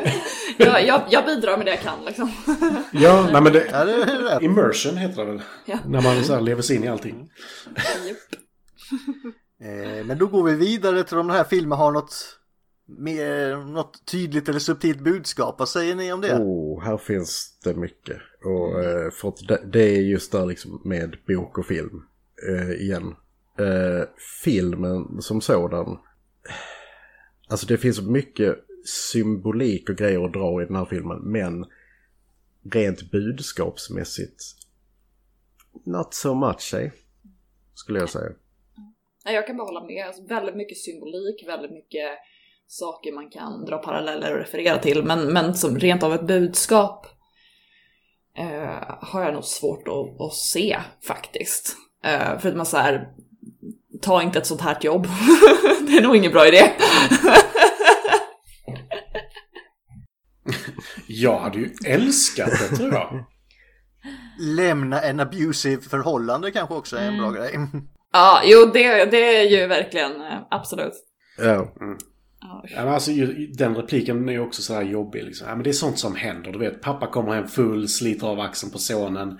Jag, 0.58 0.86
jag, 0.86 1.02
jag 1.10 1.24
bidrar 1.24 1.56
med 1.56 1.66
det 1.66 1.70
jag 1.70 1.80
kan 1.80 2.04
liksom. 2.06 2.30
Ja, 2.92 3.28
nej 3.32 3.42
men 3.42 3.52
det... 3.52 3.66
Ja, 3.72 3.84
det 3.84 3.92
är 3.92 4.34
rätt. 4.34 4.42
Immersion 4.42 4.96
heter 4.96 5.24
det 5.24 5.32
väl? 5.32 5.42
Ja. 5.64 5.78
När 5.86 6.00
man 6.00 6.24
så 6.24 6.34
här 6.34 6.40
lever 6.40 6.62
sig 6.62 6.76
in 6.76 6.84
i 6.84 6.88
allting. 6.88 7.28
Eh, 9.62 10.04
Men 10.04 10.18
då 10.18 10.26
går 10.26 10.42
vi 10.42 10.54
vidare 10.54 11.04
till 11.04 11.18
om 11.18 11.26
den 11.26 11.36
här 11.36 11.44
filmen 11.44 11.78
har 11.78 11.92
något, 11.92 12.14
mer, 12.98 13.56
något 13.56 14.06
tydligt 14.06 14.48
eller 14.48 14.58
subtilt 14.58 15.00
budskap. 15.00 15.58
Vad 15.58 15.68
säger 15.68 15.94
ni 15.94 16.12
om 16.12 16.20
det? 16.20 16.34
Oh, 16.38 16.82
här 16.84 16.96
finns 16.96 17.58
det 17.64 17.74
mycket. 17.74 18.16
Och 18.46 18.84
eh, 18.84 19.10
för 19.10 19.28
att 19.28 19.48
det, 19.48 19.60
det 19.72 19.82
är 19.82 20.00
just 20.00 20.32
där 20.32 20.46
liksom 20.46 20.82
med 20.84 21.16
bok 21.26 21.58
och 21.58 21.66
film 21.66 22.02
eh, 22.48 22.70
igen. 22.70 23.14
Eh, 23.58 24.08
filmen 24.44 25.22
som 25.22 25.40
sådan. 25.40 25.98
Alltså 27.48 27.66
det 27.66 27.78
finns 27.78 28.00
mycket 28.00 28.56
symbolik 28.84 29.90
och 29.90 29.96
grejer 29.96 30.24
att 30.24 30.32
dra 30.32 30.62
i 30.62 30.64
den 30.64 30.76
här 30.76 30.84
filmen. 30.84 31.18
Men 31.18 31.66
rent 32.72 33.10
budskapsmässigt. 33.10 34.42
Not 35.84 36.14
so 36.14 36.34
much, 36.34 36.74
eh, 36.74 36.90
skulle 37.74 37.98
jag 37.98 38.08
säga. 38.08 38.32
Nej, 39.24 39.34
jag 39.34 39.46
kan 39.46 39.56
bara 39.56 39.66
hålla 39.66 39.84
med. 39.84 40.06
Alltså, 40.06 40.22
väldigt 40.22 40.56
mycket 40.56 40.78
symbolik, 40.78 41.44
väldigt 41.48 41.72
mycket 41.72 42.10
saker 42.66 43.12
man 43.12 43.30
kan 43.30 43.64
dra 43.64 43.78
paralleller 43.78 44.32
och 44.32 44.38
referera 44.38 44.78
till. 44.78 45.04
Men, 45.04 45.32
men 45.32 45.54
som 45.54 45.78
rent 45.78 46.02
av 46.02 46.14
ett 46.14 46.26
budskap 46.26 47.06
eh, 48.38 48.98
har 49.00 49.22
jag 49.22 49.34
nog 49.34 49.44
svårt 49.44 49.88
att, 49.88 50.20
att 50.20 50.34
se 50.34 50.78
faktiskt. 51.06 51.76
Eh, 52.04 52.38
för 52.38 52.48
att 52.48 52.56
man 52.56 52.66
så 52.66 52.76
här, 52.76 53.08
ta 54.02 54.22
inte 54.22 54.38
ett 54.38 54.46
sånt 54.46 54.60
här 54.60 54.78
jobb. 54.80 55.02
det 55.80 55.96
är 55.96 56.02
nog 56.02 56.16
ingen 56.16 56.32
bra 56.32 56.48
idé. 56.48 56.70
Jag 61.08 61.38
hade 61.38 61.58
ju 61.58 61.70
älskat 61.86 62.50
det, 62.50 62.76
tror 62.76 62.92
jag. 62.92 63.24
Lämna 64.40 65.00
en 65.00 65.20
abusive 65.20 65.82
förhållande 65.82 66.50
kanske 66.50 66.74
också 66.74 66.96
är 66.96 67.08
en 67.08 67.18
bra 67.18 67.30
grej. 67.30 67.58
ja, 68.12 68.42
jo, 68.44 68.70
det, 68.72 69.04
det 69.04 69.36
är 69.36 69.42
ju 69.42 69.66
verkligen 69.66 70.20
eh, 70.20 70.38
absolut. 70.50 70.92
Ja. 71.38 71.44
Ja, 71.44 71.96
Ja, 72.70 72.84
men 72.84 72.88
alltså, 72.88 73.10
ju- 73.10 73.46
den 73.46 73.76
repliken 73.76 74.28
är 74.28 74.32
ju 74.32 74.40
också 74.40 74.62
så 74.62 74.74
här 74.74 74.82
jobbig. 74.82 75.24
Liksom. 75.24 75.48
Ja, 75.48 75.54
men 75.54 75.64
det 75.64 75.70
är 75.70 75.72
sånt 75.74 75.98
som 75.98 76.14
händer. 76.16 76.52
Du 76.52 76.58
vet, 76.58 76.80
pappa 76.80 77.06
kommer 77.06 77.34
hem 77.34 77.48
full, 77.48 77.88
sliter 77.88 78.26
av 78.26 78.40
axeln 78.40 78.72
på 78.72 78.78
sonen. 78.78 79.38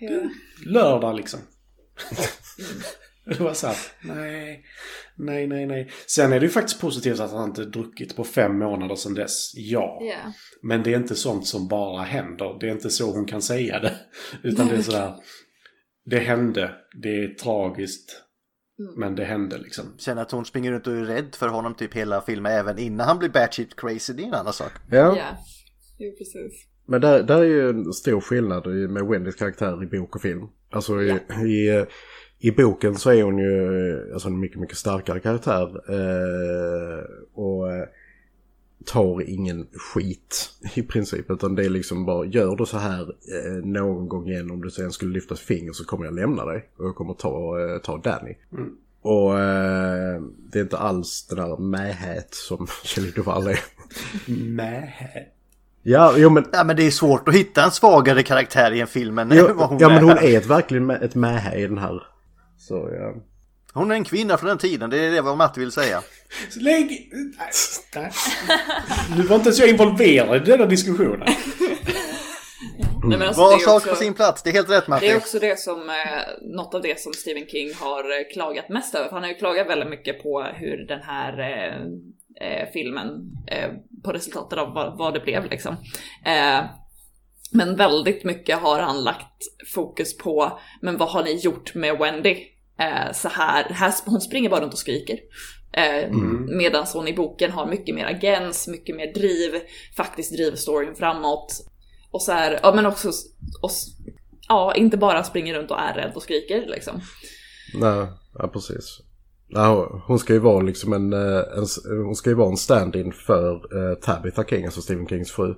Lördag 0.66 1.16
liksom. 1.16 1.40
det 3.26 3.40
var 3.40 3.54
så 3.54 3.66
här, 3.66 3.76
nej, 4.02 4.64
nej, 5.16 5.46
nej, 5.46 5.66
nej. 5.66 5.90
Sen 6.06 6.32
är 6.32 6.40
det 6.40 6.46
ju 6.46 6.52
faktiskt 6.52 6.80
positivt 6.80 7.20
att 7.20 7.30
han 7.32 7.48
inte 7.48 7.64
druckit 7.64 8.16
på 8.16 8.24
fem 8.24 8.58
månader 8.58 8.94
sedan 8.94 9.14
dess. 9.14 9.52
Ja. 9.54 9.98
Ja. 10.02 10.32
Men 10.62 10.82
det 10.82 10.92
är 10.92 10.96
inte 10.96 11.14
sånt 11.14 11.46
som 11.46 11.68
bara 11.68 12.02
händer. 12.02 12.56
Det 12.60 12.66
är 12.68 12.72
inte 12.72 12.90
så 12.90 13.12
hon 13.12 13.26
kan 13.26 13.42
säga 13.42 13.78
det. 13.80 13.94
Utan 14.42 14.68
det 14.68 14.74
är 14.76 14.82
sådär. 14.82 15.14
Det 16.04 16.18
hände. 16.18 16.74
Det 17.02 17.24
är 17.24 17.34
tragiskt. 17.34 18.22
Men 18.96 19.14
det 19.14 19.24
hände 19.24 19.58
liksom. 19.58 19.84
Känner 19.98 20.22
att 20.22 20.30
hon 20.30 20.44
springer 20.44 20.72
runt 20.72 20.86
och 20.86 20.92
är 20.92 21.04
rädd 21.04 21.34
för 21.34 21.48
honom 21.48 21.74
typ 21.74 21.94
hela 21.94 22.20
filmen 22.20 22.52
även 22.52 22.78
innan 22.78 23.06
han 23.06 23.18
blir 23.18 23.28
batshit 23.28 23.76
crazy. 23.76 24.12
Det 24.12 24.22
är 24.22 24.26
en 24.26 24.34
annan 24.34 24.52
sak. 24.52 24.72
Ja. 24.90 25.16
Ja, 25.16 25.36
jo 25.98 26.12
precis. 26.18 26.66
Men 26.86 27.00
där, 27.00 27.22
där 27.22 27.38
är 27.38 27.44
ju 27.44 27.68
en 27.68 27.92
stor 27.92 28.20
skillnad 28.20 28.66
med 28.66 29.06
Wendys 29.06 29.34
karaktär 29.34 29.82
i 29.82 29.86
bok 29.86 30.16
och 30.16 30.22
film. 30.22 30.48
Alltså 30.70 31.02
i, 31.02 31.10
i, 31.46 31.86
i 32.38 32.50
boken 32.50 32.94
så 32.94 33.10
är 33.10 33.22
hon 33.22 33.38
ju 33.38 34.12
alltså 34.12 34.28
en 34.28 34.40
mycket, 34.40 34.60
mycket 34.60 34.76
starkare 34.76 35.20
karaktär. 35.20 35.62
Eh, 35.88 37.04
och 37.34 37.72
eh, 37.72 37.84
tar 38.86 39.22
ingen 39.30 39.66
skit 39.72 40.50
i 40.76 40.82
princip. 40.82 41.30
Utan 41.30 41.54
det 41.54 41.64
är 41.64 41.68
liksom 41.70 42.06
bara, 42.06 42.26
gör 42.26 42.56
du 42.56 42.66
så 42.66 42.78
här 42.78 43.00
eh, 43.02 43.64
någon 43.64 44.08
gång 44.08 44.28
igen 44.28 44.50
om 44.50 44.62
du 44.62 44.70
sen 44.70 44.92
skulle 44.92 45.12
lyfta 45.12 45.34
ett 45.34 45.40
finger 45.40 45.72
så 45.72 45.84
kommer 45.84 46.04
jag 46.04 46.14
lämna 46.14 46.44
dig. 46.44 46.68
Och 46.76 46.84
jag 46.86 46.94
kommer 46.96 47.14
ta, 47.14 47.60
eh, 47.60 47.78
ta 47.78 47.96
Danny. 47.98 48.34
Och 49.02 49.38
eh, 49.40 50.20
det 50.52 50.58
är 50.58 50.62
inte 50.62 50.78
alls 50.78 51.26
den 51.26 51.38
där 51.38 51.56
mähät 51.56 52.34
som 52.34 52.66
Kjell 52.84 53.10
Duvall 53.10 53.46
är. 53.46 53.58
Nej. 54.26 55.32
Ja, 55.82 56.14
jo 56.16 56.30
men 56.30 56.44
Ja 56.52 56.64
men 56.64 56.76
det 56.76 56.86
är 56.86 56.90
svårt 56.90 57.28
att 57.28 57.34
hitta 57.34 57.64
en 57.64 57.70
svagare 57.70 58.22
karaktär 58.22 58.72
i 58.72 58.80
en 58.80 58.86
film 58.86 59.18
än 59.18 59.28
vad 59.28 59.38
Ja, 59.38 59.66
hon 59.66 59.78
ja 59.78 59.88
men 59.88 60.02
hon 60.04 60.10
är. 60.18 60.22
är 60.22 60.38
ett, 60.38 60.46
verkligen 60.46 60.90
ett 60.90 61.14
mähä 61.14 61.56
i 61.58 61.66
den 61.66 61.78
här. 61.78 62.02
Så 62.58 62.74
ja. 62.92 63.14
Hon 63.74 63.90
är 63.90 63.94
en 63.94 64.04
kvinna 64.04 64.38
från 64.38 64.48
den 64.48 64.58
tiden, 64.58 64.90
det 64.90 64.98
är 64.98 65.10
det 65.10 65.20
vad 65.20 65.36
Matte 65.36 65.60
vill 65.60 65.72
säga. 65.72 66.02
Lägg... 66.60 67.12
Nu 69.16 69.22
var 69.22 69.36
inte 69.36 69.48
ens 69.48 69.58
jag 69.58 69.68
involverad 69.68 70.48
i 70.48 70.50
denna 70.50 70.66
diskussionen. 70.66 71.28
Alltså, 73.02 73.42
Var 73.42 73.58
sak 73.58 73.76
också- 73.76 73.88
på 73.88 73.96
sin 73.96 74.14
plats, 74.14 74.42
det 74.42 74.50
är 74.50 74.54
helt 74.54 74.70
rätt 74.70 75.00
Det 75.00 75.08
är 75.08 75.16
också 75.16 75.38
det 75.38 75.58
som, 75.60 75.90
eh, 75.90 75.96
något 76.56 76.74
av 76.74 76.82
det 76.82 77.00
som 77.00 77.12
Stephen 77.12 77.46
King 77.46 77.74
har 77.74 78.04
eh, 78.04 78.32
klagat 78.32 78.68
mest 78.68 78.94
över. 78.94 79.08
För 79.08 79.14
han 79.14 79.22
har 79.22 79.30
ju 79.30 79.34
klagat 79.36 79.68
väldigt 79.68 79.90
mycket 79.90 80.22
på 80.22 80.42
hur 80.42 80.86
den 80.86 81.02
här 81.02 81.38
eh, 81.40 81.74
eh, 82.48 82.68
filmen, 82.72 83.08
eh, 83.46 83.70
på 84.04 84.12
resultatet 84.12 84.58
av 84.58 84.74
vad, 84.74 84.98
vad 84.98 85.14
det 85.14 85.20
blev 85.20 85.50
liksom. 85.50 85.76
Eh, 86.26 86.60
men 87.52 87.76
väldigt 87.76 88.24
mycket 88.24 88.58
har 88.58 88.78
han 88.80 89.02
lagt 89.02 89.42
fokus 89.74 90.16
på, 90.16 90.58
men 90.82 90.96
vad 90.96 91.08
har 91.08 91.22
ni 91.24 91.34
gjort 91.34 91.74
med 91.74 91.98
Wendy? 91.98 92.36
Eh, 92.80 93.12
så 93.12 93.28
här, 93.28 93.64
här, 93.64 93.94
hon 94.06 94.20
springer 94.20 94.50
bara 94.50 94.60
runt 94.60 94.72
och 94.72 94.78
skriker. 94.78 95.18
Eh, 95.72 96.10
Medan 96.58 96.86
hon 96.92 97.08
i 97.08 97.12
boken 97.12 97.50
har 97.50 97.66
mycket 97.66 97.94
mer 97.94 98.06
agens, 98.06 98.68
mycket 98.68 98.96
mer 98.96 99.14
driv, 99.14 99.60
faktiskt 99.96 100.32
driver 100.32 100.56
storyn 100.56 100.94
framåt. 100.94 101.66
Och 102.10 102.22
så 102.22 102.32
här, 102.32 102.60
ja 102.62 102.74
men 102.74 102.86
också, 102.86 103.08
och, 103.62 103.70
ja 104.48 104.74
inte 104.74 104.96
bara 104.96 105.24
springer 105.24 105.54
runt 105.54 105.70
och 105.70 105.80
är 105.80 105.94
rädd 105.94 106.12
och 106.14 106.22
skriker 106.22 106.66
liksom. 106.66 107.00
Nej, 107.74 108.06
ja 108.38 108.48
precis. 108.48 109.00
Ja, 109.48 110.02
hon 110.06 110.18
ska 110.18 110.32
ju 110.32 110.38
vara 110.38 110.60
liksom 110.60 110.92
en, 110.92 111.12
eh, 111.12 111.38
en, 111.38 111.66
hon 112.04 112.14
ska 112.14 112.30
ju 112.30 112.36
vara 112.36 112.50
en 112.50 112.56
stand-in 112.56 113.12
för 113.12 113.76
uh, 113.76 113.94
Tabitha 113.94 114.44
King, 114.44 114.64
alltså 114.64 114.80
Stephen 114.80 115.06
Kings 115.08 115.30
fru. 115.30 115.54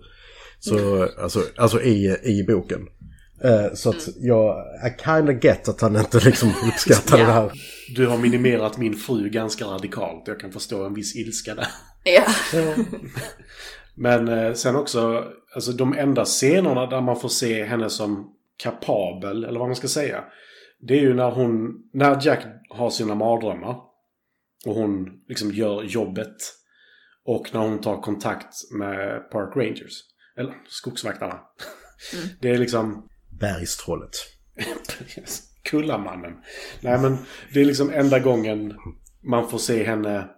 Så, 0.61 1.09
alltså, 1.19 1.43
alltså 1.57 1.83
i, 1.83 2.17
i 2.25 2.45
boken. 2.49 2.89
Eh, 3.45 3.75
så 3.75 3.91
att 3.91 4.09
jag, 4.17 4.65
I 4.87 5.03
kinda 5.05 5.33
get 5.33 5.69
att 5.69 5.81
han 5.81 5.97
inte 5.97 6.21
liksom 6.21 6.49
uppskattar 6.69 7.19
Ja. 7.19 7.27
det 7.27 7.33
här. 7.33 7.53
Du 7.97 8.07
har 8.07 8.19
minimerat 8.19 8.79
min 8.79 8.95
fru 8.95 9.29
ganska 9.29 9.65
radikalt. 9.65 10.29
Jag 10.29 10.41
kan 10.41 10.53
förstå 10.53 10.85
en 10.87 10.95
viss 10.95 11.17
ilska 11.17 11.55
där. 11.55 11.67
Ja. 12.05 12.25
Men 13.95 14.29
eh, 14.29 14.53
sen 14.53 14.77
också, 14.77 15.25
alltså 15.55 15.73
de 15.73 15.99
enda 15.99 16.25
scenerna 16.25 16.87
där 16.87 17.01
man 17.01 17.21
får 17.21 17.29
se 17.29 17.65
henne 17.65 17.91
som 17.91 18.33
kapabel, 18.63 19.45
eller 19.45 19.59
vad 19.59 19.69
man 19.69 19.77
ska 19.77 19.89
säga. 19.89 20.25
Det 20.81 20.95
är 20.95 21.01
ju 21.01 21.15
när 21.15 21.31
hon, 21.31 21.73
när 21.93 22.19
Jack 22.27 22.45
har 22.71 22.91
sina 22.91 23.15
mardrömmar. 23.15 23.77
Och 24.67 24.75
hon 24.75 25.09
liksom 25.29 25.51
gör 25.53 25.83
jobbet. 25.83 26.37
Och 27.25 27.51
när 27.55 27.61
hon 27.61 27.81
tar 27.81 28.03
kontakt 28.03 28.55
med 28.79 29.31
Park 29.31 29.57
Rangers. 29.57 30.01
Eller 30.37 30.55
skogsvaktarna. 30.69 31.41
Det 32.41 32.51
är 32.51 32.59
liksom... 32.59 33.09
Bergstrollet. 33.43 34.11
Kullamannen. 35.65 36.33
Nej 36.81 36.99
men 36.99 37.19
det 37.55 37.61
är 37.61 37.65
liksom 37.65 37.91
enda 37.91 38.19
gången 38.19 38.75
man 39.23 39.49
får 39.49 39.59
se 39.59 39.85
henne 39.85 40.29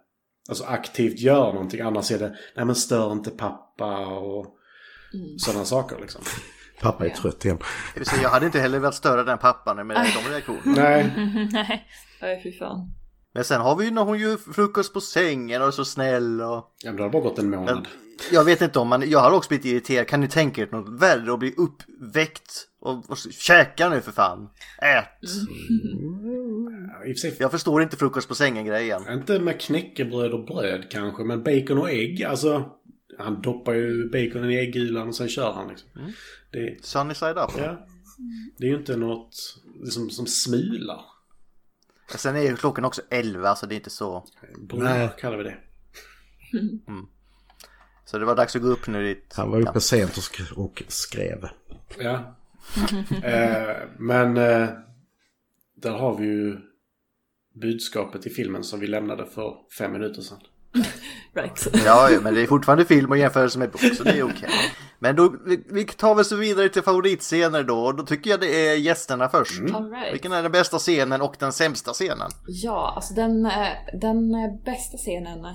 alltså 0.49 0.65
aktivt 0.65 1.19
göra 1.19 1.53
någonting. 1.53 1.81
Annars 1.81 2.11
är 2.11 2.19
det, 2.19 2.37
nej 2.57 2.65
men 2.65 2.75
stör 2.75 3.13
inte 3.13 3.31
pappa 3.31 4.07
och 4.07 4.47
sådana 5.39 5.65
saker 5.65 5.99
liksom. 6.01 6.23
Pappa 6.81 7.07
är 7.07 7.11
trött 7.11 7.45
igen. 7.45 7.59
Jag 8.23 8.31
hade 8.31 8.47
inte 8.47 8.61
heller 8.61 8.79
velat 8.79 8.95
störa 8.95 9.25
den 9.25 9.39
pappan 9.39 9.87
med 9.87 9.97
de 9.97 10.31
reaktionerna. 10.31 10.83
Nej, 10.83 11.13
Nej. 11.53 11.89
Nej 12.23 12.41
fy 12.43 12.59
fan. 12.59 12.95
Men 13.35 13.45
sen 13.45 13.61
har 13.61 13.77
vi 13.77 13.85
ju 13.85 13.91
när 13.91 14.03
hon 14.03 14.19
gör 14.19 14.53
frukost 14.53 14.93
på 14.93 15.01
sängen 15.01 15.63
och 15.63 15.69
är 15.69 15.73
så 15.73 15.85
snäll 15.85 16.41
och... 16.41 16.75
ja, 16.83 16.91
men 16.91 16.97
det 16.97 17.03
har 17.03 17.11
bara 17.11 17.23
gått 17.23 17.39
en 17.39 17.51
månad. 17.51 17.89
Jag 18.33 18.45
vet 18.45 18.61
inte 18.63 18.79
om 18.79 18.89
man, 18.89 19.11
jag 19.11 19.19
har 19.19 19.33
också 19.33 19.49
blivit 19.49 19.65
irriterad. 19.67 20.07
Kan 20.09 20.21
ni 20.21 20.29
tänka 20.29 20.63
er 20.63 20.69
något 20.73 21.01
värre 21.03 21.33
och 21.33 21.39
bli 21.39 21.55
uppväckt? 21.57 22.69
Och, 22.81 23.11
och 23.11 23.19
käka 23.19 23.89
nu 23.89 24.01
för 24.01 24.13
fan. 24.13 24.49
Ät! 24.83 25.29
Sig, 27.19 27.37
Jag 27.39 27.51
förstår 27.51 27.83
inte 27.83 27.97
frukost 27.97 28.29
på 28.29 28.35
sängen 28.35 28.65
grejen. 28.65 29.03
inte 29.13 29.39
med 29.39 29.61
knäckebröd 29.61 30.33
och 30.33 30.47
bröd 30.47 30.91
kanske, 30.91 31.25
men 31.25 31.43
bacon 31.43 31.79
och 31.79 31.91
ägg. 31.91 32.23
Alltså, 32.25 32.71
han 33.19 33.43
doppar 33.43 33.73
ju 33.75 34.09
baconen 34.11 34.51
i 34.51 34.57
äggulan 34.57 35.09
och 35.09 35.15
sen 35.15 35.29
kör 35.29 35.53
han 35.53 35.69
liksom. 35.69 35.89
Det, 36.53 36.85
Sunny 36.85 37.15
side 37.15 37.37
up. 37.39 37.51
ja, 37.59 37.87
det 38.59 38.65
är 38.67 38.71
ju 38.71 38.77
inte 38.77 38.97
något 38.97 39.37
liksom, 39.83 40.11
som 40.11 40.27
smular. 40.27 41.01
Sen 42.17 42.37
är 42.37 42.41
ju 42.41 42.57
klockan 42.57 42.85
också 42.85 43.03
11 43.11 43.55
så 43.57 43.67
det 43.67 43.75
är 43.75 43.77
inte 43.77 43.91
så. 43.91 44.25
Brunnar 44.69 45.19
kallar 45.19 45.37
vi 45.37 45.45
det. 45.45 45.57
Så 48.05 48.19
det 48.19 48.25
var 48.25 48.37
dags 48.37 48.57
att 48.57 48.63
gå 48.63 48.69
upp 48.69 48.87
nu 48.87 49.03
dit. 49.05 49.33
Han 49.37 49.51
var 49.51 49.61
uppe 49.69 49.81
sent 49.81 50.11
och, 50.11 50.23
sk- 50.23 50.53
och 50.53 50.83
skrev. 50.89 51.49
Ja. 51.99 52.37
Eh, 53.25 53.77
men 53.99 54.37
eh, 54.37 54.69
där 55.77 55.91
har 55.91 56.17
vi 56.19 56.25
ju 56.27 56.57
budskapet 57.55 58.27
i 58.27 58.31
filmen 58.31 58.65
som 58.65 58.81
vi 58.81 58.87
lämnade 58.87 59.27
för 59.27 59.55
fem 59.79 59.93
minuter 59.93 60.23
sedan. 60.23 60.39
Right. 61.35 61.69
Ja, 61.85 62.11
men 62.23 62.35
det 62.35 62.41
är 62.43 62.47
fortfarande 62.47 62.85
film 62.85 63.11
och 63.11 63.19
jämförelse 63.19 63.59
med 63.59 63.71
bok, 63.71 63.81
så 63.97 64.05
det 64.05 64.19
är 64.19 64.23
okej. 64.23 64.49
Men 64.99 65.17
då, 65.17 65.37
vi, 65.47 65.65
vi 65.67 65.85
tar 65.85 66.15
väl 66.15 66.25
så 66.25 66.37
vidare 66.37 66.69
till 66.69 66.83
favoritscener 66.83 67.63
då, 67.63 67.79
och 67.79 67.95
då 67.97 68.03
tycker 68.07 68.31
jag 68.31 68.41
det 68.41 68.69
är 68.69 68.75
gästerna 68.77 69.29
först. 69.29 69.61
All 69.75 69.91
right. 69.91 70.13
Vilken 70.15 70.33
är 70.33 70.43
den 70.43 70.53
bästa 70.53 70.79
scenen 70.79 71.23
och 71.23 71.37
den 71.39 71.53
sämsta 71.53 71.93
scenen? 71.93 72.31
Ja, 72.47 72.93
alltså 72.97 73.15
den, 73.15 73.47
eh, 73.47 73.67
den 74.01 74.35
eh, 74.35 74.65
bästa 74.65 74.97
scenen. 74.97 75.47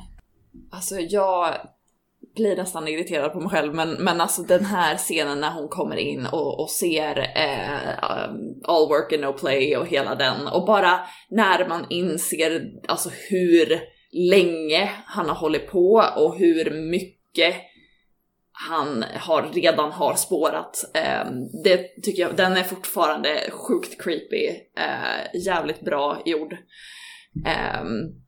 Alltså 0.71 0.95
jag 0.95 1.55
blir 2.35 2.55
nästan 2.55 2.87
irriterad 2.87 3.33
på 3.33 3.39
mig 3.39 3.49
själv 3.49 3.75
men, 3.75 3.89
men 3.89 4.21
alltså 4.21 4.41
den 4.41 4.65
här 4.65 4.97
scenen 4.97 5.39
när 5.39 5.51
hon 5.51 5.67
kommer 5.67 5.95
in 5.95 6.25
och, 6.25 6.59
och 6.59 6.69
ser 6.69 7.19
eh, 7.19 8.03
all 8.63 8.87
work 8.87 9.13
and 9.13 9.21
no 9.21 9.33
play 9.33 9.77
och 9.77 9.87
hela 9.87 10.15
den 10.15 10.47
och 10.47 10.65
bara 10.65 10.99
när 11.29 11.67
man 11.67 11.85
inser 11.89 12.71
alltså 12.87 13.09
hur 13.29 13.79
länge 14.11 14.91
han 15.05 15.29
har 15.29 15.35
hållit 15.35 15.67
på 15.67 16.03
och 16.15 16.37
hur 16.37 16.71
mycket 16.91 17.55
han 18.51 19.05
har, 19.15 19.49
redan 19.53 19.91
har 19.91 20.15
spårat. 20.15 20.91
Eh, 20.93 21.31
det 21.63 22.03
tycker 22.03 22.21
jag, 22.21 22.35
den 22.35 22.57
är 22.57 22.63
fortfarande 22.63 23.51
sjukt 23.51 24.03
creepy, 24.03 24.47
eh, 24.77 25.41
jävligt 25.45 25.81
bra 25.81 26.21
gjord. 26.25 26.57
Ehm, 27.45 28.19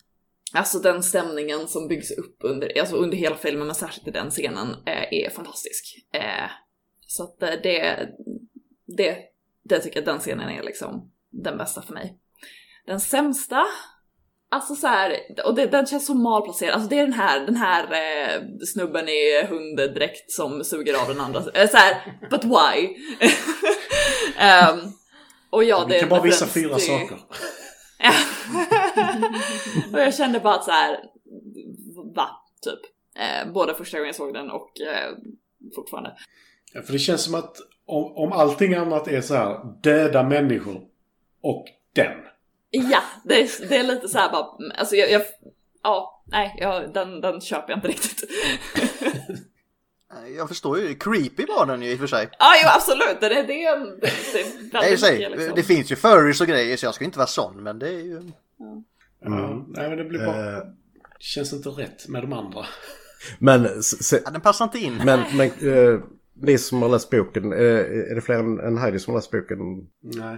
alltså 0.54 0.80
den 0.80 1.04
stämningen 1.04 1.68
som 1.68 1.88
byggs 1.88 2.12
upp 2.12 2.38
under, 2.44 2.80
alltså 2.80 2.96
under 2.96 3.18
hela 3.18 3.36
filmen, 3.36 3.68
men 3.68 3.76
särskilt 3.76 4.08
i 4.08 4.12
den 4.12 4.30
scenen, 4.30 4.68
eh, 4.86 5.14
är 5.14 5.30
fantastisk. 5.30 5.96
Eh, 6.14 6.50
så 7.08 7.24
att 7.24 7.44
eh, 7.44 7.50
det, 7.64 8.08
det, 8.98 9.18
det 9.64 9.80
tycker 9.80 9.98
jag 9.98 10.06
den 10.06 10.20
scenen 10.20 10.50
är 10.50 10.64
liksom 10.64 11.12
den 11.32 11.58
bästa 11.58 11.82
för 11.82 11.94
mig. 11.94 12.18
Den 12.86 13.00
sämsta, 13.00 13.66
alltså 14.52 14.76
så 14.76 14.88
här, 14.88 15.18
och 15.46 15.56
det, 15.56 15.66
den 15.66 15.86
känns 15.86 16.06
så 16.06 16.14
malplacerad, 16.14 16.74
alltså 16.74 16.90
det 16.90 17.00
är 17.00 17.04
den 17.04 17.14
här, 17.14 17.40
den 17.46 17.56
här 17.56 17.84
eh, 17.84 18.42
snubben 18.74 19.10
i 19.10 19.46
hunddräkt 19.50 20.32
som 20.32 20.64
suger 20.64 21.02
av 21.02 21.08
den 21.08 21.20
andra, 21.20 21.40
eh, 21.54 21.70
så 21.70 21.78
här, 21.78 22.20
but 22.30 22.44
why? 22.44 22.96
Ehm, 24.38 24.80
och 25.50 25.64
ja, 25.64 25.86
vi 25.88 25.94
det 25.94 26.00
kan 26.00 26.10
bara 26.10 26.22
visa 26.22 26.46
det- 26.46 26.52
fyra 26.52 26.74
det- 26.76 26.80
saker. 26.82 27.18
Och 29.94 30.00
jag 30.00 30.16
kände 30.16 30.40
bara 30.40 30.56
att 30.56 30.64
så 30.64 30.72
här, 30.72 31.00
va? 32.16 32.30
Typ. 32.62 32.80
Eh, 33.16 33.52
både 33.54 33.74
första 33.74 33.98
gången 33.98 34.08
jag 34.08 34.16
såg 34.16 34.34
den 34.34 34.52
och 34.52 34.82
eh, 34.82 35.16
fortfarande. 35.76 36.16
Ja, 36.74 36.82
för 36.82 36.94
det 36.94 37.00
känns 37.00 37.24
som 37.24 37.36
att 37.36 37.58
om, 37.86 38.18
om 38.18 38.32
allting 38.32 38.74
annat 38.74 39.08
är 39.08 39.22
så 39.22 39.36
här 39.36 39.60
döda 39.82 40.24
människor 40.24 40.82
och 41.42 41.66
den. 41.94 42.18
Ja, 42.70 43.02
det 43.24 43.42
är, 43.42 43.68
det 43.70 43.78
är 43.78 43.84
lite 43.84 44.08
så 44.08 44.18
här 44.18 44.32
bara, 44.32 44.48
alltså 44.78 44.96
jag, 44.96 45.12
jag 45.12 45.22
ja, 45.84 46.24
nej, 46.26 46.56
jag, 46.60 46.94
den, 46.94 47.22
den 47.22 47.42
köper 47.42 47.70
jag 47.70 47.78
inte 47.78 47.88
riktigt. 47.88 48.24
Jag 50.38 50.48
förstår 50.48 50.80
ju, 50.80 50.96
creepy 50.96 51.46
var 51.46 51.66
den 51.66 51.82
ju 51.82 51.92
i 51.92 51.96
och 51.96 52.00
för 52.00 52.08
sig. 52.08 52.30
Ja, 52.40 52.46
jo 52.64 52.70
absolut, 52.76 53.18
det, 53.20 53.26
är- 53.26 53.30
det 53.30 53.54
det 53.54 54.44
väldigt 54.74 55.02
Nej, 55.02 55.14
mycket, 55.14 55.32
liksom. 55.32 55.56
det 55.56 55.64
finns 55.64 55.92
ju 55.92 55.96
furries 55.96 56.42
och 56.42 56.48
grejer 56.48 56.78
så 56.78 56.86
jag 56.86 56.94
ska 56.96 57.06
inte 57.06 57.18
vara 57.18 57.28
sån, 57.28 57.64
men 57.64 57.80
det 57.80 57.88
är 57.88 58.00
ju... 58.02 58.22
Ja, 59.22 59.66
nej, 59.68 59.90
men 59.90 59.98
det 59.98 60.04
blir 60.04 60.26
bara... 60.26 60.58
Eh, 60.58 60.64
känns 61.20 61.54
inte 61.54 61.70
rätt 61.70 62.08
med 62.08 62.24
de 62.24 62.34
andra. 62.34 62.66
men, 63.40 63.84
se, 63.84 64.20
Ja, 64.26 64.32
den 64.32 64.42
passar 64.42 64.66
inte 64.66 64.80
in. 64.80 65.02
men, 65.06 65.20
men 65.38 65.48
eh, 65.48 66.00
ni 66.42 66.58
som 66.58 66.82
har 66.82 66.90
läst 66.90 67.10
boken, 67.10 67.54
eh, 67.54 67.60
är 68.12 68.16
det 68.16 68.22
fler 68.22 68.36
än, 68.40 68.60
än 68.60 68.78
Heidi 68.78 69.00
som 69.00 69.14
har 69.14 69.18
läst 69.20 69.32
boken? 69.32 69.58
Nej. 70.02 70.38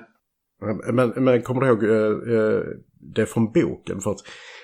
Men, 0.94 1.10
men 1.10 1.42
kommer 1.42 1.62
du 1.62 1.68
ihåg 1.68 1.84
det 3.16 3.26
från 3.26 3.52
boken? 3.52 4.02
För 4.02 4.12
att 4.12 4.20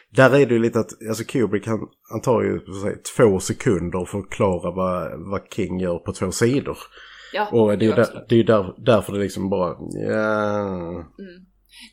där 0.09 0.35
är 0.35 0.45
det 0.45 0.53
ju 0.53 0.59
lite 0.59 0.79
att, 0.79 0.91
alltså 1.09 1.23
Kubrick 1.23 1.67
han, 1.67 1.79
han 2.11 2.21
tar 2.21 2.41
ju 2.41 2.73
säga, 2.81 2.95
två 3.17 3.39
sekunder 3.39 4.05
för 4.05 4.17
att 4.17 4.23
förklara 4.23 4.71
vad, 4.71 5.29
vad 5.31 5.41
King 5.53 5.79
gör 5.79 5.99
på 5.99 6.11
två 6.11 6.31
sidor. 6.31 6.77
ja, 7.33 7.49
Och 7.51 7.77
det 7.77 7.85
är 7.85 7.89
ju 7.89 7.93
där, 7.95 8.25
det 8.29 8.35
är 8.35 8.43
där, 8.43 8.73
därför 8.77 9.13
det 9.13 9.19
liksom 9.19 9.49
bara, 9.49 9.75
ja... 10.07 11.05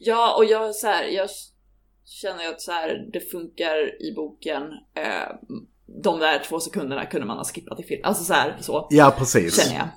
Ja, 0.01 0.36
och 0.36 0.44
jag, 0.44 0.74
så 0.74 0.86
här, 0.86 1.05
jag 1.05 1.28
känner 2.05 2.48
att 2.48 2.60
så 2.60 2.72
här, 2.72 3.10
det 3.12 3.20
funkar 3.20 4.02
i 4.02 4.14
boken. 4.16 4.62
Eh, 4.97 5.36
de 6.02 6.18
där 6.18 6.38
två 6.48 6.60
sekunderna 6.60 7.06
kunde 7.06 7.26
man 7.26 7.36
ha 7.36 7.44
skippat 7.44 7.80
i 7.80 7.82
film. 7.82 8.01
Alltså 8.05 8.24
så 8.24 8.32
här, 8.34 8.56
så. 8.60 8.86
Ja, 8.90 9.14
precis. 9.18 9.62
känner 9.62 9.78
jag. 9.78 9.88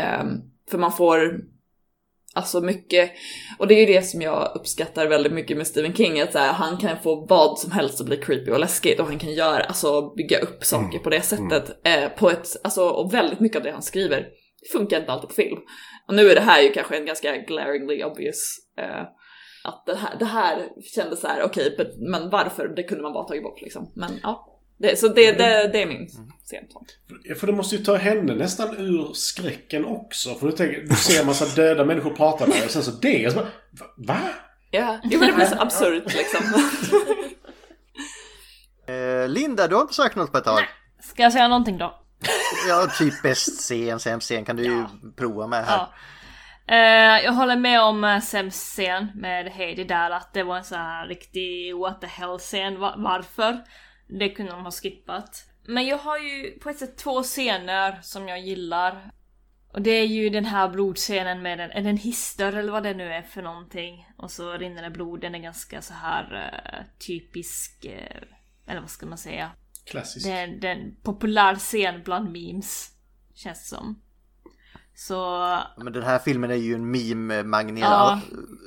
Ehm, 0.00 0.28
för 0.70 0.78
man 0.78 0.92
får 0.92 1.40
alltså 2.34 2.60
mycket, 2.60 3.10
och 3.58 3.66
det 3.66 3.74
är 3.74 3.80
ju 3.80 3.94
det 3.94 4.02
som 4.02 4.22
jag 4.22 4.52
uppskattar 4.54 5.06
väldigt 5.06 5.32
mycket 5.32 5.56
med 5.56 5.66
Stephen 5.66 5.94
King, 5.94 6.20
att 6.20 6.34
här, 6.34 6.52
han 6.52 6.76
kan 6.76 6.98
få 7.02 7.26
vad 7.26 7.58
som 7.58 7.72
helst 7.72 8.00
att 8.00 8.06
bli 8.06 8.16
creepy 8.16 8.50
och 8.50 8.60
läskigt 8.60 9.00
och 9.00 9.06
han 9.06 9.18
kan 9.18 9.32
göra, 9.32 9.64
alltså 9.64 10.14
bygga 10.14 10.38
upp 10.38 10.64
saker 10.64 10.98
på 10.98 11.10
det 11.10 11.20
sättet. 11.20 11.86
Eh, 11.86 12.08
på 12.08 12.30
ett, 12.30 12.46
alltså, 12.64 12.88
och 12.88 13.14
väldigt 13.14 13.40
mycket 13.40 13.56
av 13.56 13.62
det 13.62 13.72
han 13.72 13.82
skriver 13.82 14.26
funkar 14.72 15.00
inte 15.00 15.12
alltid 15.12 15.28
på 15.28 15.34
film. 15.34 15.58
Och 16.08 16.14
nu 16.14 16.30
är 16.30 16.34
det 16.34 16.40
här 16.40 16.62
ju 16.62 16.72
kanske 16.72 16.96
en 16.96 17.06
ganska 17.06 17.36
glaringly 17.36 18.02
obvious 18.04 18.56
eh, 18.78 19.02
att 19.64 19.86
det 19.86 19.94
här, 19.94 20.16
det 20.18 20.24
här 20.24 20.68
kändes 20.94 21.20
så 21.20 21.26
här, 21.26 21.42
okej, 21.42 21.76
but- 21.78 22.10
men 22.10 22.30
varför? 22.30 22.68
Det 22.68 22.82
kunde 22.82 23.02
man 23.02 23.12
bara 23.12 23.24
tagit 23.24 23.42
bort 23.42 23.62
liksom. 23.62 23.92
Men 23.96 24.10
ja, 24.22 24.53
det, 24.78 24.98
så 24.98 25.08
det, 25.08 25.32
det, 25.32 25.68
det 25.72 25.82
är 25.82 25.86
min 25.86 26.08
scen. 26.44 26.64
Ja, 27.24 27.34
För 27.34 27.46
det 27.46 27.52
måste 27.52 27.76
ju 27.76 27.84
ta 27.84 27.96
henne 27.96 28.34
nästan 28.34 28.76
ur 28.76 29.12
skräcken 29.12 29.84
också. 29.84 30.34
För 30.34 30.46
du, 30.46 30.52
tänker, 30.52 30.80
du 30.80 30.94
ser 30.96 31.20
en 31.20 31.26
massa 31.26 31.46
döda 31.62 31.84
människor 31.84 32.10
prata 32.10 32.46
med 32.46 32.64
och 32.64 32.70
sen 32.70 32.82
så 32.82 32.90
det. 32.90 33.26
Och 33.26 33.32
så 33.32 33.38
bara, 33.38 33.50
va? 33.96 34.20
Ja, 34.70 35.00
det 35.10 35.16
blir 35.18 35.46
så 35.46 35.54
absurt 35.60 36.14
liksom. 36.14 36.40
Eh, 38.86 39.28
Linda, 39.28 39.68
du 39.68 39.74
har 39.74 39.82
inte 39.82 39.94
sagt 39.94 40.16
något 40.16 40.32
på 40.32 40.38
ett 40.38 40.44
tag. 40.44 40.60
Ska 41.02 41.22
jag 41.22 41.32
säga 41.32 41.48
någonting 41.48 41.78
då? 41.78 42.00
Ja, 42.68 42.86
typ 42.98 43.22
bäst 43.22 43.60
scen, 43.60 44.00
sämst 44.00 44.24
scen 44.26 44.44
kan 44.44 44.56
du 44.56 44.64
ju 44.64 44.84
prova 45.16 45.46
med 45.46 45.64
här. 45.64 45.76
Ja. 45.76 45.92
Eh, 46.74 47.24
jag 47.24 47.32
håller 47.32 47.56
med 47.56 47.82
om 47.82 48.04
uh, 48.04 48.20
sämst 48.20 48.62
scen 48.62 49.06
med 49.14 49.46
Heidi 49.46 49.84
där, 49.84 50.10
att 50.10 50.34
det 50.34 50.42
var 50.42 50.56
en 50.56 50.64
sån 50.64 50.78
här 50.78 51.06
riktig 51.06 51.76
what 51.76 52.00
the 52.00 52.06
hell 52.06 52.38
scen. 52.38 52.80
Va- 52.80 52.94
varför? 52.96 53.58
Det 54.06 54.28
kunde 54.28 54.52
de 54.52 54.64
ha 54.64 54.70
skippat. 54.70 55.44
Men 55.66 55.86
jag 55.86 55.98
har 55.98 56.18
ju 56.18 56.58
på 56.58 56.70
ett 56.70 56.78
sätt 56.78 56.96
två 56.96 57.22
scener 57.22 57.98
som 58.02 58.28
jag 58.28 58.40
gillar. 58.40 59.10
Och 59.72 59.82
det 59.82 59.90
är 59.90 60.06
ju 60.06 60.30
den 60.30 60.44
här 60.44 60.68
blodscenen 60.68 61.42
med 61.42 61.60
en, 61.60 61.86
en 61.86 61.96
hister 61.96 62.52
eller 62.52 62.72
vad 62.72 62.82
det 62.82 62.94
nu 62.94 63.12
är 63.12 63.22
för 63.22 63.42
någonting. 63.42 64.08
Och 64.16 64.30
så 64.30 64.52
rinner 64.52 64.82
det 64.82 64.90
blod, 64.90 65.20
den 65.20 65.34
är 65.34 65.38
ganska 65.38 65.82
så 65.82 65.94
här 65.94 66.52
eh, 66.64 67.06
typisk, 67.06 67.84
eh, 67.84 68.22
eller 68.66 68.80
vad 68.80 68.90
ska 68.90 69.06
man 69.06 69.18
säga? 69.18 69.50
Klassiskt. 69.84 70.26
Det 70.26 70.32
är 70.32 70.64
en 70.64 70.96
populär 71.02 71.54
scen 71.54 72.02
bland 72.04 72.32
memes. 72.32 72.90
Känns 73.34 73.70
det 73.70 73.76
som. 73.76 74.00
Så, 74.94 75.58
Men 75.76 75.92
den 75.92 76.02
här 76.02 76.18
filmen 76.18 76.50
är 76.50 76.54
ju 76.54 76.74
en 76.74 76.90
meme-magnet. 76.90 77.84
Ja. 77.84 78.20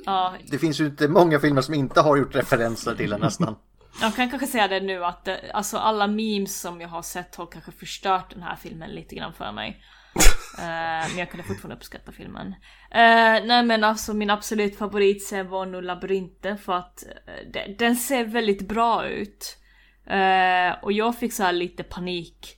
ja. 0.04 0.34
Det 0.50 0.58
finns 0.58 0.80
ju 0.80 0.86
inte 0.86 1.08
många 1.08 1.40
filmer 1.40 1.60
som 1.60 1.74
inte 1.74 2.00
har 2.00 2.16
gjort 2.16 2.34
referenser 2.34 2.94
till 2.94 3.10
den 3.10 3.20
nästan. 3.20 3.56
Jag 4.00 4.14
kan 4.16 4.30
kanske 4.30 4.46
säga 4.46 4.68
det 4.68 4.80
nu 4.80 5.04
att 5.04 5.24
det, 5.24 5.50
alltså 5.54 5.78
alla 5.78 6.06
memes 6.06 6.60
som 6.60 6.80
jag 6.80 6.88
har 6.88 7.02
sett 7.02 7.34
har 7.36 7.46
kanske 7.46 7.72
förstört 7.72 8.30
den 8.30 8.42
här 8.42 8.56
filmen 8.56 8.90
lite 8.90 9.14
grann 9.14 9.32
för 9.32 9.52
mig. 9.52 9.82
Eh, 10.58 10.64
men 11.08 11.18
jag 11.18 11.30
kunde 11.30 11.44
fortfarande 11.46 11.76
uppskatta 11.76 12.12
filmen. 12.12 12.46
Uh, 12.46 13.46
nej 13.46 13.62
men 13.64 13.84
alltså 13.84 14.14
min 14.14 14.30
absolut 14.30 14.78
favoritscen 14.78 15.48
var 15.48 15.66
nog 15.66 15.82
labyrinten 15.82 16.58
för 16.58 16.72
att 16.72 17.02
eh, 17.26 17.50
de- 17.52 17.74
den 17.78 17.96
ser 17.96 18.24
väldigt 18.24 18.68
bra 18.68 19.06
ut. 19.08 19.58
Eh, 20.06 20.84
och 20.84 20.92
jag 20.92 21.18
fick 21.18 21.32
så 21.32 21.42
här 21.42 21.52
lite 21.52 21.82
panik 21.82 22.56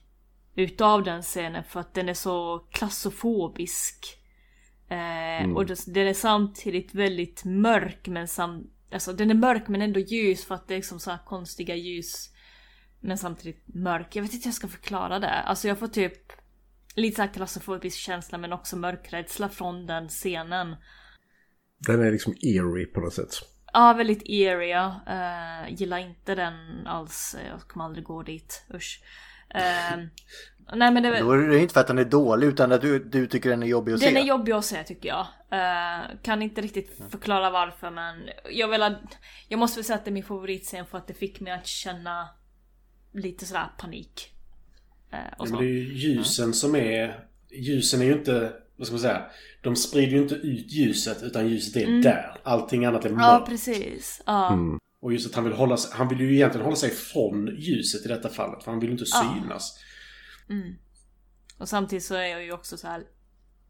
utav 0.57 1.03
den 1.03 1.23
scenen 1.23 1.65
för 1.65 1.81
att 1.81 1.95
den 1.95 2.09
är 2.09 2.15
så 2.15 2.59
klassofobisk. 2.73 4.07
Eh, 4.91 5.51
Och 5.51 5.67
det- 5.67 5.95
den 5.95 6.07
är 6.09 6.15
samtidigt 6.15 6.95
väldigt 6.95 7.45
mörk 7.45 8.07
men 8.09 8.29
sam... 8.29 8.67
Alltså 8.93 9.13
den 9.13 9.31
är 9.31 9.35
mörk 9.35 9.69
men 9.69 9.83
ändå 9.83 10.01
ljus 10.01 10.45
för 10.45 10.55
att 10.55 10.69
det 10.69 10.75
är 10.75 10.79
liksom 10.79 11.01
så 11.01 11.19
konstiga 11.27 11.75
ljus. 11.75 12.31
Men 13.01 13.19
samtidigt 13.19 13.75
mörk. 13.75 14.17
Jag 14.17 14.23
vet 14.23 14.33
inte 14.33 14.45
hur 14.45 14.49
jag 14.49 14.55
ska 14.55 14.69
förklara 14.69 15.19
det. 15.19 15.31
Alltså 15.33 15.69
jag 15.69 15.79
får 15.79 15.89
typ 15.89 16.33
lite 16.95 17.17
så 17.17 17.23
här 17.23 17.35
klaustrofobisk 17.35 17.99
känsla 17.99 18.39
men 18.39 18.53
också 18.53 18.77
mörkrädsla 18.77 19.49
från 19.49 19.87
den 19.87 20.09
scenen. 20.09 20.77
Den 21.79 22.03
är 22.03 22.13
liksom 22.13 22.35
eerie 22.43 22.87
på 22.87 23.01
något 23.01 23.15
sätt. 23.15 23.31
Ja, 23.73 23.93
väldigt 23.93 24.23
eerie. 24.25 24.71
ja. 24.71 25.01
Eh, 25.07 25.75
gillar 25.75 25.99
inte 25.99 26.35
den 26.35 26.87
alls. 26.87 27.37
Jag 27.49 27.61
kommer 27.61 27.85
aldrig 27.85 28.05
gå 28.05 28.23
dit. 28.23 28.65
Usch. 28.75 29.03
Eh, 29.55 29.99
nej 30.75 30.91
men 30.93 31.03
det 31.03 31.19
Då 31.21 31.33
är 31.33 31.39
det 31.49 31.59
inte 31.59 31.75
för 31.75 31.81
att 31.81 31.87
den 31.87 31.99
är 31.99 32.05
dålig 32.05 32.47
utan 32.47 32.73
att 32.73 32.81
du, 32.81 32.99
du 33.05 33.27
tycker 33.27 33.51
den 33.51 33.63
är 33.63 33.67
jobbig 33.67 33.93
att 33.93 34.01
Den 34.01 34.11
se. 34.13 34.19
är 34.21 34.25
jobbig 34.25 34.53
att 34.53 34.65
se 34.65 34.83
tycker 34.85 35.09
jag. 35.09 35.27
Eh, 35.51 36.05
kan 36.23 36.43
inte 36.43 36.61
riktigt 36.61 37.01
förklara 37.11 37.51
varför 37.51 37.91
men 37.91 38.17
jag 38.51 38.69
vill 38.69 38.83
att, 38.83 38.99
Jag 39.49 39.59
måste 39.59 39.79
väl 39.79 39.85
säga 39.85 39.97
att 39.97 40.05
det 40.05 40.11
är 40.11 40.13
min 40.13 40.25
favoritscen 40.25 40.87
för 40.87 40.99
att 40.99 41.07
det 41.07 41.15
fick 41.15 41.41
mig 41.41 41.53
att 41.53 41.67
känna 41.67 42.29
lite 43.13 43.47
sådär 43.47 43.67
panik. 43.79 44.31
Och 45.11 45.17
Ja, 45.39 45.47
så. 45.47 45.53
men 45.55 45.61
det 45.65 45.71
är 45.71 45.73
ju 45.73 45.95
ljusen 45.95 46.53
som 46.55 46.75
är... 46.77 47.25
Ljusen 47.51 48.01
är 48.01 48.05
ju 48.05 48.13
inte 48.13 48.53
vad 48.77 48.87
ska 48.87 48.95
man 48.95 49.01
säga? 49.01 49.23
De 49.63 49.77
sprider 49.77 50.13
ju 50.13 50.23
inte 50.23 50.35
ut 50.35 50.73
ljuset 50.73 51.23
utan 51.23 51.49
ljuset 51.49 51.77
är 51.77 52.03
där. 52.03 52.37
Allting 52.43 52.85
annat 52.85 53.05
är 53.05 53.09
Mm. 53.09 53.21
Ja, 53.21 53.33
mörkt. 53.33 53.49
precis. 53.49 54.23
Ja. 54.27 54.59
Och 55.01 55.13
just 55.13 55.27
att 55.29 55.35
han 55.35 55.45
vill 55.45 55.53
hålla 55.53 55.77
sig, 55.77 55.91
han 55.95 56.09
vill 56.09 56.21
ju 56.21 56.35
egentligen 56.35 56.65
hålla 56.65 56.77
sig 56.77 56.91
från 56.91 57.57
ljuset 57.59 58.05
i 58.07 58.09
detta 58.09 58.29
fallet. 58.29 58.65
För 58.65 58.71
han 58.71 58.81
vill 58.81 58.89
ju 58.89 58.93
inte 58.93 59.07
synas. 59.07 59.79
Och 61.59 61.69
samtidigt 61.69 62.05
så 62.05 62.15
är 62.15 62.27
jag 62.27 62.45
ju 62.45 62.53
också 62.53 62.77
så 62.77 62.87
här 62.87 63.03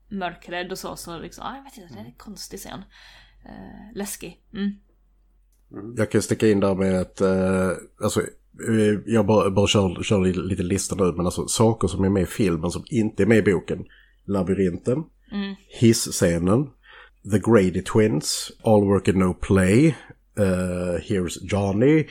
mörkrädd 0.09 0.73
och 0.73 0.79
så, 0.79 0.97
så 0.97 1.19
liksom, 1.19 1.45
ah, 1.45 1.57
jag 1.57 1.65
vet 1.65 1.77
inte, 1.77 1.95
det 1.95 2.01
är 2.01 2.05
en 2.05 2.13
konstig 2.13 2.59
scen. 2.61 2.81
Eh, 3.45 3.95
läskig. 3.97 4.43
Mm. 4.55 4.71
Jag 5.97 6.11
kan 6.11 6.23
sticka 6.23 6.49
in 6.49 6.61
där 6.61 6.75
med 6.75 7.01
att, 7.01 7.21
eh, 7.21 7.71
alltså, 8.03 8.21
eh, 8.69 9.01
jag 9.07 9.27
bara, 9.27 9.51
bara 9.51 9.67
kör, 9.67 10.03
kör 10.03 10.43
lite- 10.49 10.63
lista 10.63 10.95
nu, 10.95 11.13
men 11.13 11.27
alltså 11.27 11.47
saker 11.49 11.89
som 11.89 12.05
är 12.05 12.09
med 12.09 12.23
i 12.23 12.27
filmen 12.27 12.71
som 12.71 12.85
inte 12.87 13.23
är 13.23 13.27
med 13.27 13.39
i 13.49 13.53
boken. 13.53 13.85
Labyrinten, 14.25 15.05
Hiss-scenen, 15.81 16.67
The 17.31 17.39
Grady 17.39 17.83
Twins, 17.83 18.53
All 18.63 18.85
Work 18.85 19.09
and 19.09 19.19
No 19.19 19.35
Play, 19.35 19.87
uh, 20.39 20.97
Here's 20.99 21.39
Johnny 21.43 22.09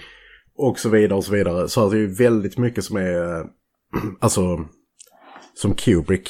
och 0.55 0.79
så 0.79 0.89
vidare 0.89 1.17
och 1.17 1.23
så 1.23 1.31
vidare. 1.31 1.67
Så 1.69 1.89
det 1.89 1.97
är 1.97 1.99
ju 2.01 2.13
väldigt 2.13 2.57
mycket 2.57 2.83
som 2.83 2.97
är, 2.97 3.39
eh, 3.39 3.45
alltså, 4.19 4.65
som 5.53 5.75
Kubrick 5.75 6.29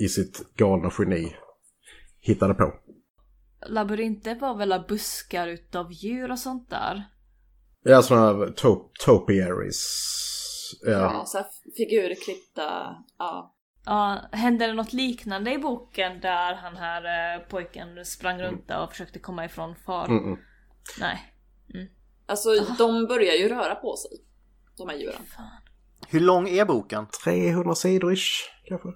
i 0.00 0.08
sitt 0.08 0.54
galna 0.54 0.90
geni 0.98 1.36
hittade 2.20 2.54
på. 2.54 2.74
Labyrinter 3.66 4.34
var 4.34 4.54
väl 4.54 4.84
buskar 4.88 5.48
utav 5.48 5.92
djur 5.92 6.30
och 6.30 6.38
sånt 6.38 6.70
där? 6.70 7.04
Ja, 7.82 8.02
sådana 8.02 8.26
här 8.26 8.52
top, 8.52 8.92
topiaries. 8.98 9.86
Ja. 10.82 10.90
Ja, 10.90 11.24
så 11.26 11.44
figurklippta, 11.76 12.96
ja. 13.18 13.56
Ja, 13.84 14.20
hände 14.32 14.66
det 14.66 14.72
något 14.72 14.92
liknande 14.92 15.52
i 15.52 15.58
boken 15.58 16.20
där 16.20 16.54
han 16.54 16.76
här 16.76 17.36
eh, 17.36 17.42
pojken 17.48 18.04
sprang 18.04 18.42
runt 18.42 18.68
där 18.68 18.82
och 18.82 18.90
försökte 18.90 19.18
komma 19.18 19.44
ifrån 19.44 19.76
far? 19.76 20.06
Mm-mm. 20.06 20.38
Nej. 21.00 21.34
Alltså 22.26 22.50
de 22.78 23.06
börjar 23.06 23.34
ju 23.34 23.48
röra 23.48 23.74
på 23.74 23.96
sig, 23.96 24.10
de 24.76 24.88
här 24.88 24.96
djuren. 24.96 25.22
Hur 26.12 26.20
lång 26.20 26.48
är 26.48 26.64
boken? 26.64 27.06
300 27.24 27.74
sidor 27.74 28.12
ish, 28.12 28.48
kanske. 28.64 28.88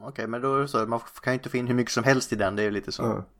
Okej, 0.00 0.26
men 0.26 0.40
då 0.40 0.56
är 0.56 0.60
det 0.60 0.68
så. 0.68 0.86
Man 0.86 1.00
kan 1.22 1.32
ju 1.32 1.34
inte 1.34 1.48
få 1.48 1.56
in 1.56 1.66
hur 1.66 1.74
mycket 1.74 1.92
som 1.92 2.04
helst 2.04 2.32
i 2.32 2.36
den. 2.36 2.56
Det 2.56 2.62
är 2.62 2.64
ju 2.64 2.70
lite 2.70 2.92
så. 2.92 3.02
Ja. 3.02 3.30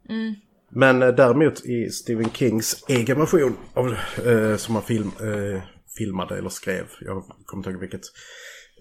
Men 0.68 1.02
eh, 1.02 1.08
däremot 1.08 1.64
i 1.64 1.90
Stephen 1.90 2.30
Kings 2.30 2.84
egen 2.88 3.18
version 3.18 3.56
av, 3.74 3.96
eh, 4.26 4.56
som 4.56 4.74
han 4.74 4.84
film, 4.84 5.10
eh, 5.20 5.62
filmade 5.98 6.38
eller 6.38 6.48
skrev, 6.48 6.86
jag 7.00 7.24
kommer 7.44 7.60
inte 7.60 7.70
ihåg 7.70 7.80
vilket, 7.80 8.04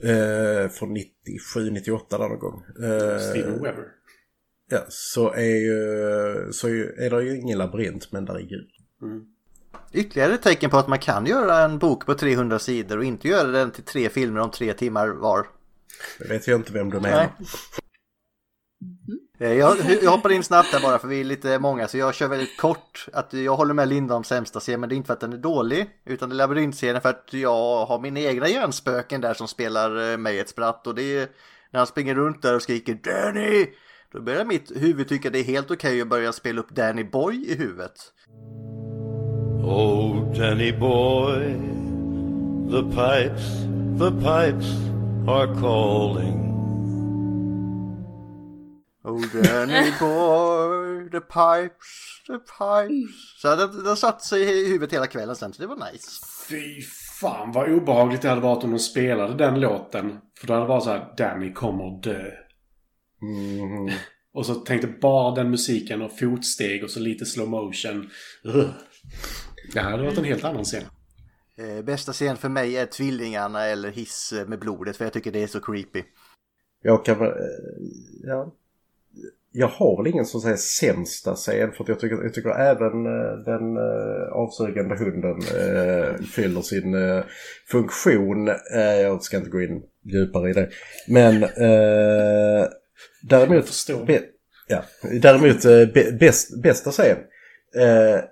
eh, 0.03 0.69
från 0.69 0.97
97-98 0.97 2.17
där 2.17 2.29
någon 2.29 2.39
gång. 2.39 2.63
Eh, 2.83 3.19
Steven 3.19 3.53
Weber. 3.53 3.85
ja, 4.69 4.85
så 4.89 5.33
är 5.33 5.55
ju, 5.55 6.51
så 6.51 6.67
är, 6.67 7.09
det 7.09 7.23
ju 7.23 7.37
ingen 7.37 7.57
labyrint 7.57 8.11
men 8.11 8.25
där 8.25 8.35
är 8.35 8.39
djur. 8.39 8.67
Ytterligare 9.93 10.33
ett 10.33 10.41
tecken 10.41 10.69
på 10.69 10.77
att 10.77 10.87
man 10.87 10.99
kan 10.99 11.25
göra 11.25 11.59
en 11.59 11.79
bok 11.79 12.05
på 12.05 12.13
300 12.13 12.59
sidor 12.59 12.97
och 12.97 13.03
inte 13.03 13.27
göra 13.27 13.47
den 13.47 13.71
till 13.71 13.83
tre 13.83 14.09
filmer 14.09 14.41
om 14.41 14.51
tre 14.51 14.73
timmar 14.73 15.07
var. 15.07 15.47
Jag 16.19 16.27
vet 16.27 16.47
ju 16.47 16.55
inte 16.55 16.73
vem 16.73 16.89
du 16.89 16.99
menar. 16.99 17.29
Eh, 19.39 19.53
Jag, 19.53 19.77
jag 20.01 20.11
hoppar 20.11 20.31
in 20.31 20.43
snabbt 20.43 20.71
där 20.71 20.79
bara 20.79 20.99
för 20.99 21.07
vi 21.07 21.19
är 21.19 21.23
lite 21.23 21.59
många 21.59 21.87
så 21.87 21.97
jag 21.97 22.15
kör 22.15 22.27
väldigt 22.27 22.57
kort. 22.57 23.07
Att 23.13 23.33
jag 23.33 23.55
håller 23.55 23.73
med 23.73 23.87
Linda 23.87 24.15
om 24.15 24.23
sämsta 24.23 24.59
scen 24.59 24.79
men 24.79 24.89
det 24.89 24.95
är 24.95 24.97
inte 24.97 25.07
för 25.07 25.13
att 25.13 25.19
den 25.19 25.33
är 25.33 25.37
dålig. 25.37 25.89
Utan 26.05 26.29
det 26.29 26.33
är 26.33 26.37
labyrintscenen 26.37 27.01
för 27.01 27.09
att 27.09 27.29
jag 27.31 27.85
har 27.85 27.99
mina 27.99 28.19
egna 28.19 28.47
hjärnspöken 28.47 29.21
där 29.21 29.33
som 29.33 29.47
spelar 29.47 30.11
eh, 30.11 30.17
mig 30.17 30.39
ett 30.39 30.49
spratt. 30.49 30.87
Och 30.87 30.95
det 30.95 31.17
är 31.17 31.27
när 31.71 31.79
han 31.79 31.87
springer 31.87 32.15
runt 32.15 32.41
där 32.41 32.55
och 32.55 32.61
skriker 32.61 32.93
Danny! 32.93 33.65
Då 34.11 34.21
börjar 34.21 34.45
mitt 34.45 34.71
huvud 34.75 35.09
tycka 35.09 35.29
det 35.29 35.39
är 35.39 35.43
helt 35.43 35.71
okej 35.71 36.01
att 36.01 36.07
börja 36.07 36.33
spela 36.33 36.61
upp 36.61 36.69
Danny 36.69 37.03
Boy 37.03 37.45
i 37.51 37.55
huvudet. 37.55 37.93
Oh, 39.65 40.25
Danny 40.33 40.71
boy, 40.73 41.55
the 42.69 42.83
pipes, 42.83 43.65
the 43.97 44.11
pipes 44.11 44.67
are 45.25 45.47
calling. 45.55 46.43
Oh 49.05 49.21
Danny 49.41 49.91
boy, 49.99 51.07
the 51.11 51.21
pipes, 51.21 52.21
the 52.27 52.39
pipes. 52.39 53.41
Så 53.41 53.55
den, 53.55 53.83
den 53.83 53.97
satt 53.97 54.23
sig 54.23 54.41
i 54.41 54.67
huvudet 54.67 54.93
hela 54.93 55.07
kvällen 55.07 55.35
sen 55.35 55.53
så 55.53 55.61
det 55.61 55.67
var 55.67 55.91
nice. 55.91 56.07
Fy 56.49 56.81
fan 57.19 57.51
vad 57.51 57.69
obehagligt 57.69 58.21
det 58.21 58.29
hade 58.29 58.41
varit 58.41 58.63
om 58.63 58.71
de 58.71 58.79
spelade 58.79 59.33
den 59.33 59.59
låten. 59.59 60.17
För 60.39 60.47
då 60.47 60.53
hade 60.53 60.65
det 60.65 60.69
varit 60.69 60.83
så 60.83 60.89
här, 60.89 61.13
Danny 61.17 61.53
kommer 61.53 62.01
dö. 62.01 62.31
Mm. 63.21 63.93
Och 64.33 64.45
så 64.45 64.55
tänkte 64.55 64.87
bara 64.87 65.35
den 65.35 65.49
musiken 65.49 66.01
och 66.01 66.19
fotsteg 66.19 66.83
och 66.83 66.89
så 66.89 66.99
lite 66.99 67.25
slow 67.25 67.49
motion. 67.49 68.09
Ugh. 68.43 68.69
Det 69.73 69.79
här 69.79 69.91
hade 69.91 70.03
varit 70.03 70.17
en 70.17 70.23
helt 70.23 70.43
annan 70.43 70.63
scen. 70.63 70.83
Eh, 71.57 71.83
bästa 71.85 72.13
scen 72.13 72.37
för 72.37 72.49
mig 72.49 72.77
är 72.77 72.85
tvillingarna 72.85 73.65
eller 73.65 73.91
hiss 73.91 74.33
med 74.47 74.59
blodet 74.59 74.97
för 74.97 75.05
jag 75.05 75.13
tycker 75.13 75.31
det 75.31 75.43
är 75.43 75.47
så 75.47 75.59
creepy. 75.59 76.03
Jag 76.81 77.05
kan 77.05 77.21
eh, 77.21 77.31
ja. 78.23 78.53
Jag 79.55 79.67
har 79.67 80.03
väl 80.03 80.13
ingen 80.13 80.25
som 80.25 80.41
säger 80.41 80.55
sämsta 80.55 81.35
scen 81.35 81.71
för 81.71 81.83
att 81.83 81.87
jag 81.87 81.99
tycker, 81.99 82.23
jag 82.23 82.33
tycker 82.33 82.49
även 82.49 83.05
eh, 83.05 83.37
den 83.45 83.77
avsugande 84.31 84.95
hunden 84.95 85.41
fyller 86.35 86.61
sin 86.61 86.95
funktion. 87.67 88.47
Jag 88.73 89.23
ska 89.23 89.37
inte 89.37 89.49
gå 89.49 89.61
in 89.61 89.83
djupare 90.03 90.49
i 90.49 90.53
det. 90.53 90.69
Men 91.07 91.43
eh, 91.43 92.67
däremot, 93.21 93.67
förstår. 93.67 94.05
be, 94.05 94.21
ja, 94.67 94.83
däremot 95.21 95.63
be, 95.93 96.17
bäst, 96.19 96.61
bästa 96.61 96.91
scen. 96.91 97.17
Eh, 97.75 98.23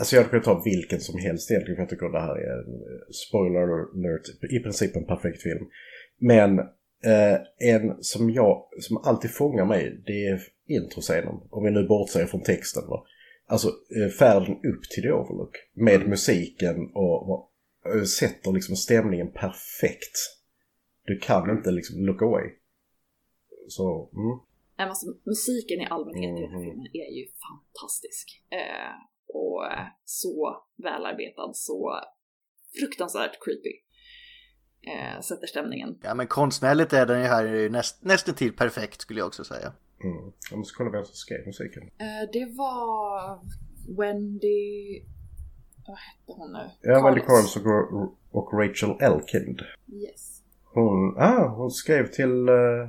alltså 0.00 0.16
jag 0.16 0.22
hade 0.22 0.30
kunnat 0.30 0.44
ta 0.44 0.62
vilken 0.64 1.00
som 1.00 1.18
helst 1.18 1.50
egentligen 1.50 1.76
för 1.76 1.82
jag 1.82 1.90
tycker 1.90 2.08
det 2.08 2.20
här 2.20 2.36
är 2.36 2.58
en 2.62 2.74
eh, 2.74 3.00
spoiler 3.26 3.62
alert, 3.62 4.26
i 4.50 4.58
princip 4.58 4.96
en 4.96 5.06
perfekt 5.06 5.42
film. 5.42 5.66
Men 6.18 6.60
Eh, 7.04 7.40
en 7.58 8.02
som 8.04 8.30
jag, 8.30 8.68
som 8.80 8.96
alltid 8.96 9.30
fångar 9.30 9.64
mig, 9.64 10.02
det 10.06 10.26
är 10.26 10.40
introscenen. 10.66 11.34
Om 11.50 11.64
vi 11.64 11.70
nu 11.70 11.86
bortser 11.86 12.26
från 12.26 12.42
texten. 12.42 12.82
Va? 12.88 13.04
Alltså 13.46 13.68
eh, 13.68 14.08
färden 14.08 14.54
upp 14.54 14.82
till 14.90 15.02
The 15.02 15.12
Overlook. 15.12 15.56
Med 15.72 16.08
musiken 16.08 16.90
och, 16.94 17.30
och 17.30 17.52
eh, 17.94 18.02
sätter 18.02 18.52
liksom 18.52 18.76
stämningen 18.76 19.32
perfekt. 19.32 20.16
Du 21.04 21.18
kan 21.18 21.50
inte 21.50 21.70
liksom 21.70 22.06
look 22.06 22.22
away. 22.22 22.44
Så, 23.68 24.10
mm. 24.12 24.38
Alltså, 24.88 25.06
musiken 25.24 25.80
i 25.80 25.86
allmänhet 25.90 26.38
i 26.38 26.40
den 26.42 26.50
här 26.50 26.58
Mhm. 26.58 26.64
filmen 26.64 26.86
är 26.92 27.12
ju 27.18 27.26
fantastisk. 27.46 28.42
Eh, 28.50 28.94
och 29.34 29.64
så 30.04 30.64
välarbetad, 30.76 31.50
så 31.54 32.00
fruktansvärt 32.80 33.38
creepy. 33.44 33.74
Eh, 34.82 35.20
sätter 35.20 35.46
stämningen. 35.46 35.98
Ja 36.02 36.14
men 36.14 36.26
konstnärligt 36.26 36.92
är 36.92 37.06
den 37.06 37.20
ju 37.20 37.26
här 37.26 37.68
näst, 37.70 38.04
nästan 38.04 38.34
till 38.34 38.56
perfekt 38.56 39.00
skulle 39.00 39.20
jag 39.20 39.26
också 39.26 39.44
säga. 39.44 39.72
Mm. 40.04 40.32
Jag 40.50 40.58
måste 40.58 40.76
kolla 40.76 40.90
vem 40.90 41.04
som 41.04 41.14
skrev 41.14 41.46
musiken. 41.46 41.82
Eh, 41.82 42.30
det 42.32 42.44
var 42.56 43.40
Wendy... 43.98 45.02
Vad 45.86 45.98
hette 45.98 46.32
hon 46.32 46.52
nu? 46.52 46.70
Ja, 46.80 47.04
Wendy 47.04 47.20
Carlos. 47.20 47.56
Och, 47.56 48.16
och 48.30 48.52
Rachel 48.52 48.90
Elkind. 49.00 49.60
Yes. 49.92 50.42
Hon, 50.64 51.16
ah, 51.18 51.48
hon 51.48 51.70
skrev 51.70 52.06
till, 52.06 52.48
uh, 52.48 52.88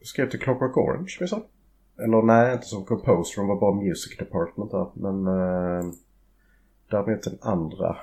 skrev 0.00 0.30
till 0.30 0.40
Clockwork 0.40 0.76
Orange 0.76 1.16
minsann. 1.20 1.42
Eller 2.04 2.22
nej, 2.22 2.52
inte 2.52 2.66
som 2.66 2.84
composer, 2.84 3.40
hon 3.40 3.48
var 3.48 3.60
bara 3.60 3.74
music 3.74 4.16
department 4.18 4.70
där. 4.70 4.86
Men 4.94 5.26
uh, 5.26 5.92
däremot 6.90 7.22
den 7.22 7.38
andra. 7.40 7.96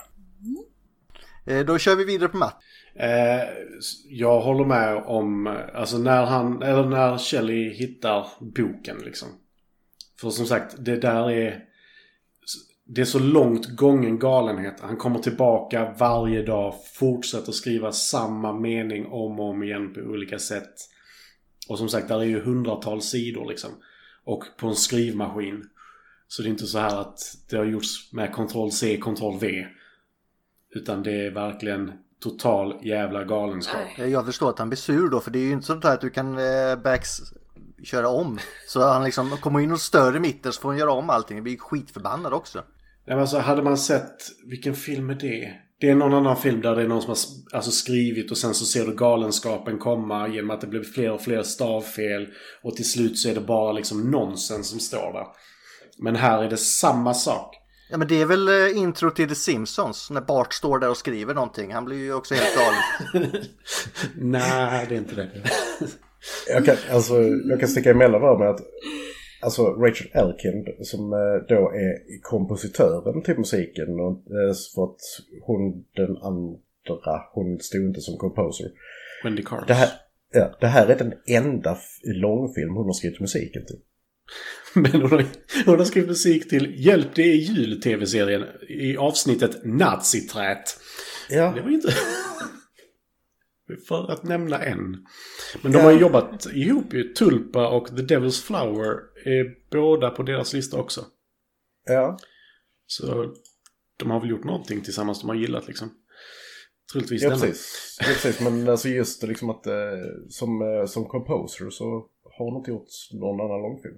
Eh, 1.45 1.65
då 1.65 1.78
kör 1.78 1.95
vi 1.95 2.06
vidare 2.06 2.30
på 2.30 2.38
Matt. 2.38 2.57
Eh, 2.95 3.44
jag 4.10 4.41
håller 4.41 4.65
med 4.65 5.03
om, 5.06 5.48
eh, 5.48 5.53
alltså 5.74 5.98
när 5.98 6.26
han, 6.26 6.61
eller 6.61 6.86
när 6.86 7.18
Shelley 7.18 7.70
hittar 7.74 8.28
boken 8.40 8.98
liksom. 8.98 9.28
För 10.22 10.30
som 10.30 10.45
sagt, 10.45 10.76
det 10.80 10.95
där 10.95 11.32
är, 11.32 11.64
det 12.86 13.02
är 13.02 13.06
så 13.06 13.20
långt 13.20 13.76
gången 13.76 14.20
galenhet. 14.20 14.80
Han 14.80 14.98
kommer 14.98 15.20
tillbaka 15.20 15.94
varje 15.98 16.44
dag, 16.44 16.74
fortsätter 16.94 17.52
skriva 17.52 17.91
samma 17.91 18.53
mening 18.53 19.06
om 19.06 19.40
och 19.40 19.49
om 19.49 19.64
igen 19.64 19.94
på 19.94 19.99
olika 19.99 20.40
sätt. 20.40 20.74
Och 21.69 21.77
som 21.77 21.90
sagt, 21.90 22.07
där 22.07 22.19
är 22.19 22.23
ju 22.23 22.41
hundratals 22.41 23.06
sidor 23.06 23.49
liksom. 23.49 23.72
Och 24.23 24.44
på 24.57 24.68
en 24.68 24.76
skrivmaskin. 24.76 25.69
Så 26.27 26.41
det 26.41 26.48
är 26.48 26.52
inte 26.52 26.68
så 26.68 26.80
här 26.80 27.02
att 27.02 27.19
det 27.49 27.57
har 27.57 27.65
gjorts 27.65 28.14
med 28.14 28.34
Ctrl 28.34 28.69
C, 28.69 28.99
Ctrl 29.02 29.40
V. 29.40 29.65
Utan 30.76 31.03
det 31.03 31.26
är 31.26 31.31
verkligen 31.31 31.91
total 32.23 32.80
jävla 32.81 33.23
galenskap. 33.23 33.81
Jag 33.98 34.26
förstår 34.26 34.49
att 34.49 34.60
han 34.60 34.69
blir 34.69 34.77
sur 34.77 35.10
då 35.10 35.19
för 35.19 35.31
det 35.31 35.40
är 35.40 35.44
ju 35.44 35.52
inte 35.52 35.65
sånt 35.65 35.84
här 35.84 35.94
att 35.94 36.02
du 36.02 36.10
kan 36.10 36.38
eh, 36.38 36.76
backs 36.84 37.22
köra 37.84 38.10
om. 38.10 38.40
Så 38.68 38.81
han 38.81 39.03
liksom 39.03 39.30
kommer 39.30 39.60
in 39.60 39.72
och 39.72 39.81
stör 39.81 40.15
i 40.15 40.19
mitten 40.19 40.53
så 40.53 40.61
får 40.61 40.69
han 40.69 40.77
göra 40.77 40.91
om 40.91 41.10
allting. 41.10 41.38
Det 41.38 41.41
blir 41.41 41.57
skitförbannad 41.57 42.34
också. 42.34 42.57
Nej, 42.57 42.65
men 43.15 43.19
alltså, 43.19 43.38
hade 43.38 43.64
man 43.64 43.77
sett, 43.77 44.15
vilken 44.45 44.76
film 44.76 45.10
är 45.10 45.15
det? 45.15 45.53
Det 45.84 45.90
är 45.90 45.96
någon 45.96 46.14
annan 46.14 46.38
film 46.38 46.62
där 46.62 46.76
det 46.76 46.82
är 46.82 46.88
någon 46.88 47.02
som 47.02 47.10
har 47.10 47.58
alltså, 47.58 47.72
skrivit 47.72 48.32
och 48.32 48.38
sen 48.38 48.54
så 48.54 48.66
ser 48.66 48.86
du 48.86 48.96
galenskapen 48.96 49.78
komma 49.78 50.28
genom 50.28 50.52
att 50.52 50.62
det 50.62 50.68
blir 50.68 50.84
fler 50.84 51.12
och 51.12 51.22
fler 51.22 51.44
stavfel. 51.44 52.28
Och 52.62 52.76
till 52.76 52.90
slut 52.90 53.20
så 53.20 53.30
är 53.30 53.34
det 53.34 53.42
bara 53.42 53.72
liksom 53.72 54.12
nonsens 54.12 54.70
som 54.70 54.80
står 54.80 55.14
där. 55.14 55.26
Men 55.98 56.16
här 56.16 56.44
är 56.44 56.50
det 56.50 56.58
samma 56.58 57.14
sak. 57.14 57.56
Ja 57.90 57.98
men 57.98 58.08
det 58.08 58.22
är 58.22 58.26
väl 58.26 58.48
eh, 58.48 58.78
intro 58.78 59.12
till 59.12 59.30
The 59.30 59.36
Simpsons 59.36 60.10
när 60.10 60.22
Bart 60.22 60.54
står 60.54 60.80
där 60.80 60.90
och 60.90 60.98
skriver 60.98 61.34
någonting. 61.34 61.74
Han 61.74 61.86
blir 61.86 61.98
ju 61.98 62.14
också 62.14 62.36
helt 62.36 62.56
galen. 62.56 63.32
Nej, 64.16 64.86
det 64.90 64.96
är 64.96 65.00
inte 65.00 65.16
det. 65.16 65.30
Jag 66.48 66.66
kan, 66.66 66.76
alltså, 66.92 67.14
jag 67.50 67.60
kan 67.60 67.70
sticka 67.70 67.92
emellan 67.92 68.22
där 68.22 68.38
med 68.38 68.50
att 68.50 68.62
alltså 69.44 69.64
Rachel 69.64 70.07
Elkind 70.14 70.68
som 70.82 71.14
eh, 71.14 71.48
då 71.48 71.72
är 71.72 72.22
kompositören 72.22 73.24
till 73.24 73.38
musiken 73.38 73.99
och 73.99 74.18
eh, 74.18 74.53
för 74.76 74.84
att 74.84 74.99
hon 75.41 75.86
den 75.95 76.18
andra, 76.18 77.22
hon 77.34 77.60
stod 77.60 77.82
inte 77.82 78.02
som 78.02 78.18
composer. 78.18 78.72
Wendy 79.24 79.44
Carlos. 79.44 79.68
Det 79.68 79.74
här, 79.74 79.90
ja, 80.34 80.57
det 80.60 80.68
här 80.68 80.88
är 80.88 80.98
den 80.98 81.14
enda 81.28 81.78
långfilm 82.03 82.76
hon 82.76 82.86
har 82.86 82.94
skrivit 82.94 83.20
musiken 83.20 83.65
till. 83.65 83.80
Men 84.82 85.02
hon 85.02 85.11
har, 85.11 85.26
hon 85.65 85.78
har 85.78 85.86
skrivit 85.86 86.10
musik 86.10 86.49
till 86.49 86.86
Hjälp 86.86 87.07
det 87.15 87.24
är 87.24 87.36
jul 87.36 87.82
tv-serien 87.82 88.44
i 88.70 88.98
avsnittet 88.98 89.65
Naziträt. 89.65 90.80
Ja, 91.30 91.53
Det 91.56 91.61
var 91.61 91.70
inte... 91.70 91.94
För 93.88 94.11
att 94.11 94.24
nämna 94.24 94.60
en. 94.60 95.06
Men 95.61 95.72
de 95.72 95.78
har 95.78 95.91
ju 95.91 95.99
jobbat 95.99 96.48
ihop 96.53 96.94
ju. 96.94 97.14
Tulpa 97.14 97.68
och 97.68 97.88
The 97.88 98.15
Devil's 98.15 98.45
Flower 98.45 98.95
är 99.26 99.56
båda 99.72 100.10
på 100.10 100.24
deras 100.24 100.54
lista 100.54 100.78
också. 100.78 101.06
ja. 101.86 102.18
Så 102.88 103.34
de 103.98 104.12
har 104.12 104.20
väl 104.20 104.30
gjort 104.30 104.44
någonting 104.44 104.82
tillsammans 104.82 105.20
de 105.22 105.30
har 105.30 105.36
gillat 105.36 105.68
liksom. 105.68 105.90
Troligtvis 106.91 107.22
Ja, 107.24 107.30
denna. 107.30 107.41
precis. 107.41 107.98
ja, 108.02 108.06
precis. 108.08 108.40
Men 108.41 108.70
alltså 108.70 108.90
just 108.90 109.24
liksom 109.24 109.50
att 109.50 109.68
eh, 109.68 109.74
som, 110.30 110.62
eh, 110.62 110.86
som 110.86 111.06
composer 111.06 111.70
så 111.70 112.10
har 112.38 112.45
hon 112.52 112.58
inte 112.58 112.72
gjort 112.72 112.88
någon 113.14 113.41
annan 113.41 113.62
långfilm. 113.62 113.98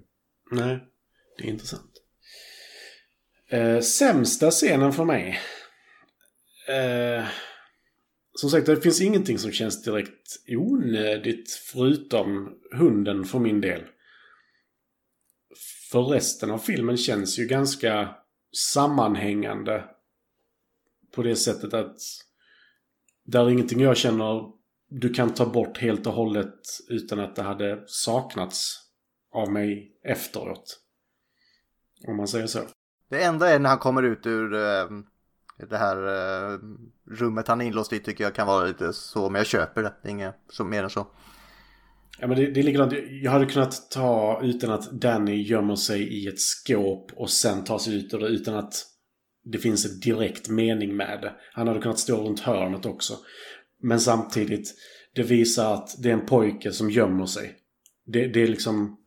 Nej, 0.50 0.78
det 1.38 1.44
är 1.44 1.48
intressant. 1.48 1.90
Eh, 3.48 3.80
sämsta 3.80 4.50
scenen 4.50 4.92
för 4.92 5.04
mig. 5.04 5.38
Eh, 6.68 7.24
som 8.32 8.50
sagt, 8.50 8.66
det 8.66 8.80
finns 8.80 9.00
ingenting 9.00 9.38
som 9.38 9.52
känns 9.52 9.82
direkt 9.82 10.36
onödigt 10.48 11.50
förutom 11.52 12.58
hunden 12.72 13.24
för 13.24 13.38
min 13.38 13.60
del. 13.60 13.82
För 15.92 16.02
resten 16.02 16.50
av 16.50 16.58
filmen 16.58 16.96
känns 16.96 17.38
ju 17.38 17.46
ganska 17.46 18.14
sammanhängande. 18.72 19.84
På 21.14 21.22
det 21.22 21.36
sättet 21.36 21.74
att 21.74 21.96
där 23.24 23.44
är 23.44 23.50
ingenting 23.50 23.80
jag 23.80 23.96
känner 23.96 24.56
du 24.88 25.12
kan 25.12 25.34
ta 25.34 25.46
bort 25.46 25.78
helt 25.78 26.06
och 26.06 26.12
hållet 26.12 26.60
utan 26.88 27.20
att 27.20 27.36
det 27.36 27.42
hade 27.42 27.84
saknats 27.86 28.78
av 29.32 29.52
mig 29.52 29.98
efteråt. 30.04 30.80
Om 32.08 32.16
man 32.16 32.28
säger 32.28 32.46
så. 32.46 32.60
Det 33.08 33.24
enda 33.24 33.48
är 33.48 33.58
när 33.58 33.68
han 33.68 33.78
kommer 33.78 34.02
ut 34.02 34.26
ur 34.26 34.54
äh, 34.54 34.88
det 35.68 35.76
här 35.76 35.96
äh, 35.96 36.58
rummet 37.10 37.48
han 37.48 37.60
är 37.60 37.64
inlåst 37.64 37.92
i 37.92 38.00
tycker 38.00 38.24
jag 38.24 38.34
kan 38.34 38.46
vara 38.46 38.64
lite 38.64 38.92
så. 38.92 39.30
Men 39.30 39.38
jag 39.38 39.46
köper 39.46 39.82
det. 39.82 39.94
Det 40.02 40.08
är 40.08 40.12
inget 40.12 40.36
så, 40.48 40.64
mer 40.64 40.84
än 40.84 40.90
så. 40.90 41.06
Ja, 42.18 42.26
men 42.26 42.36
det, 42.36 42.46
det 42.46 42.60
är 42.60 42.64
likadant. 42.64 42.92
Jag 43.22 43.30
hade 43.30 43.46
kunnat 43.46 43.90
ta 43.90 44.40
utan 44.42 44.70
att 44.70 45.00
Danny 45.00 45.42
gömmer 45.42 45.76
sig 45.76 46.02
i 46.02 46.26
ett 46.26 46.40
skåp 46.40 47.12
och 47.12 47.30
sen 47.30 47.64
tar 47.64 47.78
sig 47.78 47.94
ut 47.94 48.14
ur 48.14 48.18
det 48.18 48.26
utan 48.26 48.54
att 48.54 48.74
det 49.44 49.58
finns 49.58 49.84
en 49.86 50.00
direkt 50.00 50.48
mening 50.48 50.96
med 50.96 51.20
det. 51.22 51.32
Han 51.52 51.68
hade 51.68 51.80
kunnat 51.80 51.98
stå 51.98 52.16
runt 52.16 52.40
hörnet 52.40 52.86
också. 52.86 53.18
Men 53.82 54.00
samtidigt, 54.00 54.74
det 55.14 55.22
visar 55.22 55.74
att 55.74 56.02
det 56.02 56.08
är 56.08 56.12
en 56.12 56.26
pojke 56.26 56.72
som 56.72 56.90
gömmer 56.90 57.26
sig. 57.26 57.54
Det, 58.06 58.28
det 58.28 58.42
är 58.42 58.48
liksom... 58.48 59.02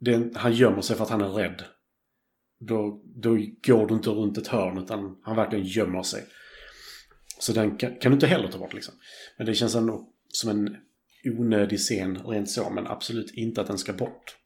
Det 0.00 0.14
är, 0.14 0.30
han 0.34 0.52
gömmer 0.52 0.80
sig 0.80 0.96
för 0.96 1.04
att 1.04 1.10
han 1.10 1.20
är 1.20 1.28
rädd. 1.28 1.64
Då, 2.60 3.02
då 3.04 3.30
går 3.66 3.86
du 3.86 3.94
inte 3.94 4.10
runt 4.10 4.38
ett 4.38 4.48
hörn 4.48 4.78
utan 4.78 5.16
han 5.22 5.36
verkligen 5.36 5.64
gömmer 5.64 6.02
sig. 6.02 6.24
Så 7.40 7.52
den 7.52 7.76
kan, 7.76 7.96
kan 7.96 8.12
du 8.12 8.14
inte 8.14 8.26
heller 8.26 8.48
ta 8.48 8.58
bort 8.58 8.74
liksom. 8.74 8.94
Men 9.36 9.46
det 9.46 9.54
känns 9.54 9.74
ändå 9.74 10.12
som 10.28 10.50
en 10.50 10.76
onödig 11.30 11.78
scen 11.78 12.18
rent 12.26 12.50
så, 12.50 12.70
men 12.70 12.86
absolut 12.86 13.34
inte 13.34 13.60
att 13.60 13.66
den 13.66 13.78
ska 13.78 13.92
bort. 13.92 14.36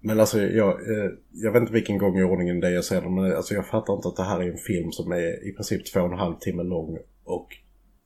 Men 0.00 0.20
alltså 0.20 0.42
jag, 0.42 0.68
eh, 0.70 1.10
jag 1.32 1.52
vet 1.52 1.60
inte 1.60 1.72
vilken 1.72 1.98
gång 1.98 2.18
i 2.18 2.22
ordningen 2.22 2.60
det 2.60 2.66
är 2.66 2.70
jag 2.70 2.84
ser 2.84 3.00
den, 3.00 3.14
men 3.14 3.36
alltså 3.36 3.54
jag 3.54 3.66
fattar 3.66 3.94
inte 3.94 4.08
att 4.08 4.16
det 4.16 4.24
här 4.24 4.40
är 4.40 4.50
en 4.50 4.58
film 4.58 4.92
som 4.92 5.12
är 5.12 5.48
i 5.48 5.52
princip 5.52 5.92
två 5.92 6.00
och 6.00 6.12
en 6.12 6.18
halv 6.18 6.34
timme 6.38 6.62
lång 6.62 6.98
och 7.24 7.48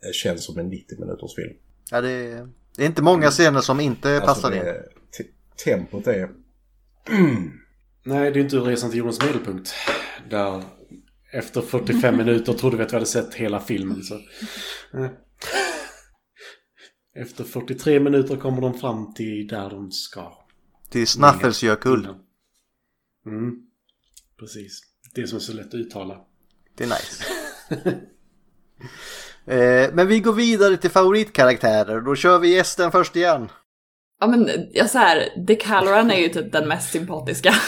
eh, 0.04 0.12
känns 0.12 0.44
som 0.44 0.58
en 0.58 0.68
90 0.68 1.00
minuters 1.00 1.34
film. 1.34 1.52
Ja, 1.90 2.00
det, 2.00 2.10
är, 2.10 2.48
det 2.76 2.82
är 2.82 2.86
inte 2.86 3.02
många 3.02 3.30
scener 3.30 3.60
som 3.60 3.80
inte 3.80 4.08
Alltså 4.14 4.26
passar 4.26 4.50
det, 4.50 4.86
in. 5.18 5.26
tempot 5.64 6.06
är... 6.06 6.30
Nej, 8.04 8.30
det 8.30 8.38
är 8.38 8.42
inte 8.42 8.56
Resan 8.56 8.90
till 8.90 8.98
jordens 8.98 9.22
medelpunkt. 9.22 9.74
Där 10.30 10.62
efter 11.32 11.60
45 11.60 12.16
minuter 12.16 12.52
trodde 12.52 12.76
vi 12.76 12.82
att 12.82 12.92
vi 12.92 12.96
hade 12.96 13.06
sett 13.06 13.34
hela 13.34 13.60
filmen. 13.60 14.02
Så. 14.02 14.20
eh. 17.18 17.22
Efter 17.22 17.44
43 17.44 18.00
minuter 18.00 18.36
kommer 18.36 18.60
de 18.60 18.74
fram 18.74 19.14
till 19.14 19.46
där 19.46 19.70
de 19.70 19.90
ska. 19.90 20.32
Till 20.90 21.06
Snaffelsjökull. 21.06 22.08
Mm. 23.26 23.54
Precis. 24.38 24.80
Det 25.14 25.26
som 25.26 25.36
är 25.36 25.40
så 25.40 25.52
lätt 25.52 25.66
att 25.66 25.74
uttala. 25.74 26.20
Det 26.76 26.84
är 26.84 26.88
nice. 26.88 27.24
eh, 29.86 29.94
men 29.94 30.06
vi 30.06 30.20
går 30.20 30.32
vidare 30.32 30.76
till 30.76 30.90
favoritkaraktärer. 30.90 32.00
Då 32.00 32.14
kör 32.14 32.38
vi 32.38 32.54
gästen 32.54 32.92
först 32.92 33.16
igen. 33.16 33.48
Ja 34.20 34.26
men 34.26 34.50
jag 34.72 34.90
så 34.90 34.98
här, 34.98 35.44
Dick 35.46 35.64
Halloran 35.64 36.10
är 36.10 36.18
ju 36.18 36.28
typ 36.28 36.52
den 36.52 36.68
mest 36.68 36.92
sympatiska. 36.92 37.54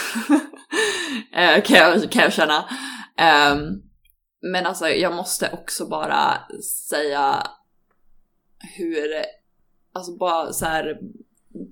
Eh, 1.33 1.63
kan, 1.63 1.77
jag, 1.77 2.11
kan 2.11 2.23
jag 2.23 2.33
känna. 2.33 2.69
Ehm, 3.17 3.81
men 4.41 4.65
alltså 4.65 4.87
jag 4.87 5.15
måste 5.15 5.49
också 5.53 5.85
bara 5.85 6.37
säga 6.89 7.47
hur, 8.77 9.23
alltså 9.93 10.17
bara 10.17 10.53
så 10.53 10.65
här 10.65 10.99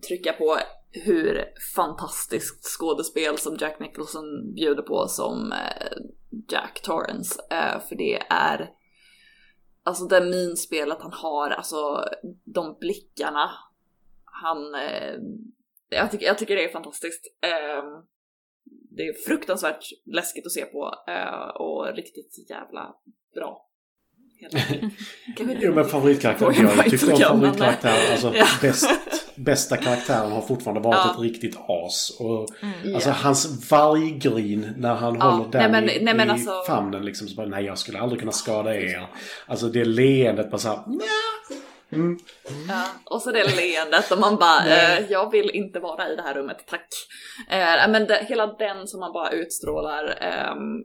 trycka 0.08 0.34
på 0.34 0.58
hur 0.92 1.46
fantastiskt 1.76 2.66
skådespel 2.66 3.38
som 3.38 3.58
Jack 3.60 3.80
Nicholson 3.80 4.54
bjuder 4.56 4.82
på 4.84 5.08
som 5.08 5.52
eh, 5.52 5.98
Jack 6.52 6.82
Torrance. 6.84 7.42
Eh, 7.52 7.80
för 7.80 7.96
det 7.96 8.22
är 8.30 8.70
Alltså 9.84 10.06
det 10.06 10.22
minspelet 10.26 10.98
han 11.02 11.14
har, 11.14 11.50
alltså 11.50 12.04
de 12.44 12.78
blickarna 12.80 13.50
han... 14.24 14.76
Eh, 14.76 15.16
jag, 15.90 16.12
tycker, 16.12 16.26
jag 16.26 16.38
tycker 16.38 16.56
det 16.56 16.64
är 16.64 16.72
fantastiskt. 16.72 17.26
Det 18.98 19.08
är 19.08 19.14
fruktansvärt 19.28 19.84
läskigt 20.06 20.46
att 20.46 20.52
se 20.52 20.66
på 20.66 20.94
och 21.60 21.96
riktigt 21.96 22.50
jävla 22.50 22.96
bra. 23.36 23.66
Helt 23.66 23.66
enkelt. 23.66 23.68
Kan 23.68 24.18
vi- 24.18 24.28
Jo 25.62 25.74
men 25.74 25.86
favoritkaraktär. 25.86 26.46
Jag 26.46 26.56
Jag 26.56 26.68
har 26.70 26.76
bara 26.76 26.86
ju 26.86 26.98
tyckt 26.98 27.04
om 27.14 27.20
favoritkaraktär. 27.20 28.12
Alltså 28.12 28.32
Ja. 28.36 28.46
bäst, 28.62 28.90
bästa 29.36 29.78
karaktären 29.78 30.32
har 30.32 30.42
fortfarande 30.42 30.82
varit 30.82 31.00
Ja. 31.06 31.12
ett 31.14 31.20
riktigt 31.20 31.56
as. 31.68 32.12
Och, 32.20 32.48
Mm. 32.62 32.96
Alltså 32.96 33.10
Ja. 33.10 33.16
hans 33.16 33.72
varggrin 33.72 34.74
när 34.78 34.96
han 34.96 35.16
Ja, 35.16 35.26
håller 35.26 35.44
nej, 35.44 35.62
den 35.62 35.72
men- 35.72 35.90
i, 35.90 36.00
nej, 36.04 36.14
men 36.14 36.28
i 36.28 36.32
alltså- 36.32 36.64
famnen 36.68 37.06
liksom. 37.06 37.28
Så 37.28 37.36
bara, 37.36 37.48
nej 37.48 37.66
jag 37.66 37.78
skulle 37.78 38.00
aldrig 38.00 38.20
kunna 38.20 38.32
skada 38.32 38.76
er. 38.76 39.08
Alltså 39.48 39.68
det 39.68 39.86
leendet 39.86 40.52
bara 40.52 40.58
såhär. 40.58 40.80
Mm. 41.94 42.18
Ja, 42.68 42.86
och 43.04 43.22
så 43.22 43.32
det 43.32 43.56
leendet 43.56 44.12
och 44.12 44.20
man 44.20 44.36
bara, 44.36 44.66
eh, 44.68 45.00
jag 45.10 45.32
vill 45.32 45.50
inte 45.54 45.80
vara 45.80 46.10
i 46.10 46.16
det 46.16 46.22
här 46.22 46.34
rummet, 46.34 46.58
tack. 46.70 46.88
Eh, 47.50 47.92
men 47.92 48.08
det, 48.08 48.26
hela 48.30 48.48
den 48.48 48.88
som 48.88 49.00
man 49.00 49.14
bara 49.14 49.32
utstrålar. 49.32 50.18
ehm, 50.22 50.84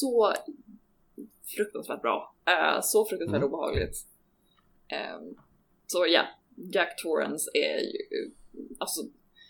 så 0.00 0.34
fruktansvärt 1.56 2.02
bra. 2.02 2.34
Eh, 2.46 2.80
så 2.82 3.06
fruktansvärt 3.06 3.42
obehagligt. 3.42 3.96
Ehm, 4.88 5.34
så 5.86 6.06
ja, 6.08 6.22
Jack 6.72 7.02
Torrance 7.02 7.50
är 7.54 7.78
ju, 7.78 8.30
alltså, 8.78 9.00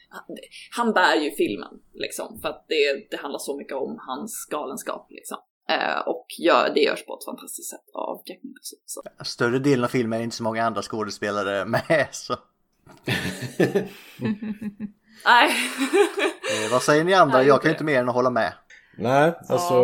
han, 0.09 0.37
han 0.77 0.93
bär 0.93 1.17
ju 1.17 1.31
filmen 1.31 1.81
liksom. 1.93 2.41
För 2.41 2.49
att 2.49 2.65
det, 2.69 3.11
det 3.11 3.17
handlar 3.17 3.39
så 3.39 3.57
mycket 3.57 3.77
om 3.77 3.99
hans 4.07 4.47
galenskap 4.51 5.07
liksom. 5.11 5.39
Eh, 5.69 5.99
och 6.07 6.27
gör, 6.39 6.75
det 6.75 6.81
görs 6.81 7.07
på 7.07 7.19
ett 7.19 7.25
fantastiskt 7.25 7.71
sätt 7.71 7.85
av 7.95 8.23
Jack 8.27 8.39
Nicholson. 8.43 8.79
Så. 8.87 9.03
Större 9.25 9.59
delen 9.59 9.85
av 9.85 9.89
filmen 9.89 10.21
är 10.21 10.25
inte 10.25 10.37
så 10.37 10.43
många 10.43 10.65
andra 10.65 10.83
skådespelare 10.83 11.65
med. 11.65 12.09
Så. 12.13 12.37
Nej. 15.25 15.51
Eh, 16.65 16.73
vad 16.73 16.83
säger 16.83 17.05
ni 17.05 17.15
andra? 17.15 17.39
Nej, 17.39 17.47
Jag 17.47 17.63
kan 17.63 17.69
ju 17.69 17.75
inte 17.75 17.85
mer 17.85 18.01
än 18.01 18.09
att 18.09 18.15
hålla 18.15 18.31
med. 18.31 18.53
Nej, 18.99 19.33
alltså... 19.49 19.75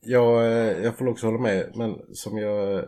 Jag, 0.00 0.44
jag 0.84 0.98
får 0.98 1.08
också 1.08 1.26
hålla 1.26 1.40
med, 1.40 1.72
men 1.74 1.94
som 2.12 2.38
jag... 2.38 2.84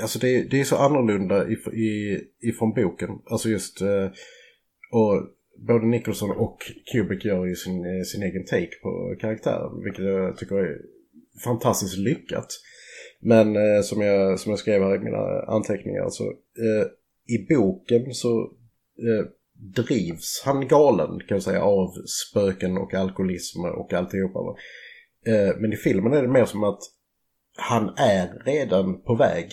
Alltså 0.00 0.18
det, 0.18 0.42
det 0.50 0.60
är 0.60 0.64
så 0.64 0.76
annorlunda 0.76 1.48
if, 1.48 1.66
i, 1.68 2.20
ifrån 2.40 2.72
boken. 2.74 3.10
Alltså 3.30 3.48
just... 3.48 3.80
eh, 3.80 4.10
Och 4.92 5.22
både 5.58 5.86
Nicholson 5.86 6.30
och 6.30 6.58
Kubrick 6.92 7.24
gör 7.24 7.44
ju 7.46 7.54
sin, 7.54 7.84
eh, 7.84 8.02
sin 8.02 8.22
egen 8.22 8.44
take 8.44 8.76
på 8.82 9.16
karaktären. 9.20 9.84
Vilket 9.84 10.04
jag 10.04 10.36
tycker 10.36 10.56
är 10.56 10.78
fantastiskt 11.44 11.98
lyckat. 11.98 12.46
Men 13.20 13.56
eh, 13.56 13.82
som, 13.82 14.00
jag, 14.02 14.40
som 14.40 14.50
jag 14.50 14.58
skrev 14.58 14.82
här 14.82 14.96
i 14.96 14.98
mina 14.98 15.42
anteckningar 15.46 16.08
så 16.08 16.24
eh, 16.24 16.86
i 17.26 17.46
boken 17.54 18.14
så 18.14 18.40
eh, 18.98 19.26
drivs 19.58 20.42
han 20.44 20.68
galen 20.68 21.20
kan 21.20 21.36
jag 21.36 21.42
säga 21.42 21.62
av 21.62 21.88
spöken 22.06 22.78
och 22.78 22.94
alkoholism 22.94 23.64
och 23.64 23.92
alltihopa. 23.92 24.38
va. 24.38 24.56
Eh, 25.26 25.56
men 25.56 25.72
i 25.72 25.76
filmen 25.76 26.12
är 26.12 26.22
det 26.22 26.28
mer 26.28 26.44
som 26.44 26.64
att 26.64 26.80
han 27.56 27.94
är 27.96 28.42
redan 28.44 29.02
på 29.02 29.14
väg 29.14 29.50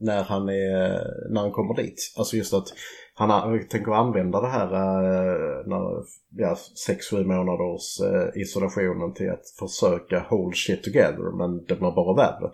när 0.00 0.22
han, 0.22 0.48
är, 0.48 1.30
när 1.30 1.40
han 1.40 1.52
kommer 1.52 1.82
dit. 1.82 2.14
Alltså 2.16 2.36
just 2.36 2.54
att 2.54 2.68
han 3.14 3.68
tänker 3.68 3.92
använda 3.92 4.40
det 4.40 4.48
här 4.48 4.66
eh, 4.66 5.66
när, 5.66 6.04
ja, 6.30 6.56
sex, 6.86 7.10
sju 7.10 7.24
månaders 7.24 8.00
eh, 8.00 8.42
isolationen 8.42 9.14
till 9.14 9.30
att 9.30 9.44
försöka 9.58 10.20
hold 10.20 10.56
shit 10.56 10.82
together 10.82 11.36
men 11.38 11.64
det 11.64 11.76
blir 11.76 11.94
bara 11.94 12.16
värre. 12.16 12.50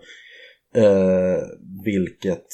Eh, 0.75 1.41
vilket 1.83 2.47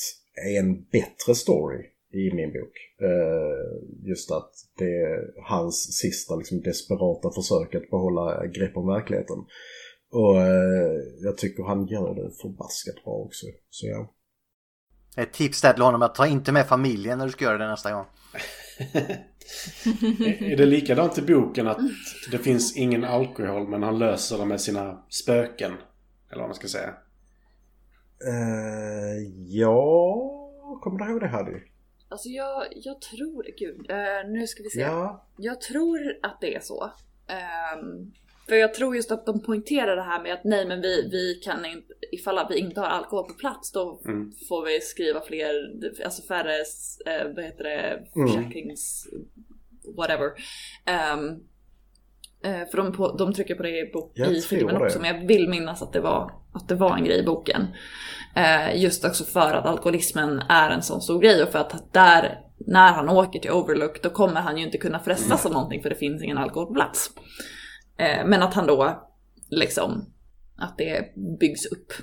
är 0.48 0.60
en 0.60 0.84
bättre 0.84 1.36
story 1.36 1.86
i 2.14 2.34
min 2.36 2.54
bok. 2.54 2.74
Eh, 3.02 4.08
just 4.10 4.32
att 4.32 4.52
det 4.78 5.02
är 5.02 5.42
hans 5.50 5.98
sista 5.98 6.36
liksom, 6.36 6.62
desperata 6.62 7.32
försök 7.32 7.76
att 7.76 7.90
behålla 7.90 8.46
grepp 8.46 8.78
om 8.78 8.88
verkligheten. 8.88 9.38
Och 10.12 10.42
eh, 10.42 11.02
jag 11.22 11.38
tycker 11.38 11.64
han 11.64 11.88
gör 11.88 12.16
det 12.16 12.32
förbaskat 12.42 13.04
bra 13.04 13.14
också. 13.14 13.46
Så 13.70 13.88
ja. 13.88 14.14
Ett 15.18 15.34
tips 15.34 15.62
där 15.62 15.74
till 15.74 15.84
honom 15.84 16.02
att 16.02 16.16
ta 16.16 16.28
inte 16.28 16.52
med 16.52 16.68
familjen 16.68 17.18
när 17.18 17.26
du 17.26 17.32
ska 17.32 17.46
göra 17.46 17.58
det 17.58 17.68
nästa 17.68 17.92
gång. 17.92 18.06
Är 20.40 20.58
det 20.58 20.66
likadant 20.66 21.18
i 21.18 21.22
boken 21.22 21.68
att 21.68 21.78
det 22.32 22.38
finns 22.38 22.78
ingen 22.78 23.04
alkohol 23.04 23.68
men 23.68 23.84
han 23.84 24.00
löser 24.00 24.38
det 24.38 24.46
med 24.46 24.62
sina 24.62 25.06
spöken? 25.10 25.74
Eller 26.32 26.42
vad 26.42 26.50
man 26.50 26.56
ska 26.56 26.68
säga. 26.68 26.94
Eh, 28.28 29.18
ja, 29.48 30.16
kommer 30.82 31.06
du 31.06 31.12
ihåg 31.12 31.22
det 31.22 31.28
Harry? 31.28 31.62
Alltså 32.10 32.30
jag, 32.30 32.64
jag 32.76 33.02
tror, 33.02 33.46
gud, 33.58 33.92
eh, 33.92 34.30
nu 34.30 34.48
ska 34.48 34.64
vi 34.64 34.70
se. 34.70 34.82
Ja. 34.82 35.26
Jag 35.38 35.62
tror 35.62 36.00
att 36.24 36.42
det 36.42 36.56
är 36.56 36.60
så. 36.60 36.92
Ehm, 37.28 38.12
för 38.50 38.56
jag 38.56 38.74
tror 38.74 38.96
just 38.96 39.12
att 39.12 39.26
de 39.26 39.42
poängterar 39.42 39.96
det 39.96 40.02
här 40.02 40.24
med 40.24 40.34
att 40.34 40.44
nej 40.44 40.66
men 40.68 40.82
vi, 40.82 41.10
vi 41.12 41.34
kan 41.44 41.66
inte, 41.66 41.94
ifall 42.12 42.40
vi 42.50 42.60
inte 42.60 42.80
har 42.80 42.88
alkohol 42.88 43.28
på 43.28 43.34
plats 43.34 43.72
då 43.72 44.02
Mm. 44.06 44.32
får 44.50 44.66
vi 44.66 44.82
skriva 44.82 45.22
fler, 45.22 45.54
alltså 46.06 46.22
färre, 46.28 46.54
eh, 47.06 47.28
vad 47.36 47.46
heter 47.46 47.64
det, 47.64 48.04
Mm. 48.16 48.28
försäkrings... 48.28 49.08
whatever. 49.98 50.32
Ehm, 50.86 51.30
eh, 52.44 52.70
för 52.70 52.78
de, 52.78 53.16
de 53.18 53.34
trycker 53.34 53.56
på 53.56 53.64
det 53.64 53.80
i, 53.80 53.92
bok, 53.94 54.12
Jag 54.16 54.32
i 54.32 54.42
filmen 54.42 54.78
också 54.78 55.00
men 55.00 55.16
jag 55.16 55.28
vill 55.28 55.50
minnas 55.50 55.82
att 55.82 55.94
det 55.94 56.02
var, 56.02 56.32
att 56.54 56.68
det 56.70 56.76
var 56.76 56.98
en 56.98 57.04
grej 57.04 57.20
i 57.20 57.24
boken. 57.24 57.62
Eh, 58.38 58.82
just 58.82 59.06
också 59.06 59.24
för 59.24 59.54
att 59.54 59.66
alkoholismen 59.66 60.40
är 60.50 60.70
en 60.70 60.82
sån 60.84 61.02
stor 61.02 61.22
grej 61.22 61.44
och 61.44 61.50
för 61.50 61.60
att 61.60 61.94
där, 61.94 62.40
när 62.68 62.94
han 62.94 63.10
åker 63.10 63.40
till 63.40 63.52
Overlook 63.52 64.04
då 64.04 64.10
kommer 64.10 64.42
han 64.42 64.58
ju 64.58 64.66
inte 64.66 64.78
kunna 64.78 65.00
frestas 65.00 65.46
av 65.46 65.52
någonting 65.52 65.82
för 65.84 65.90
det 65.90 65.96
finns 65.96 66.24
ingen 66.24 66.38
alkohol 66.38 66.68
på 66.68 66.74
plats. 66.74 67.10
Eh, 67.98 68.26
men 68.26 68.42
att 68.44 68.54
han 68.54 68.68
då 68.68 69.08
liksom, 69.50 70.06
att 70.58 70.78
det 70.78 71.16
byggs 71.40 71.66
upp. 71.66 71.94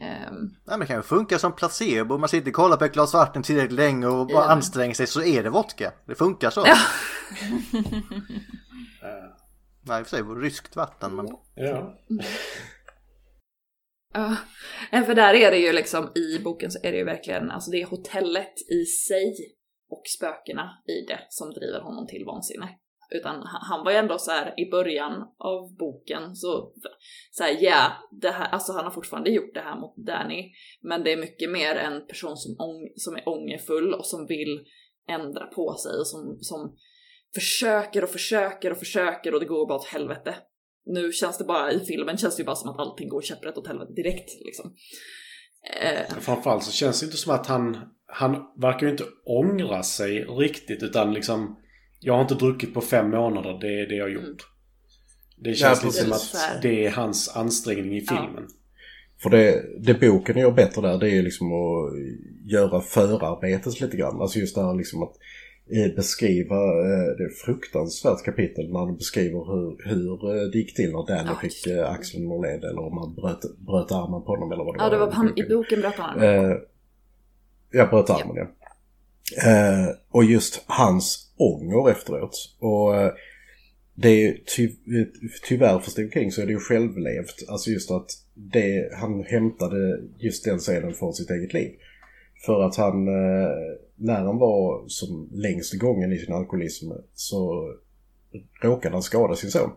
Ehm, 0.00 0.50
Ja, 0.66 0.70
men 0.70 0.80
det 0.80 0.86
kan 0.86 0.96
ju 0.96 1.02
funka 1.02 1.38
som 1.38 1.52
placebo. 1.52 2.18
Man 2.18 2.28
sitter 2.28 2.50
och 2.50 2.54
kollar 2.54 2.76
på 2.76 2.84
ett 2.84 2.92
glas 2.92 3.14
vatten 3.14 3.42
tillräckligt 3.42 3.72
länge 3.72 4.06
och 4.06 4.26
bara 4.26 4.44
Ja. 4.46 4.50
anstränger 4.52 4.94
sig 4.94 5.06
så 5.06 5.22
är 5.22 5.42
det 5.42 5.50
vodka. 5.50 5.92
Det 6.06 6.14
funkar 6.14 6.50
så. 6.50 6.64
Ja. 6.66 6.76
Nej, 9.84 10.00
i 10.00 10.02
och 10.02 10.06
för 10.06 10.16
sig 10.16 10.22
ryskt 10.22 10.76
vatten 10.76 11.14
men... 11.16 11.28
Ja. 11.54 11.94
Ja, 14.12 14.36
eh, 14.92 15.04
för 15.04 15.14
där 15.14 15.34
är 15.34 15.50
det 15.50 15.58
ju 15.58 15.72
liksom 15.72 16.12
i 16.14 16.38
boken 16.38 16.70
så 16.70 16.78
är 16.82 16.92
det 16.92 16.98
ju 16.98 17.04
verkligen, 17.04 17.50
alltså 17.50 17.70
det 17.70 17.82
är 17.82 17.86
hotellet 17.86 18.54
i 18.70 18.84
sig 18.84 19.34
och 19.90 20.02
spökena 20.18 20.70
i 20.88 21.06
det 21.06 21.20
som 21.28 21.50
driver 21.50 21.80
honom 21.80 22.06
till 22.06 22.24
vansinne. 22.24 22.68
Utan 23.14 23.42
han 23.44 23.84
var 23.84 23.92
ju 23.92 23.96
ändå 23.96 24.18
så 24.18 24.30
här 24.30 24.60
i 24.60 24.70
början 24.70 25.12
av 25.38 25.76
boken 25.76 26.36
så, 26.36 26.72
så 27.30 27.42
här, 27.44 27.56
ja, 27.60 27.92
det 28.20 28.30
här, 28.30 28.48
alltså 28.48 28.72
han 28.72 28.84
har 28.84 28.90
fortfarande 28.90 29.30
gjort 29.30 29.54
det 29.54 29.60
här 29.60 29.80
mot 29.80 29.96
Danny, 29.96 30.52
men 30.82 31.04
det 31.04 31.12
är 31.12 31.16
mycket 31.16 31.50
mer 31.50 31.74
en 31.74 32.06
person 32.06 32.36
som, 32.36 32.56
ång, 32.58 32.92
som 32.96 33.16
är 33.16 33.28
ångerfull 33.28 33.94
och 33.94 34.06
som 34.06 34.26
vill 34.26 34.64
ändra 35.08 35.46
på 35.46 35.74
sig 35.74 35.98
och 35.98 36.06
som, 36.06 36.38
som 36.40 36.76
försöker 37.34 38.04
och 38.04 38.10
försöker 38.10 38.70
och 38.70 38.78
försöker 38.78 39.34
och 39.34 39.40
det 39.40 39.46
går 39.46 39.68
bara 39.68 39.78
åt 39.78 39.86
helvete. 39.86 40.34
Nu 40.86 41.12
känns 41.12 41.38
det 41.38 41.44
bara, 41.44 41.72
i 41.72 41.80
filmen 41.80 42.16
känns 42.16 42.36
det 42.36 42.40
ju 42.40 42.46
bara 42.46 42.56
som 42.56 42.70
att 42.70 42.78
allting 42.78 43.08
går 43.08 43.22
käpprätt 43.22 43.56
åt 43.58 43.66
helvete 43.66 43.92
direkt 43.92 44.30
liksom. 44.44 44.74
Eh, 45.82 46.14
Framförallt 46.20 46.64
så 46.64 46.72
känns 46.72 47.00
det 47.00 47.06
inte 47.06 47.16
som 47.16 47.34
att 47.34 47.46
han... 47.46 47.76
Han 48.14 48.36
verkar 48.60 48.86
ju 48.86 48.92
inte 48.92 49.04
ångra 49.24 49.82
sig 49.82 50.24
riktigt 50.24 50.82
utan 50.82 51.14
liksom... 51.14 51.58
Jag 52.00 52.14
har 52.14 52.22
inte 52.22 52.34
druckit 52.34 52.74
på 52.74 52.80
fem 52.80 53.10
månader, 53.10 53.58
det 53.60 53.80
är 53.80 53.86
det 53.88 53.94
jag 53.94 54.04
har 54.04 54.10
gjort. 54.10 54.22
Mm. 54.22 54.36
Det 55.36 55.54
känns 55.54 55.82
Ja, 55.82 55.86
lite 55.88 55.98
som 55.98 56.12
att 56.12 56.62
det 56.62 56.86
är 56.86 56.90
hans 56.90 57.36
ansträngning 57.36 57.96
i 57.96 58.04
Ja. 58.06 58.16
filmen. 58.26 58.48
För 59.22 59.30
det, 59.30 59.64
det 59.78 59.94
boken 60.00 60.38
gör 60.38 60.50
bättre 60.52 60.82
där 60.82 60.98
det 60.98 61.10
är 61.10 61.14
ju 61.14 61.22
liksom 61.22 61.46
att 61.52 61.92
göra 62.50 62.80
förarbetet 62.80 63.80
lite 63.80 63.96
grann. 63.96 64.20
Alltså 64.20 64.38
just 64.38 64.54
det 64.54 64.62
här 64.62 64.74
liksom 64.74 65.02
att 65.02 65.14
beskriva 65.96 66.56
eh, 66.56 67.16
det 67.18 67.24
är 67.24 67.44
fruktansvärt 67.44 68.24
kapitel 68.24 68.72
när 68.72 68.78
han 68.78 68.96
beskriver 68.96 69.38
hur, 69.52 69.88
hur 69.88 70.36
eh, 70.36 70.50
det 70.50 70.58
gick 70.58 70.74
till 70.76 70.92
när 70.92 71.06
Danny 71.06 71.28
Ja, 71.28 71.38
fick 71.42 71.66
eh, 71.66 71.90
axeln 71.90 72.32
ur 72.32 72.42
led 72.42 72.64
eller 72.64 72.80
om 72.80 72.98
han 72.98 73.14
bröt, 73.14 73.58
bröt 73.58 73.92
armen 73.92 74.22
på 74.22 74.26
honom 74.26 74.52
eller 74.52 74.64
vad 74.64 74.74
det 74.74 74.84
ja, 74.84 74.90
det 74.90 74.98
var. 74.98 75.06
var 75.06 75.12
han, 75.12 75.38
i 75.38 75.42
boken 75.48 75.80
bröt 75.80 75.94
han 75.94 76.22
Eh, 76.22 76.56
jag 77.70 77.90
bröt 77.90 78.10
armen, 78.10 78.36
ja. 78.36 78.46
Eh, 79.50 79.88
och 80.10 80.24
just 80.24 80.64
hans 80.66 81.32
ånger 81.36 81.90
efteråt. 81.90 82.56
Och 82.58 82.96
eh, 82.96 83.12
det 83.94 84.08
är 84.08 84.38
ty, 84.56 84.70
tyvärr 85.48 85.78
för 85.78 85.90
Steve 85.90 86.10
King 86.10 86.32
så 86.32 86.42
är 86.42 86.46
det 86.46 86.52
ju 86.52 86.58
självlevt. 86.58 87.48
Alltså 87.48 87.70
just 87.70 87.90
att 87.90 88.10
det, 88.34 88.90
han 88.94 89.24
hämtade 89.24 90.00
just 90.18 90.44
den 90.44 90.58
scenen 90.58 90.94
från 90.94 91.12
sitt 91.14 91.30
eget 91.30 91.52
liv. 91.52 91.70
För 92.46 92.62
att 92.62 92.76
han, 92.76 93.08
eh, 93.08 93.50
när 94.02 94.24
han 94.24 94.38
var 94.38 94.84
som 94.88 95.28
längst 95.32 95.78
gången 95.78 96.12
i 96.12 96.18
sin 96.18 96.34
alkoholism 96.34 96.92
så 97.14 97.72
råkade 98.62 98.94
han 98.94 99.02
skada 99.02 99.36
sin 99.36 99.50
son. 99.50 99.70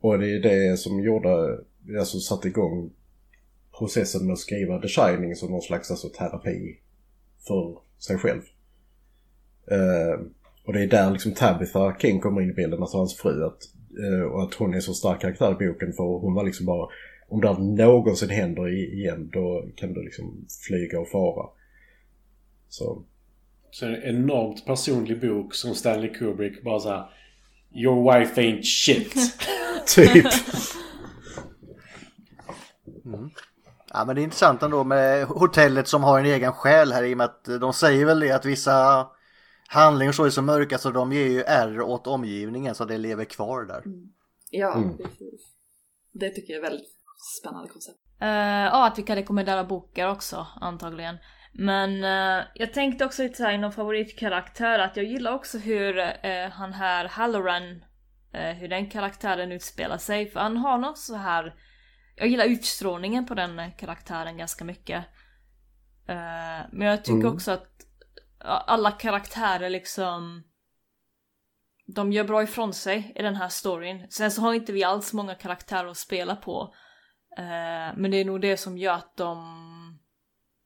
Och 0.00 0.18
det 0.18 0.30
är 0.30 0.40
det 0.40 0.76
som 0.76 1.00
gjorde, 1.00 1.58
alltså 1.98 2.20
satte 2.20 2.48
igång 2.48 2.90
processen 3.78 4.26
med 4.26 4.32
att 4.32 4.38
skriva 4.38 4.80
The 4.80 4.88
Shining 4.88 5.34
som 5.34 5.50
någon 5.50 5.62
slags 5.62 5.90
alltså, 5.90 6.08
terapi 6.08 6.78
för 7.46 7.78
sig 7.98 8.16
själv. 8.18 8.42
Uh, 9.72 10.26
och 10.66 10.72
det 10.72 10.82
är 10.82 10.86
där 10.86 11.10
liksom 11.10 11.34
Tabitha 11.34 11.96
King 12.00 12.20
kommer 12.20 12.42
in 12.42 12.50
i 12.50 12.54
bilden, 12.54 12.80
alltså 12.80 12.96
hans 12.96 13.16
fru. 13.16 13.44
Att, 13.44 13.62
uh, 13.98 14.22
och 14.22 14.42
att 14.42 14.54
hon 14.54 14.74
är 14.74 14.80
så 14.80 14.94
stark 14.94 15.20
karaktär 15.20 15.50
i 15.50 15.66
boken 15.66 15.92
för 15.92 16.04
hon 16.04 16.34
var 16.34 16.44
liksom 16.44 16.66
bara 16.66 16.88
om 17.28 17.40
det 17.40 17.48
här 17.48 17.58
någonsin 17.58 18.30
händer 18.30 18.94
igen 18.94 19.30
då 19.32 19.64
kan 19.76 19.92
du 19.92 20.02
liksom 20.02 20.46
flyga 20.68 21.00
och 21.00 21.08
fara. 21.08 21.48
Så 22.70 23.02
Så 23.70 23.86
en 23.86 24.02
enormt 24.02 24.66
personlig 24.66 25.20
bok 25.20 25.54
som 25.54 25.74
Stanley 25.74 26.14
Kubrick 26.14 26.64
bara 26.64 26.80
såhär 26.80 27.10
Your 27.74 28.12
wife 28.18 28.40
ain't 28.40 28.62
shit. 28.62 29.14
typ. 29.86 30.26
Ja 33.92 34.04
men 34.04 34.16
det 34.16 34.22
är 34.22 34.24
intressant 34.24 34.62
ändå 34.62 34.84
med 34.84 35.26
hotellet 35.26 35.88
som 35.88 36.02
har 36.04 36.18
en 36.20 36.26
egen 36.26 36.52
själ 36.52 36.92
här 36.92 37.02
i 37.02 37.14
och 37.14 37.18
med 37.18 37.24
att 37.24 37.44
de 37.60 37.72
säger 37.72 38.06
väl 38.06 38.20
det 38.20 38.32
att 38.32 38.44
vissa 38.44 39.06
handlingar 39.68 40.12
så 40.12 40.24
är 40.24 40.30
så 40.30 40.42
mörka 40.42 40.78
så 40.78 40.90
de 40.90 41.12
ger 41.12 41.26
ju 41.26 41.42
ärr 41.42 41.80
åt 41.80 42.06
omgivningen 42.06 42.74
så 42.74 42.84
det 42.84 42.98
lever 42.98 43.24
kvar 43.24 43.64
där. 43.64 43.82
Ja, 44.50 44.74
Mm. 44.74 44.96
precis. 44.96 45.40
Det 46.12 46.30
tycker 46.30 46.52
jag 46.52 46.58
är 46.64 46.70
väldigt 46.70 46.88
spännande 47.40 47.68
koncept. 47.68 47.98
Eh, 48.20 48.28
Ja, 48.28 48.86
att 48.86 48.98
vi 48.98 49.02
kan 49.02 49.16
rekommendera 49.16 49.64
böcker 49.64 50.10
också 50.10 50.46
antagligen. 50.60 51.16
Men 51.52 52.04
eh, 52.04 52.46
jag 52.54 52.72
tänkte 52.72 53.04
också 53.04 53.22
lite 53.22 53.34
såhär 53.34 53.52
inom 53.52 53.72
favoritkaraktär 53.72 54.78
att 54.78 54.96
jag 54.96 55.06
gillar 55.06 55.32
också 55.32 55.58
hur 55.58 55.98
eh, 55.98 56.50
han 56.50 56.72
här 56.72 57.08
Halloran, 57.08 57.84
eh, 58.32 58.52
hur 58.52 58.68
den 58.68 58.90
karaktären 58.90 59.52
utspelar 59.52 59.98
sig. 59.98 60.30
För 60.30 60.40
han 60.40 60.56
har 60.56 60.78
något 60.78 60.98
så 60.98 61.14
här 61.14 61.54
jag 62.16 62.28
gillar 62.28 62.44
utstrålningen 62.44 63.26
på 63.26 63.34
den 63.34 63.72
karaktären 63.78 64.36
ganska 64.36 64.64
mycket. 64.64 65.04
Eh, 66.08 66.66
men 66.72 66.86
jag 66.88 67.04
tycker 67.04 67.20
Mm. 67.20 67.34
också 67.34 67.50
att 67.50 67.70
alla 68.38 68.90
karaktärer 68.90 69.70
liksom 69.70 70.42
de 71.94 72.12
gör 72.12 72.24
bra 72.24 72.42
ifrån 72.42 72.74
sig 72.74 73.12
i 73.16 73.22
den 73.22 73.36
här 73.36 73.48
storyn. 73.48 74.06
Sen 74.10 74.30
så 74.30 74.42
har 74.42 74.54
inte 74.54 74.72
vi 74.72 74.84
alls 74.84 75.12
många 75.12 75.34
karaktärer 75.34 75.88
att 75.88 75.96
spela 75.96 76.36
på. 76.36 76.74
Eh, 77.38 77.96
men 77.96 78.10
det 78.10 78.16
är 78.16 78.24
nog 78.24 78.40
det 78.40 78.56
som 78.56 78.78
gör 78.78 78.94
att 78.94 79.16
de 79.16 79.36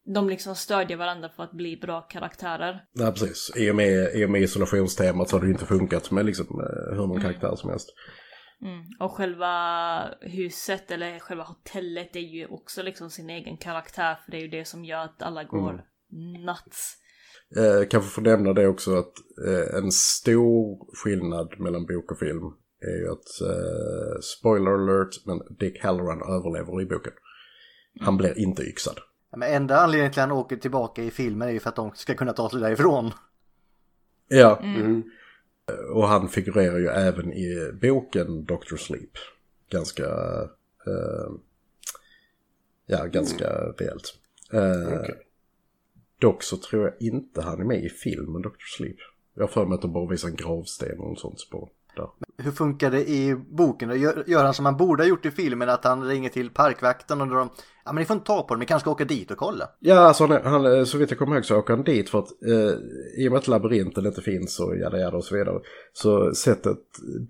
de 0.05 0.29
liksom 0.29 0.55
stödjer 0.55 0.97
varandra 0.97 1.29
för 1.29 1.43
att 1.43 1.53
bli 1.53 1.77
bra 1.77 2.01
karaktärer. 2.01 2.85
Nej, 2.93 3.13
precis. 3.13 3.53
I 3.57 3.71
och, 3.71 3.77
med, 3.77 4.15
I 4.15 4.25
och 4.25 4.31
med 4.31 4.43
isolationstemat 4.43 5.29
så 5.29 5.37
har 5.37 5.45
det 5.45 5.51
inte 5.51 5.67
funkat 5.67 6.11
med 6.11 6.27
liksom 6.27 6.47
eh, 6.47 6.97
hur 6.97 7.07
många 7.07 7.21
karaktärer 7.21 7.57
som 7.57 7.71
helst. 7.71 7.89
Mm. 8.63 8.85
Och 9.01 9.13
själva 9.13 9.55
huset 10.21 10.91
eller 10.91 11.19
själva 11.19 11.45
hotellet 11.45 12.17
är 12.17 12.21
ju 12.21 12.47
också 12.47 12.83
liksom 12.83 13.11
sin 13.11 13.31
egen 13.31 13.57
karaktär 13.57 14.19
för 14.25 14.31
det 14.31 14.37
är 14.37 14.43
ju 14.43 14.49
det 14.49 14.65
som 14.65 14.85
gör 14.85 15.05
att 15.05 15.23
alla 15.23 15.45
går 15.45 15.85
nuts. 16.47 16.97
Eh, 17.57 17.89
kanske 17.89 18.11
får 18.11 18.23
nämna 18.23 18.53
det 18.53 18.67
också 18.67 18.97
att 18.97 19.13
eh, 19.47 19.77
en 19.79 19.93
stor 19.93 20.95
skillnad 20.97 21.61
mellan 21.61 21.87
bok 21.87 22.13
och 22.13 22.19
film 22.19 22.43
är 22.81 22.99
ju 22.99 23.11
att, 23.13 23.41
eh, 23.51 24.21
spoiler 24.21 24.71
alert, 24.71 25.27
men 25.27 25.57
Dick 25.59 25.85
Halloran 25.85 26.23
överlever 26.23 26.83
i 26.83 26.87
boken. 26.87 27.13
Han 28.01 28.17
blir 28.17 28.39
inte 28.39 28.63
yxad. 28.63 28.99
Ja, 29.35 29.39
Men 29.39 29.55
enda 29.55 29.77
anledningen 29.81 30.13
till 30.13 30.21
att 30.23 30.29
han 30.29 30.39
åker 30.39 30.57
tillbaka 30.57 31.03
i 31.03 31.11
filmen 31.11 31.49
är 31.49 31.53
ju 31.53 31.61
för 31.61 31.69
att 31.69 31.77
de 31.77 31.91
ska 31.95 32.15
kunna 32.15 32.33
ta 32.33 32.51
sig 32.51 32.61
därifrån. 32.61 33.11
Ja, 34.29 34.59
Mm. 34.63 35.03
och 35.95 36.09
han 36.09 36.29
figurerar 36.29 36.79
ju 36.79 36.87
även 36.89 37.33
i 37.33 37.71
boken 37.83 38.45
Doctor 38.45 38.77
Sleep. 38.77 39.11
Ganska, 39.71 40.05
eh, 40.87 41.33
ja 42.87 43.05
ganska 43.07 43.49
rejält. 43.79 44.15
Eh, 44.53 44.99
Okej. 45.01 45.15
Dock 46.21 46.43
så 46.43 46.57
tror 46.57 46.83
jag 46.85 46.95
inte 47.01 47.43
han 47.43 47.61
är 47.61 47.65
med 47.65 47.85
i 47.85 47.89
filmen 47.89 48.43
Doctor 48.43 48.65
Sleep. 48.77 48.97
Jag 49.35 49.43
har 49.43 49.49
för 49.49 49.67
mig 49.67 49.75
att 49.75 49.83
de 49.83 49.93
bara 49.93 50.11
visar 50.11 50.29
en 50.29 50.37
gravsten 50.37 50.99
och 51.01 51.09
något 51.09 51.21
sånt 51.21 51.49
på 51.51 51.71
där. 51.97 52.09
Hur 52.39 52.51
funkar 52.51 52.91
det 52.91 53.09
i 53.11 53.35
boken? 53.35 53.89
Då 53.89 53.97
Gör, 53.97 54.25
gör 54.27 54.45
han 54.45 54.55
som 54.55 54.65
han 54.65 54.77
borde 54.77 55.03
ha 55.03 55.09
gjort 55.09 55.27
i 55.27 55.31
filmen 55.31 55.69
att 55.69 55.85
han 55.85 56.05
ringer 56.05 56.29
till 56.29 56.51
parkvakten 56.51 57.21
och 57.21 57.29
de 57.29 57.49
Ja 57.85 57.93
men 57.93 58.01
ni 58.01 58.05
får 58.05 58.15
inte 58.15 58.27
ta 58.27 58.43
på 58.43 58.55
dem, 58.55 58.61
ni 58.61 58.67
kanske 58.67 58.85
ska 58.85 58.91
åka 58.91 59.05
dit 59.05 59.31
och 59.31 59.37
kolla. 59.37 59.69
Ja, 59.81 59.99
alltså 59.99 60.27
han, 60.27 60.45
han, 60.45 60.87
så 60.87 60.99
vitt 60.99 61.11
jag 61.11 61.19
kommer 61.19 61.37
ihåg 61.37 61.45
så 61.45 61.57
åker 61.57 61.75
han 61.75 61.85
dit 61.85 62.11
för 62.11 62.19
att 62.19 62.29
eh, 62.47 62.75
i 63.19 63.29
och 63.29 63.33
med 63.33 63.39
att 63.39 63.49
labyrinten 63.49 64.07
inte 64.07 64.23
finns 64.23 64.61
och 64.61 64.77
jada 64.77 64.99
jada 64.99 65.17
och 65.17 65.25
så 65.25 65.35
vidare. 65.35 65.61
Så 65.93 66.35
sättet 66.35 66.79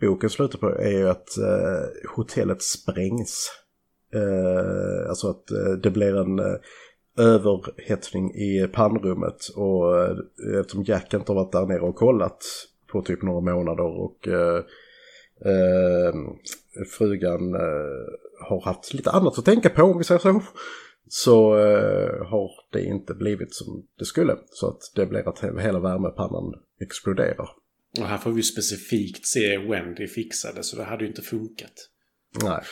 boken 0.00 0.30
slutar 0.30 0.58
på 0.58 0.68
är 0.68 0.98
ju 0.98 1.08
att 1.08 1.38
eh, 1.38 2.10
hotellet 2.16 2.62
sprängs. 2.62 3.50
Eh, 4.14 5.08
alltså 5.08 5.28
att 5.28 5.50
eh, 5.50 5.72
det 5.82 5.90
blir 5.90 6.16
en 6.16 6.38
eh, 6.38 6.56
överhettning 7.18 8.34
i 8.34 8.68
pannrummet 8.72 9.48
och 9.56 10.00
eh, 10.00 10.16
eftersom 10.60 10.84
Jack 10.84 11.14
inte 11.14 11.32
har 11.32 11.36
varit 11.36 11.52
där 11.52 11.66
nere 11.66 11.80
och 11.80 11.96
kollat 11.96 12.44
på 12.94 13.02
typ 13.02 13.22
några 13.22 13.54
månader 13.54 13.84
och 14.04 14.28
eh, 14.28 14.58
eh, 15.50 16.14
frugan 16.98 17.54
eh, 17.54 18.04
har 18.48 18.64
haft 18.64 18.94
lite 18.94 19.10
annat 19.10 19.38
att 19.38 19.44
tänka 19.44 19.70
på 19.70 19.82
om 19.82 19.98
vi 19.98 20.04
säger 20.04 20.18
så. 20.18 20.42
Så 21.08 21.54
har 22.30 22.50
det 22.72 22.82
inte 22.84 23.14
blivit 23.14 23.54
som 23.54 23.86
det 23.98 24.04
skulle. 24.04 24.36
Så 24.50 24.68
att 24.68 24.78
det 24.94 25.06
blir 25.06 25.28
att 25.28 25.40
he- 25.42 25.60
hela 25.60 25.80
värmepannan 25.80 26.52
exploderar. 26.80 27.48
Och 28.00 28.06
här 28.06 28.18
får 28.18 28.30
vi 28.32 28.42
specifikt 28.42 29.26
se 29.26 29.58
Wendy 29.58 30.06
fixade 30.06 30.62
så 30.62 30.76
det 30.76 30.84
hade 30.84 31.02
ju 31.04 31.08
inte 31.10 31.22
funkat. 31.22 31.72
Nej. 32.42 32.62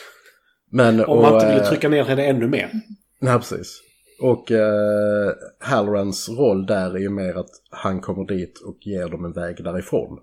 Men, 0.71 1.05
Om 1.05 1.21
man 1.21 1.33
inte 1.33 1.47
ville 1.53 1.65
trycka 1.65 1.89
ner 1.89 2.03
henne 2.03 2.25
ännu 2.25 2.47
mer. 2.47 2.71
Nej, 3.19 3.37
precis. 3.37 3.81
Och 4.23 4.51
eh, 4.51 5.33
Hallorans 5.59 6.29
roll 6.29 6.65
där 6.65 6.95
är 6.95 6.99
ju 6.99 7.09
mer 7.09 7.35
att 7.35 7.49
han 7.69 8.01
kommer 8.01 8.25
dit 8.25 8.59
och 8.59 8.77
ger 8.81 9.09
dem 9.09 9.25
en 9.25 9.33
väg 9.33 9.63
därifrån. 9.63 10.19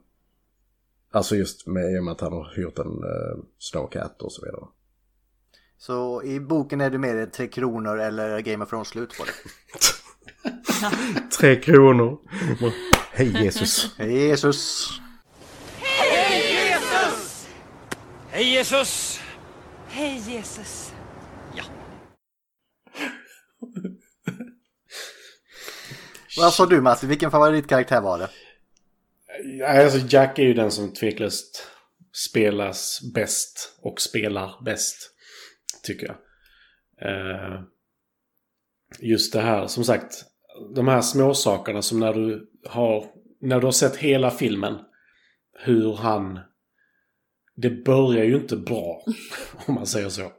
Alltså 1.13 1.37
just 1.37 1.67
med, 1.67 1.93
i 1.93 1.99
och 1.99 2.05
med 2.05 2.13
att 2.13 2.21
han 2.21 2.33
har 2.33 2.53
hyrt 2.57 2.79
en 2.79 2.87
eh, 2.87 3.45
Snowcat 3.59 4.23
och 4.23 4.33
så 4.33 4.45
vidare. 4.45 4.65
Så 5.79 6.23
i 6.23 6.41
boken 6.41 6.81
är 6.81 6.91
det 6.91 6.99
mer 6.99 7.27
Tre 7.27 7.49
Kronor 7.49 8.01
eller 8.01 8.41
Game 8.41 8.65
of 8.65 8.71
Thrones 8.71 8.89
slut 8.89 9.19
på 9.19 9.25
det. 9.25 9.33
Tre 11.39 11.57
kronor. 11.57 12.19
Hej 13.13 13.45
Jesus. 13.45 13.95
Hej 13.99 14.27
Jesus! 14.29 14.89
Hej 18.29 18.53
Jesus! 18.53 19.21
Hej 19.89 20.23
Jesus. 20.29 20.90
Vad 26.37 26.53
sa 26.53 26.67
du 26.67 26.81
Matti, 26.81 27.07
vilken 27.07 27.31
favoritkaraktär 27.31 28.01
var 28.01 28.19
det? 28.19 28.29
Alltså 29.67 29.99
Jack 30.09 30.39
är 30.39 30.43
ju 30.43 30.55
den 30.55 30.71
som 30.71 30.93
tveklöst 30.93 31.67
spelas 32.13 33.01
bäst 33.15 33.79
och 33.83 34.01
spelar 34.01 34.65
bäst. 34.65 35.11
Tycker 35.83 36.07
jag. 36.07 36.17
Eh, 37.11 37.61
just 38.99 39.33
det 39.33 39.41
här, 39.41 39.67
som 39.67 39.85
sagt. 39.85 40.25
De 40.75 40.89
här 40.89 41.01
småsakerna 41.01 41.83
som 41.83 42.01
när 42.01 42.15
du 42.15 42.51
har, 42.69 43.07
när 43.41 43.61
du 43.61 43.67
har 43.67 43.73
sett 43.73 43.97
hela 43.97 44.31
filmen. 44.31 44.79
Hur 45.59 45.95
han... 45.95 46.41
Det 47.57 47.71
börjar 47.71 48.25
ju 48.25 48.37
inte 48.37 48.57
bra, 48.57 49.05
om 49.67 49.75
man 49.75 49.87
säger 49.87 50.09
så. 50.09 50.33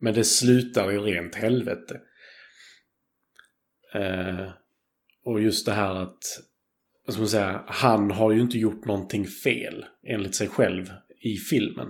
Men 0.00 0.14
det 0.14 0.24
slutar 0.24 0.92
i 0.92 0.98
rent 0.98 1.34
helvete. 1.34 2.00
Eh, 3.94 4.50
och 5.24 5.40
just 5.40 5.66
det 5.66 5.72
här 5.72 5.94
att 5.94 6.22
vad 7.06 7.14
ska 7.14 7.20
man 7.20 7.28
säga, 7.28 7.64
han 7.66 8.10
har 8.10 8.32
ju 8.32 8.40
inte 8.40 8.58
gjort 8.58 8.84
någonting 8.84 9.26
fel 9.26 9.84
enligt 10.06 10.34
sig 10.34 10.48
själv 10.48 10.90
i 11.20 11.36
filmen. 11.36 11.88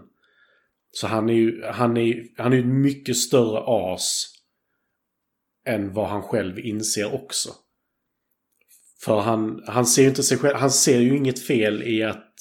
Så 0.91 1.07
han 1.07 1.29
är 1.29 1.35
ju 1.35 1.65
han 1.65 1.97
är, 1.97 2.43
han 2.43 2.53
är 2.53 2.57
ju 2.57 2.63
ett 2.63 2.83
mycket 2.83 3.17
större 3.17 3.63
as 3.67 4.27
än 5.67 5.93
vad 5.93 6.09
han 6.09 6.23
själv 6.23 6.59
inser 6.59 7.15
också. 7.15 7.51
För 9.05 9.21
han, 9.21 9.65
han 9.67 9.87
ser 9.87 10.03
ju 10.03 10.09
inte 10.09 10.23
sig 10.23 10.39
själv, 10.39 10.57
han 10.57 10.71
ser 10.71 11.01
ju 11.01 11.17
inget 11.17 11.47
fel 11.47 11.83
i 11.83 12.03
att 12.03 12.35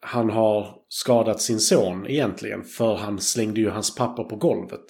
han 0.00 0.30
har 0.30 0.82
skadat 0.88 1.40
sin 1.40 1.60
son 1.60 2.06
egentligen. 2.06 2.64
För 2.64 2.94
han 2.94 3.20
slängde 3.20 3.60
ju 3.60 3.70
hans 3.70 3.94
pappa 3.94 4.24
på 4.24 4.36
golvet. 4.36 4.84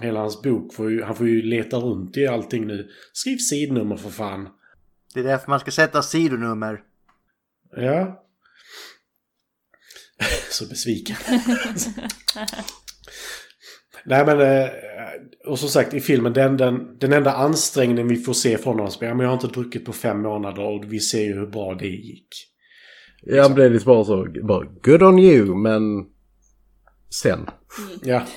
Hela 0.00 0.20
hans 0.20 0.42
bok, 0.42 0.74
får 0.74 0.90
ju, 0.90 1.02
han 1.02 1.16
får 1.16 1.28
ju 1.28 1.42
leta 1.42 1.76
runt 1.76 2.16
i 2.16 2.26
allting 2.26 2.66
nu. 2.66 2.88
Skriv 3.12 3.36
sidnummer 3.36 3.96
för 3.96 4.10
fan. 4.10 4.48
Det 5.14 5.20
är 5.20 5.24
därför 5.24 5.50
man 5.50 5.60
ska 5.60 5.70
sätta 5.70 6.02
sidonummer. 6.02 6.82
Ja. 7.76 8.24
Så 10.50 10.66
besviken. 10.66 11.16
Nej 14.06 14.26
men, 14.26 14.40
eh, 14.40 14.68
och 15.46 15.58
som 15.58 15.68
sagt 15.68 15.94
i 15.94 16.00
filmen, 16.00 16.32
den, 16.32 16.56
den, 16.56 16.98
den 16.98 17.12
enda 17.12 17.32
ansträngningen 17.32 18.08
vi 18.08 18.16
får 18.16 18.32
se 18.32 18.58
från 18.58 18.78
honom 18.78 18.92
är 19.00 19.14
men 19.14 19.20
jag 19.20 19.28
har 19.28 19.34
inte 19.34 19.60
druckit 19.60 19.84
på 19.84 19.92
fem 19.92 20.22
månader 20.22 20.62
och 20.62 20.92
vi 20.92 21.00
ser 21.00 21.22
ju 21.22 21.34
hur 21.34 21.46
bra 21.46 21.74
det 21.74 21.86
gick. 21.86 22.28
Ja, 23.22 23.48
men 23.48 23.58
det 23.58 23.64
är 23.64 23.70
lite 23.70 23.84
bara 23.84 24.04
så, 24.04 24.26
bara 24.42 24.64
good 24.64 25.02
on 25.02 25.18
you, 25.18 25.54
men 25.54 25.82
sen. 27.20 27.46
Ja. 28.02 28.26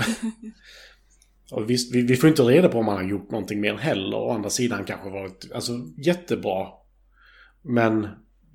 Och 1.52 1.70
visst, 1.70 1.96
vi, 1.96 2.02
vi 2.02 2.16
får 2.16 2.30
inte 2.30 2.42
reda 2.42 2.70
på 2.70 2.80
om 2.80 2.88
han 2.88 2.98
har 2.98 3.04
gjort 3.04 3.32
någonting 3.32 3.62
mer 3.62 3.76
heller. 3.76 4.18
Å 4.18 4.32
andra 4.32 4.50
sidan 4.50 4.86
kanske 4.86 5.10
varit 5.10 5.52
alltså, 5.54 5.72
jättebra. 5.98 6.68
Men 7.62 8.02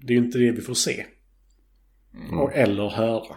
det 0.00 0.12
är 0.12 0.18
ju 0.18 0.24
inte 0.24 0.38
det 0.38 0.52
vi 0.52 0.60
får 0.60 0.74
se. 0.74 1.06
Och, 2.32 2.52
eller 2.54 2.88
höra. 2.88 3.36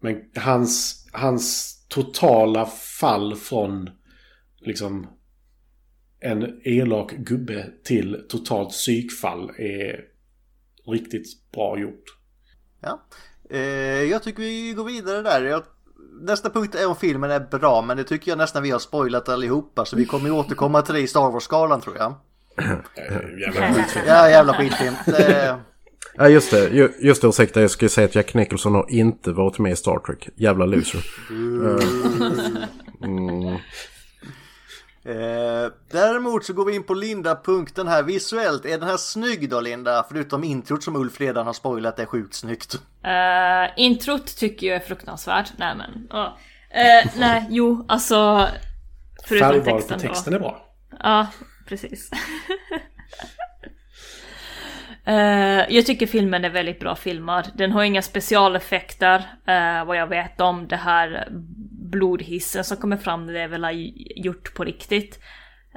Men 0.00 0.22
hans, 0.34 1.06
hans 1.12 1.76
totala 1.88 2.66
fall 2.66 3.36
från 3.36 3.90
liksom 4.60 5.06
en 6.20 6.60
elak 6.64 7.12
gubbe 7.12 7.72
till 7.84 8.26
totalt 8.28 8.70
psykfall 8.70 9.50
är 9.58 10.04
riktigt 10.86 11.50
bra 11.52 11.78
gjort. 11.78 12.04
Ja. 12.80 13.06
Eh, 13.50 13.60
jag 14.02 14.22
tycker 14.22 14.42
vi 14.42 14.72
går 14.72 14.84
vidare 14.84 15.22
där. 15.22 15.44
Jag, 15.44 15.62
nästa 16.20 16.50
punkt 16.50 16.74
är 16.74 16.86
om 16.88 16.96
filmen 16.96 17.30
är 17.30 17.40
bra, 17.58 17.82
men 17.82 17.96
det 17.96 18.04
tycker 18.04 18.30
jag 18.30 18.38
nästan 18.38 18.62
vi 18.62 18.70
har 18.70 18.78
spoilat 18.78 19.28
allihopa. 19.28 19.84
Så 19.84 19.96
vi 19.96 20.04
kommer 20.06 20.26
ju 20.28 20.34
återkomma 20.34 20.82
till 20.82 20.94
det 20.94 21.00
i 21.00 21.06
Star 21.06 21.30
Wars-skalan 21.30 21.80
tror 21.80 21.96
jag. 21.96 22.14
Eh, 22.58 23.40
Jävla 23.40 23.74
skitfilm. 23.74 24.04
Ja, 24.08 24.30
jävla 24.30 24.54
skitfilm. 24.54 24.94
Det, 25.06 25.56
Ja, 26.18 26.28
just 26.28 26.50
det. 26.50 26.68
Ju- 26.68 26.92
Just 27.00 27.22
det, 27.22 27.28
ursäkta. 27.28 27.60
Jag 27.60 27.70
skulle 27.70 27.88
säga 27.88 28.04
att 28.04 28.14
Jack 28.14 28.34
Nicholson 28.34 28.74
har 28.74 28.86
inte 28.90 29.32
varit 29.32 29.58
med 29.58 29.72
i 29.72 29.76
Star 29.76 29.98
Trek. 29.98 30.28
Jävla 30.36 30.66
loser. 30.66 31.04
Mm. 33.02 33.56
Eh, 35.06 35.72
däremot 35.90 36.44
så 36.44 36.52
går 36.52 36.64
vi 36.64 36.74
in 36.74 36.82
på 36.82 36.94
Linda-punkten 36.94 37.88
här. 37.88 38.02
Visuellt, 38.02 38.64
är 38.64 38.78
den 38.78 38.88
här 38.88 38.96
snygg 38.96 39.50
då 39.50 39.60
Linda? 39.60 40.06
Förutom 40.08 40.44
introt 40.44 40.82
som 40.82 40.96
Ulf 40.96 41.20
redan 41.20 41.46
har 41.46 41.52
spoilat 41.52 41.98
är 41.98 42.06
sjukt 42.06 42.34
snyggt. 42.34 42.74
Uh, 42.74 43.72
introt 43.76 44.36
tycker 44.36 44.66
jag 44.66 44.76
är 44.76 44.80
fruktansvärt. 44.80 45.52
Nej 45.56 45.74
men, 45.76 46.08
ja. 46.10 46.36
Eh, 46.70 47.10
nej, 47.18 47.46
jo, 47.50 47.84
alltså... 47.88 48.48
Förutom 49.28 49.48
Färgval 49.48 49.64
på 49.64 49.76
texten, 49.76 50.00
texten 50.00 50.32
då. 50.32 50.36
är 50.36 50.40
bra. 50.40 50.66
Ja, 51.02 51.26
precis. 51.68 52.10
Eh, 55.06 55.64
jag 55.68 55.86
tycker 55.86 56.06
filmen 56.06 56.44
är 56.44 56.50
väldigt 56.50 56.80
bra 56.80 56.96
filmad. 56.96 57.50
Den 57.54 57.72
har 57.72 57.82
inga 57.82 58.02
specialeffekter, 58.02 59.16
eh, 59.46 59.84
vad 59.84 59.96
jag 59.96 60.06
vet 60.06 60.40
om. 60.40 60.68
Det 60.68 60.76
här 60.76 61.28
blodhissen 61.90 62.64
som 62.64 62.76
kommer 62.76 62.96
fram, 62.96 63.26
det 63.26 63.40
är 63.40 63.48
väl 63.48 63.92
gjort 64.16 64.54
på 64.54 64.64
riktigt. 64.64 65.18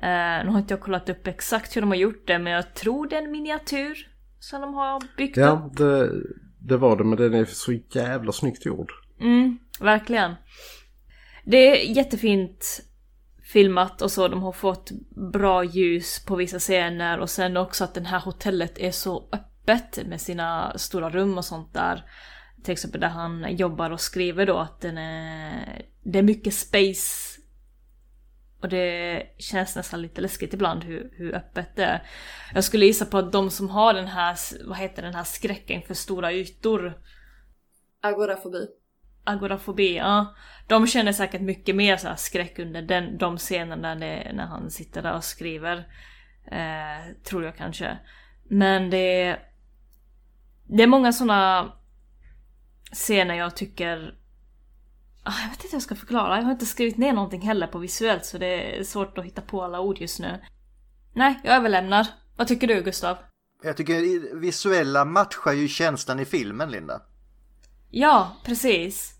Eh, 0.02 0.46
nu 0.46 0.50
har 0.52 0.60
inte 0.60 0.74
jag 0.74 0.82
kollat 0.82 1.10
upp 1.10 1.28
exakt 1.28 1.76
hur 1.76 1.82
de 1.82 1.90
har 1.90 1.98
gjort 1.98 2.28
det, 2.28 2.40
men 2.40 2.54
jag 2.54 2.74
tror 2.74 3.08
det 3.08 3.16
är 3.16 3.22
en 3.22 3.32
miniatyr 3.32 4.08
som 4.40 4.62
de 4.62 4.74
har 4.74 5.04
byggt 5.18 5.38
upp. 5.38 5.44
Ja, 5.44 5.72
det, 5.74 6.12
det 6.60 6.78
var 6.78 6.98
det, 6.98 7.04
men 7.04 7.18
den 7.18 7.34
är 7.34 7.46
så 7.46 7.74
jävla 7.92 8.32
snyggt 8.32 8.66
gjord. 8.66 8.92
Mm, 9.22 9.60
verkligen. 9.80 10.36
Det 11.46 11.58
är 11.58 11.96
jättefint 11.96 12.82
filmat 13.54 14.02
och 14.02 14.12
så. 14.12 14.28
De 14.28 14.44
har 14.44 14.52
fått 14.52 14.92
bra 15.34 15.64
ljus 15.64 16.26
på 16.26 16.36
vissa 16.36 16.60
scener 16.60 17.20
och 17.20 17.30
sen 17.30 17.58
också 17.58 17.84
att 17.84 17.94
det 17.94 18.02
här 18.02 18.20
hotellet 18.20 18.80
är 18.80 18.92
så 18.92 19.30
öppet 19.34 20.08
med 20.08 20.22
sina 20.22 20.78
stora 20.78 21.10
rum 21.10 21.38
och 21.38 21.46
sånt 21.46 21.74
där. 21.74 22.04
Till 22.64 22.72
exempel 22.72 23.02
där 23.02 23.08
han 23.08 23.56
jobbar 23.56 23.92
och 23.92 24.02
skriver 24.02 24.46
då 24.46 24.58
att 24.58 24.82
den 24.82 24.98
är, 24.98 25.82
det 26.04 26.20
är 26.20 26.24
mycket 26.24 26.54
space. 26.54 27.40
Och 28.62 28.70
det 28.70 29.24
känns 29.38 29.76
nästan 29.76 30.02
lite 30.02 30.22
läskigt 30.22 30.54
ibland 30.54 30.84
hur, 30.84 31.14
hur 31.14 31.36
öppet 31.36 31.76
det 31.76 31.84
är. 31.84 32.04
Jag 32.54 32.64
skulle 32.64 32.86
gissa 32.86 33.06
på 33.06 33.18
att 33.18 33.32
de 33.32 33.50
som 33.50 33.70
har 33.70 33.94
den 33.94 34.08
här, 34.08 34.38
vad 34.68 34.78
heter 34.78 35.02
den 35.02 35.16
här 35.16 35.24
skräcken 35.24 35.82
för 35.82 35.94
stora 35.94 36.34
ytor. 36.34 37.02
Agorafobi. 38.02 38.68
Agorafobi, 39.24 39.98
ja. 39.98 40.36
De 40.68 40.88
känner 40.88 41.12
säkert 41.12 41.42
mycket 41.42 41.76
mer 41.76 41.98
så 41.98 42.14
skräck 42.18 42.60
under 42.60 42.82
den, 42.82 43.18
de 43.18 43.38
scenerna 43.38 43.96
när, 43.96 44.34
när 44.34 44.46
han 44.46 44.72
sitter 44.72 45.02
där 45.02 45.16
och 45.16 45.24
skriver. 45.24 45.78
Eh, 46.52 47.16
tror 47.24 47.44
jag 47.44 47.56
kanske. 47.56 47.98
Men 48.50 48.90
det... 48.90 49.40
Det 50.72 50.84
är 50.84 50.88
många 50.88 51.14
såna 51.14 51.72
scener 52.92 53.36
jag 53.36 53.56
tycker... 53.56 54.19
Ah, 55.30 55.42
Jag 55.42 55.50
vet 55.50 55.58
inte 55.58 55.68
hur 55.68 55.76
jag 55.76 55.82
ska 55.82 55.96
förklara. 55.96 56.38
Jag 56.38 56.44
har 56.44 56.52
inte 56.52 56.66
skrivit 56.66 56.98
ner 56.98 57.14
någonting 57.14 57.42
heller 57.42 57.68
på 57.68 57.80
visuellt 57.80 58.26
så 58.26 58.38
det 58.38 58.80
är 58.80 58.84
svårt 58.84 59.18
att 59.18 59.26
hitta 59.26 59.42
på 59.42 59.64
alla 59.64 59.80
ord 59.80 59.98
just 59.98 60.20
nu. 60.20 60.42
Nej, 61.14 61.40
jag 61.44 61.56
överlämnar. 61.56 62.08
Vad 62.38 62.48
tycker 62.48 62.68
du 62.68 62.82
Gustav? 62.82 63.18
Jag 63.64 63.78
tycker 63.78 64.36
visuella 64.40 65.06
matchar 65.06 65.52
ju 65.52 65.68
känslan 65.68 66.20
i 66.20 66.26
filmen, 66.26 66.72
Linda. 66.72 67.02
Ja, 67.92 68.38
precis. 68.46 69.18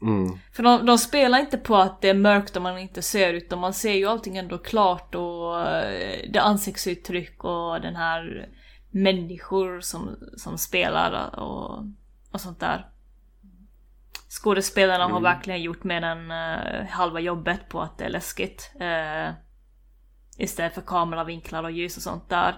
För 0.54 0.64
de, 0.64 0.86
de 0.86 0.98
spelar 0.98 1.40
inte 1.40 1.58
på 1.58 1.76
att 1.76 2.02
det 2.02 2.10
är 2.10 2.14
mörkt 2.14 2.56
och 2.56 2.62
man 2.62 2.78
inte 2.78 3.02
ser 3.02 3.34
utan 3.34 3.60
man 3.60 3.74
ser 3.74 3.94
ju 3.94 4.06
allting 4.06 4.38
ändå 4.38 4.58
klart 4.58 5.16
och 5.16 5.62
eh, 5.68 6.30
det 6.34 6.40
ansiktsuttryck 6.42 7.44
och 7.44 7.82
den 7.82 7.96
här 7.96 8.50
människor 8.92 9.80
som, 9.82 10.16
som 10.38 10.58
spelar 10.58 11.40
och, 11.40 11.86
och 12.32 12.42
sånt 12.42 12.60
där. 12.60 12.90
Skådespelarna 14.30 15.08
har 15.08 15.22
verkligen 15.22 15.62
gjort 15.62 15.84
mer 15.84 16.02
än 16.02 16.32
eh, 16.32 16.90
halva 16.90 17.20
jobbet 17.20 17.70
på 17.70 17.82
att 17.82 17.98
det 17.98 18.06
är 18.06 18.10
läskigt. 18.10 18.72
Uh, 18.82 19.34
istället 20.38 20.74
för 20.74 20.82
kameravinklar 20.82 21.64
och 21.64 21.72
ljus 21.72 21.98
och 21.98 22.04
sånt 22.04 22.30
där. 22.30 22.56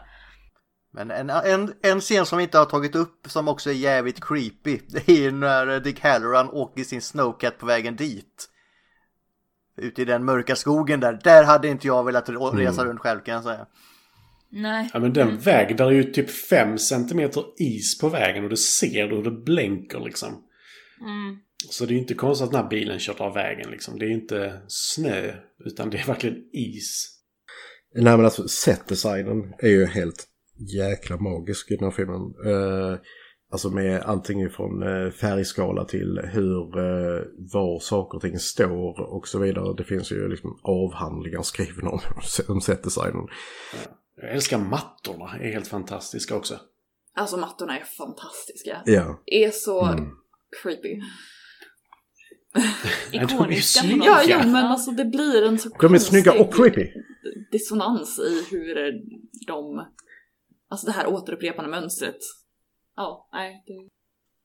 Men 0.94 1.12
en, 1.12 1.30
en, 1.30 1.74
en 1.82 2.00
scen 2.00 2.26
som 2.26 2.38
vi 2.38 2.44
inte 2.44 2.58
har 2.58 2.66
tagit 2.66 2.96
upp 2.96 3.28
som 3.28 3.48
också 3.48 3.70
är 3.70 3.74
jävligt 3.74 4.26
creepy. 4.26 4.80
Det 4.90 5.10
är 5.10 5.18
ju 5.18 5.32
när 5.32 5.80
Dick 5.80 6.00
Halloran 6.00 6.50
åker 6.50 6.84
sin 6.84 7.02
Snowcat 7.02 7.58
på 7.58 7.66
vägen 7.66 7.96
dit. 7.96 8.48
Ute 9.78 10.02
i 10.02 10.06
den 10.06 10.26
mörka 10.26 10.56
skogen 10.56 11.00
där. 11.00 11.20
Där 11.24 11.44
hade 11.44 11.68
inte 11.68 11.88
jag 11.88 12.04
velat 12.04 12.30
resa 12.30 12.86
runt 12.86 13.00
själv 13.00 13.20
kan 13.20 13.34
jag 13.34 13.44
säga. 13.44 13.66
Nej. 14.50 14.90
Ja 14.94 15.00
men 15.00 15.14
den 15.14 15.38
vägen, 15.38 15.78
där 15.78 15.86
är 15.86 15.92
ju 15.92 16.04
typ 16.04 16.32
5 16.32 16.78
centimeter 16.78 17.44
is 17.58 17.98
på 17.98 18.10
vägen 18.10 18.44
och 18.44 18.50
du 18.50 18.58
ser 18.58 19.08
hur 19.08 19.24
det 19.24 19.32
blänker 19.32 20.00
liksom. 20.00 20.44
Mm. 21.02 21.40
Så 21.70 21.86
det 21.86 21.92
är 21.92 21.96
ju 21.96 22.02
inte 22.02 22.14
konstigt 22.14 22.46
att 22.46 22.52
den 22.52 22.62
här 22.62 22.70
bilen 22.70 23.00
kört 23.00 23.20
av 23.20 23.34
vägen 23.34 23.72
liksom. 23.72 24.00
Det 24.00 24.06
är 24.06 24.10
ju 24.10 24.14
inte 24.16 24.62
snö, 24.68 25.34
utan 25.66 25.90
det 25.90 25.98
är 25.98 26.08
verkligen 26.08 26.44
is. 26.54 27.18
Nej 27.96 28.18
men 28.18 28.26
alltså 28.26 28.48
setdesignen 28.48 29.54
är 29.60 29.70
ju 29.70 29.86
helt 29.86 30.28
jäkla 30.78 31.18
magisk 31.18 31.72
i 31.72 31.76
den 31.76 31.84
här 31.84 31.92
filmen. 31.92 32.22
Eh, 32.46 33.00
alltså 33.52 33.70
med 33.70 34.02
allting 34.02 34.42
ifrån 34.42 34.84
eh, 34.84 35.12
färgskala 35.12 35.86
till 35.86 36.20
hur, 36.24 36.78
eh, 36.78 37.22
var 37.54 37.80
saker 37.80 38.16
och 38.16 38.22
ting 38.22 38.40
står 38.40 39.02
och 39.02 39.28
så 39.28 39.40
vidare. 39.40 39.76
Det 39.78 39.84
finns 39.84 40.12
ju 40.12 40.28
liksom 40.28 40.60
avhandlingar 40.64 41.42
skrivna 41.42 41.90
om, 41.90 42.00
om 42.48 42.62
setdesignen. 42.62 43.28
Jag 44.16 44.32
älskar 44.32 44.58
mattorna, 44.58 45.38
är 45.40 45.52
helt 45.52 45.68
fantastiska 45.68 46.36
också. 46.36 46.60
Alltså 47.16 47.38
mattorna 47.38 47.80
är 47.80 47.84
fantastiska. 47.84 48.82
Ja. 48.86 49.24
Är 49.26 49.50
så 49.52 49.86
Mm. 49.86 50.10
creepy. 50.64 50.90
Nej, 50.90 51.02
de 51.02 52.26
är 52.26 52.34
ju 52.34 52.41
Ikoniska 53.12 53.82
på 53.90 53.96
något. 53.96 54.06
Ja, 54.06 54.22
jo, 54.26 54.38
men 54.38 54.66
alltså 54.66 54.92
det 54.92 55.06
blir 55.06 55.44
en 55.44 55.60
så 55.60 55.70
De 55.70 55.94
är 55.94 55.98
snygga 56.00 56.42
och 56.42 56.54
creepy. 56.54 56.88
dissonans 57.52 58.20
i 58.20 58.46
hur 58.56 58.76
de... 59.48 59.86
Alltså 60.70 60.88
det 60.88 60.94
här 60.94 61.08
återupprepande 61.08 61.72
mönstret. 61.72 62.18
Ja, 62.96 63.30
nej. 63.34 63.64
Det... 63.68 63.74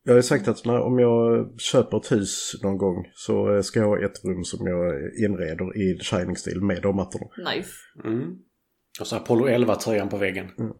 Jag 0.05 0.13
har 0.13 0.17
ju 0.17 0.23
sagt 0.23 0.49
att 0.49 0.65
när, 0.65 0.81
om 0.81 0.99
jag 0.99 1.51
köper 1.61 1.97
ett 1.97 2.13
hus 2.13 2.61
någon 2.63 2.79
gång 2.79 3.11
så 3.15 3.63
ska 3.63 3.81
jag 3.81 3.87
ha 3.87 3.99
ett 3.99 4.25
rum 4.25 4.45
som 4.45 4.67
jag 4.67 5.15
inreder 5.25 5.77
i 5.77 5.99
Shining-stil 6.03 6.61
med 6.61 6.83
de 6.83 6.97
mattorna. 6.97 7.27
Nice. 7.55 7.71
Mm. 8.05 8.39
Och 9.01 9.07
så 9.07 9.17
Apollo 9.17 9.49
11-tröjan 9.49 10.09
på 10.09 10.17
väggen. 10.17 10.51
Mm. 10.59 10.73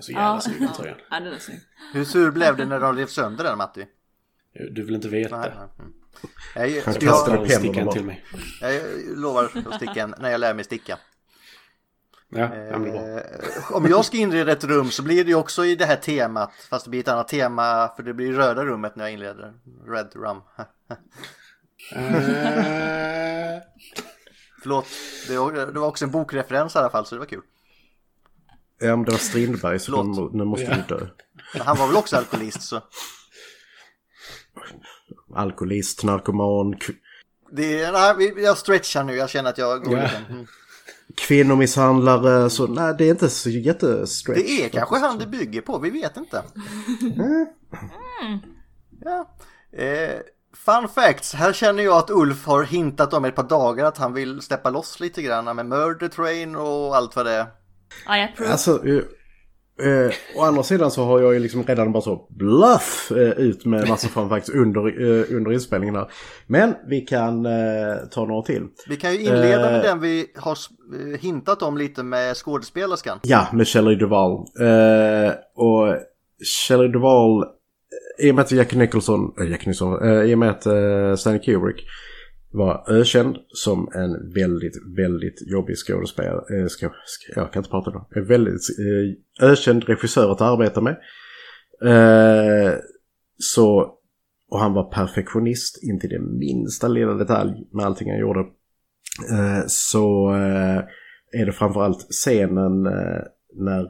Så 0.00 0.12
jävla 0.12 0.40
snygg 0.40 0.60
den 0.60 0.72
tröjan. 0.72 0.98
Ja, 1.10 1.20
den 1.20 1.32
är 1.32 1.38
snygg. 1.38 1.58
Hur 1.94 2.04
sur 2.04 2.30
blev 2.30 2.56
det 2.56 2.66
när 2.66 2.80
de 2.80 2.96
rev 2.96 3.06
sönder 3.06 3.44
den 3.44 3.58
Matti? 3.58 3.86
Du 4.70 4.82
vill 4.84 4.94
inte 4.94 5.08
veta. 5.08 5.40
Nej, 5.40 5.52
nej. 5.54 5.68
Mm. 5.78 5.92
Jag, 6.54 6.70
jag, 6.70 7.02
jag, 7.02 7.78
en 7.78 7.84
bara. 7.84 7.92
till 7.92 8.04
mig. 8.04 8.24
jag 8.60 8.72
lovar 9.16 9.44
att 9.44 9.74
sticka 9.74 10.02
en 10.02 10.14
när 10.18 10.30
jag 10.30 10.40
lär 10.40 10.54
mig 10.54 10.64
sticka. 10.64 10.98
Ja. 12.28 12.54
Eh, 12.54 13.72
om 13.72 13.86
jag 13.86 14.04
ska 14.04 14.16
inreda 14.16 14.52
ett 14.52 14.64
rum 14.64 14.90
så 14.90 15.02
blir 15.02 15.24
det 15.24 15.30
ju 15.30 15.36
också 15.36 15.64
i 15.64 15.76
det 15.76 15.84
här 15.84 15.96
temat. 15.96 16.52
Fast 16.70 16.84
det 16.84 16.90
blir 16.90 17.00
ett 17.00 17.08
annat 17.08 17.28
tema 17.28 17.92
för 17.96 18.02
det 18.02 18.14
blir 18.14 18.32
röda 18.32 18.64
rummet 18.64 18.96
när 18.96 19.04
jag 19.04 19.12
inleder. 19.12 19.54
Red 19.88 20.10
rum. 20.14 20.40
Eh, 21.92 21.98
Förlåt, 24.62 24.86
det 25.28 25.38
var, 25.38 25.86
också 25.86 26.04
en 26.04 26.10
bokreferens 26.10 26.74
i 26.74 26.78
alla 26.78 26.90
fall 26.90 27.06
så 27.06 27.14
det 27.14 27.18
var 27.18 27.26
kul. 27.26 27.42
Ja 28.78 28.96
men 28.96 29.04
det 29.04 29.10
var 29.10 29.18
Strindberg 29.18 29.78
så 29.78 30.02
nu, 30.32 30.44
måste 30.44 30.84
du 30.88 30.96
dö. 30.96 31.06
Men 31.54 31.62
han 31.62 31.76
var 31.76 31.86
väl 31.86 31.96
också 31.96 32.16
alkoholist 32.16 32.62
så. 32.62 32.80
Alkoholist, 35.34 36.04
narkoman, 36.04 36.76
Det 37.52 37.82
är, 37.82 37.92
nej, 37.92 38.34
jag 38.44 38.58
stretchar 38.58 39.04
nu, 39.04 39.14
jag 39.16 39.30
känner 39.30 39.50
att 39.50 39.58
jag 39.58 39.84
går 39.84 39.96
Ja. 39.98 40.02
lite. 40.02 40.16
Mm. 40.30 40.46
kvinnomisshandlare. 41.16 42.50
Så 42.50 42.66
nej 42.66 42.94
det 42.98 43.04
är 43.04 43.10
inte 43.10 43.28
så 43.28 43.50
jättestretch. 43.50 44.38
Det 44.38 44.64
är 44.64 44.68
kanske 44.68 44.96
han 44.96 45.18
det 45.18 45.26
bygger 45.26 45.60
på, 45.60 45.78
vi 45.78 45.90
vet 45.90 46.16
inte. 46.16 46.42
Ja. 49.04 49.36
Eh, 49.72 50.20
fun 50.56 50.88
facts, 50.88 51.34
här 51.34 51.52
känner 51.52 51.82
jag 51.82 51.96
att 51.96 52.10
Ulf 52.10 52.46
har 52.46 52.62
hintat 52.64 53.12
om 53.14 53.24
ett 53.24 53.34
par 53.34 53.42
dagar 53.48 53.84
att 53.84 53.98
han 53.98 54.12
vill 54.12 54.40
släppa 54.40 54.70
loss 54.70 55.00
lite 55.00 55.22
grann 55.22 55.56
med 55.56 55.66
Murder 55.66 56.08
Train 56.08 56.56
och 56.56 56.96
allt 56.96 57.16
vad 57.16 57.26
det 57.26 57.32
är. 57.32 57.46
I 58.18 58.22
approve. 58.22 58.52
Alltså, 58.52 58.82
eh, 59.82 60.14
å 60.36 60.42
andra 60.42 60.62
sidan 60.62 60.90
så 60.90 61.04
har 61.04 61.20
jag 61.20 61.34
ju 61.34 61.40
liksom 61.40 61.62
redan 61.64 61.92
bara 61.92 62.02
så 62.02 62.26
bluff 62.38 63.12
eh, 63.12 63.30
ut 63.38 63.64
med 63.64 63.88
massa 63.88 64.08
fun 64.08 64.28
facts 64.28 64.48
under, 64.48 64.80
eh, 64.86 65.36
under 65.36 65.52
inspelningen 65.52 65.94
här. 65.96 66.06
Men 66.46 66.74
vi 66.88 67.00
kan 67.00 67.46
eh, 67.46 67.96
ta 68.10 68.24
några 68.24 68.42
till. 68.42 68.62
Vi 68.88 68.96
kan 68.96 69.12
ju 69.12 69.20
inleda 69.20 69.70
med 69.70 69.76
Eh. 69.76 69.82
den 69.82 70.00
vi 70.00 70.26
har 70.36 70.52
eh, 71.12 71.20
hintat 71.20 71.62
om 71.62 71.76
lite 71.78 72.02
med 72.02 72.36
skådespelerskan. 72.36 73.18
Ja, 73.22 73.46
med 73.52 73.68
Shelley 73.68 73.94
Duvall. 73.96 74.32
Eh, 74.60 75.32
och 75.54 75.96
Shelley 76.44 76.88
Duvall, 76.88 77.44
i 78.18 78.30
och 78.30 78.34
med 78.34 78.42
att 78.42 78.52
Jack 78.52 78.74
Nicholson, 78.74 79.32
äh, 79.40 79.50
Jack 79.50 79.66
Nicholson, 79.66 80.24
i 80.28 80.34
och 80.34 80.38
med 80.38 80.50
att 80.50 80.62
Stanley 81.20 81.42
Kubrick 81.42 81.84
var 82.56 82.84
ökänd 82.88 83.36
som 83.48 83.88
en 83.94 84.32
väldigt, 84.34 84.76
väldigt 84.96 85.50
jobbig 85.50 85.76
skådespelare. 85.76 86.60
Eh, 86.60 86.66
skå, 86.66 86.90
jag 87.34 87.52
kan 87.52 87.60
inte 87.60 87.70
prata 87.70 87.90
då. 87.90 88.08
En 88.14 88.26
väldigt 88.26 88.62
eh, 88.78 89.48
ökänd 89.48 89.84
regissör 89.84 90.32
att 90.32 90.40
arbeta 90.40 90.80
med. 90.80 90.96
Eh, 91.82 92.74
så, 93.38 93.98
och 94.50 94.60
han 94.60 94.72
var 94.72 94.90
perfektionist 94.90 95.84
in 95.84 96.00
till 96.00 96.10
det 96.10 96.20
minsta 96.20 96.88
lilla 96.88 97.14
detalj 97.14 97.52
med 97.72 97.86
allting 97.86 98.10
han 98.10 98.20
gjorde. 98.20 98.40
Eh, 99.32 99.64
så 99.66 100.34
eh, 100.34 100.82
är 101.40 101.46
det 101.46 101.52
framförallt 101.52 102.06
scenen 102.10 102.86
eh, 102.86 103.22
när 103.54 103.88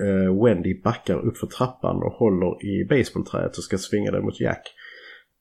eh, 0.00 0.44
Wendy 0.44 0.82
backar 0.82 1.26
upp 1.26 1.38
för 1.38 1.46
trappan 1.46 1.96
och 1.96 2.12
håller 2.12 2.64
i 2.66 2.86
baseballträet 2.88 3.56
och 3.58 3.64
ska 3.64 3.78
svinga 3.78 4.10
det 4.10 4.20
mot 4.20 4.40
Jack. 4.40 4.62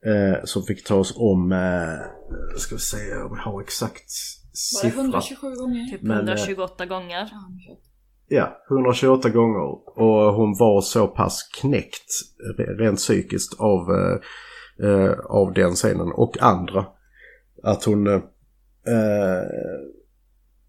Eh, 0.06 0.44
som 0.44 0.64
fick 0.64 0.84
ta 0.84 0.96
oss 0.96 1.14
om, 1.18 1.52
eh, 1.52 2.58
ska 2.58 2.76
vi 2.76 2.82
se 2.82 3.16
om 3.16 3.36
jag 3.38 3.44
har 3.52 3.62
exakt 3.62 4.04
Var 4.04 4.84
det 4.84 4.90
siffra. 4.90 5.02
127 5.02 5.56
gånger? 5.56 5.86
Typ 5.92 6.02
men, 6.02 6.18
eh, 6.18 6.24
128 6.24 6.86
gånger. 6.86 7.30
Ja, 8.28 8.64
128 8.70 9.30
gånger. 9.30 10.00
Och 10.00 10.34
hon 10.34 10.56
var 10.60 10.82
så 10.82 11.08
pass 11.08 11.44
knäckt 11.62 12.10
re- 12.58 12.78
rent 12.78 12.98
psykiskt 12.98 13.60
av, 13.60 13.80
eh, 13.92 14.20
eh, 14.90 15.12
av 15.26 15.54
den 15.54 15.72
scenen 15.72 16.12
och 16.12 16.42
andra. 16.42 16.86
Att 17.64 17.84
hon, 17.84 18.08
eh, 18.08 18.22
eh, 18.88 19.44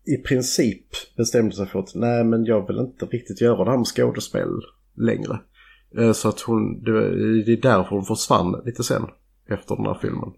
i 0.06 0.16
princip 0.28 0.86
bestämde 1.16 1.54
sig 1.56 1.66
för 1.66 1.78
att 1.78 1.94
nej 1.94 2.24
men 2.24 2.44
jag 2.44 2.66
vill 2.66 2.78
inte 2.78 3.06
riktigt 3.06 3.40
göra 3.40 3.64
det 3.64 3.70
här 3.70 3.78
med 3.78 3.86
skådespel 3.86 4.48
längre. 4.96 5.38
Eh, 5.98 6.12
så 6.12 6.28
att 6.28 6.40
hon, 6.40 6.82
det, 6.82 6.92
det 7.44 7.52
är 7.52 7.62
därför 7.62 7.90
hon 7.90 8.04
försvann 8.04 8.62
lite 8.64 8.82
sen 8.84 9.02
efter 9.50 9.76
den 9.76 9.86
här 9.86 9.98
filmen. 10.00 10.32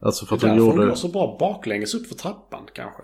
Alltså 0.00 0.26
för 0.26 0.36
att 0.36 0.42
hon 0.42 0.50
därför 0.50 0.64
hon 0.64 0.74
gjorde... 0.74 0.88
går 0.88 0.94
så 0.94 1.08
bra 1.08 1.36
baklänges 1.40 1.94
upp 1.94 2.06
för 2.06 2.14
trappan 2.14 2.66
kanske. 2.74 3.02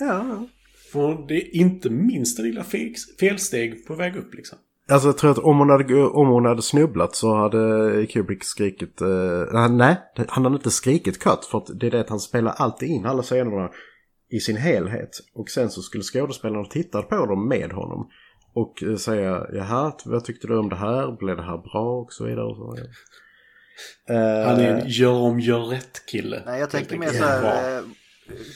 Ja, 0.00 0.46
För 0.92 1.28
det 1.28 1.34
är 1.34 1.56
inte 1.56 1.90
minsta 1.90 2.42
lilla 2.42 2.64
fel, 2.64 2.94
felsteg 3.20 3.86
på 3.86 3.94
väg 3.94 4.16
upp 4.16 4.34
liksom. 4.34 4.58
Alltså 4.90 5.08
jag 5.08 5.18
tror 5.18 5.30
att 5.30 5.38
om 5.38 5.58
hon 5.58 5.70
hade, 5.70 6.04
om 6.04 6.28
hon 6.28 6.44
hade 6.44 6.62
snubblat 6.62 7.14
så 7.14 7.34
hade 7.34 8.06
Kubrick 8.06 8.44
skrikit... 8.44 9.00
Eh, 9.00 9.68
nej, 9.70 9.96
han 10.28 10.44
hade 10.44 10.56
inte 10.56 10.70
skrikit 10.70 11.18
cut 11.18 11.44
för 11.44 11.58
att 11.58 11.80
det 11.80 11.86
är 11.86 11.90
det 11.90 12.00
att 12.00 12.08
han 12.08 12.20
spelar 12.20 12.52
alltid 12.52 12.88
in 12.88 13.06
alla 13.06 13.22
scenerna 13.22 13.70
i 14.30 14.40
sin 14.40 14.56
helhet. 14.56 15.10
Och 15.34 15.48
sen 15.48 15.70
så 15.70 15.82
skulle 15.82 16.02
skådespelarna 16.02 16.64
titta 16.64 17.02
på 17.02 17.26
dem 17.26 17.48
med 17.48 17.72
honom. 17.72 18.08
Och 18.54 18.82
eh, 18.82 18.96
säga, 18.96 19.46
jaha, 19.52 19.92
vad 20.04 20.24
tyckte 20.24 20.46
du 20.46 20.58
om 20.58 20.68
det 20.68 20.76
här? 20.76 21.16
Blev 21.16 21.36
det 21.36 21.42
här 21.42 21.58
bra? 21.58 22.00
Och 22.00 22.12
så 22.12 22.24
vidare. 22.24 22.44
Och 22.44 22.56
så 22.56 22.74
vidare. 22.74 22.90
Eh, 24.08 24.16
Han 24.48 24.60
är 24.60 24.74
en 24.74 24.88
gör 24.88 25.12
om 25.12 25.40
gör 25.40 25.60
rätt 25.60 26.06
kille. 26.06 26.42
Nej, 26.46 26.60
jag 26.60 26.70
tänker 26.70 26.98
mer 26.98 27.06
så 27.08 27.24
här. 27.24 27.78
Eh, 27.78 27.84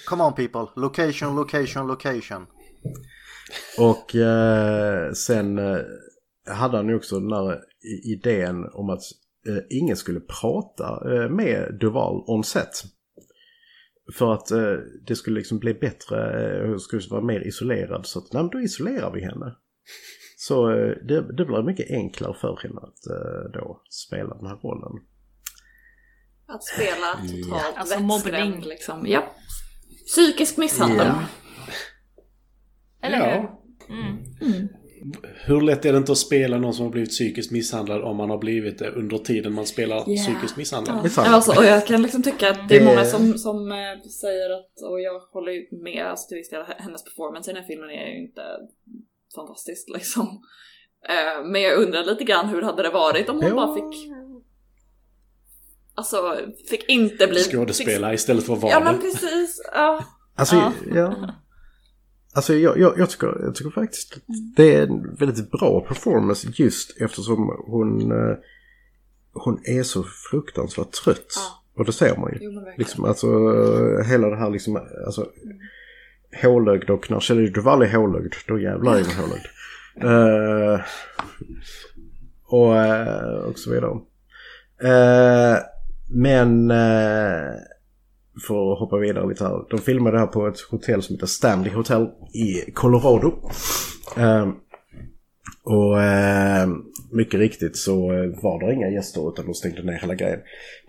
come 0.06 0.24
on 0.24 0.34
people, 0.34 0.66
location, 0.76 1.36
location, 1.36 1.86
location. 1.86 2.46
Och 3.78 4.16
eh, 4.16 5.12
sen 5.12 5.58
eh, 5.58 5.78
hade 6.46 6.76
han 6.76 6.88
ju 6.88 6.94
också 6.96 7.20
den 7.20 7.32
här 7.32 7.54
i- 7.84 8.12
idén 8.12 8.64
om 8.72 8.90
att 8.90 9.02
eh, 9.48 9.62
ingen 9.70 9.96
skulle 9.96 10.20
prata 10.20 11.14
eh, 11.14 11.28
med 11.30 11.78
Duval 11.80 12.24
on 12.26 12.44
set. 12.44 12.82
För 14.18 14.32
att 14.32 14.50
eh, 14.50 14.74
det 15.06 15.16
skulle 15.16 15.38
liksom 15.38 15.58
bli 15.58 15.74
bättre, 15.74 16.46
eh, 16.62 16.68
hon 16.68 16.80
skulle 16.80 17.02
vara 17.10 17.22
mer 17.24 17.40
isolerad. 17.46 18.06
Så 18.06 18.18
att 18.18 18.32
nej, 18.32 18.42
men 18.42 18.50
då 18.50 18.60
isolerar 18.60 19.10
vi 19.12 19.20
henne. 19.24 19.56
Så 20.36 20.70
eh, 20.70 20.96
det, 21.08 21.20
det 21.36 21.44
blir 21.44 21.62
mycket 21.62 21.90
enklare 21.90 22.34
för 22.34 22.58
henne 22.62 22.80
att 22.80 23.06
eh, 23.06 23.52
då 23.60 23.82
spela 23.90 24.34
den 24.34 24.46
här 24.46 24.56
rollen. 24.56 24.92
Att 26.54 26.64
spela 26.64 27.12
totalt 27.42 27.76
Alltså 27.76 27.98
vettskrämd, 27.98 28.50
mobbning. 28.50 28.68
liksom. 28.68 29.04
Ja. 29.06 29.24
Psykisk 30.06 30.56
misshandel. 30.56 31.06
Ja. 31.06 31.24
Eller 33.02 33.18
Ja. 33.18 33.30
hur? 33.88 33.96
Mm. 33.96 34.68
Hur 35.46 35.60
lätt 35.60 35.84
är 35.84 35.92
det 35.92 35.98
inte 35.98 36.12
att 36.12 36.18
spela 36.18 36.58
någon 36.58 36.74
som 36.74 36.84
har 36.84 36.90
blivit 36.92 37.10
psykiskt 37.10 37.50
misshandlad 37.50 38.02
om 38.02 38.16
man 38.16 38.30
har 38.30 38.38
blivit 38.38 38.78
det 38.78 38.90
under 38.90 39.18
tiden 39.18 39.52
man 39.52 39.66
spelar 39.66 39.96
Ja. 40.06 40.16
psykiskt 40.16 40.56
misshandlad? 40.56 41.02
Misshandel. 41.02 41.34
Alltså, 41.34 41.58
och 41.58 41.64
jag 41.64 41.86
kan 41.86 42.02
liksom 42.02 42.22
tycka 42.22 42.50
att 42.50 42.68
det 42.68 42.76
är 42.76 42.84
många 42.84 43.04
som, 43.04 43.38
som 43.38 43.72
eh, 43.72 44.00
säger 44.20 44.50
att, 44.50 44.82
och 44.90 45.00
jag 45.00 45.20
håller 45.20 45.52
ju 45.52 45.66
med, 45.82 46.06
alltså 46.06 46.28
till 46.28 46.36
viss 46.36 46.50
del, 46.50 46.64
hennes 46.78 47.04
performance 47.04 47.50
i 47.50 47.54
den 47.54 47.62
här 47.62 47.68
filmen 47.68 47.90
är 47.90 48.06
ju 48.08 48.22
inte 48.26 48.42
fantastisk 49.34 49.88
liksom. 49.94 50.26
Eh, 51.08 51.44
Men 51.44 51.62
jag 51.62 51.78
undrar 51.78 52.04
lite 52.04 52.24
grann 52.24 52.48
hur 52.48 52.62
hade 52.62 52.82
det 52.82 52.90
varit 52.90 53.28
om 53.28 53.36
hon 53.36 53.48
Ja. 53.48 53.54
bara 53.54 53.74
fick 53.74 54.10
Alltså, 55.94 56.38
fick 56.70 56.88
inte 56.88 57.26
bli... 57.26 57.42
Skådespela 57.42 58.14
istället 58.14 58.46
för 58.46 58.52
att 58.52 58.58
Fick, 58.58 58.62
vara 58.62 58.72
ja 58.72 58.92
men 58.92 59.00
precis, 59.00 59.62
ja. 59.74 60.04
Alltså, 60.34 60.56
Ja. 60.56 60.72
ja. 60.94 61.34
Alltså 62.34 62.54
jag, 62.54 62.78
jag, 62.78 62.98
jag, 62.98 63.10
tycker, 63.10 63.26
jag 63.42 63.54
tycker 63.54 63.70
faktiskt 63.70 64.12
att 64.12 64.22
det 64.56 64.74
är 64.74 64.82
en 64.82 65.14
väldigt 65.14 65.50
bra 65.50 65.80
performance 65.80 66.48
just 66.54 67.00
eftersom 67.00 67.64
hon, 67.66 68.12
eh, 68.12 68.36
hon 69.32 69.60
är 69.64 69.82
så 69.82 70.04
fruktansvärt 70.30 70.92
trött. 70.92 71.32
Ja. 71.36 71.62
Och 71.76 71.84
det 71.84 71.92
ser 71.92 72.16
man 72.16 72.32
ju. 72.32 72.38
Jo. 72.40 72.64
Liksom, 72.78 73.04
alltså 73.04 73.26
hela 74.06 74.28
det 74.28 74.36
här 74.36 74.50
liksom, 74.50 74.76
alltså 75.06 75.26
hålögd 76.42 76.90
och 76.90 77.10
när 77.10 77.20
Shelley 77.20 77.50
Duvall 77.50 77.82
är 77.82 77.96
hålögd, 77.96 78.34
då 78.48 78.58
jävlar 78.58 78.96
är 78.96 79.04
hon 79.04 79.14
hålögd. 79.14 79.46
Eh, 79.96 80.80
och, 82.44 82.76
eh, 82.76 83.34
och 83.34 83.58
så 83.58 83.70
vidare. 83.70 84.00
Eh, 84.82 85.58
men 86.14 86.70
eh, 86.70 87.54
för 88.46 88.72
att 88.72 88.78
hoppa 88.78 88.98
vidare 88.98 89.28
lite 89.28 89.44
här. 89.44 89.64
De 89.70 89.78
filmade 89.78 90.16
det 90.16 90.20
här 90.20 90.26
på 90.26 90.46
ett 90.46 90.60
hotell 90.60 91.02
som 91.02 91.14
heter 91.14 91.26
Stanley 91.26 91.72
Hotel 91.72 92.08
i 92.34 92.70
Colorado. 92.70 93.50
Eh, 94.16 94.48
och 95.64 96.02
eh, 96.02 96.68
mycket 97.12 97.40
riktigt 97.40 97.76
så 97.76 98.06
var 98.42 98.66
det 98.66 98.74
inga 98.74 98.88
gäster 98.88 99.28
utan 99.32 99.46
de 99.46 99.54
stängde 99.54 99.82
ner 99.82 99.98
hela 99.98 100.14
grejen. 100.14 100.40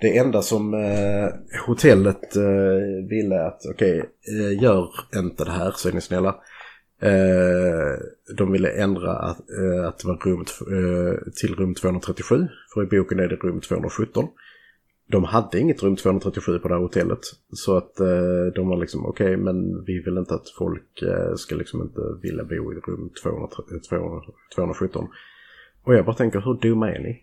Det 0.01 0.17
enda 0.17 0.41
som 0.41 0.73
eh, 0.73 1.29
hotellet 1.67 2.35
eh, 2.35 3.07
ville 3.09 3.45
att 3.45 3.61
okej, 3.69 3.99
okay, 3.99 4.53
gör 4.61 4.89
inte 5.15 5.43
det 5.43 5.51
här 5.51 5.73
så 5.75 5.89
är 5.89 5.93
ni 5.93 6.01
snälla. 6.01 6.35
Eh, 7.01 7.99
de 8.37 8.51
ville 8.51 8.69
ändra 8.69 9.11
att, 9.11 9.39
eh, 9.39 9.87
att 9.87 9.99
det 9.99 10.07
var 10.07 10.17
rum, 10.25 10.41
eh, 10.41 11.31
till 11.41 11.55
rum 11.55 11.75
237. 11.75 12.47
För 12.73 12.83
i 12.83 12.85
boken 12.85 13.19
är 13.19 13.27
det 13.27 13.35
rum 13.35 13.61
217. 13.61 14.27
De 15.13 15.23
hade 15.23 15.59
inget 15.59 15.83
rum 15.83 15.95
237 15.95 16.59
på 16.59 16.67
det 16.67 16.73
här 16.73 16.81
hotellet. 16.81 17.19
Så 17.51 17.77
att 17.77 17.99
eh, 17.99 18.45
de 18.55 18.67
var 18.67 18.77
liksom 18.77 19.05
okej 19.05 19.37
men 19.37 19.83
vi 19.85 19.99
vill 20.05 20.17
inte 20.17 20.33
att 20.33 20.49
folk 20.57 21.01
eh, 21.01 21.35
ska 21.35 21.55
liksom 21.55 21.81
inte 21.81 22.01
vilja 22.21 22.43
bo 22.43 22.53
i 22.73 22.75
rum 22.75 23.09
200, 23.23 23.47
200, 23.89 24.21
217. 24.55 25.07
Och 25.85 25.93
jag 25.95 26.05
bara 26.05 26.15
tänker 26.15 26.41
hur 26.41 26.53
dumma 26.61 26.91
är 26.91 26.99
ni? 26.99 27.21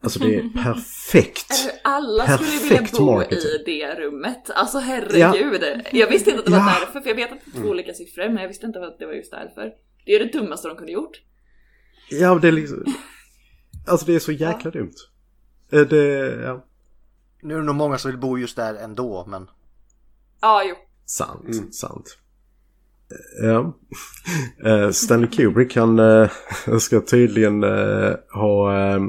Alltså 0.00 0.18
det 0.18 0.36
är 0.36 0.42
perfekt. 0.64 1.52
Alla 1.84 2.26
skulle 2.26 2.50
vilja 2.50 2.76
Perfekt 2.76 2.98
bo 2.98 3.04
marketing. 3.14 3.38
i 3.38 3.62
det 3.66 3.94
rummet. 4.00 4.50
Alltså 4.50 4.78
herregud. 4.78 5.62
Jag 5.92 6.08
visste 6.10 6.30
inte 6.30 6.40
att 6.40 6.46
det 6.46 6.52
var 6.52 6.58
Ja. 6.58 6.76
därför, 6.80 7.00
för 7.00 7.08
jag 7.08 7.16
vet 7.16 7.32
att 7.32 7.38
det 7.44 7.58
är 7.58 7.62
två 7.62 7.68
olika 7.70 7.92
siffror, 7.92 8.28
men 8.28 8.36
jag 8.36 8.48
visste 8.48 8.66
inte 8.66 8.78
att 8.80 8.98
det 8.98 9.06
var 9.06 9.12
just 9.12 9.30
därför. 9.32 9.72
Det 10.06 10.12
är 10.14 10.18
det 10.18 10.32
dummaste 10.38 10.68
de 10.68 10.76
kunde 10.76 10.92
gjort. 10.92 11.20
Ja 12.10 12.38
det 12.42 12.48
är 12.48 12.52
liksom... 12.52 12.84
Alltså 13.86 14.06
det 14.06 14.14
är 14.14 14.18
så 14.18 14.32
jäkla 14.32 14.70
dumt. 14.70 14.92
Eh, 15.72 15.80
Det, 15.80 16.04
ja. 16.42 16.64
Nu 17.42 17.54
är 17.54 17.58
det 17.58 17.64
nog 17.64 17.74
många 17.74 17.98
som 17.98 18.10
vill 18.10 18.20
bo 18.20 18.38
just 18.38 18.56
där 18.56 18.74
ändå, 18.74 19.26
men 19.28 19.50
Ja, 20.40 20.62
jo. 20.68 20.74
Sant, 21.04 21.74
sant. 21.74 22.18
Ja. 23.42 23.76
Eh, 24.64 24.90
Stanley 24.90 25.30
Kubrick 25.30 25.76
han 25.76 25.98
eh, 25.98 26.30
ska 26.80 27.00
tydligen 27.00 27.64
eh, 27.64 28.14
ha 28.34 28.78
eh, 28.78 29.00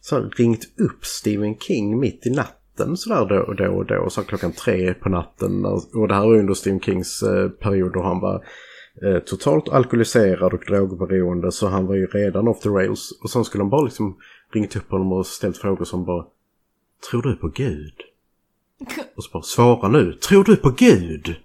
så 0.00 0.20
ringt 0.20 0.80
upp 0.80 1.04
Stephen 1.04 1.58
King 1.58 2.00
mitt 2.00 2.26
i 2.26 2.30
natten 2.30 2.96
sådär 2.96 3.26
då 3.26 3.40
och 3.40 3.56
då 3.56 3.66
och 3.66 3.86
då. 3.86 4.10
Så 4.10 4.22
klockan 4.22 4.52
tre 4.52 4.94
på 4.94 5.08
natten. 5.08 5.64
Och 5.94 6.08
det 6.08 6.14
här 6.14 6.26
var 6.26 6.38
under 6.38 6.54
Stephen 6.54 6.80
Kings 6.80 7.22
eh, 7.22 7.48
period 7.48 7.92
då 7.92 8.02
han 8.02 8.20
var 8.20 8.44
eh, 9.02 9.18
totalt 9.18 9.68
alkoholiserad 9.68 10.52
och 10.52 10.64
drogberoende. 10.68 11.52
Så 11.52 11.68
han 11.68 11.86
var 11.86 11.94
ju 11.94 12.06
redan 12.06 12.48
off 12.48 12.60
the 12.60 12.68
rails. 12.68 13.10
Och 13.22 13.30
sen 13.30 13.44
skulle 13.44 13.64
han 13.64 13.70
bara 13.70 13.84
liksom 13.84 14.16
ringt 14.52 14.76
upp 14.76 14.90
honom 14.90 15.12
och 15.12 15.26
ställt 15.26 15.56
frågor 15.56 15.84
som 15.84 16.04
bara 16.04 16.24
Tror 17.10 17.22
du 17.22 17.36
på 17.36 17.48
Gud? 17.48 17.94
Och 19.16 19.24
så 19.24 19.30
bara 19.32 19.42
svara 19.42 19.88
nu. 19.88 20.12
Tror 20.12 20.44
du 20.44 20.56
på 20.56 20.70
Gud? 20.70 21.36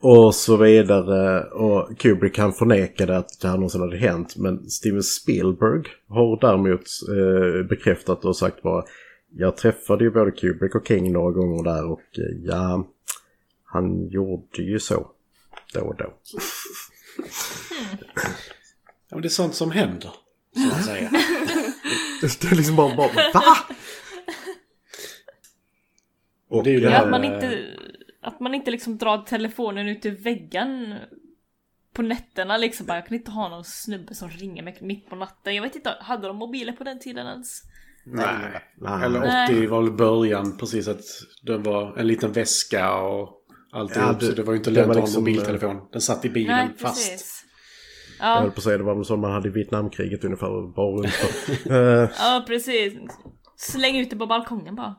Och 0.00 0.34
så 0.34 0.56
vidare. 0.56 1.44
Och 1.44 1.98
Kubrick 1.98 2.38
han 2.38 2.52
förnekade 2.52 3.16
att 3.16 3.40
det 3.40 3.48
här 3.48 3.54
någonsin 3.54 3.80
hade 3.80 3.96
hänt. 3.96 4.36
Men 4.36 4.70
Steven 4.70 5.02
Spielberg 5.02 5.82
har 6.08 6.40
däremot 6.40 6.86
eh, 7.08 7.66
bekräftat 7.68 8.24
och 8.24 8.36
sagt 8.36 8.62
bara 8.62 8.84
Jag 9.36 9.56
träffade 9.56 10.04
ju 10.04 10.10
både 10.10 10.30
Kubrick 10.30 10.74
och 10.74 10.88
King 10.88 11.12
några 11.12 11.30
gånger 11.30 11.64
där 11.64 11.90
och 11.90 12.18
eh, 12.18 12.36
ja, 12.44 12.86
han 13.64 14.08
gjorde 14.08 14.62
ju 14.62 14.78
så. 14.78 15.10
Då 15.74 15.80
och 15.80 15.96
då. 15.96 16.12
Ja, 19.08 19.16
men 19.16 19.22
det 19.22 19.28
är 19.28 19.30
sånt 19.30 19.54
som 19.54 19.70
händer. 19.70 20.10
Så 20.54 20.74
att 20.74 20.84
säga. 20.84 21.10
Det 22.20 22.44
är 22.52 22.56
liksom 22.56 22.76
bara, 22.76 22.96
bara 22.96 23.12
va? 23.34 23.56
Och, 26.50 26.64
Det 26.64 26.70
är 26.70 26.72
ju 26.74 26.80
det 26.80 26.86
Ja, 26.86 26.90
här- 26.90 27.04
att 27.04 27.10
man 27.10 27.24
inte, 27.24 27.64
att 28.22 28.40
man 28.40 28.54
inte 28.54 28.70
liksom 28.70 28.98
drar 28.98 29.18
telefonen 29.18 29.88
ut 29.88 30.06
i 30.06 30.10
väggen 30.10 30.94
på 31.94 32.02
nätterna 32.02 32.56
liksom. 32.56 32.86
Bara, 32.86 32.96
jag 32.98 33.06
kan 33.06 33.16
inte 33.16 33.30
ha 33.30 33.48
någon 33.48 33.64
snubbe 33.64 34.14
som 34.14 34.28
ringer 34.28 34.62
mig 34.62 34.78
mitt 34.80 35.08
på 35.10 35.16
natten. 35.16 35.54
Jag 35.54 35.62
vet 35.62 35.76
inte, 35.76 35.96
hade 36.00 36.26
de 36.26 36.36
mobiler 36.36 36.72
på 36.72 36.84
den 36.84 36.98
tiden 36.98 37.26
ens? 37.26 37.62
nej. 38.06 38.26
Nej. 38.78 39.04
Eller 39.04 39.20
Nej. 39.20 39.56
80 39.58 39.66
var 39.66 39.82
väl 39.82 39.92
början 39.92 40.56
precis 40.56 40.88
att 40.88 41.00
den 41.42 41.62
var 41.62 41.96
en 41.98 42.06
liten 42.06 42.32
väska 42.32 42.92
och 42.94 43.28
alltihop. 43.72 44.06
Ja, 44.08 44.16
det- 44.20 44.26
så 44.26 44.32
det 44.32 44.42
var 44.42 44.52
ju 44.52 44.58
inte 44.58 44.70
det 44.70 44.74
lönt 44.76 44.90
att 44.90 44.96
ha 44.96 45.00
en 45.02 45.06
liksom, 45.06 45.22
mobiltelefon. 45.22 45.76
Den 45.92 46.00
satt 46.00 46.24
i 46.24 46.30
bilen 46.30 46.56
Nej, 46.56 46.68
fast. 46.78 47.10
precis. 47.10 47.44
Jag 48.18 48.28
Ja, 48.28 48.40
höll 48.40 48.50
på 48.50 48.56
att 48.58 48.62
säga 48.64 48.78
det 48.78 48.84
var 48.84 48.94
väl 48.94 49.04
så 49.04 49.16
man 49.16 49.32
hade 49.32 49.48
i 49.48 49.50
Vietnamkriget 49.50 50.24
ungefär. 50.24 50.74
Bara 50.74 50.96
runt. 50.96 51.66
Eh, 51.70 52.16
ja, 52.18 52.44
precis. 52.46 52.92
Släng 53.56 53.98
ut 53.98 54.10
det 54.10 54.16
på 54.16 54.26
balkongen 54.26 54.74
bara. 54.74 54.96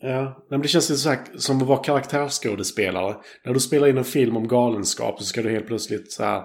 Ja, 0.00 0.46
men 0.50 0.62
det 0.62 0.68
känns 0.68 0.90
lite 0.90 1.00
så 1.00 1.08
här, 1.08 1.18
som 1.36 1.62
att 1.62 1.68
vara 1.68 1.82
karaktärsskådespelare. 1.82 3.16
När 3.44 3.54
du 3.54 3.60
spelar 3.60 3.88
in 3.88 3.98
en 3.98 4.04
film 4.04 4.36
om 4.36 4.48
galenskap 4.48 5.18
så 5.18 5.24
ska 5.24 5.42
du 5.42 5.50
helt 5.50 5.66
plötsligt 5.66 6.12
så 6.12 6.24
här, 6.24 6.42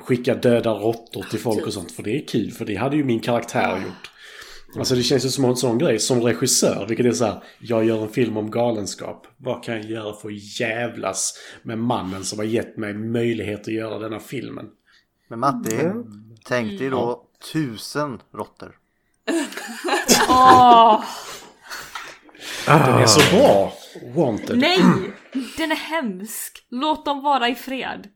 skicka 0.00 0.34
döda 0.34 0.70
råttor 0.70 1.22
till 1.30 1.38
folk 1.38 1.66
och 1.66 1.72
sånt. 1.72 1.92
För 1.92 2.02
det 2.02 2.16
är 2.16 2.26
kul, 2.26 2.50
för 2.50 2.64
det 2.64 2.74
hade 2.74 2.96
ju 2.96 3.04
min 3.04 3.20
karaktär 3.20 3.76
gjort. 3.76 4.10
Alltså 4.78 4.94
det 4.94 5.02
känns 5.02 5.24
ju 5.24 5.28
som 5.28 5.44
en 5.44 5.56
sån 5.56 5.78
grej 5.78 5.98
som 5.98 6.20
regissör, 6.20 6.86
vilket 6.88 7.06
är 7.06 7.12
så 7.12 7.24
här, 7.24 7.42
jag 7.58 7.84
gör 7.84 8.02
en 8.02 8.08
film 8.08 8.36
om 8.36 8.50
galenskap. 8.50 9.26
Vad 9.36 9.64
kan 9.64 9.74
jag 9.74 9.84
göra 9.84 10.14
för 10.16 10.28
att 10.28 10.60
jävlas 10.60 11.34
med 11.62 11.78
mannen 11.78 12.24
som 12.24 12.38
har 12.38 12.46
gett 12.46 12.76
mig 12.76 12.94
möjlighet 12.94 13.60
att 13.60 13.74
göra 13.74 13.98
denna 13.98 14.20
filmen? 14.20 14.66
Men 15.28 15.38
Matti, 15.38 15.78
tänk 16.44 16.78
dig 16.78 16.90
då 16.90 17.24
tusen 17.52 18.22
råttor. 18.32 18.76
Åh, 20.28 21.04
Den 22.66 22.98
är 23.02 23.06
så 23.06 23.36
bra! 23.36 23.72
Wanted. 24.14 24.58
nej! 24.58 24.82
Den 25.56 25.72
är 25.72 25.76
hemsk. 25.76 26.66
Låt 26.70 27.04
dem 27.04 27.22
vara 27.22 27.48
i 27.48 27.54
fred. 27.54 28.06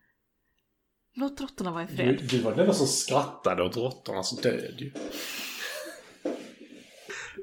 Låt 1.16 1.40
råttorna 1.40 1.70
vara 1.70 1.82
i 1.82 1.86
Du, 1.90 1.96
fred. 1.96 2.18
du 2.30 2.38
var 2.40 2.50
den 2.50 2.60
enda 2.60 2.72
som 2.74 2.86
skrattade 2.86 3.62
åt 3.62 3.76
råttornas 3.76 4.40
död 4.40 4.74
ju. 4.78 4.92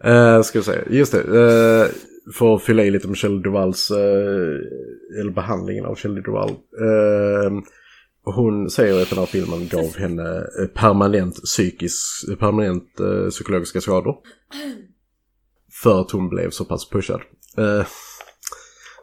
Uh, 0.05 0.41
ska 0.41 0.59
vi 0.59 0.65
säga, 0.65 0.83
just 0.89 1.11
det. 1.11 1.19
eh, 1.19 1.91
för 2.37 2.55
att 2.55 2.63
fylla 2.63 2.83
i 2.83 2.91
lite 2.91 3.07
med 3.07 3.17
Shelley 3.17 3.41
Duvalls, 3.41 3.91
eh, 3.91 5.17
eller 5.21 5.31
behandlingen 5.31 5.85
av 5.85 5.95
Shelley 5.95 6.21
Duvall. 6.23 6.49
Eh, 6.49 7.51
hon 8.23 8.69
säger 8.69 9.01
att 9.01 9.09
den 9.09 9.19
här 9.19 9.25
filmen 9.25 9.67
gav 9.67 9.97
henne 9.97 10.43
permanent 10.73 11.35
psykisk, 11.43 11.97
permanent 12.39 12.99
eh, 12.99 13.29
psykologiska 13.29 13.81
skador. 13.81 14.15
För 15.83 16.01
att 16.01 16.11
hon 16.11 16.29
blev 16.29 16.49
så 16.49 16.65
pass 16.65 16.89
pushad. 16.89 17.21
Eh, 17.57 17.85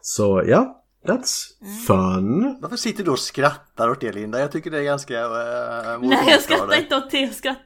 så 0.03 0.43
ja, 0.47 0.83
that's 1.07 1.47
fun. 1.87 2.59
Varför 2.61 2.77
sitter 2.77 3.05
du 3.05 3.11
och 3.11 3.19
skrattar 3.19 3.91
åt 3.91 4.01
det 4.01 4.13
Linda? 4.13 4.41
Jag 4.41 4.53
tycker 4.53 4.71
det 4.71 4.79
är 4.79 4.83
ganska... 4.83 5.25
Uh, 5.25 6.01
Nej, 6.03 6.25
jag 6.27 6.41
skrattar 6.41 6.79
inte 6.81 6.97
åt 6.97 7.11
det. 7.11 7.21
Jag 7.21 7.35
skrattar, 7.35 7.63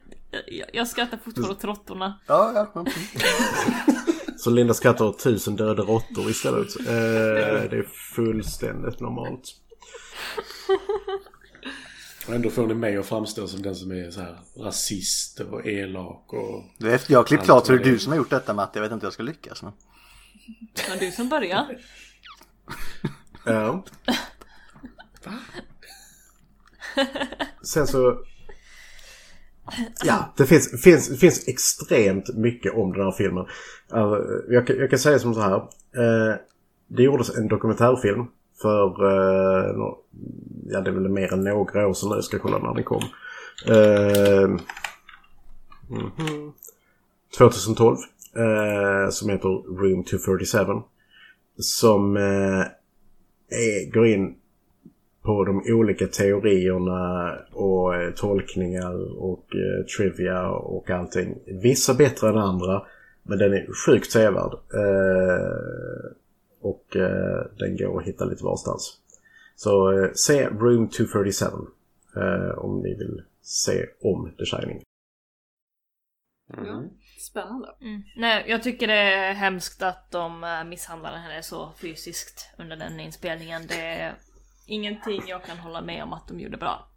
jag, 0.46 0.68
jag 0.72 0.88
skrattar 0.88 1.18
fortfarande 1.24 1.54
åt 1.54 1.64
råttorna. 1.64 2.20
Ja, 2.26 2.52
ja. 2.74 2.80
mm. 2.80 2.92
Så 4.38 4.50
Linda 4.50 4.74
skrattar 4.74 5.04
åt 5.04 5.18
tusen 5.18 5.56
döda 5.56 5.82
råttor 5.82 6.30
istället. 6.30 6.80
Eh, 6.80 7.70
det 7.70 7.76
är 7.76 7.88
fullständigt 8.14 9.00
normalt. 9.00 9.54
Och 12.28 12.34
ändå 12.34 12.50
får 12.50 12.66
ni 12.66 12.74
mig 12.74 12.96
att 12.96 13.06
framstå 13.06 13.46
som 13.46 13.62
den 13.62 13.74
som 13.74 13.90
är 13.92 14.10
så 14.10 14.20
här 14.20 14.38
rasist 14.56 15.40
och 15.40 15.66
elak 15.66 16.32
och... 16.32 16.64
Jag 17.08 17.18
har 17.18 17.24
klippt 17.24 17.44
klart 17.44 17.66
så 17.66 17.72
är 17.72 17.78
det 17.78 17.84
du 17.84 17.98
som 17.98 18.12
har 18.12 18.16
gjort 18.16 18.30
detta 18.30 18.54
Matti. 18.54 18.78
Jag 18.78 18.82
vet 18.82 18.92
inte 18.92 19.04
hur 19.04 19.06
jag 19.06 19.12
ska 19.12 19.22
lyckas. 19.22 19.62
Men... 19.62 19.72
Det 20.74 20.88
var 20.90 20.96
du 20.96 21.10
som 21.10 21.28
började. 21.28 21.78
Ja. 23.44 23.84
Sen 27.62 27.86
så... 27.86 28.18
Ja, 30.04 30.34
det 30.36 30.46
finns, 30.46 30.82
finns, 30.82 31.08
det 31.08 31.16
finns 31.16 31.48
extremt 31.48 32.36
mycket 32.36 32.74
om 32.74 32.92
den 32.92 33.02
här 33.04 33.12
filmen. 33.12 33.46
Uh, 33.94 34.16
jag, 34.48 34.66
kan- 34.66 34.76
jag 34.76 34.90
kan 34.90 34.98
säga 34.98 35.18
som 35.18 35.34
så 35.34 35.40
här. 35.40 35.54
eh, 35.56 36.36
det 36.88 37.02
gjordes 37.02 37.36
en 37.36 37.48
dokumentärfilm 37.48 38.26
för, 38.62 39.04
eh, 39.04 39.76
ja 40.66 40.80
det 40.80 40.90
är 40.90 40.94
väl 40.94 41.08
mer 41.08 41.32
än 41.32 41.44
några 41.44 41.86
år 41.88 41.94
sedan 41.94 42.08
nu, 42.08 42.14
jag 42.14 42.24
ska 42.24 42.38
kolla 42.38 42.58
när 42.58 42.74
den 42.74 42.84
kom. 42.84 43.02
Eh, 43.66 44.48
mhm. 45.88 46.52
2012. 47.38 47.96
eh, 48.36 49.10
som 49.10 49.30
heter 49.30 49.48
Room 49.48 50.04
237. 50.04 50.82
Som 51.58 52.16
eh, 52.16 52.64
är, 53.48 53.92
går 53.92 54.06
in 54.06 54.34
på 55.22 55.44
de 55.44 55.62
olika 55.66 56.06
teorierna 56.06 57.32
och 57.52 57.94
eh, 57.94 58.10
tolkningar 58.10 59.22
och 59.22 59.46
eh, 59.54 59.84
trivia 59.84 60.48
och 60.50 60.90
allting. 60.90 61.38
Vissa 61.62 61.94
bättre 61.94 62.28
än 62.28 62.38
andra, 62.38 62.82
men 63.22 63.38
den 63.38 63.52
är 63.52 63.66
sjukt 63.86 64.12
sevärd. 64.12 64.52
Eh, 64.52 66.12
och 66.62 66.96
eh, 66.96 67.46
den 67.58 67.76
går 67.76 68.00
att 68.00 68.06
hitta 68.06 68.24
lite 68.24 68.44
varstans. 68.44 68.98
Så 69.56 69.92
eh, 69.92 70.12
se 70.14 70.48
Room 70.48 70.88
237 70.88 71.46
eh, 72.16 72.58
om 72.58 72.82
ni 72.82 72.94
vill 72.94 73.22
se 73.42 73.86
om 74.02 74.34
The 74.38 74.44
Shining. 74.44 74.82
Ja, 76.56 76.84
spännande. 77.20 77.68
Mm. 77.80 78.02
Nej, 78.16 78.44
jag 78.48 78.62
tycker 78.62 78.86
det 78.86 78.94
är 78.94 79.32
hemskt 79.32 79.82
att 79.82 80.10
de 80.10 80.44
eh, 80.44 80.64
misshandlade 80.64 81.18
henne 81.18 81.42
så 81.42 81.72
fysiskt 81.78 82.48
under 82.58 82.76
den 82.76 83.00
inspelningen. 83.00 83.66
Det 83.66 83.80
är 83.80 84.14
ingenting 84.66 85.22
jag 85.26 85.44
kan 85.44 85.58
hålla 85.58 85.80
med 85.82 86.02
om 86.02 86.12
att 86.12 86.28
de 86.28 86.40
gjorde 86.40 86.56
bra. 86.56 86.88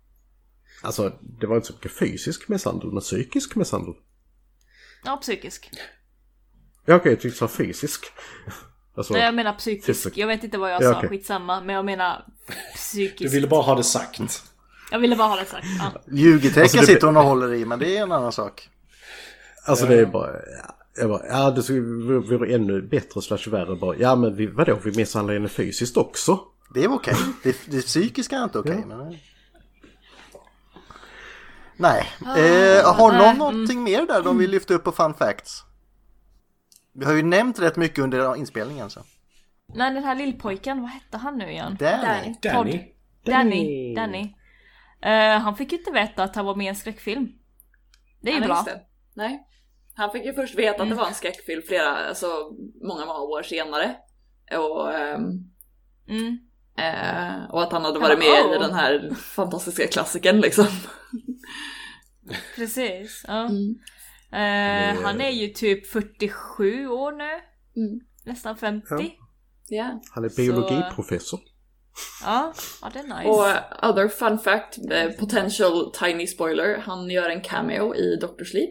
Alltså, 0.84 1.20
det 1.22 1.48
var 1.48 1.56
inte 1.56 1.68
så 1.68 1.74
mycket 1.74 2.00
fysisk 2.00 2.50
misshandel, 2.50 2.92
men 2.92 3.02
psykisk 3.02 3.56
misshandel. 3.56 3.94
Ja, 5.04 5.18
psykisk. 5.18 5.70
Ja, 6.86 6.96
okej, 6.96 7.12
jag 7.12 7.22
tyckte 7.22 7.36
du 7.36 7.48
sa 7.48 7.48
fysisk. 7.48 8.06
Alltså, 8.98 9.14
Nej, 9.14 9.22
jag 9.22 9.36
menar 9.36 9.54
psykisk. 9.54 9.86
Fysisk. 9.86 10.18
Jag 10.18 10.28
vet 10.28 10.44
inte 10.44 10.58
vad 10.58 10.72
jag 10.74 10.82
Ja, 10.84 10.92
sa, 10.92 10.98
okej. 10.98 11.10
skitsamma. 11.10 11.62
Men 11.62 11.76
jag 11.76 11.86
menar 11.86 12.26
Du 12.48 12.54
psykisk. 12.76 13.34
ville 13.34 13.48
bara 13.48 13.62
ha 13.62 13.76
det 13.76 13.84
sagt. 13.84 14.44
Jag 14.92 15.00
ville 15.00 15.16
bara 15.16 15.28
ha 15.28 15.36
det 15.36 15.46
sagt. 15.46 15.66
Ja. 15.80 16.02
Ljugtecken 16.12 16.62
Alltså, 16.62 16.78
det- 16.78 16.86
sitter 16.86 17.08
hon 17.08 17.18
och 17.18 17.24
håller 17.24 17.54
i, 17.54 17.66
men 17.66 17.80
det 17.80 17.98
är 17.98 18.04
en 18.04 18.12
annan 18.12 18.32
sak. 18.32 18.70
Alltså 19.66 19.86
det 19.86 20.00
är 20.00 20.06
bara... 20.06 20.32
ja, 20.32 20.76
Jag 20.98 21.10
bara, 21.10 21.28
ja 21.28 21.52
det 21.52 21.70
vore 22.20 22.56
ännu 22.56 22.82
bättre 22.82 23.22
slash 23.22 23.50
värre 23.50 23.76
bara. 23.76 23.96
Ja 23.98 24.16
men 24.16 24.36
vi, 24.36 24.46
vadå, 24.48 24.78
vi 24.84 24.92
misshandlar 24.98 25.34
henne 25.34 25.48
fysiskt 25.50 25.98
också. 25.98 26.40
Det 26.74 26.84
är 26.84 26.92
okej. 26.94 27.16
Det, 27.44 27.56
det 27.66 27.82
psykiska 27.82 28.36
är 28.38 28.44
inte 28.44 28.60
okej. 28.60 28.84
men... 28.88 29.16
Nej. 31.78 32.12
Eh, 32.22 32.94
har 32.96 33.12
någon 33.12 33.18
nej, 33.18 33.38
någonting 33.38 33.84
mer 33.84 34.08
där 34.08 34.22
de 34.24 34.38
vill 34.38 34.52
lyfta 34.52 34.74
upp 34.74 34.84
på 34.84 34.92
fun 34.92 35.14
facts? 35.14 35.64
Vi 36.96 37.06
har 37.06 37.14
ju 37.14 37.24
nämnt 37.24 37.60
rätt 37.60 37.76
mycket 37.76 38.00
under 38.00 38.36
inspelningen 38.36 38.90
så. 38.90 39.00
Nej, 39.76 39.94
den 39.94 40.04
här 40.04 40.16
lillpojken, 40.16 40.82
vad 40.82 40.90
hette 40.90 41.18
han 41.18 41.38
nu 41.38 41.52
igen? 41.52 41.78
Danny. 41.80 42.36
Todd. 42.42 42.54
Danny. 42.54 42.84
Danny. 43.26 43.96
Danny. 43.96 44.36
Eh, 45.02 45.40
han 45.40 45.56
fick 45.56 45.72
ju 45.72 45.78
inte 45.78 45.92
veta 45.92 46.24
att 46.24 46.36
han 46.36 46.46
var 46.46 46.56
med 46.56 46.66
i 46.66 46.70
en 46.70 46.76
skräckfilm. 46.76 47.28
Det 48.22 48.30
är 48.32 48.36
ju 48.36 48.42
bra. 48.42 48.64
det. 48.66 48.82
Nej. 49.14 49.44
Han 49.96 50.12
fick 50.12 50.26
ju 50.26 50.34
först 50.34 50.56
veta 50.56 50.84
att 50.84 50.90
det 50.90 50.96
var 50.96 51.08
en 51.08 51.14
skräckfilm 51.14 51.62
flera, 51.68 51.96
alltså 51.98 52.28
många, 52.88 53.06
många 53.06 53.20
år 53.20 53.44
senare. 53.44 53.96
Och, 54.58 54.94
ehm, 54.94 55.22
Mm. 56.08 56.38
eh, 56.78 57.50
och 57.50 57.64
att 57.64 57.72
han 57.72 57.86
hade 57.86 58.00
varit 58.00 58.20
med 58.20 58.28
i 58.28 58.32
"Oh." 58.58 58.60
den 58.62 58.74
här 58.74 59.10
fantastiska 59.16 59.88
klassikern 59.88 60.40
liksom. 60.42 60.66
Precis. 62.56 63.26
Ja. 63.28 63.40
Mm. 63.46 63.76
Eh, 64.36 65.04
han 65.04 65.22
är 65.22 65.30
ju 65.30 65.48
typ 65.48 65.88
47 65.88 66.88
år 66.88 67.12
nu. 67.12 67.42
Mm. 67.82 68.00
Nästan 68.26 68.58
50. 68.58 68.86
Ja. 68.90 68.98
Ja, 69.02 69.12
Ja. 69.68 70.02
Han 70.12 70.26
är 70.26 70.36
biologiprofessor. 70.36 71.40
ja, 72.24 72.54
det 72.94 73.00
är 73.00 73.04
nice. 73.04 73.30
Och 73.30 73.90
other 73.90 74.08
fun 74.08 74.40
fact, 74.40 74.80
potential 75.20 75.92
tiny 75.94 76.28
spoiler, 76.28 76.78
han 76.78 77.10
gör 77.10 77.30
en 77.30 77.42
cameo 77.42 77.96
i 77.96 78.16
Dr. 78.16 78.44
Sleep. 78.44 78.70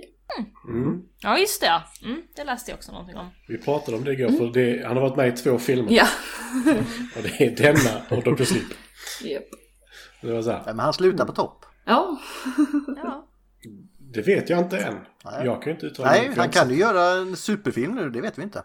Mm. 0.69 1.03
Ja, 1.19 1.39
just 1.39 1.61
det. 1.61 1.83
Mm, 2.05 2.23
det 2.37 2.45
läste 2.45 2.71
jag 2.71 2.77
också 2.79 2.93
någonting 2.93 3.17
om. 3.17 3.31
Vi 3.49 3.59
pratade 3.59 3.97
om 3.97 4.05
det 4.05 4.13
igår, 4.13 4.29
för 4.29 4.47
det, 4.53 4.87
han 4.87 4.97
har 4.97 5.03
varit 5.03 5.17
med 5.17 5.29
i 5.29 5.33
två 5.33 5.59
filmer. 5.59 5.93
Ja. 5.93 6.07
Och 7.17 7.23
det 7.23 7.41
är 7.41 7.57
denna 7.57 8.03
och 8.11 8.37
Dr. 8.37 8.45
Sleep. 8.45 8.65
Japp. 9.23 9.45
Det 10.21 10.33
var 10.33 10.43
så 10.43 10.51
här, 10.51 10.63
Men 10.67 10.79
han 10.79 10.93
slutar 10.93 11.27
på 11.27 11.33
topp. 11.33 11.65
Ja. 11.85 12.21
Ja. 12.97 13.29
det 14.15 14.23
vet 14.23 14.51
jag 14.51 14.59
inte 14.59 14.79
än. 14.79 14.95
Nej. 15.25 15.47
Jag 15.47 15.63
kan 15.63 15.71
ju 15.71 15.75
inte 15.75 15.87
uttala 15.87 16.11
Nej, 16.11 16.31
han 16.37 16.49
kan 16.49 16.71
ju 16.71 16.77
göra 16.77 17.21
en 17.21 17.37
superfilm 17.37 17.95
nu, 17.95 18.11
det 18.11 18.21
vet 18.21 18.39
vi 18.39 18.43
inte. 18.43 18.63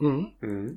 Mm. 0.00 0.24
Mm. 0.42 0.76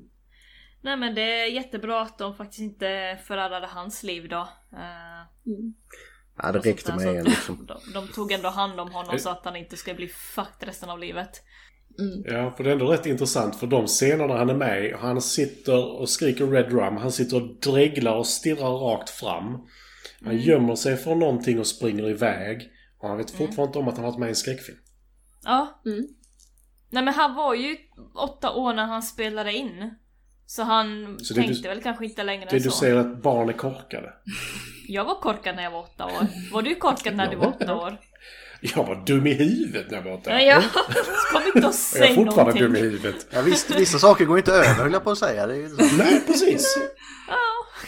Nej 0.82 0.98
men 0.98 1.16
det 1.16 1.22
är 1.42 1.46
jättebra 1.46 2.02
att 2.02 2.18
de 2.18 2.36
faktiskt 2.36 2.62
inte 2.62 3.18
förärade 3.24 3.68
hans 3.68 4.04
liv 4.04 4.30
då. 4.30 4.48
Eh, 4.74 5.52
Ja, 6.44 6.52
det 6.52 6.60
räckte 6.60 6.96
med 6.96 7.08
en 7.08 7.26
liksom. 7.26 7.66
De, 7.66 7.78
de 7.94 8.08
tog 8.08 8.32
ändå 8.32 8.50
hand 8.50 8.80
om 8.80 8.92
honom 8.92 9.20
så 9.20 9.30
att 9.30 9.46
han 9.46 9.56
inte 9.56 9.78
ska 9.78 9.94
bli 9.94 10.08
fucked 10.08 10.68
resten 10.68 10.90
av 10.90 11.00
livet. 11.00 11.30
Ja, 12.26 12.52
för 12.58 12.64
det 12.64 12.70
är 12.70 12.74
ändå 12.74 12.88
rätt 12.92 13.06
intressant 13.06 13.56
för 13.60 13.68
de 13.68 13.88
scenerna 13.88 14.38
han 14.38 14.50
är 14.50 14.54
med 14.56 14.86
i, 14.86 14.94
han 15.00 15.22
sitter 15.22 16.00
och 16.00 16.10
skriker 16.10 16.48
Red 16.48 16.72
Rum, 16.72 16.98
han 16.98 17.12
sitter 17.12 17.38
och 17.38 17.56
dreglar 17.72 18.16
och 18.16 18.28
stirrar 18.28 18.70
rakt 18.78 19.10
fram. 19.10 19.44
Han 20.24 20.32
Mm. 20.32 20.38
gömmer 20.38 20.76
sig 20.76 20.98
från 20.98 21.20
någonting 21.20 21.60
och 21.60 21.68
springer 21.68 22.10
iväg. 22.10 22.72
Och 23.00 23.10
han 23.10 23.18
vet 23.18 23.30
Mm. 23.34 23.38
fortfarande 23.48 23.70
inte 23.70 23.80
om 23.80 23.88
att 23.88 23.96
han 23.96 24.04
har 24.06 24.12
varit 24.12 24.20
med 24.20 24.28
i 24.28 24.30
en 24.30 24.36
skräckfilm. 24.36 24.78
Ja. 25.44 25.82
Mm. 25.86 26.08
Nej 26.90 27.04
men 27.04 27.14
han 27.14 27.36
var 27.36 27.54
ju 27.54 27.78
åtta 28.16 28.52
år 28.54 28.74
när 28.74 28.86
han 28.86 29.04
spelade 29.04 29.54
in. 29.54 29.94
Så 30.46 30.64
han 30.64 31.18
Så 31.22 31.34
det 31.34 31.42
tänkte 31.42 31.62
du- 31.64 31.70
väl 31.70 31.82
kanske 31.84 32.06
inte 32.06 32.24
längre 32.24 32.46
Det 32.50 32.56
än 32.58 32.62
du 32.64 32.70
så. 32.70 32.78
säger 32.78 32.96
att 32.96 33.22
barn 33.24 33.50
är 33.50 33.54
korkade. 33.54 34.14
Jag 34.88 35.06
var 35.06 35.16
korkad 35.16 35.56
när 35.56 35.64
jag 35.64 35.72
var 35.72 35.80
åtta 35.84 36.06
år. 36.06 36.28
Var 36.54 36.62
du 36.62 36.76
korkad 36.76 37.16
när 37.16 37.30
du 37.32 37.36
var 37.38 37.48
åtta 37.48 37.76
år? 37.76 37.98
Jag 38.62 38.84
var 38.88 39.06
dum 39.06 39.28
i 39.28 39.34
huvudet 39.34 39.92
när 39.92 39.98
jag 39.98 40.04
var 40.04 40.14
åtta. 40.14 40.30
Nej, 40.30 40.48
jag 40.48 40.64
kom 41.34 41.42
inte 41.46 41.58
och 41.58 41.64
Jag 41.64 41.70
är 41.70 41.72
säg 41.74 42.16
fortfarande 42.16 42.34
någonting. 42.36 42.62
dum 42.64 42.76
i 42.76 42.80
huvudet. 42.80 43.28
Ja, 43.32 43.42
visst, 43.42 43.80
vissa 43.80 44.00
saker 44.00 44.26
går 44.26 44.38
inte 44.38 44.52
över 44.54 44.66
höll 44.84 44.94
jag 44.94 45.04
på 45.04 45.12
att 45.12 45.18
säga. 45.18 45.46
Nej, 45.48 46.22
precis. 46.28 46.78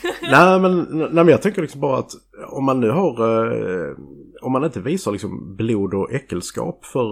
nej, 0.21 0.59
men, 0.59 0.79
nej 0.91 1.09
men 1.13 1.27
jag 1.27 1.41
tänker 1.41 1.61
liksom 1.61 1.81
bara 1.81 1.99
att 1.99 2.11
om 2.51 2.65
man 2.65 2.79
nu 2.79 2.89
har... 2.89 3.11
eh, 3.51 3.95
om 4.41 4.51
man 4.51 4.63
inte 4.63 4.79
visar 4.79 5.11
liksom 5.11 5.55
blod 5.55 5.93
och 5.93 6.11
äckelskap 6.11 6.85
för, 6.85 7.03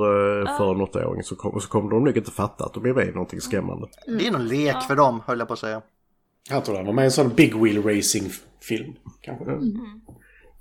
eh, 0.41 0.57
för 0.57 0.71
en 0.75 0.81
åttaåring 0.81 1.23
så, 1.23 1.35
kom, 1.35 1.61
så 1.61 1.69
kommer 1.69 1.89
de 1.89 2.03
nog 2.03 2.17
inte 2.17 2.31
fatta 2.31 2.65
att 2.65 2.73
de 2.73 2.85
är 2.85 2.93
med 2.93 3.07
i 3.07 3.11
någonting 3.11 3.41
skrämmande. 3.41 3.87
Det 4.05 4.27
är 4.27 4.31
någon 4.31 4.47
lek 4.47 4.81
för 4.87 4.95
dem, 4.95 5.21
höll 5.25 5.39
jag 5.39 5.47
på 5.47 5.53
att 5.53 5.59
säga. 5.59 5.81
Jag 6.49 6.65
tror 6.65 6.75
han 6.75 6.85
var 6.85 6.93
med 6.93 7.03
i 7.03 7.05
en 7.05 7.11
sån 7.11 7.29
Big 7.29 7.55
Wheel 7.55 7.83
Racing-film. 7.83 8.93
Kanske. 9.21 9.45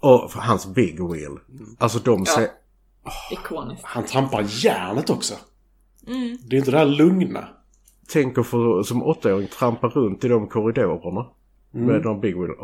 Och 0.01 0.33
för 0.33 0.41
hans 0.41 0.67
Big 0.67 1.11
Wheel. 1.11 1.39
Alltså 1.79 1.99
de 1.99 2.27
ser... 2.27 2.49
Ikoniskt. 3.31 3.85
Han 3.85 4.05
trampar 4.05 4.45
järnet 4.49 5.11
också. 5.11 5.35
Det 6.49 6.57
är 6.57 6.59
inte 6.59 6.71
det 6.71 6.79
här 6.79 6.87
lugna. 6.87 7.49
Tänk 8.09 8.39
att 8.39 8.47
få 8.47 8.85
som 8.85 9.03
åttaåring 9.03 9.49
trampa 9.49 9.89
runt 9.89 10.25
i 10.25 10.29
de 10.29 10.49
korridorerna. 10.49 11.27
Med 11.71 12.03
de 12.03 12.21
Big 12.21 12.37
Wheel. 12.37 12.55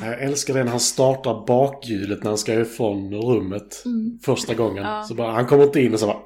Åh, 0.00 0.06
Jag 0.08 0.22
älskar 0.22 0.54
det 0.54 0.64
när 0.64 0.70
han 0.70 0.80
startar 0.80 1.46
bakhjulet 1.46 2.22
när 2.22 2.30
han 2.30 2.38
ska 2.38 2.60
ifrån 2.60 3.14
rummet 3.14 3.84
första 4.24 4.54
gången. 4.54 5.04
Så 5.08 5.14
bara, 5.14 5.32
han 5.32 5.46
kommer 5.46 5.64
inte 5.64 5.80
in 5.80 5.94
och 5.94 6.00
så 6.00 6.06
bara... 6.06 6.18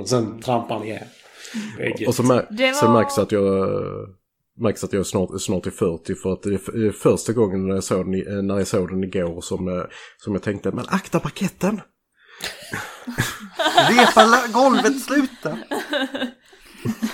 Och 0.00 0.08
sen 0.08 0.40
trampar 0.40 0.74
han 0.74 0.84
igen. 0.84 1.04
Gött. 1.98 2.08
Och 2.08 2.14
så, 2.14 2.22
mär, 2.22 2.46
Det 2.50 2.66
var- 2.66 2.72
så 2.72 2.88
märks 2.90 3.18
att 3.18 3.32
jag... 3.32 3.68
Märks 4.60 4.84
att 4.84 4.92
jag 4.92 5.00
är 5.00 5.04
snart, 5.04 5.28
snart 5.40 5.66
är 5.66 5.70
40 5.70 6.14
för 6.14 6.32
att 6.32 6.42
det 6.42 6.54
är 6.54 6.92
första 6.92 7.32
gången 7.32 7.66
när 7.68 7.74
jag 7.74 7.84
såg 7.84 8.12
den, 8.12 8.46
när 8.46 8.58
jag 8.58 8.66
såg 8.66 8.88
den 8.88 9.04
igår 9.04 9.40
som, 9.40 9.68
eh, 9.68 9.84
som 10.18 10.32
jag 10.32 10.42
tänkte 10.42 10.70
men 10.72 10.84
akta 10.88 11.20
parketten! 11.20 11.80
Repa 13.90 14.42
golvet, 14.52 15.00
sluta! 15.02 15.58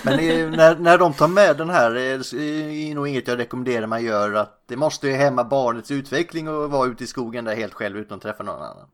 Men 0.03 0.17
när, 0.51 0.75
när 0.75 0.97
de 0.97 1.13
tar 1.13 1.27
med 1.27 1.57
den 1.57 1.69
här, 1.69 1.89
eh, 1.89 2.19
det 2.31 2.91
är 2.91 2.95
nog 2.95 3.07
inget 3.07 3.27
jag 3.27 3.39
rekommenderar 3.39 3.87
man 3.87 4.03
gör. 4.03 4.33
Att 4.33 4.63
det 4.65 4.75
måste 4.75 5.07
ju 5.07 5.13
hämma 5.13 5.43
barnets 5.43 5.91
utveckling 5.91 6.49
och 6.49 6.71
vara 6.71 6.87
ute 6.87 7.03
i 7.03 7.07
skogen 7.07 7.45
där 7.45 7.55
helt 7.55 7.73
själv 7.73 7.97
utan 7.97 8.15
att 8.15 8.21
träffa 8.21 8.43
någon 8.43 8.61
annan. 8.61 8.87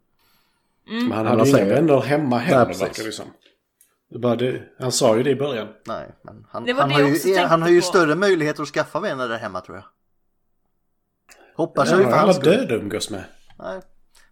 Men 0.86 1.12
han 1.12 1.26
hade 1.26 1.44
ju 1.44 1.58
inga 1.58 1.66
vänner 1.66 2.02
hemma 2.02 2.38
heller 2.38 2.74
verkar 2.74 3.04
det 3.04 3.12
som. 3.12 3.26
Det, 4.10 4.62
han 4.80 4.92
sa 4.92 5.18
ju 5.18 5.24
det 5.24 5.30
i 5.30 5.36
början. 5.36 5.68
Nej, 5.86 6.12
men 6.22 6.46
han, 6.50 6.68
han 6.78 6.92
har, 6.92 7.02
ju, 7.02 7.38
han 7.38 7.62
har 7.62 7.70
ju 7.70 7.82
större 7.82 8.16
möjligheter 8.16 8.64
att 8.64 8.70
skaffa 8.70 9.00
vänner 9.00 9.28
där 9.28 9.38
hemma 9.38 9.62
tror 9.62 9.78
jag. 9.78 9.86
Hoppas 11.56 11.92
jag 11.92 12.00
ju 12.00 12.06
för 12.06 12.12
hans 12.12 12.36
skull. 12.36 12.52
döda 12.52 12.76
umgås 12.76 13.10
med. 13.10 13.24
Nej. 13.60 13.82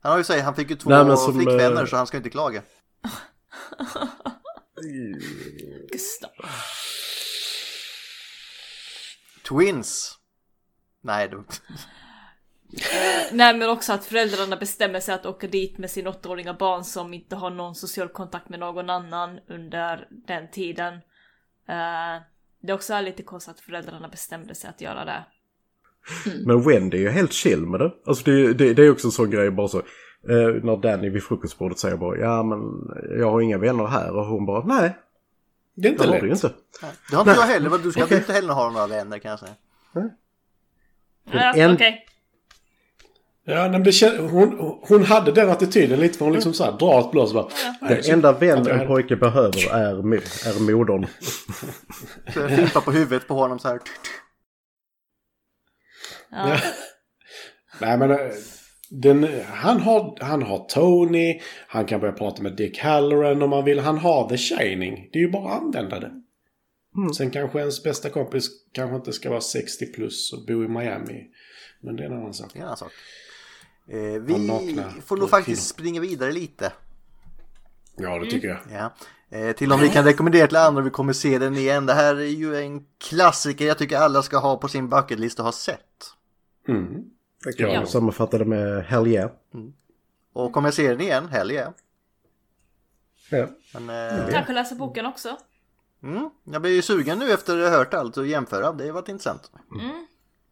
Han 0.02 0.12
har 0.12 0.18
ju 0.18 0.24
sagt, 0.24 0.44
han 0.44 0.56
fick 0.56 0.70
ju 0.70 0.76
två 0.76 0.90
Nej, 0.90 1.18
flickvänner 1.34 1.82
eh, 1.82 1.88
så 1.88 1.96
han 1.96 2.08
ska 2.08 2.18
inte 2.18 2.30
klaga. 2.30 2.62
Gustav. 5.92 6.30
Twins. 9.50 10.18
Nej, 11.02 11.30
det... 11.30 11.44
Nej 13.32 13.58
men 13.58 13.70
också 13.70 13.94
att 13.94 14.06
föräldrarna 14.06 14.58
bestämmer 14.58 15.00
sig 15.00 15.16
att 15.16 15.26
åka 15.26 15.48
dit 15.48 15.78
med 15.78 15.92
sin 15.92 16.08
åttaåriga 16.08 16.54
barn 16.54 16.84
som 16.84 17.14
inte 17.14 17.36
har 17.36 17.50
någon 17.50 17.76
social 17.76 18.10
kontakt 18.10 18.50
med 18.50 18.60
någon 18.60 18.90
annan 18.90 19.40
under 19.48 20.08
den 20.28 20.52
tiden. 20.52 20.94
Eh, 21.68 22.22
det 22.62 22.72
är 22.72 22.74
också 22.74 23.02
lite 23.02 23.24
konstigt 23.24 23.56
att 23.56 23.60
föräldrarna 23.60 24.08
bestämde 24.08 24.56
sig 24.56 24.70
att 24.70 24.82
göra 24.82 25.06
det. 25.06 25.26
Men 26.46 26.62
Wendy 26.62 26.98
är 26.98 27.02
ju 27.02 27.10
helt 27.10 27.34
chill 27.34 27.66
med 27.66 27.80
det. 27.80 27.92
Alltså 28.06 28.24
det, 28.24 28.54
det, 28.54 28.74
det 28.74 28.84
är 28.84 28.92
också 28.92 29.08
en 29.08 29.12
sån 29.12 29.30
grej 29.30 29.52
bara 29.52 29.68
så. 29.68 29.82
Eh, 30.30 30.64
när 30.64 30.78
Danny 30.78 31.10
vid 31.10 31.24
frukostbordet 31.24 31.80
säger 31.80 31.98
bara 31.98 32.18
ja 32.18 32.44
men 32.44 32.60
jag 33.20 33.32
har 33.32 33.42
inga 33.42 33.58
vänner 33.58 33.86
här 33.86 34.16
och 34.16 34.26
hon 34.26 34.46
bara 34.46 34.66
nej. 34.66 34.98
Det 35.76 35.88
är 35.88 35.92
inte 35.92 36.04
Det 36.04 36.08
har 36.08 36.14
lätt. 36.14 36.22
du 36.22 36.28
ju 36.28 36.34
inte. 36.34 36.52
Det 37.10 37.16
har 37.16 37.22
inte 37.30 37.42
jag 37.42 37.48
heller. 37.48 37.78
Du 37.78 37.92
ska 37.92 38.02
inte 38.18 38.34
heller 38.34 38.54
ha 38.54 38.70
några 38.70 38.88
vänner 38.88 39.20
kan 39.20 39.32
jag 39.32 39.40
säga. 39.40 39.52
Ja, 41.32 41.54
en- 41.56 41.74
okej. 41.74 42.06
Ja, 43.48 43.56
nej, 43.56 43.70
men 43.72 43.84
det 43.84 44.20
hon, 44.32 44.78
hon 44.82 45.04
hade 45.04 45.32
den 45.32 45.50
attityden 45.50 46.00
lite 46.00 46.18
för 46.18 46.26
hon 46.26 46.34
liksom 46.34 46.54
så 46.54 46.64
här 46.64 46.72
drar 46.72 47.00
ett 47.00 47.12
blås 47.12 47.34
bara... 47.34 47.48
Nej, 47.82 48.02
Den 48.04 48.14
enda 48.14 48.32
vän 48.32 48.68
en 48.68 48.88
pojke 48.88 49.16
behöver 49.16 49.74
är, 49.74 49.90
är 50.00 50.60
modern. 50.76 51.06
Så 52.34 52.40
jag 52.40 52.56
fimpar 52.56 52.82
på 52.82 52.92
huvudet 52.92 53.28
på 53.28 53.34
honom 53.34 53.60
så 53.60 53.68
här. 53.68 53.80
Ja. 56.32 56.58
Nej 57.82 57.98
men 57.98 58.12
eh, 58.12 58.18
den, 58.90 59.28
han, 59.46 59.80
har, 59.80 60.18
han 60.22 60.44
har 60.44 60.66
Tony, 60.70 61.42
han 61.68 61.86
kan 61.86 62.00
börja 62.00 62.14
prata 62.14 62.44
med 62.44 62.56
Dick 62.56 62.80
Halloran 62.80 63.42
om 63.42 63.50
man 63.50 63.66
vill. 63.66 63.80
Han 63.80 63.98
har 63.98 64.30
The 64.30 64.38
Shining. 64.38 65.10
Det 65.14 65.20
är 65.20 65.24
ju 65.24 65.32
bara 65.32 65.54
att 65.54 65.62
använda 65.62 66.00
det. 66.00 66.12
Sen 67.18 67.32
kanske 67.32 67.60
ens 67.60 67.84
bästa 67.84 68.10
kompis 68.10 68.50
kanske 68.72 68.96
inte 68.96 69.14
ska 69.14 69.30
vara 69.30 69.42
60 69.42 69.86
plus 69.86 70.34
och 70.34 70.46
bo 70.46 70.64
i 70.64 70.68
Miami. 70.68 71.28
Men 71.82 71.96
det 71.96 72.04
är 72.04 72.08
en 72.08 72.18
annan 72.18 72.34
sak. 72.34 72.56
Annan 72.56 72.78
sak. 72.78 72.92
Eh, 73.88 74.22
vi 74.22 74.50
får 75.06 75.18
nog 75.18 75.30
faktiskt 75.30 75.68
springa 75.68 76.02
vidare 76.02 76.32
lite. 76.32 76.74
Ja, 77.98 78.20
det 78.20 78.30
tycker 78.30 78.48
jag. 78.48 78.60
Ja. 78.72 78.94
Eh, 79.38 79.52
till 79.52 79.72
om 79.72 79.80
vi 79.80 79.90
kan 79.90 80.06
rekommendera 80.06 80.48
till 80.48 80.58
andra 80.58 80.82
vi 80.82 80.90
kommer 80.90 81.14
se 81.14 81.40
den 81.40 81.56
igen. 81.58 81.86
Det 81.86 81.94
här 81.94 82.16
är 82.16 82.26
ju 82.26 82.56
en 82.56 82.86
klassiker 82.98 83.68
jag 83.68 83.78
tycker 83.78 83.98
alla 83.98 84.24
ska 84.24 84.38
ha 84.38 84.58
på 84.58 84.68
sin 84.68 84.90
bucketlist 84.90 85.40
och 85.40 85.46
ha 85.46 85.52
sett. 85.52 85.80
Mm. 86.68 87.15
Jag 87.58 87.74
Ja. 87.74 87.86
sammanfattade 87.86 88.46
med 88.46 88.86
Hell 88.86 89.08
yeah. 89.08 89.32
Och 90.34 90.52
kommer 90.54 90.68
jag 90.68 90.74
se 90.74 90.88
den 90.90 91.02
igen? 91.02 91.28
Hell 91.30 91.52
yeah. 91.52 91.72
Ja. 93.32 93.48
Men, 93.80 94.20
eh, 94.20 94.30
Kanske 94.32 94.54
läsa 94.54 94.76
boken 94.76 95.06
också. 95.06 95.38
mm, 96.04 96.30
jag 96.44 96.62
blir 96.62 96.72
ju 96.72 96.82
sugen 96.82 97.20
nu 97.20 97.32
efter 97.32 97.58
att 97.60 97.70
ha 97.72 97.78
hört 97.78 97.94
allt 97.94 98.18
och 98.18 98.28
jämföra. 98.28 98.72
Det 98.72 98.86
har 98.86 98.92
varit 98.92 99.10
intressant. 99.10 99.52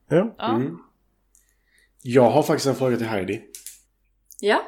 Ja. 0.09 0.35
Ja. 0.37 0.61
Jag 2.01 2.29
har 2.31 2.43
faktiskt 2.43 2.67
en 2.67 2.75
fråga 2.75 2.97
till 2.97 3.05
Heidi. 3.07 3.41
Ja. 4.39 4.61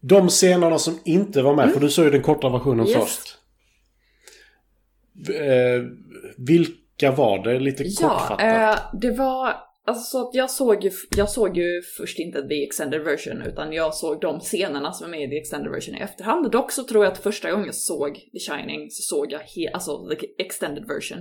De 0.00 0.28
scenerna 0.28 0.78
som 0.78 0.98
inte 1.04 1.42
var 1.42 1.54
med, 1.54 1.72
för 1.72 1.80
du 1.80 1.90
såg 1.90 2.04
ju 2.04 2.10
den 2.10 2.22
korta 2.22 2.48
versionen 2.48 2.86
Yes. 2.86 2.96
först. 2.98 3.38
Eh, 5.28 5.82
vilka 6.38 7.10
var 7.12 7.44
det? 7.44 7.58
Lite 7.58 7.82
Ja, 7.86 8.08
kortfattat. 8.08 8.40
eh, 8.42 9.00
det 9.00 9.10
var 9.10 9.54
alltså 9.86 10.04
så 10.04 10.28
att 10.28 10.34
jag 10.34 10.50
såg 10.50 10.84
ju, 10.84 10.90
jag 11.16 11.30
såg 11.30 11.56
ju 11.56 11.82
först 11.96 12.18
inte 12.18 12.48
the 12.48 12.64
extended 12.64 13.04
version 13.04 13.42
utan 13.42 13.72
jag 13.72 13.94
såg 13.94 14.20
de 14.20 14.40
scenerna 14.40 14.92
som 14.92 15.06
är 15.06 15.10
med 15.10 15.22
i 15.22 15.30
the 15.30 15.38
extended 15.38 15.72
version 15.72 15.94
i 15.94 16.00
efterhand. 16.00 16.50
Dock 16.50 16.72
så 16.72 16.84
tror 16.84 17.04
jag 17.04 17.12
att 17.12 17.22
första 17.22 17.50
gången 17.50 17.66
jag 17.66 17.74
såg 17.74 18.14
The 18.14 18.38
Shining 18.38 18.90
så 18.90 19.16
såg 19.16 19.32
jag 19.32 19.40
he, 19.40 19.72
alltså 19.72 20.08
the 20.08 20.42
extended 20.42 20.84
version. 20.86 21.18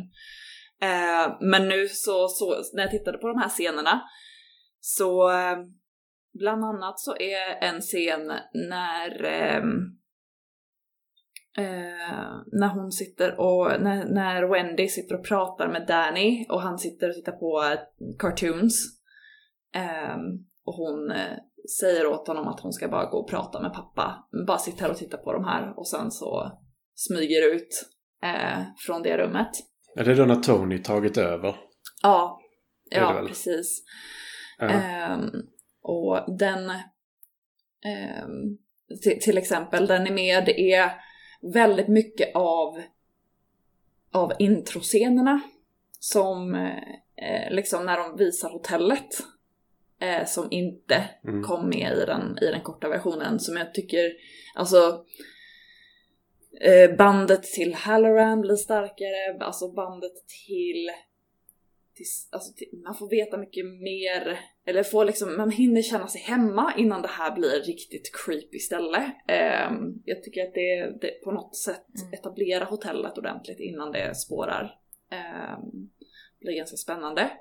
Eh, 0.81 1.37
men 1.41 1.69
nu 1.69 1.87
så, 1.87 2.27
så, 2.27 2.55
när 2.73 2.83
jag 2.83 2.91
tittade 2.91 3.17
på 3.17 3.27
de 3.27 3.37
här 3.37 3.49
scenerna 3.49 4.01
så 4.79 5.31
eh, 5.31 5.57
bland 6.33 6.65
annat 6.65 6.99
så 6.99 7.15
är 7.15 7.63
en 7.63 7.81
scen 7.81 8.31
när 8.53 9.23
ehm, 9.23 10.00
Eh, 11.57 12.41
när 12.51 12.67
hon 12.67 12.91
sitter 12.91 13.39
och, 13.39 13.81
när, 13.81 14.05
när 14.05 14.43
Wendy 14.43 14.87
sitter 14.87 15.15
och 15.15 15.25
pratar 15.25 15.67
med 15.67 15.87
Danny 15.87 16.45
och 16.49 16.61
han 16.61 16.77
sitter 16.79 17.09
och 17.09 17.15
tittar 17.15 17.31
på 17.31 17.63
eh, 17.63 17.79
cartoons. 18.19 19.01
Ehm, 19.75 20.45
och 20.65 20.73
hon 20.73 21.11
eh, 21.11 21.37
säger 21.79 22.07
åt 22.07 22.27
honom 22.27 22.47
att 22.47 22.59
hon 22.59 22.73
ska 22.73 22.87
bara 22.87 23.09
gå 23.09 23.17
och 23.17 23.29
prata 23.29 23.61
med 23.61 23.73
pappa. 23.73 24.27
Bara 24.47 24.57
sitta 24.57 24.83
här 24.83 24.91
och 24.91 24.97
titta 24.97 25.17
på 25.17 25.33
de 25.33 25.43
här 25.45 25.79
och 25.79 25.87
sen 25.87 26.11
så 26.11 26.59
smyger 26.95 27.53
ut 27.53 27.89
eh, 28.23 28.63
från 28.85 29.03
det 29.03 29.17
rummet. 29.17 29.51
Är 29.95 30.05
det 30.05 30.15
då 30.15 30.25
när 30.25 30.35
Tony 30.35 30.77
tagit 30.83 31.17
över? 31.17 31.55
Ja, 32.03 32.41
ja 32.89 33.23
precis. 33.27 33.83
Ja. 34.57 34.69
Ehm, 34.69 35.29
och 35.81 36.37
den, 36.37 36.71
till, 39.03 39.19
till 39.21 39.37
exempel, 39.37 39.87
den 39.87 40.07
är 40.07 40.11
med, 40.11 40.45
det 40.45 40.73
är 40.73 40.91
väldigt 41.41 41.87
mycket 41.87 42.35
av, 42.35 42.81
av 44.11 44.33
introscenerna 44.39 45.41
som 45.99 46.55
eh, 46.55 47.51
liksom 47.51 47.85
när 47.85 47.97
de 47.97 48.17
visar 48.17 48.49
hotellet 48.49 49.09
eh, 49.99 50.25
som 50.25 50.47
inte 50.51 51.09
Mm. 51.27 51.43
kom 51.43 51.69
med 51.69 51.97
i 51.97 52.05
den, 52.05 52.37
i 52.41 52.45
den 52.45 52.61
korta 52.61 52.89
versionen 52.89 53.39
som 53.39 53.57
jag 53.57 53.73
tycker, 53.73 54.13
alltså 54.55 55.05
eh, 56.61 56.95
bandet 56.97 57.43
till 57.43 57.73
Halloran 57.73 58.41
blir 58.41 58.55
starkare, 58.55 59.37
alltså 59.39 59.71
bandet 59.71 60.27
till 60.47 60.91
till, 62.01 62.05
alltså 62.29 62.53
till, 62.53 62.67
man 62.83 62.95
får 62.95 63.09
veta 63.09 63.37
mycket 63.37 63.65
mer, 63.65 64.39
eller 64.65 64.83
får 64.83 65.05
liksom, 65.05 65.37
man 65.37 65.51
hinner 65.51 65.81
känna 65.81 66.07
sig 66.07 66.21
hemma 66.21 66.73
innan 66.77 67.01
det 67.01 67.07
här 67.07 67.35
blir 67.35 67.61
riktigt 67.61 68.11
creepy 68.13 68.59
ställe. 68.59 69.11
Ehm, 69.27 70.01
jag 70.05 70.23
tycker 70.23 70.47
att 70.47 70.53
det, 70.53 70.97
det 71.01 71.23
på 71.23 71.31
något 71.31 71.55
sätt 71.55 71.87
etablerar 72.13 72.65
hotellet 72.65 73.17
ordentligt 73.17 73.59
innan 73.59 73.91
det 73.91 74.15
spårar. 74.15 74.79
Um, 75.11 75.89
blir 76.39 76.57
ganska 76.57 76.77
spännande. 76.77 77.31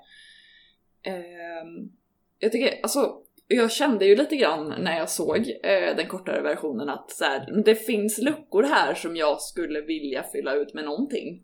Ehm, 1.03 1.91
jag 2.39 2.51
tycker, 2.51 2.79
alltså, 2.83 3.21
jag 3.47 3.71
kände 3.71 4.05
ju 4.05 4.15
lite 4.15 4.35
grann 4.35 4.73
när 4.79 4.97
jag 4.97 5.09
såg 5.09 5.37
eh, 5.63 5.95
den 5.95 6.07
kortare 6.07 6.41
versionen 6.41 6.89
att 6.89 7.11
så 7.11 7.23
här, 7.23 7.63
det 7.65 7.75
finns 7.75 8.17
luckor 8.17 8.63
här 8.63 8.93
som 8.93 9.15
jag 9.15 9.41
skulle 9.41 9.81
vilja 9.81 10.23
fylla 10.23 10.53
ut 10.53 10.73
med 10.73 10.85
någonting. 10.85 11.43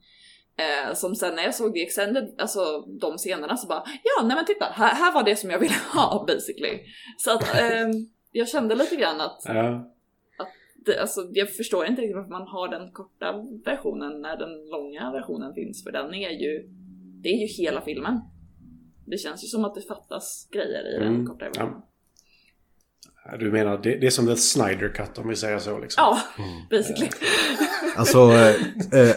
Eh, 0.59 0.93
som 0.93 1.15
sen 1.15 1.35
när 1.35 1.43
jag 1.43 1.55
såg 1.55 1.73
The 1.73 1.83
Extended, 1.83 2.35
alltså 2.37 2.81
de 2.81 3.17
scenerna 3.17 3.57
så 3.57 3.67
bara 3.67 3.83
ja 4.03 4.23
nej 4.27 4.35
men 4.35 4.45
titta, 4.45 4.65
här, 4.65 4.95
här 4.95 5.13
var 5.13 5.23
det 5.23 5.35
som 5.35 5.49
jag 5.49 5.59
ville 5.59 5.75
ha 5.93 6.25
basically. 6.27 6.79
Så 7.17 7.31
att 7.31 7.55
ehm, 7.61 7.91
jag 8.31 8.47
kände 8.47 8.75
lite 8.75 8.95
grann 8.95 9.21
att 9.21 9.41
Ja. 9.45 9.93
det, 10.85 10.99
alltså, 11.01 11.21
jag 11.33 11.55
förstår 11.55 11.85
inte 11.85 12.01
riktigt 12.01 12.15
varför 12.15 12.29
man 12.31 12.47
har 12.47 12.67
den 12.67 12.91
korta 12.91 13.33
versionen 13.65 14.21
när 14.21 14.37
den 14.37 14.69
långa 14.69 15.11
versionen 15.11 15.53
finns, 15.53 15.83
för 15.83 15.91
den 15.91 16.13
är 16.13 16.29
ju, 16.29 16.67
det 17.23 17.29
är 17.29 17.37
ju 17.41 17.45
hela 17.47 17.81
filmen. 17.81 18.19
Det 19.05 19.17
känns 19.17 19.43
ju 19.43 19.47
som 19.47 19.65
att 19.65 19.75
det 19.75 19.81
fattas 19.81 20.47
grejer 20.51 20.95
i 20.95 20.99
den 20.99 21.07
Mm, 21.13 21.25
korta 21.27 21.45
versionen. 21.45 21.81
Ja, 23.31 23.37
Du 23.37 23.51
menar, 23.51 23.77
det, 23.77 23.95
det 23.95 24.05
är 24.07 24.11
som 24.11 24.27
The 24.27 24.35
Snyder 24.35 24.89
Cut 24.89 25.17
om 25.17 25.27
vi 25.29 25.35
säger 25.35 25.59
så 25.59 25.79
liksom? 25.79 26.01
Ja, 26.03 26.19
basically. 26.69 27.09
Alltså, 27.97 28.17
eh, 28.19 28.55
eh, 29.01 29.15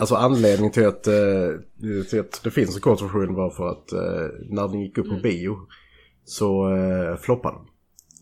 alltså 0.00 0.14
anledningen 0.14 0.72
till 0.72 0.86
att, 0.86 1.06
eh, 1.06 1.48
till 2.10 2.20
att 2.20 2.40
det 2.44 2.50
finns 2.50 2.74
en 2.74 2.80
kort 2.80 3.02
version 3.02 3.34
var 3.34 3.50
för 3.50 3.68
att 3.68 3.92
eh, 3.92 4.28
när 4.50 4.68
den 4.68 4.80
gick 4.80 4.98
upp 4.98 5.08
på 5.08 5.20
bio 5.22 5.56
så 6.24 6.76
eh, 6.76 7.16
floppade 7.16 7.56
den. 7.56 7.66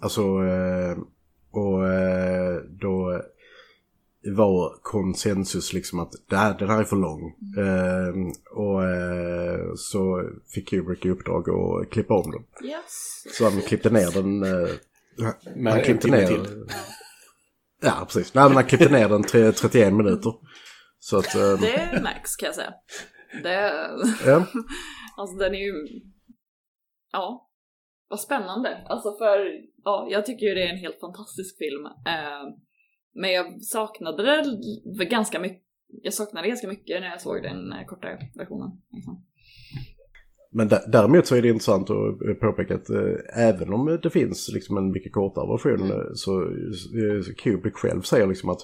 Alltså, 0.00 0.22
eh, 0.22 0.98
och 1.50 1.88
eh, 1.88 2.56
då 2.80 3.22
var 4.26 4.74
konsensus 4.82 5.72
liksom 5.72 6.00
att 6.00 6.12
det 6.28 6.36
här, 6.36 6.58
den 6.58 6.68
här 6.70 6.80
är 6.80 6.84
för 6.84 6.96
lång. 6.96 7.34
Eh, 7.58 8.32
och 8.50 8.84
eh, 8.84 9.74
så 9.76 10.30
fick 10.54 10.68
Kubrick 10.68 11.04
i 11.04 11.10
uppdrag 11.10 11.50
att 11.50 11.90
klippa 11.90 12.14
om 12.14 12.30
den. 12.30 12.68
Yes. 12.70 13.24
Så 13.38 13.44
han 13.44 13.60
klippte 13.60 13.90
ner 13.90 14.10
den. 14.10 14.42
Eh, 14.42 14.70
Med 15.56 15.72
han 15.72 15.82
klippte 15.82 16.08
ner 16.08 16.26
till. 16.26 16.66
Ja, 17.82 17.92
precis. 18.06 18.34
Nej, 18.34 18.44
men 18.44 18.54
han 18.54 18.64
klippte 18.64 18.88
ner 18.88 19.08
den 19.08 19.22
till 19.22 19.52
31 19.52 19.92
minuter. 19.92 20.34
Så 21.02 21.18
att... 21.18 21.34
eh, 21.34 21.60
Det 21.60 22.00
märks 22.02 22.36
kan 22.36 22.46
jag 22.46 22.54
säga. 22.54 22.74
Det, 23.42 23.72
ja. 24.26 24.46
alltså 25.16 25.36
den 25.36 25.54
är 25.54 25.58
ju, 25.58 25.74
ja, 27.12 27.50
vad 28.08 28.20
spännande. 28.20 28.86
Alltså 28.88 29.16
för, 29.18 29.46
ja, 29.84 30.08
jag 30.10 30.26
tycker 30.26 30.46
ju 30.46 30.54
det 30.54 30.62
är 30.66 30.72
en 30.72 30.78
helt 30.78 31.00
fantastisk 31.00 31.58
film. 31.58 31.86
Eh, 31.86 32.54
men 33.14 33.32
jag 33.32 33.62
saknade 33.62 34.42
det 34.98 35.04
ganska 35.04 35.40
mycket. 35.40 35.62
Jag 36.02 36.14
saknade 36.14 36.48
ganska 36.48 36.68
mycket 36.68 37.00
när 37.00 37.08
jag 37.08 37.20
såg 37.20 37.42
den 37.42 37.72
eh, 37.72 37.84
korta 37.86 38.08
versionen. 38.36 38.70
Liksom. 38.92 39.26
Men 40.52 40.68
dä- 40.68 40.90
däremot 40.92 41.26
så 41.26 41.36
är 41.36 41.42
det 41.42 41.48
intressant 41.48 41.90
att 41.90 42.40
påpeka 42.40 42.74
att 42.74 42.90
eh, 42.90 43.46
även 43.48 43.72
om 43.72 43.98
det 44.02 44.10
finns 44.10 44.50
liksom 44.54 44.76
en 44.76 44.90
mycket 44.90 45.12
kortare 45.12 45.46
version 45.52 45.90
eh, 45.90 46.06
så 46.14 46.42
eh, 46.42 47.34
Kubrick 47.38 47.74
själv 47.74 48.02
säger 48.02 48.26
liksom 48.26 48.50
att 48.50 48.60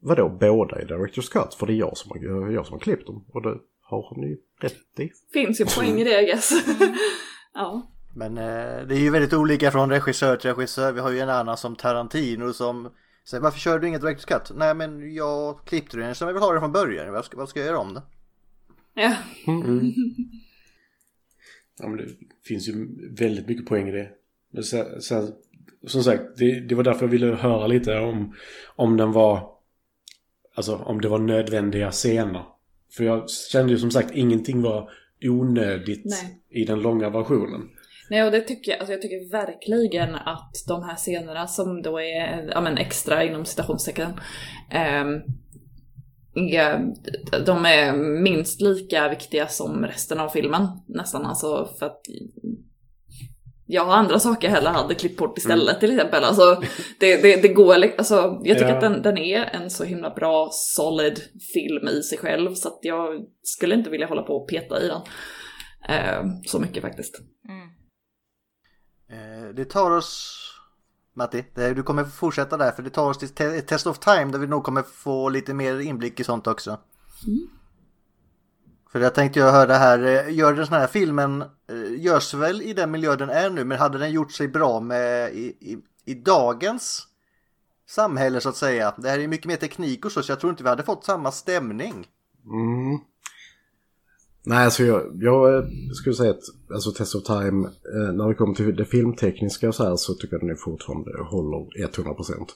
vadå 0.00 0.28
båda 0.28 0.76
är 0.76 0.86
Director's 0.86 1.32
Cut? 1.32 1.54
För 1.54 1.66
det 1.66 1.72
är 1.72 1.76
jag 1.76 1.96
som 1.96 2.10
har, 2.10 2.50
jag 2.50 2.66
som 2.66 2.72
har 2.72 2.80
klippt 2.80 3.06
dem. 3.06 3.24
Och 3.28 3.42
det 3.42 3.58
har 3.82 4.14
han 4.14 4.22
ju 4.22 4.36
rätt 4.60 5.00
i. 5.00 5.10
Finns 5.32 5.60
ju 5.60 5.64
poäng 5.64 5.98
i 5.98 6.04
det 6.04 6.22
I 6.22 6.26
guess. 6.26 6.52
ja. 7.54 7.90
Men 8.14 8.38
eh, 8.38 8.86
det 8.86 8.94
är 8.94 9.00
ju 9.00 9.10
väldigt 9.10 9.32
olika 9.32 9.70
från 9.70 9.90
regissör 9.90 10.36
till 10.36 10.54
regissör. 10.54 10.92
Vi 10.92 11.00
har 11.00 11.10
ju 11.10 11.18
en 11.18 11.28
annan 11.28 11.56
som 11.56 11.76
Tarantino 11.76 12.52
som 12.52 12.90
säger 13.24 13.42
varför 13.42 13.58
kör 13.58 13.78
du 13.78 13.88
inget 13.88 14.00
direct 14.00 14.26
cut? 14.26 14.50
Nej 14.54 14.74
men 14.74 15.14
jag 15.14 15.64
klippte 15.64 15.96
den 15.96 16.14
så 16.14 16.24
jag 16.24 16.32
vill 16.32 16.42
ha 16.42 16.52
den 16.52 16.60
från 16.60 16.72
början. 16.72 17.12
Vad 17.12 17.24
ska, 17.24 17.36
vad 17.36 17.48
ska 17.48 17.60
jag 17.60 17.66
göra 17.66 17.78
om 17.78 17.94
det? 17.94 18.02
ja. 18.94 19.16
Ja, 21.82 21.88
men 21.88 21.96
det 21.96 22.08
finns 22.44 22.68
ju 22.68 22.88
väldigt 23.10 23.46
mycket 23.48 23.66
poäng 23.66 23.88
i 23.88 23.92
det. 23.92 24.08
Men 24.52 24.64
sen, 24.64 25.02
sen, 25.02 25.32
som 25.86 26.02
sagt, 26.02 26.22
det, 26.36 26.60
det 26.60 26.74
var 26.74 26.82
därför 26.82 27.04
jag 27.06 27.10
ville 27.10 27.26
höra 27.26 27.66
lite 27.66 27.98
om, 27.98 28.34
om 28.76 28.96
den 28.96 29.12
var... 29.12 29.59
Alltså 30.60 30.76
om 30.76 31.00
det 31.00 31.08
var 31.08 31.18
nödvändiga 31.18 31.90
scener. 31.90 32.42
För 32.96 33.04
jag 33.04 33.30
kände 33.30 33.72
ju 33.72 33.78
som 33.78 33.90
sagt 33.90 34.10
ingenting 34.14 34.62
var 34.62 34.90
onödigt 35.24 36.02
Nej. 36.04 36.40
i 36.62 36.64
den 36.64 36.80
långa 36.80 37.10
versionen. 37.10 37.60
Nej, 38.10 38.22
och 38.24 38.30
det 38.30 38.40
tycker 38.40 38.70
jag, 38.72 38.78
alltså 38.78 38.92
jag 38.92 39.02
tycker 39.02 39.30
verkligen 39.30 40.14
att 40.14 40.50
de 40.68 40.82
här 40.82 40.96
scenerna 40.96 41.46
som 41.46 41.82
då 41.82 42.00
är 42.00 42.48
ja, 42.50 42.60
men 42.60 42.78
extra 42.78 43.24
inom 43.24 43.44
citationstecken, 43.44 44.10
är- 44.70 45.22
de 47.46 47.64
är 47.66 47.92
minst 48.22 48.60
lika 48.60 49.08
viktiga 49.08 49.46
som 49.48 49.84
resten 49.86 50.20
av 50.20 50.28
filmen 50.28 50.66
nästan 50.86 51.26
alltså 51.26 51.68
för 51.78 51.86
att 51.86 52.00
jag 53.72 53.84
har 53.84 53.92
andra 53.96 54.18
saker 54.20 54.48
jag 54.48 54.54
hellre 54.54 54.68
hade 54.70 54.94
klippt 54.94 55.18
bort 55.18 55.38
istället 55.38 55.80
till 55.80 55.90
exempel. 55.90 56.24
Alltså, 56.24 56.62
det, 57.00 57.22
det, 57.22 57.42
det 57.42 57.48
går, 57.48 57.74
alltså, 57.98 58.40
jag 58.44 58.58
tycker 58.58 58.68
Ja. 58.68 58.74
att 58.74 58.80
den, 58.80 59.02
den 59.02 59.18
är 59.18 59.44
en 59.44 59.70
så 59.70 59.84
himla 59.84 60.10
bra, 60.10 60.48
solid 60.52 61.20
film 61.54 61.88
i 61.88 62.02
sig 62.02 62.18
själv 62.18 62.54
så 62.54 62.68
att 62.68 62.78
jag 62.82 63.24
skulle 63.42 63.74
inte 63.74 63.90
vilja 63.90 64.06
hålla 64.06 64.22
på 64.22 64.32
och 64.36 64.48
peta 64.48 64.82
i 64.82 64.88
den. 64.88 65.00
Eh, 65.88 66.24
så 66.46 66.58
mycket 66.60 66.82
faktiskt. 66.82 67.20
Eh, 69.10 69.48
det 69.54 69.64
tar 69.64 69.90
oss 69.90 70.36
Matti, 71.16 71.44
du 71.54 71.82
kommer 71.82 72.04
fortsätta 72.04 72.56
där 72.56 72.70
för 72.72 72.82
det 72.82 72.90
tar 72.90 73.10
oss 73.10 73.18
till 73.18 73.28
te- 73.28 73.60
Test 73.60 73.86
of 73.86 73.98
Time 73.98 74.24
där 74.32 74.38
vi 74.38 74.46
nog 74.46 74.64
kommer 74.64 74.82
få 74.82 75.28
lite 75.28 75.54
mer 75.54 75.80
inblick 75.80 76.20
i 76.20 76.24
sånt 76.24 76.46
också. 76.46 76.78
För 78.92 79.00
jag 79.00 79.14
tänkte 79.14 79.40
jag 79.40 79.52
höra 79.52 79.74
här, 79.74 79.98
eh, 79.98 80.34
gör 80.34 80.54
den 80.54 80.66
här 80.66 80.86
filmen, 80.86 81.42
eh, 81.42 82.00
görs 82.00 82.34
väl 82.34 82.62
i 82.62 82.72
den 82.72 82.90
miljö 82.90 83.16
den 83.16 83.30
är 83.30 83.50
nu, 83.50 83.64
men 83.64 83.78
hade 83.78 83.98
den 83.98 84.12
gjort 84.12 84.32
sig 84.32 84.48
bra 84.48 84.80
med 84.80 85.34
i, 85.34 85.56
i, 85.60 85.78
i 86.04 86.14
dagens 86.14 87.06
samhälle 87.88 88.40
så 88.40 88.48
att 88.48 88.56
säga? 88.56 88.94
Det 88.96 89.08
här 89.08 89.18
är 89.18 89.28
mycket 89.28 89.46
mer 89.46 89.56
teknik 89.56 90.04
och 90.04 90.12
så, 90.12 90.22
så 90.22 90.32
jag 90.32 90.40
tror 90.40 90.50
inte 90.50 90.62
vi 90.62 90.68
hade 90.68 90.82
fått 90.82 91.04
samma 91.04 91.32
stämning. 91.32 92.06
Mm. 92.44 92.98
Nej, 94.42 94.64
alltså 94.64 94.84
jag, 94.84 95.02
jag 95.20 95.56
eh, 95.56 95.64
skulle 95.92 96.14
säga 96.14 96.30
att 96.30 96.72
alltså 96.74 96.90
Test 96.90 97.14
of 97.14 97.24
Time, 97.24 97.66
eh, 97.66 98.12
när 98.12 98.28
det 98.28 98.34
kommer 98.34 98.54
till 98.54 98.76
det 98.76 98.84
filmtekniska 98.84 99.68
och 99.68 99.74
så 99.74 99.84
här 99.84 99.96
så 99.96 100.14
tycker 100.14 100.34
jag 100.34 100.40
den 100.40 100.50
är 100.50 100.54
fortfarande 100.54 101.10
håller 101.22 101.86
100%. 101.86 102.48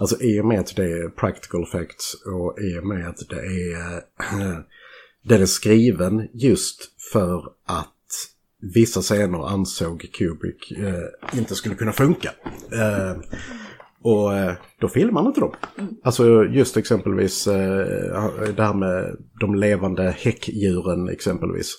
Alltså 0.00 0.22
i 0.22 0.40
och 0.40 0.46
med 0.46 0.60
att 0.60 0.76
det 0.76 0.84
är 0.84 1.08
practical 1.08 1.62
effects 1.62 2.14
och 2.14 2.58
i 2.58 2.78
och 2.78 2.86
med 2.86 3.08
att 3.08 3.28
det 3.28 3.36
är, 3.36 4.02
den 5.22 5.42
är 5.42 5.46
skriven 5.46 6.28
just 6.32 6.90
för 7.12 7.44
att 7.66 7.88
vissa 8.74 9.00
scener 9.00 9.48
ansåg 9.48 10.08
Kubrick 10.12 10.70
eh, 10.70 11.38
inte 11.38 11.54
skulle 11.54 11.74
kunna 11.74 11.92
funka. 11.92 12.30
Eh, 12.72 13.16
och 14.02 14.34
eh, 14.34 14.54
då 14.80 14.88
filmar 14.88 15.22
han 15.22 15.30
inte 15.30 15.40
dem. 15.40 15.54
Alltså 16.02 16.44
just 16.44 16.76
exempelvis 16.76 17.46
eh, 17.46 17.86
det 18.56 18.62
här 18.62 18.74
med 18.74 19.16
de 19.40 19.54
levande 19.54 20.14
häckdjuren 20.18 21.08
exempelvis. 21.08 21.76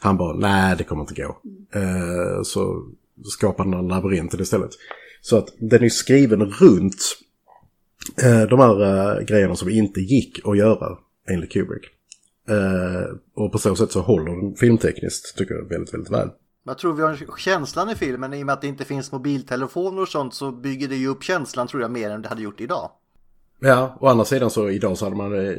Han 0.00 0.16
bara, 0.16 0.36
nej 0.36 0.74
det 0.78 0.84
kommer 0.84 1.02
inte 1.02 1.22
gå. 1.22 1.38
Eh, 1.74 2.42
så 2.42 2.86
skapade 3.24 3.76
han 3.76 3.88
labyrinten 3.88 4.40
istället. 4.40 4.70
Så 5.20 5.38
att 5.38 5.48
den 5.58 5.84
är 5.84 5.88
skriven 5.88 6.42
runt 6.42 7.18
eh, 8.22 8.42
de 8.42 8.60
här 8.60 8.82
eh, 8.82 9.24
grejerna 9.24 9.56
som 9.56 9.68
inte 9.68 10.00
gick 10.00 10.40
att 10.44 10.58
göra 10.58 10.98
enligt 11.28 11.52
Kubrick. 11.52 11.95
Eh, 12.48 13.16
och 13.34 13.52
på 13.52 13.58
så 13.58 13.76
sätt 13.76 13.92
så 13.92 14.00
håller 14.00 14.30
den 14.36 14.56
filmtekniskt 14.56 15.36
tycker 15.38 15.54
jag 15.54 15.68
väldigt, 15.68 15.94
väldigt 15.94 16.12
väl. 16.12 16.30
Jag 16.64 16.78
tror 16.78 16.92
vi 16.92 17.02
har 17.02 17.36
känslan 17.38 17.90
i 17.90 17.94
filmen 17.94 18.34
i 18.34 18.42
och 18.42 18.46
med 18.46 18.52
att 18.52 18.60
det 18.60 18.66
inte 18.66 18.84
finns 18.84 19.12
mobiltelefoner 19.12 20.02
och 20.02 20.08
sånt 20.08 20.34
så 20.34 20.52
bygger 20.52 20.88
det 20.88 20.96
ju 20.96 21.08
upp 21.08 21.22
känslan 21.22 21.68
tror 21.68 21.82
jag 21.82 21.90
mer 21.90 22.10
än 22.10 22.22
det 22.22 22.28
hade 22.28 22.42
gjort 22.42 22.60
idag. 22.60 22.90
Ja, 23.60 23.98
å 24.00 24.06
andra 24.06 24.24
sidan 24.24 24.50
så 24.50 24.70
idag 24.70 24.98
så 24.98 25.04
hade 25.06 25.16
man 25.16 25.46
eh, 25.48 25.54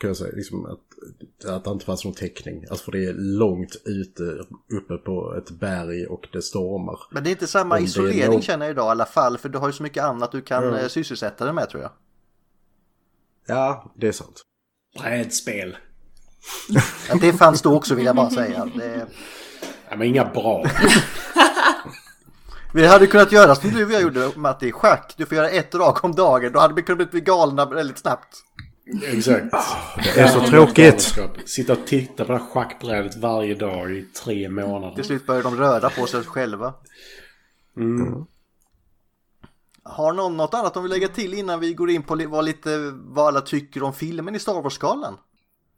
kunnat 0.00 0.16
säga 0.16 0.32
liksom 0.36 0.66
att, 0.66 0.80
att 1.54 1.64
det 1.64 1.70
inte 1.70 1.84
fanns 1.84 2.04
någon 2.04 2.14
täckning. 2.14 2.64
Alltså 2.70 2.84
för 2.84 2.92
det 2.92 3.04
är 3.04 3.12
långt 3.12 3.76
ute 3.84 4.22
uppe 4.78 4.96
på 4.96 5.34
ett 5.38 5.50
berg 5.50 6.06
och 6.06 6.28
det 6.32 6.42
stormar. 6.42 6.98
Men 7.10 7.24
det 7.24 7.30
är 7.30 7.32
inte 7.32 7.46
samma 7.46 7.76
Om 7.78 7.84
isolering 7.84 8.30
någon- 8.32 8.42
känner 8.42 8.66
jag 8.66 8.72
idag 8.72 8.86
i 8.86 8.90
alla 8.90 9.06
fall 9.06 9.38
för 9.38 9.48
du 9.48 9.58
har 9.58 9.66
ju 9.66 9.72
så 9.72 9.82
mycket 9.82 10.04
annat 10.04 10.32
du 10.32 10.40
kan 10.42 10.74
eh, 10.74 10.86
sysselsätta 10.88 11.44
dig 11.44 11.54
med 11.54 11.68
tror 11.68 11.82
jag. 11.82 11.90
Ja, 13.46 13.92
det 13.96 14.08
är 14.08 14.12
sant. 14.12 14.42
Brädspel. 15.02 15.76
Ja, 17.08 17.14
det 17.20 17.32
fanns 17.32 17.62
då 17.62 17.76
också 17.76 17.94
vill 17.94 18.06
jag 18.06 18.16
bara 18.16 18.30
säga. 18.30 18.68
Det... 18.74 19.06
Ja, 19.90 19.96
men 19.96 20.08
inga 20.08 20.24
bra. 20.24 20.64
Vi 22.74 22.86
hade 22.86 23.06
kunnat 23.06 23.32
göra 23.32 23.54
som 23.54 23.70
du 23.70 23.84
och 23.84 23.92
jag 23.92 24.02
gjorde 24.02 24.30
Matti, 24.36 24.72
schack. 24.72 25.14
Du 25.16 25.26
får 25.26 25.36
göra 25.36 25.50
ett 25.50 25.70
drag 25.70 26.04
om 26.04 26.14
dagen. 26.14 26.52
Då 26.52 26.60
hade 26.60 26.74
vi 26.74 26.82
kunnat 26.82 27.10
bli 27.10 27.20
galna 27.20 27.66
väldigt 27.66 27.98
snabbt. 27.98 28.42
Exakt. 29.02 29.44
Det 30.04 30.20
är 30.20 30.28
så 30.28 30.40
tråkigt. 30.40 31.14
Sitta 31.44 31.72
och 31.72 31.86
titta 31.86 32.24
på 32.24 32.32
det 32.32 32.38
här 32.38 32.46
schackbrädet 32.46 33.16
varje 33.16 33.54
dag 33.54 33.92
i 33.92 34.02
tre 34.02 34.48
månader. 34.48 34.94
Till 34.94 35.04
slut 35.04 35.26
börjar 35.26 35.42
de 35.42 35.56
röra 35.56 35.90
på 35.90 36.06
sig 36.06 36.24
själva. 36.24 36.74
Mm. 37.76 38.24
Har 39.84 40.12
någon 40.12 40.36
något 40.36 40.54
annat 40.54 40.74
de 40.74 40.82
vill 40.82 40.92
lägga 40.92 41.08
till 41.08 41.34
innan 41.34 41.60
vi 41.60 41.74
går 41.74 41.90
in 41.90 42.02
på 42.02 42.20
vad, 42.28 42.44
lite, 42.44 42.92
vad 42.94 43.26
alla 43.28 43.40
tycker 43.40 43.82
om 43.82 43.92
filmen 43.92 44.34
i 44.34 44.38
Star 44.38 44.62
Wars-skalan? 44.62 45.16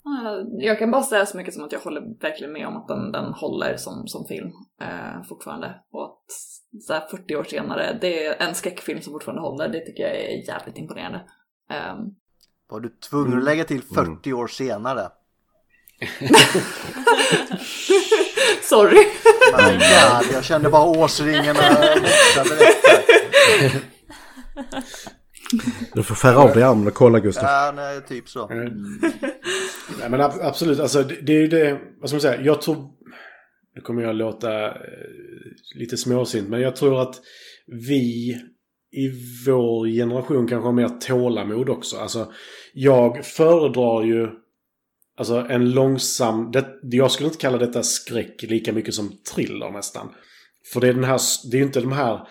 Eh, 0.07 0.47
Jag 0.67 0.79
kan 0.79 0.91
bara 0.91 1.03
säga 1.03 1.27
så 1.27 1.37
mycket 1.37 1.55
som 1.55 1.65
att 1.65 1.73
jag 1.73 1.81
håller 1.81 2.21
verkligen 2.21 2.53
med 2.53 2.67
om 2.67 2.77
att 2.77 2.89
den, 2.89 3.13
den 3.13 3.33
håller 3.33 3.77
som, 3.77 4.07
som 4.09 4.27
film 4.27 4.53
eh, 4.81 5.23
fortfarande. 5.29 5.75
Och 5.93 6.05
att 6.05 6.83
så 6.83 6.93
här 6.93 7.07
40 7.11 7.37
år 7.37 7.45
senare, 7.45 7.99
det 8.01 8.27
är 8.27 8.43
en 8.49 8.55
skräckfilm 8.55 9.01
som 9.03 9.13
fortfarande 9.13 9.43
håller. 9.43 9.69
Det 9.69 9.81
tycker 9.81 10.03
jag 10.03 10.13
är 10.17 10.49
jävligt 10.49 10.79
imponerande. 10.79 11.19
Ehm, 11.71 11.99
Var 12.71 12.81
du 12.81 12.89
tvungen 12.89 13.39
att 13.39 13.45
lägga 13.45 13.65
till 13.65 13.83
40 13.83 14.33
år 14.33 14.47
senare? 14.47 15.09
sorry! 18.63 19.05
My 19.57 19.73
God, 19.73 20.33
jag 20.33 20.45
kände 20.45 20.71
bara 20.71 20.85
direkt. 21.25 21.55
där. 22.35 23.81
Du 25.95 26.03
får 26.03 26.15
skära 26.15 26.39
av 26.39 26.55
dig 26.55 26.63
armen 26.63 26.87
och 26.87 26.95
kolla 26.95 27.21
Gustav. 27.21 27.45
Ja, 27.45 27.73
nej, 27.77 28.01
typ 28.09 28.29
så. 28.29 28.47
Nej, 28.49 30.11
men 30.11 30.21
ab- 30.21 30.41
absolut, 30.43 30.81
alltså 30.81 31.03
det, 31.03 31.15
det 31.23 31.33
är 31.33 31.41
ju 31.41 31.47
det, 31.47 31.81
vad 32.01 32.09
ska 32.09 32.17
man 32.17 32.21
säga, 32.21 32.41
jag 32.43 32.63
tror, 32.63 32.77
nu 33.75 33.81
kommer 33.83 34.03
jag 34.03 34.17
låta 34.17 34.67
eh, 34.67 34.73
lite 35.75 35.97
småsint, 35.97 36.49
men 36.49 36.61
jag 36.61 36.77
tror 36.77 37.03
att 37.03 37.15
vi 37.89 38.37
i 38.97 39.09
vår 39.47 39.87
generation 39.87 40.49
kanske 40.49 40.67
har 40.67 40.73
mer 40.73 40.89
tålamod 40.89 41.69
också. 41.69 41.97
Alltså, 41.97 42.33
jag 42.73 43.25
föredrar 43.25 44.03
ju 44.05 44.29
alltså 45.19 45.47
en 45.51 45.71
långsam, 45.71 46.51
det, 46.53 46.67
jag 46.83 47.11
skulle 47.11 47.27
inte 47.27 47.39
kalla 47.41 47.59
detta 47.59 47.83
skräck 47.83 48.43
lika 48.43 48.73
mycket 48.73 48.95
som 48.95 49.13
thriller 49.35 49.71
nästan. 49.71 50.09
För 50.73 50.81
det 50.81 50.89
är 50.89 50.93
den 50.95 51.05
här, 51.05 51.21
det 51.51 51.57
är 51.57 51.59
ju 51.59 51.65
inte 51.67 51.81
de 51.81 51.93
här 51.93 52.29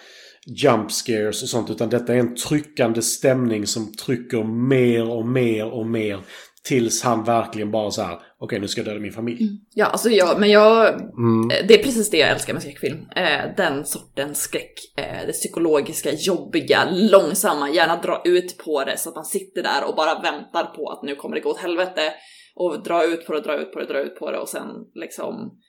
jump 0.48 0.92
scares 0.92 1.44
och 1.44 1.50
sånt, 1.50 1.70
utan 1.70 1.90
detta 1.90 2.14
är 2.14 2.18
en 2.18 2.36
tryckande 2.36 3.02
stämning 3.02 3.68
som 3.68 3.94
trycker 3.96 4.44
mer 4.44 5.10
och 5.10 5.28
mer 5.28 5.66
och 5.74 5.86
mer 5.88 6.20
tills 6.64 7.04
han 7.04 7.24
verkligen 7.24 7.72
bara 7.72 7.92
så 7.92 8.02
här, 8.02 8.20
okej 8.40 8.60
nu 8.60 8.68
ska 8.68 8.82
jag 8.82 8.86
döda 8.86 9.00
min 9.00 9.12
familj. 9.14 9.40
Ja, 9.74 9.86
alltså 9.86 10.10
jag, 10.10 10.40
men 10.40 10.50
jag, 10.52 10.88
Mm. 10.94 11.52
eh, 11.52 11.68
det 11.68 11.74
är 11.80 11.84
precis 11.84 12.10
det 12.10 12.18
jag 12.18 12.30
älskar 12.30 12.54
med 12.54 12.62
skräckfilm. 12.62 12.98
Eh, 13.16 13.56
den 13.58 13.86
sortens 13.86 14.42
skräck. 14.42 14.74
Eh, 14.98 15.26
det 15.28 15.32
psykologiska, 15.32 16.12
jobbiga, 16.14 16.88
långsamma, 16.92 17.70
gärna 17.70 18.02
dra 18.02 18.22
ut 18.26 18.58
på 18.58 18.84
det 18.84 18.98
så 18.98 19.10
att 19.10 19.16
man 19.16 19.26
sitter 19.26 19.64
där 19.64 19.90
och 19.90 19.96
bara 19.96 20.22
väntar 20.22 20.64
på 20.76 20.90
att 20.90 21.04
nu 21.04 21.16
kommer 21.16 21.36
det 21.36 21.42
gå 21.42 21.50
åt 21.50 21.60
helvete. 21.60 22.14
Och 22.56 22.84
dra 22.84 23.06
ut 23.06 23.26
på 23.26 23.34
det, 23.34 23.42
dra 23.42 23.62
ut 23.62 23.72
på 23.74 23.80
det, 23.80 23.86
dra 23.86 24.00
ut 24.00 24.16
på 24.16 24.32
det 24.32 24.38
och 24.40 24.50
sen 24.50 24.68
liksom... 24.94 25.60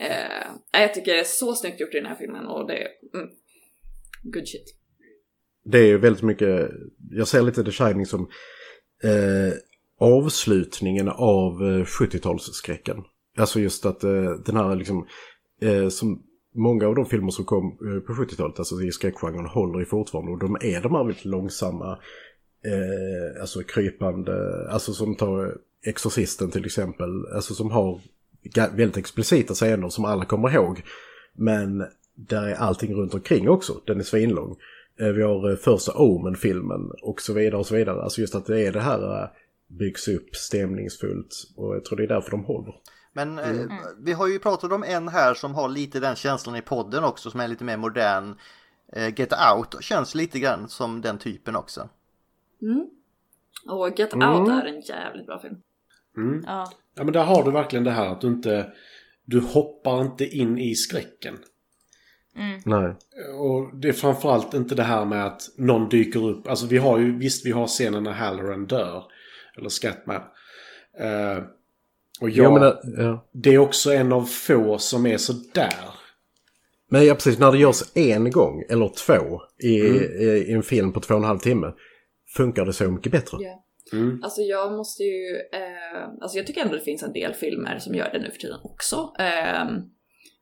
Eh, 0.00 0.80
jag 0.80 0.94
tycker 0.94 1.12
det 1.12 1.20
är 1.20 1.24
så 1.24 1.54
snyggt 1.54 1.80
gjort 1.80 1.94
i 1.94 2.00
den 2.00 2.06
här 2.06 2.16
filmen 2.16 2.46
och 2.46 2.66
det. 2.66 2.86
Mm, 3.14 3.28
good 4.22 4.48
shit. 4.48 4.74
Det 5.64 5.78
är 5.78 5.86
ju 5.86 5.98
väldigt 5.98 6.22
mycket, 6.22 6.70
jag 7.10 7.28
ser 7.28 7.42
lite 7.42 7.64
The 7.64 7.70
Shining 7.70 8.06
som 8.06 8.28
eh, 9.02 9.52
avslutningen 9.98 11.08
av 11.08 11.52
eh, 11.52 11.84
70-talsskräcken. 11.84 13.04
Alltså 13.36 13.60
just 13.60 13.86
att 13.86 14.04
eh, 14.04 14.30
den 14.46 14.56
här 14.56 14.76
liksom, 14.76 15.06
eh, 15.60 15.88
som 15.88 16.22
många 16.54 16.86
av 16.86 16.94
de 16.94 17.06
filmer 17.06 17.30
som 17.30 17.44
kom 17.44 17.66
eh, 17.66 18.00
på 18.00 18.12
70-talet, 18.12 18.58
alltså 18.58 18.82
i 18.82 18.92
skräckgenren, 18.92 19.46
håller 19.46 19.82
i 19.82 19.84
fortfarande. 19.84 20.32
Och 20.32 20.38
de 20.38 20.56
är 20.60 20.80
de 20.80 20.94
här 20.94 21.04
väldigt 21.04 21.24
långsamma, 21.24 21.98
eh, 22.64 23.40
alltså 23.40 23.62
krypande, 23.62 24.66
alltså 24.70 24.92
som 24.92 25.14
tar 25.14 25.58
Exorcisten 25.86 26.50
till 26.50 26.64
exempel, 26.64 27.26
alltså 27.34 27.54
som 27.54 27.70
har 27.70 28.00
väldigt 28.54 28.96
explicita 28.96 29.54
scener 29.54 29.88
som 29.88 30.04
alla 30.04 30.24
kommer 30.24 30.54
ihåg. 30.54 30.82
Men 31.34 31.84
där 32.18 32.42
är 32.42 32.54
allting 32.54 32.94
runt 32.94 33.14
omkring 33.14 33.48
också, 33.48 33.80
den 33.86 33.98
är 34.00 34.04
svinlång. 34.04 34.56
Eh, 35.00 35.06
Vi 35.08 35.22
har 35.22 35.50
eh, 35.50 35.56
första 35.56 35.92
Omen-filmen 35.92 36.90
och 37.02 37.20
så 37.20 37.32
vidare 37.32 37.56
och 37.56 37.66
så 37.66 37.74
vidare. 37.74 38.02
Alltså 38.02 38.20
just 38.20 38.34
att 38.34 38.46
det 38.46 38.66
är 38.66 38.72
det 38.72 38.80
här 38.80 39.22
eh, 39.22 39.28
byggs 39.66 40.08
upp 40.08 40.36
stämningsfullt 40.36 41.34
och 41.56 41.76
jag 41.76 41.84
tror 41.84 41.96
det 41.96 42.02
är 42.04 42.08
därför 42.08 42.30
de 42.30 42.44
håller. 42.44 42.74
Men 43.12 43.38
eh, 43.38 43.66
vi 43.98 44.12
har 44.12 44.26
ju 44.28 44.38
pratat 44.38 44.72
om 44.72 44.84
en 44.84 45.08
här 45.08 45.34
som 45.34 45.54
har 45.54 45.68
lite 45.68 46.00
den 46.00 46.16
känslan 46.16 46.56
i 46.56 46.62
podden 46.62 47.04
också 47.04 47.30
som 47.30 47.40
är 47.40 47.48
lite 47.48 47.64
mer 47.64 47.76
modern. 47.76 48.34
Eh, 48.92 49.20
Get 49.20 49.32
Out 49.56 49.76
känns 49.84 50.14
lite 50.14 50.38
grann 50.38 50.68
som 50.68 51.00
den 51.00 51.18
typen 51.18 51.56
också. 51.56 51.88
Och 53.66 53.98
Get 53.98 54.12
Mm. 54.14 54.40
Out 54.40 54.48
är 54.48 54.66
en 54.66 54.80
jävligt 54.80 55.26
bra 55.26 55.38
film. 55.40 55.56
Ja. 56.46 56.72
Ja 56.94 57.04
men 57.04 57.12
där 57.12 57.24
har 57.24 57.44
du 57.44 57.50
verkligen 57.50 57.84
det 57.84 57.90
här 57.90 58.06
att 58.06 58.20
du 58.20 58.26
inte, 58.26 58.72
du 59.24 59.40
hoppar 59.40 60.00
inte 60.00 60.24
in 60.24 60.58
i 60.58 60.74
skräcken. 60.74 61.38
Nej. 62.64 62.94
Och 63.38 63.76
det 63.76 63.88
är 63.88 63.92
framförallt 63.92 64.54
inte 64.54 64.74
det 64.74 64.82
här 64.82 65.04
med 65.04 65.26
att 65.26 65.42
någon 65.56 65.88
dyker 65.88 66.28
upp. 66.28 66.48
Alltså 66.48 66.66
vi 66.66 66.78
har 66.78 66.98
ju, 66.98 67.18
visst 67.18 67.46
vi 67.46 67.50
har 67.50 67.66
scenen 67.66 68.02
när 68.02 68.12
Halloran 68.12 68.66
dör. 68.66 69.04
Eller 69.56 69.68
Scatman. 69.68 70.22
Eh, 71.00 71.38
och 72.20 72.30
jag, 72.30 72.44
Jag 72.44 72.52
menar, 72.52 72.80
ja. 72.98 73.28
det 73.32 73.54
är 73.54 73.58
också 73.58 73.92
en 73.92 74.12
av 74.12 74.24
få 74.24 74.78
som 74.78 75.06
är 75.06 75.16
så 75.16 75.32
där. 75.54 75.94
Men 76.90 77.06
ja, 77.06 77.14
precis, 77.14 77.38
när 77.38 77.52
det 77.52 77.58
görs 77.58 77.82
en 77.94 78.30
gång 78.30 78.64
eller 78.70 78.88
två 78.88 79.40
i, 79.62 79.68
i, 79.68 80.44
i 80.48 80.52
en 80.52 80.62
film 80.62 80.92
på 80.92 81.00
två 81.00 81.14
och 81.14 81.20
en 81.20 81.26
halv 81.26 81.38
timme 81.38 81.72
funkar 82.36 82.64
det 82.64 82.72
så 82.72 82.90
mycket 82.90 83.12
bättre. 83.12 83.36
Ja. 83.40 83.64
Alltså 84.22 84.40
jag 84.40 84.72
måste 84.72 85.02
ju, 85.02 85.36
eh, 85.52 86.08
alltså 86.20 86.38
jag 86.38 86.46
tycker 86.46 86.60
ändå 86.60 86.74
det 86.74 86.80
finns 86.80 87.02
en 87.02 87.12
del 87.12 87.34
filmer 87.34 87.78
som 87.78 87.94
gör 87.94 88.10
det 88.12 88.18
nu 88.18 88.30
för 88.30 88.38
tiden 88.38 88.58
också. 88.62 89.12
Ehm, 89.18 89.82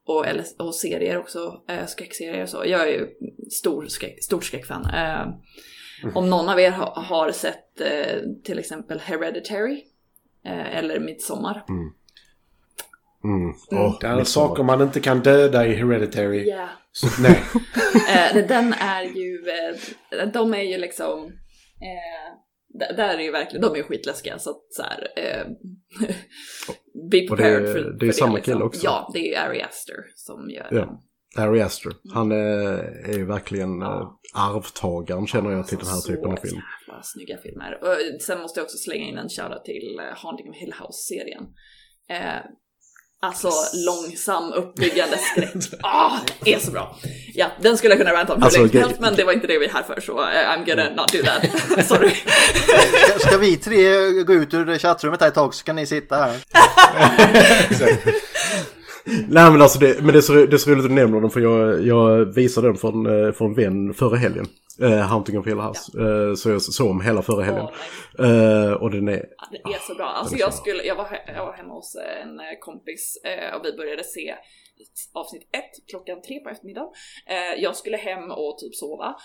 och, 0.07 0.27
eller, 0.27 0.45
och 0.59 0.75
serier 0.75 1.19
också, 1.19 1.63
eh, 1.69 1.87
skräckserier 1.87 2.43
och 2.43 2.49
så. 2.49 2.63
Jag 2.67 2.81
är 2.89 2.93
ju 2.93 3.09
stor 3.51 3.87
skräck, 3.87 4.25
stort 4.25 4.45
skräckfan. 4.45 4.87
Eh, 4.95 5.29
Om 6.15 6.31
någon 6.31 6.49
av 6.49 6.61
er 6.61 6.71
ha, 6.71 7.01
har 7.01 7.33
sett 7.33 7.81
eh, 7.81 8.21
till 8.45 8.59
exempel 8.59 9.01
Hereditary 9.01 9.85
eh, 10.47 10.77
eller 10.77 11.01
Midsommar. 11.01 11.65
Mm. 11.69 11.93
Åh, 13.71 13.97
Det 14.01 14.07
är 14.07 14.17
midsommar. 14.17 14.25
saker 14.49 14.63
man 14.63 14.83
inte 14.83 15.01
kan 15.01 15.21
döda 15.21 15.67
i 15.67 15.75
Hereditary. 15.75 16.49
Ja. 16.49 16.69
Så, 16.93 17.23
nej. 17.23 17.43
Eh, 18.09 18.47
den 18.47 18.73
är 18.73 19.03
ju, 19.03 19.45
eh, 20.21 20.29
de 20.29 20.55
är 20.55 20.63
ju 20.63 20.79
liksom, 20.79 21.25
eh, 21.81 22.97
där 22.97 23.15
är 23.15 23.21
ju 23.23 23.31
verkligen, 23.31 23.63
de 23.63 23.73
är 23.73 23.77
ju 23.77 23.83
skitläskiga 23.83 24.39
så 24.39 24.51
att 24.51 24.63
så 24.71 24.83
här, 24.83 25.09
eh, 27.03 27.09
be 27.11 27.17
Och 27.31 27.37
det- 27.37 27.43
prepared 27.43 27.73
för 27.73 27.97
det 28.01 28.07
är 28.09 28.13
samma 28.13 28.35
liksom. 28.37 28.53
kille 28.55 28.65
också. 28.65 28.81
Ja, 28.85 29.11
det 29.13 29.19
är 29.19 29.29
ju 29.31 29.35
Ari 29.51 29.63
Aster 29.63 29.97
som 30.15 30.51
gör 30.51 30.69
Ja. 30.71 30.79
den. 30.79 30.89
Harry 31.37 31.61
Astor. 31.61 31.93
Han 32.15 32.33
är, 32.33 32.79
är 33.09 33.13
ju 33.19 33.25
verkligen 33.27 33.83
eh, 33.83 34.03
arvtagaren 34.35 35.27
känner 35.27 35.51
jag 35.51 35.67
till 35.67 35.79
den 35.79 35.87
här 35.87 36.01
typen 36.01 36.31
av 36.33 36.37
film. 36.37 36.61
jävla 36.89 37.03
snygga 37.03 37.39
filmer. 37.39 37.79
Och 37.83 38.23
sen 38.23 38.41
måste 38.41 38.61
jag 38.61 38.65
också 38.65 38.77
slänga 38.79 39.05
in 39.09 39.19
en 39.19 39.29
shoutout 39.29 39.65
till 39.65 39.99
eh, 40.01 40.17
Haunting 40.23 40.51
of 40.51 40.57
Hill 40.57 40.73
House-serien. 40.81 41.43
Eh, 42.11 42.41
alltså 43.23 43.51
långsam 43.75 44.53
uppbyggande 44.53 45.19
skräck. 45.19 45.51
Ah, 45.83 46.19
är 46.45 46.59
så 46.59 46.71
bra! 46.71 46.97
Ja, 47.35 47.47
den 47.61 47.77
skulle 47.79 47.95
jag 47.95 47.99
kunna 47.99 48.13
ranta 48.13 48.33
om 48.35 48.39
hur 48.39 48.45
Alltså, 48.45 48.61
länge 48.61 48.73
som 48.73 48.81
helst, 48.81 49.01
men 49.01 49.15
det 49.17 49.25
var 49.25 49.33
inte 49.33 49.47
det 49.47 49.59
vi 49.59 49.67
är 49.67 49.71
här 49.73 49.83
för 49.83 50.01
så 50.01 50.21
eh, 50.21 50.27
I'm 50.27 50.67
gonna 50.67 50.91
not 50.91 51.13
do 51.13 51.19
that. 51.23 51.87
Sorry. 51.87 52.15
Ska, 53.09 53.19
ska 53.29 53.39
vi 53.39 53.57
tre 53.57 54.11
gå 54.23 54.33
ut 54.33 54.55
ur 54.55 54.79
chattrummet 54.79 55.21
här 55.21 55.29
ett 55.29 55.35
tag 55.35 55.55
så 55.55 55.65
kan 55.65 55.77
ni 55.77 55.87
sitta 55.87 56.17
här. 56.17 56.37
Nej 59.07 59.51
men 59.51 59.63
alltså 59.63 59.79
det, 59.79 60.03
men 60.03 60.13
det 60.13 60.19
är 60.19 60.21
så, 60.21 60.33
det 60.33 60.53
är 60.53 60.59
så 60.59 60.71
roligt 60.71 60.85
att 60.85 60.91
du 60.91 60.95
nämner 60.95 61.21
den 61.21 61.31
för 61.31 61.41
jag, 61.41 61.87
jag 61.87 62.25
visade 62.25 62.67
den 62.67 63.07
eh, 63.07 63.33
för 63.33 63.45
en 63.45 63.55
vän 63.55 63.95
förra 63.95 64.17
helgen. 64.17 64.47
Uh, 64.83 65.13
Hunting 65.13 65.39
of 65.39 65.47
Hill 65.47 65.61
House. 65.61 66.01
Eh, 66.01 66.35
så 66.35 66.51
jag 66.51 66.63
såg 66.63 66.91
om 66.91 67.01
hela 67.01 67.23
förra 67.23 67.45
helgen. 67.45 67.65
Åh, 67.65 67.73
Eh, 68.19 68.73
och 68.73 68.91
den 68.91 69.09
är... 69.09 69.27
Ja, 69.53 69.59
Det 69.65 69.75
är 69.75 69.79
så 69.79 69.95
bra. 69.95 70.07
Alltså 70.07 70.35
är 70.35 70.41
jag, 70.41 70.55
så 70.55 70.59
skulle, 70.61 70.83
jag, 70.83 70.97
var, 70.97 71.19
jag 71.27 71.47
var 71.47 71.53
hemma 71.53 71.75
hos 71.75 71.97
en 71.97 72.41
kompis 72.61 73.19
och 73.55 73.65
vi 73.65 73.77
började 73.77 74.05
se 74.05 74.35
avsnitt 75.13 75.43
ett 75.43 75.89
klockan 75.91 76.23
tre 76.23 76.41
på 76.41 76.49
eftermiddagen. 76.49 76.89
Jag 77.59 77.77
skulle 77.77 77.97
hem 77.97 78.31
och 78.31 78.59
typ 78.59 78.75
sova. 78.75 79.17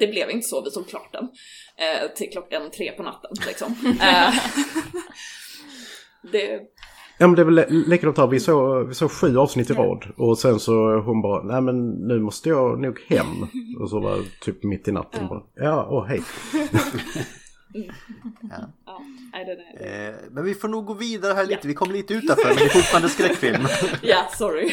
Det 0.00 0.06
blev 0.06 0.30
inte 0.30 0.48
så, 0.48 0.64
vi 0.64 0.70
såg 0.70 0.88
klart 0.88 1.12
den. 1.12 1.28
Till 2.16 2.30
klockan 2.30 2.70
tre 2.70 2.92
på 2.92 3.02
natten 3.02 3.30
liksom. 3.46 3.74
Det, 6.32 6.60
Ja 7.18 7.26
men 7.26 7.36
det 7.36 7.42
är 7.42 7.44
väl 7.44 7.64
likadant 7.86 8.18
här, 8.18 8.26
vi 8.26 8.40
såg, 8.40 8.88
vi 8.88 8.94
såg 8.94 9.10
sju 9.10 9.38
avsnitt 9.38 9.70
i 9.70 9.72
rad. 9.74 10.04
Och 10.16 10.38
sen 10.38 10.60
så 10.60 11.00
hon 11.00 11.22
bara, 11.22 11.42
nej 11.42 11.60
men 11.60 11.90
nu 11.90 12.20
måste 12.20 12.48
jag 12.48 12.80
nog 12.80 13.00
hem. 13.08 13.26
Och 13.80 13.90
så 13.90 14.00
var 14.00 14.16
det 14.16 14.24
typ 14.40 14.64
mitt 14.64 14.88
i 14.88 14.92
natten 14.92 15.28
bara, 15.28 15.42
ja, 15.54 15.86
åh 15.90 16.06
hej. 16.06 16.22
ja, 18.50 18.56
Eh, 19.80 20.14
men 20.30 20.44
vi 20.44 20.54
får 20.54 20.68
nog 20.68 20.86
gå 20.86 20.94
vidare 20.94 21.32
här 21.34 21.46
lite. 21.46 21.68
Vi 21.68 21.74
kom 21.74 21.90
lite 21.90 22.14
utanför 22.14 22.48
men 22.48 22.56
det 22.56 22.64
är 22.64 22.68
fortfarande 22.68 23.08
skräckfilm. 23.08 23.66
ja, 24.02 24.28
sorry. 24.38 24.70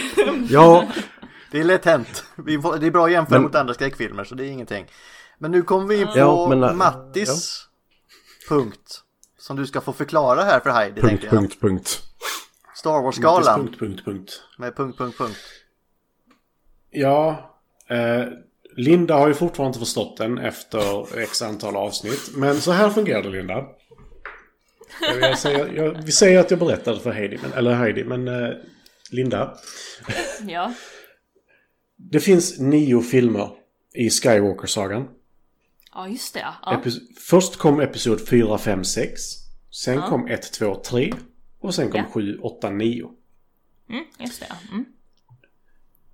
Ja, 0.50 0.88
Det 1.52 1.60
är 1.60 1.64
lätt 1.64 1.86
hänt. 1.86 2.26
Vi 2.36 2.62
får, 2.62 2.78
det 2.78 2.88
är 2.88 2.92
bra 2.92 3.06
att 3.06 3.12
jämföra 3.12 3.36
Men- 3.40 3.44
mot 3.44 3.56
andra 3.56 3.74
skräckfilmer 3.74 4.24
så 4.24 4.36
det 4.36 4.46
är 4.46 4.50
ingenting. 4.52 4.86
Men 5.40 5.52
nu 5.52 5.62
kommer 5.62 5.86
vi 5.88 6.02
in 6.02 6.08
på 6.08 6.14
Ja, 6.16 6.48
men, 6.50 6.64
äh, 6.64 6.74
Mattis 6.74 7.68
punkt. 8.50 9.02
Som 9.38 9.56
du 9.56 9.66
ska 9.66 9.82
få 9.82 9.94
förklara 9.94 10.42
här 10.44 10.60
för 10.60 10.70
Heidi 10.70 11.02
punkt, 11.02 11.26
punkt, 11.30 11.58
punkt. 11.62 12.02
Star 12.86 13.02
Wars-skalan 13.02 13.60
Punkt, 13.60 13.80
punkt, 13.80 14.02
punkt. 14.06 14.42
med 14.58 14.76
punkt, 14.76 14.98
punkt, 14.98 15.18
punkt. 15.18 15.38
Ja, 16.92 17.52
eh, 17.90 18.24
Linda 18.78 19.16
har 19.18 19.28
ju 19.28 19.34
fortfarande 19.34 19.68
inte 19.70 19.80
förstått 19.80 20.18
den 20.18 20.38
efter 20.38 21.18
x 21.20 21.42
antal 21.42 21.76
avsnitt. 21.76 22.32
Men 22.36 22.62
så 22.62 22.72
här 22.72 22.90
fungerar 22.90 23.24
det 23.24 23.30
Linda. 23.30 23.66
Jag, 25.22 25.38
säger, 25.40 25.74
jag, 25.74 26.02
vi 26.06 26.12
säger 26.12 26.40
att 26.40 26.52
jag 26.52 26.60
berättade 26.60 27.00
för 27.00 27.12
Heidi, 27.12 27.40
men, 27.42 27.54
eller 27.54 27.74
Heidi, 27.74 28.04
men 28.04 28.28
eh, 28.28 28.50
Linda. 29.12 29.58
Ja. 30.48 30.74
Det 31.98 32.20
finns 32.20 32.60
nio 32.60 33.02
filmer 33.02 33.50
i 33.94 34.10
Skywalker-sagan. 34.10 35.08
Ja, 35.94 36.08
just 36.08 36.34
det. 36.34 36.46
Ja. 36.66 36.82
Epis- 36.84 37.00
Först 37.20 37.56
kom 37.56 37.80
episod 37.80 38.28
4, 38.28 38.58
5, 38.58 38.84
6. 38.84 39.22
Sen 39.72 40.02
kom 40.02 40.28
1, 40.28 40.54
2, 40.54 40.76
3. 40.76 41.14
Och 41.66 41.76
sen 41.76 41.92
kom 41.92 42.00
Ja. 42.00 42.12
7, 42.12 42.38
8, 42.38 42.70
9. 42.70 43.10
Mm, 43.90 44.06
just 44.20 44.40
det. 44.40 44.56
Mm. 44.72 44.86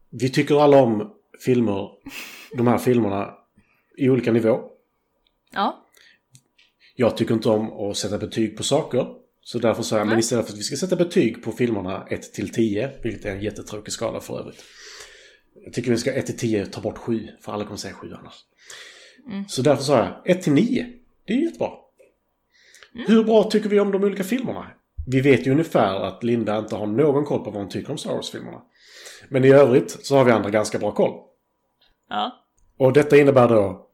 vi 0.10 0.30
tycker 0.30 0.64
alla 0.64 0.82
om 0.82 1.14
filmer, 1.46 1.90
de 2.58 2.68
här 2.68 2.78
filmerna 2.78 3.34
i 3.98 4.10
olika 4.10 4.32
nivå. 4.32 4.60
Ja. 5.54 5.86
Jag 6.96 7.18
tycker 7.18 7.34
inte 7.34 7.50
om 7.50 7.90
att 7.90 7.98
sätta 7.98 8.18
betyg 8.18 8.58
på 8.58 8.64
saker. 8.64 9.08
Så 9.42 9.60
därför 9.60 9.84
sa 9.84 9.98
jag, 9.98 10.08
men 10.08 10.20
istället 10.20 10.46
för 10.46 10.54
att 10.54 10.60
vi 10.60 10.64
ska 10.64 10.76
sätta 10.76 10.96
betyg 10.96 11.44
på 11.44 11.52
filmerna 11.52 12.08
1 12.10 12.34
till 12.34 12.50
10, 12.50 12.92
vilket 13.04 13.26
är 13.26 13.32
en 13.32 13.42
jättetråkig 13.42 13.94
skala 13.94 14.20
för 14.20 14.40
övrigt. 14.40 14.64
Jag 15.64 15.74
tycker 15.74 15.92
vi 15.92 15.98
ska 15.98 16.14
1 16.14 16.26
till 16.26 16.38
10 16.38 16.66
ta 16.66 16.82
bort 16.82 16.98
7, 16.98 17.28
för 17.42 17.52
alla 17.52 17.64
kommer 17.64 17.78
säga 17.78 17.94
7 17.94 18.14
annars. 18.14 18.36
Så 19.48 19.62
därför 19.62 19.84
sa 19.84 19.98
jag 19.98 20.38
1 20.38 20.42
till 20.42 20.54
9. 20.54 20.94
Det 21.26 21.34
är 21.34 21.38
jättebra. 21.38 21.72
Hur 22.94 23.24
bra 23.24 23.44
tycker 23.44 23.70
vi 23.70 23.80
om 23.80 23.92
de 23.92 24.04
olika 24.04 24.24
filmerna? 24.24 24.72
Vi 25.08 25.22
vet 25.22 25.48
ju 25.48 25.52
ungefär 25.52 25.96
att 25.96 26.24
Linda 26.24 26.58
inte 26.58 26.76
har 26.76 26.88
någon 26.88 27.26
koll 27.26 27.44
på 27.44 27.52
vad 27.52 27.62
hon 27.62 27.70
tycker 27.70 27.92
om 27.92 27.98
Star 27.98 28.14
Wars-filmerna. 28.14 28.62
Men 29.30 29.46
i 29.46 29.52
övrigt 29.52 30.06
så 30.06 30.16
har 30.16 30.24
vi 30.24 30.32
andra 30.32 30.50
ganska 30.50 30.80
bra 30.80 30.92
koll. 30.92 31.14
Ja. 32.10 32.46
Och 32.78 32.94
detta 32.94 33.18
innebär 33.18 33.48
då... 33.48 33.88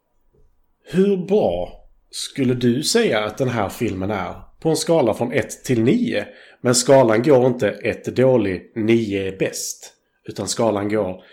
Hur 0.84 1.18
bra 1.18 1.84
skulle 2.12 2.54
du 2.54 2.84
säga 2.84 3.26
att 3.26 3.38
den 3.38 3.50
här 3.50 3.70
filmen 3.70 4.12
är 4.12 4.34
på 4.60 4.70
en 4.70 4.76
skala 4.76 5.14
från 5.14 5.32
1 5.32 5.64
till 5.64 5.84
9? 5.84 6.28
Men 6.62 6.76
skalan 6.76 7.24
går 7.24 7.48
inte 7.48 7.70
1 7.70 8.08
är 8.08 8.12
dålig, 8.12 8.72
9 8.76 9.28
är 9.28 9.38
bäst. 9.38 9.94
Utan 10.24 10.48
skalan 10.48 10.90
går 10.90 11.24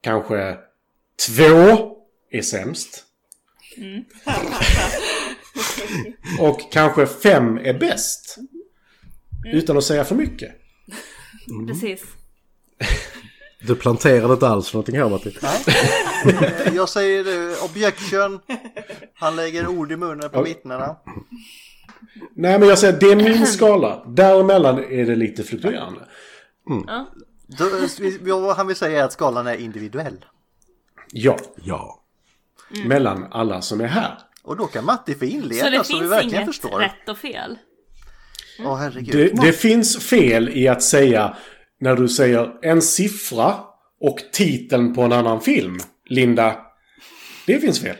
kanske 0.00 0.56
2 1.36 1.44
är 2.30 2.42
sämst. 2.42 3.04
Och 6.40 6.72
kanske 6.72 7.06
5 7.06 7.58
är 7.58 7.74
bäst. 7.74 8.38
Utan 9.44 9.76
att 9.76 9.84
säga 9.84 10.04
för 10.04 10.14
mycket. 10.14 10.52
Precis. 11.68 12.02
Du 13.60 13.74
planterade 13.74 14.32
inte 14.34 14.48
alls 14.48 14.74
någonting 14.74 14.98
här 14.98 15.08
Matti. 15.08 15.36
Jag 16.76 16.88
säger 16.88 17.50
eh, 17.52 17.64
objection. 17.64 18.40
Han 19.14 19.36
lägger 19.36 19.66
ord 19.68 19.92
i 19.92 19.96
munnen 19.96 20.30
på 20.30 20.42
vittnena. 20.42 20.96
Nej 22.36 22.58
men 22.58 22.68
jag 22.68 22.78
säger 22.78 23.00
det 23.00 23.06
är 23.12 23.16
min 23.16 23.46
skala. 23.46 24.04
Däremellan 24.06 24.78
är 24.84 25.06
det 25.06 25.16
lite 25.16 25.42
fluktuerande. 25.44 26.00
Då, 27.46 27.64
vi- 28.00 28.18
vad 28.18 28.56
han 28.56 28.66
vill 28.66 28.76
säga 28.76 29.00
är 29.00 29.04
att 29.04 29.12
skalan 29.12 29.46
är 29.46 29.54
individuell. 29.56 30.24
Ja, 31.12 31.36
Ja. 31.62 32.04
mellan 32.86 33.26
alla 33.32 33.62
som 33.62 33.80
är 33.80 33.86
här. 33.86 34.18
Och 34.42 34.56
då 34.56 34.66
kan 34.66 34.84
Matti 34.84 35.12
få 35.14 35.18
Så 35.18 35.24
inleda 35.24 35.70
det 35.70 35.84
så 35.84 35.92
vi 35.94 35.98
finns 36.00 36.12
verkligen 36.12 36.34
inget 36.34 36.46
förstår. 36.46 36.78
rätt 36.78 37.08
och 37.08 37.18
fel. 37.18 37.58
Åh 38.58 38.76
herregud. 38.76 39.36
Det, 39.36 39.42
det 39.46 39.52
finns 39.52 39.98
fel 39.98 40.48
i 40.48 40.68
att 40.68 40.82
säga 40.82 41.36
när 41.80 41.96
du 41.96 42.08
säger 42.08 42.50
en 42.62 42.82
siffra 42.82 43.54
och 44.00 44.18
titeln 44.32 44.94
på 44.94 45.02
en 45.02 45.12
annan 45.12 45.40
film. 45.40 45.78
Linda, 46.08 46.56
det 47.46 47.60
finns 47.60 47.80
fel. 47.80 47.96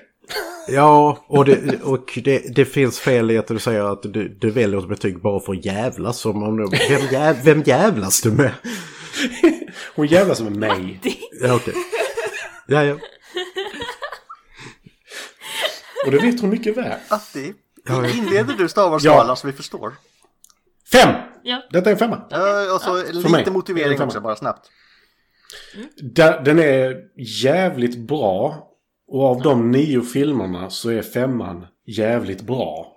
Ja, 0.68 1.24
och, 1.26 1.44
det, 1.44 1.82
och 1.82 2.18
det, 2.24 2.54
det 2.54 2.64
finns 2.64 3.00
fel 3.00 3.30
i 3.30 3.38
att 3.38 3.46
du 3.46 3.58
säger 3.58 3.92
att 3.92 4.02
du, 4.02 4.28
du 4.28 4.50
väljer 4.50 4.78
ett 4.78 4.88
betyg 4.88 5.22
bara 5.22 5.40
för 5.40 5.52
att 5.52 5.64
jävlas. 5.64 6.18
Som 6.18 6.42
om 6.42 6.56
du, 6.56 6.78
vem, 6.88 7.08
jäv, 7.12 7.36
vem 7.44 7.62
jävlas 7.62 8.20
du 8.20 8.30
med? 8.30 8.52
Hon 9.94 10.06
jävlar 10.06 10.34
som 10.34 10.46
är 10.46 10.50
mig. 10.50 11.00
Ja, 11.42 11.54
okej. 11.54 11.74
Ja, 12.66 12.84
ja. 12.84 12.96
Och 16.06 16.10
det 16.10 16.18
vet 16.18 16.40
hon 16.40 16.50
mycket 16.50 16.76
väl. 16.76 16.98
Matti, 17.10 17.54
inleder 18.14 18.54
du 18.58 18.68
Star 18.68 18.90
Wars-skalan 18.90 19.36
så 19.36 19.46
vi 19.46 19.52
förstår? 19.52 19.92
Fem! 20.94 21.14
Ja. 21.42 21.62
Detta 21.70 21.90
är 21.90 21.92
en 21.92 21.98
femma. 21.98 22.26
Ja, 22.30 22.74
och 22.74 22.80
så 22.80 23.12
lite 23.12 23.50
motivering 23.50 24.02
också, 24.02 24.20
bara 24.20 24.36
snabbt. 24.36 24.70
Da- 26.02 26.40
Den 26.40 26.58
är 26.58 26.96
jävligt 27.42 27.98
bra. 27.98 28.70
Och 29.08 29.24
av 29.24 29.42
de 29.42 29.70
nio 29.70 30.02
filmerna 30.02 30.70
så 30.70 30.90
är 30.90 31.02
femman 31.02 31.66
jävligt 31.86 32.42
bra. 32.42 32.90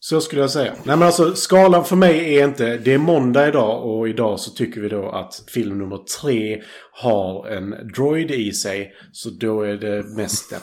Så 0.00 0.20
skulle 0.20 0.40
jag 0.40 0.50
säga. 0.50 0.72
Nej 0.84 0.96
men 0.96 1.02
alltså 1.02 1.34
skalan 1.34 1.84
för 1.84 1.96
mig 1.96 2.36
är 2.38 2.44
inte... 2.44 2.76
Det 2.76 2.94
är 2.94 2.98
måndag 2.98 3.48
idag 3.48 3.84
och 3.86 4.08
idag 4.08 4.40
så 4.40 4.50
tycker 4.50 4.80
vi 4.80 4.88
då 4.88 5.08
att 5.10 5.44
film 5.54 5.78
nummer 5.78 5.98
tre 6.22 6.62
har 6.92 7.48
en 7.48 7.88
droid 7.94 8.30
i 8.30 8.52
sig. 8.52 8.92
Så 9.12 9.30
då 9.30 9.62
är 9.62 9.74
det 9.76 10.04
mest 10.16 10.50
den. 10.50 10.60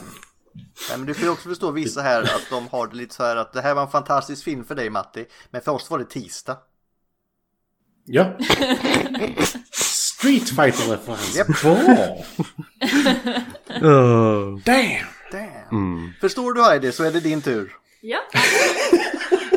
Nej, 0.88 0.98
men 0.98 1.06
du 1.06 1.14
får 1.14 1.24
ju 1.24 1.30
också 1.30 1.48
förstå 1.48 1.70
vissa 1.70 2.02
här 2.02 2.22
att 2.22 2.46
de 2.50 2.68
har 2.68 2.86
det 2.86 2.96
lite 2.96 3.14
så 3.14 3.22
här 3.22 3.36
att 3.36 3.52
det 3.52 3.60
här 3.60 3.74
var 3.74 3.82
en 3.82 3.88
fantastisk 3.88 4.44
film 4.44 4.64
för 4.64 4.74
dig 4.74 4.90
Matti. 4.90 5.26
Men 5.50 5.60
för 5.60 5.72
oss 5.72 5.90
var 5.90 5.98
det 5.98 6.04
tisdag. 6.04 6.58
Ja. 8.04 8.38
Street 9.72 10.48
Fighter-referens. 10.48 11.36
Japp. 11.36 11.46
Bra! 11.62 11.72
Uh, 13.82 14.58
Damn! 14.64 15.06
Damn. 15.32 16.12
Förstår 16.20 16.52
du 16.52 16.62
Heidi 16.62 16.92
så 16.92 17.04
är 17.04 17.10
det 17.10 17.20
din 17.20 17.42
tur. 17.42 17.72
Ja. 18.02 18.18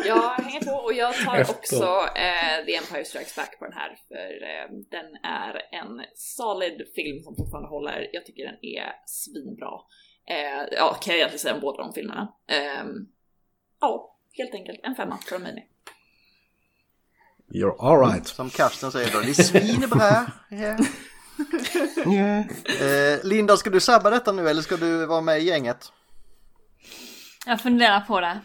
Jag 0.05 0.29
hänger 0.29 0.61
på 0.65 0.71
och 0.71 0.93
jag 0.93 1.13
tar 1.25 1.37
Efter. 1.37 1.55
också 1.55 1.83
eh, 2.15 2.65
The 2.65 2.75
Empire 2.75 3.05
Strikes 3.05 3.35
Back 3.35 3.59
på 3.59 3.65
den 3.65 3.73
här 3.73 3.97
för 4.07 4.31
eh, 4.51 4.67
den 4.91 5.09
är 5.23 5.53
en 5.81 6.05
solid 6.15 6.81
film 6.95 7.23
som 7.23 7.35
fortfarande 7.35 7.69
håller. 7.69 8.09
Jag 8.13 8.25
tycker 8.25 8.43
den 8.43 8.59
är 8.61 8.91
svinbra. 9.05 9.73
Eh, 10.29 10.67
ja, 10.71 10.93
kan 10.93 11.13
jag 11.13 11.17
egentligen 11.17 11.39
säga 11.39 11.53
om 11.53 11.61
båda 11.61 11.83
de 11.83 11.93
filmerna. 11.93 12.33
Eh, 12.47 12.85
ja, 13.81 14.15
helt 14.37 14.53
enkelt 14.53 14.79
en 14.83 14.95
femma 14.95 15.17
från 15.17 15.41
mig. 15.41 15.69
you're 17.53 17.75
alright. 17.79 18.27
Som 18.27 18.49
Karsten 18.49 18.91
säger 18.91 19.11
då, 19.11 19.19
det 19.19 19.29
är 19.29 19.43
svinbra. 19.43 20.31
Yeah. 20.51 20.79
Eh, 22.81 23.19
Linda, 23.23 23.57
ska 23.57 23.69
du 23.69 23.79
sabba 23.79 24.09
detta 24.09 24.31
nu 24.31 24.49
eller 24.49 24.61
ska 24.61 24.77
du 24.77 25.05
vara 25.05 25.21
med 25.21 25.41
i 25.41 25.43
gänget? 25.43 25.91
Jag 27.45 27.61
funderar 27.61 28.01
på 28.01 28.19
det. 28.19 28.39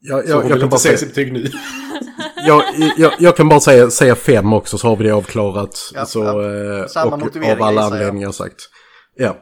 Jag, 0.00 0.28
jag, 0.28 0.50
jag, 0.50 0.60
kan 0.60 0.68
bara 0.68 0.78
säga 0.78 0.96
säga, 0.96 1.08
sitt 1.08 1.08
betyg 1.08 1.32
nu. 1.32 1.50
jag, 2.46 2.64
jag, 2.96 3.12
jag 3.18 3.36
kan 3.36 3.48
bara 3.48 3.60
säga, 3.60 3.90
säga 3.90 4.14
fem 4.14 4.52
också 4.52 4.78
så 4.78 4.88
har 4.88 4.96
vi 4.96 5.04
det 5.04 5.10
avklarat. 5.10 5.90
Ja, 5.94 6.06
så, 6.06 6.24
ja. 6.24 6.80
eh, 6.80 6.86
Samma 6.86 7.12
och 7.12 7.18
motivering, 7.18 7.52
av 7.52 7.62
alla 7.62 7.82
anledningar 7.82 8.32
sagt. 8.32 8.70
Ja. 9.18 9.36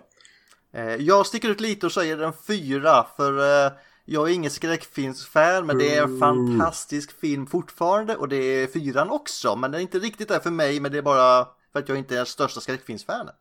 Eh, 0.73 0.95
jag 0.95 1.27
sticker 1.27 1.49
ut 1.49 1.61
lite 1.61 1.87
och 1.87 1.93
säger 1.93 2.19
en 2.19 2.33
fyra 2.47 3.07
för 3.17 3.67
eh, 3.67 3.73
jag 4.05 4.31
är 4.31 4.35
ingen 4.35 4.51
skräckfilmsfan 4.51 5.67
men 5.67 5.79
det 5.79 5.95
är 5.97 6.03
en 6.03 6.19
fantastisk 6.19 7.21
film 7.21 7.47
fortfarande 7.47 8.17
och 8.17 8.29
det 8.29 8.37
är 8.37 8.67
fyran 8.67 9.11
också. 9.11 9.57
Men 9.57 9.71
den 9.71 9.79
är 9.79 9.83
inte 9.83 9.99
riktigt 9.99 10.29
där 10.29 10.41
för 10.41 10.51
mig 10.51 10.81
men 10.81 10.93
det 10.93 10.99
är 10.99 11.03
bara 11.03 11.45
för 11.73 11.79
att 11.79 11.89
jag 11.89 11.99
inte 11.99 12.15
är 12.15 12.17
den 12.17 12.27
största 12.27 12.61
skräckfilmsfanet. 12.61 13.37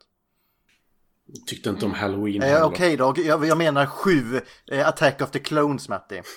Tyckte 1.48 1.70
inte 1.70 1.86
om 1.86 1.94
Halloween 1.94 2.44
Eh. 2.44 2.66
Okej 2.66 2.98
då, 2.98 3.14
jag, 3.18 3.46
jag 3.46 3.58
menar 3.58 3.86
sju. 3.86 4.42
Eh, 4.72 4.88
Attack 4.88 5.22
of 5.22 5.32
the 5.32 5.40
Clones 5.40 5.90
Matti. 5.90 6.22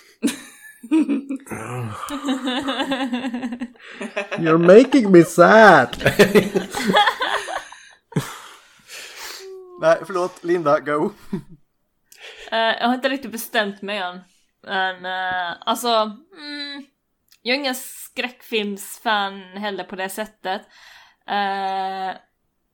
You're 4.39 4.59
making 4.59 5.12
me 5.12 5.25
sad. 5.25 5.97
Nej 9.81 9.99
förlåt, 10.07 10.45
Linda, 10.45 10.81
go. 10.81 11.11
Eh, 12.51 12.59
jag 12.59 12.87
har 12.87 12.95
inte 12.95 13.09
riktigt 13.09 13.33
bestämt 13.33 13.83
mig 13.83 13.99
än. 13.99 14.21
Men 14.63 15.07
eh, 15.07 15.57
alltså, 15.61 15.89
mm, 16.37 16.87
jag 17.43 17.55
är 17.55 17.59
ingen 17.59 17.75
skräckfilmsfan 17.75 19.41
heller 19.41 19.85
på 19.85 19.97
det 19.97 20.09
sättet. 20.09 20.63
Eh, 21.27 22.17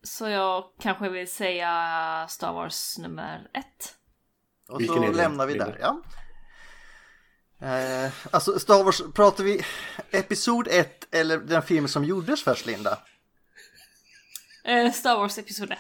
så 0.02 0.28
jag 0.28 0.64
kanske 0.80 1.08
vill 1.08 1.32
säga 1.32 2.26
Star 2.28 2.52
Wars 2.52 2.98
nummer 2.98 3.50
ett. 3.54 3.94
Och 4.68 4.80
Vilken 4.80 5.02
så 5.02 5.12
lämnar 5.12 5.46
vi 5.46 5.54
där, 5.54 5.78
ja. 5.80 6.02
Eh, 7.68 8.12
alltså 8.30 8.58
Star 8.58 8.84
Wars, 8.84 9.02
pratar 9.14 9.44
vi 9.44 9.64
Episod 10.10 10.68
1 10.68 11.14
eller 11.14 11.38
den 11.38 11.62
film 11.62 11.88
som 11.88 12.04
gjordes 12.04 12.42
först 12.42 12.66
Linda? 12.66 12.98
Eh, 14.64 14.92
Star 14.92 15.16
Wars 15.16 15.38
Episod 15.38 15.72
1. 15.72 15.78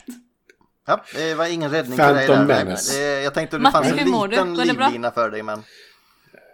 Ja, 0.86 1.04
det 1.14 1.34
var 1.34 1.46
ingen 1.46 1.70
räddning 1.70 1.98
Phantom 1.98 2.26
för 2.26 2.36
dig 2.36 2.46
där. 2.46 2.64
Menace. 2.64 3.00
Jag 3.00 3.34
tänkte 3.34 3.56
att 3.56 3.60
det 3.60 3.62
Matti, 3.62 3.72
fanns 3.72 4.00
en 4.00 4.30
liten 4.30 4.54
livlina 4.54 5.10
för 5.10 5.30
dig 5.30 5.42
men... 5.42 5.62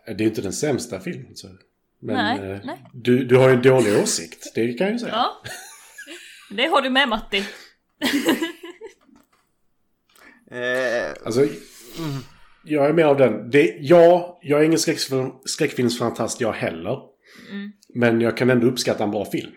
Det 0.07 0.25
är 0.25 0.29
inte 0.29 0.43
den 0.43 0.53
sämsta 0.53 1.01
filmen. 1.01 1.37
Så. 1.37 1.49
Men 2.03 2.17
Nej, 2.17 2.53
eh, 2.53 2.61
nej. 2.65 2.85
Du, 2.93 3.25
du 3.25 3.37
har 3.37 3.49
ju 3.49 3.55
en 3.55 3.63
dålig 3.63 3.99
åsikt. 4.03 4.53
Det 4.55 4.73
kan 4.73 4.87
jag 4.87 4.93
ju 4.93 4.99
säga. 4.99 5.13
Ja. 5.13 5.43
Det 6.51 6.67
har 6.67 6.83
du 6.83 6.91
med 6.91 7.09
Matti. 7.09 7.45
Eh, 10.51 11.13
Alltså, 11.25 11.47
jag 12.65 12.87
är 12.87 12.93
med 12.93 13.07
av 13.07 13.17
den. 13.17 13.51
Det, 13.51 13.77
ja, 13.81 14.39
jag 14.43 14.61
är 14.61 14.65
ingen 14.65 14.79
skräckfilm, 14.79 15.31
skräckfilmsfantast 15.45 16.41
jag 16.41 16.53
heller. 16.53 16.99
Men 17.95 18.21
jag 18.21 18.37
kan 18.37 18.51
ändå 18.51 18.67
uppskatta 18.67 19.05
en 19.05 19.11
bra 19.11 19.25
film. 19.25 19.53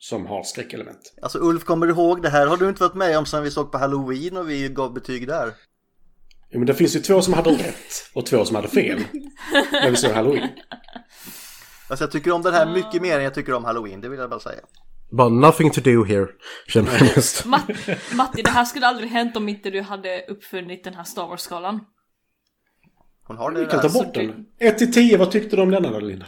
Som 0.00 0.26
har 0.26 0.42
skräckelement. 0.42 1.14
alltså 1.22 1.38
Ulf, 1.38 1.64
kommer 1.64 1.86
du 1.86 1.92
ihåg 1.92 2.22
det 2.22 2.28
här? 2.28 2.46
Har 2.46 2.56
du 2.56 2.68
inte 2.68 2.82
varit 2.82 2.94
med 2.94 3.18
om 3.18 3.26
sen 3.26 3.42
vi 3.42 3.50
såg 3.50 3.72
på 3.72 3.78
Halloween 3.78 4.36
och 4.36 4.50
vi 4.50 4.68
gav 4.68 4.92
betyg 4.94 5.26
där? 5.26 5.52
Ja, 6.50 6.58
men 6.58 6.66
det 6.66 6.74
finns 6.74 6.96
ju 6.96 7.00
två 7.00 7.22
som 7.22 7.34
hade 7.34 7.50
rätt 7.50 8.10
och 8.14 8.26
två 8.26 8.44
som 8.44 8.56
hade 8.56 8.68
fel. 8.68 9.00
när 9.72 9.90
vi 9.90 9.96
såg 9.96 10.10
Halloween. 10.12 10.48
Alltså 11.88 12.04
jag 12.04 12.12
tycker 12.12 12.32
om 12.32 12.42
den 12.42 12.54
här 12.54 12.72
mycket 12.72 13.02
mer 13.02 13.16
än 13.18 13.24
jag 13.24 13.34
tycker 13.34 13.52
om 13.54 13.64
Halloween, 13.64 14.00
det 14.00 14.08
vill 14.08 14.18
jag 14.20 14.30
bara 14.30 14.40
säga. 14.40 14.60
Bara 15.10 15.28
nothing 15.28 15.70
to 15.70 15.80
do 15.80 16.04
here. 16.04 16.26
Känner 16.68 16.92
jag 16.92 17.02
mest. 17.16 17.44
Matt, 17.46 17.70
Matti, 18.14 18.42
det 18.42 18.50
här 18.50 18.64
skulle 18.64 18.86
aldrig 18.86 19.10
hänt 19.10 19.36
om 19.36 19.48
inte 19.48 19.70
du 19.70 19.80
hade 19.82 20.24
uppfunnit 20.28 20.84
den 20.84 20.94
här 20.94 21.04
Star 21.04 21.26
Wars-skalan. 21.26 21.80
Hon 23.24 23.36
har 23.36 23.50
det 23.50 23.60
Vi 23.60 23.66
kan 23.66 23.80
ta 23.80 23.88
där. 23.88 23.94
bort 23.94 24.14
den. 24.14 24.46
1 24.60 24.78
till 24.78 24.92
10, 24.92 25.16
vad 25.18 25.30
tyckte 25.30 25.56
du 25.56 25.62
om 25.62 25.70
denna 25.70 25.90
då 25.90 26.00
Linda? 26.00 26.26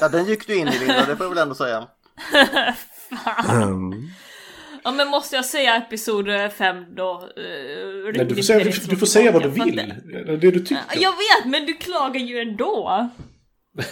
Ja, 0.00 0.08
den 0.08 0.26
gick 0.26 0.46
du 0.46 0.54
in 0.56 0.68
i 0.68 0.78
Linda, 0.78 1.06
det 1.06 1.16
får 1.16 1.26
jag 1.26 1.30
väl 1.30 1.38
ändå 1.38 1.54
säga. 1.54 1.88
Mm. 3.48 3.92
Ja 4.84 4.92
men 4.92 5.08
måste 5.08 5.36
jag 5.36 5.44
säga 5.44 5.76
episod 5.76 6.26
5 6.58 6.94
då? 6.94 7.28
Uh, 7.38 8.12
Nej, 8.14 8.24
du 8.24 8.34
får 8.34 8.42
säga, 8.42 8.64
du, 8.64 8.70
du 8.70 8.96
får 8.96 9.06
säga 9.06 9.32
vad 9.32 9.42
du 9.42 9.48
vill. 9.48 9.94
Det 10.26 10.36
du 10.36 10.60
tycker. 10.60 10.78
Jag 10.94 11.10
vet, 11.10 11.44
men 11.46 11.66
du 11.66 11.74
klagar 11.74 12.20
ju 12.20 12.38
ändå. 12.38 13.10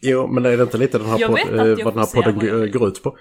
Jo, 0.00 0.26
men 0.26 0.46
är 0.46 0.56
det 0.56 0.62
inte 0.62 0.78
lite 0.78 0.98
den 0.98 1.06
här, 1.06 1.18
Jag 1.18 1.30
podd, 1.30 1.38
vet 1.38 1.46
att 1.46 1.66
eh, 1.66 1.66
jag 1.66 1.84
vad 1.84 1.94
den 1.94 1.98
här 1.98 2.22
podden 2.22 2.70
går 2.70 2.88
ut 2.88 3.02
på? 3.02 3.16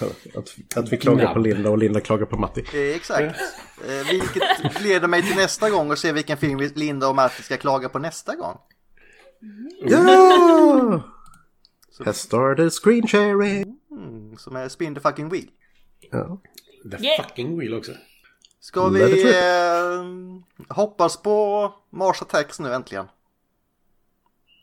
att, 0.34 0.76
att 0.76 0.92
vi 0.92 0.96
klagar 0.96 1.34
på. 1.34 1.38
Linda 1.38 1.70
och 1.70 1.78
Linda 1.78 2.00
klagar 2.00 2.26
på 2.26 2.36
Matti. 2.36 2.64
Eh, 2.74 2.96
exakt. 2.96 3.40
Eh, 3.88 4.10
vilket 4.10 4.82
leder 4.82 5.08
mig 5.08 5.22
till 5.22 5.36
nästa 5.36 5.70
gång 5.70 5.90
och 5.90 5.98
se 5.98 6.12
vilken 6.12 6.36
film 6.36 6.70
Linda 6.74 7.08
och 7.08 7.14
Matti 7.14 7.42
ska 7.42 7.56
klaga 7.56 7.88
på 7.88 7.98
nästa 7.98 8.34
gång. 8.34 8.56
Ja! 9.80 11.02
Has 12.04 12.18
started 12.20 12.72
screen 12.72 13.06
sharing. 13.06 13.78
Mm, 13.90 14.36
som 14.36 14.56
är 14.56 14.68
Spin 14.68 14.94
the 14.94 15.00
fucking 15.00 15.28
wheel. 15.28 15.46
Ja. 16.10 16.38
The 16.90 17.04
Yeah. 17.06 17.22
fucking 17.26 17.58
wheel 17.58 17.74
också. 17.74 17.92
Ska 18.60 18.88
vi 18.88 19.22
eh, 19.34 20.04
hoppas 20.68 21.16
på 21.22 21.72
Mars 21.90 22.22
Attacks 22.22 22.60
nu 22.60 22.72
äntligen? 22.74 23.06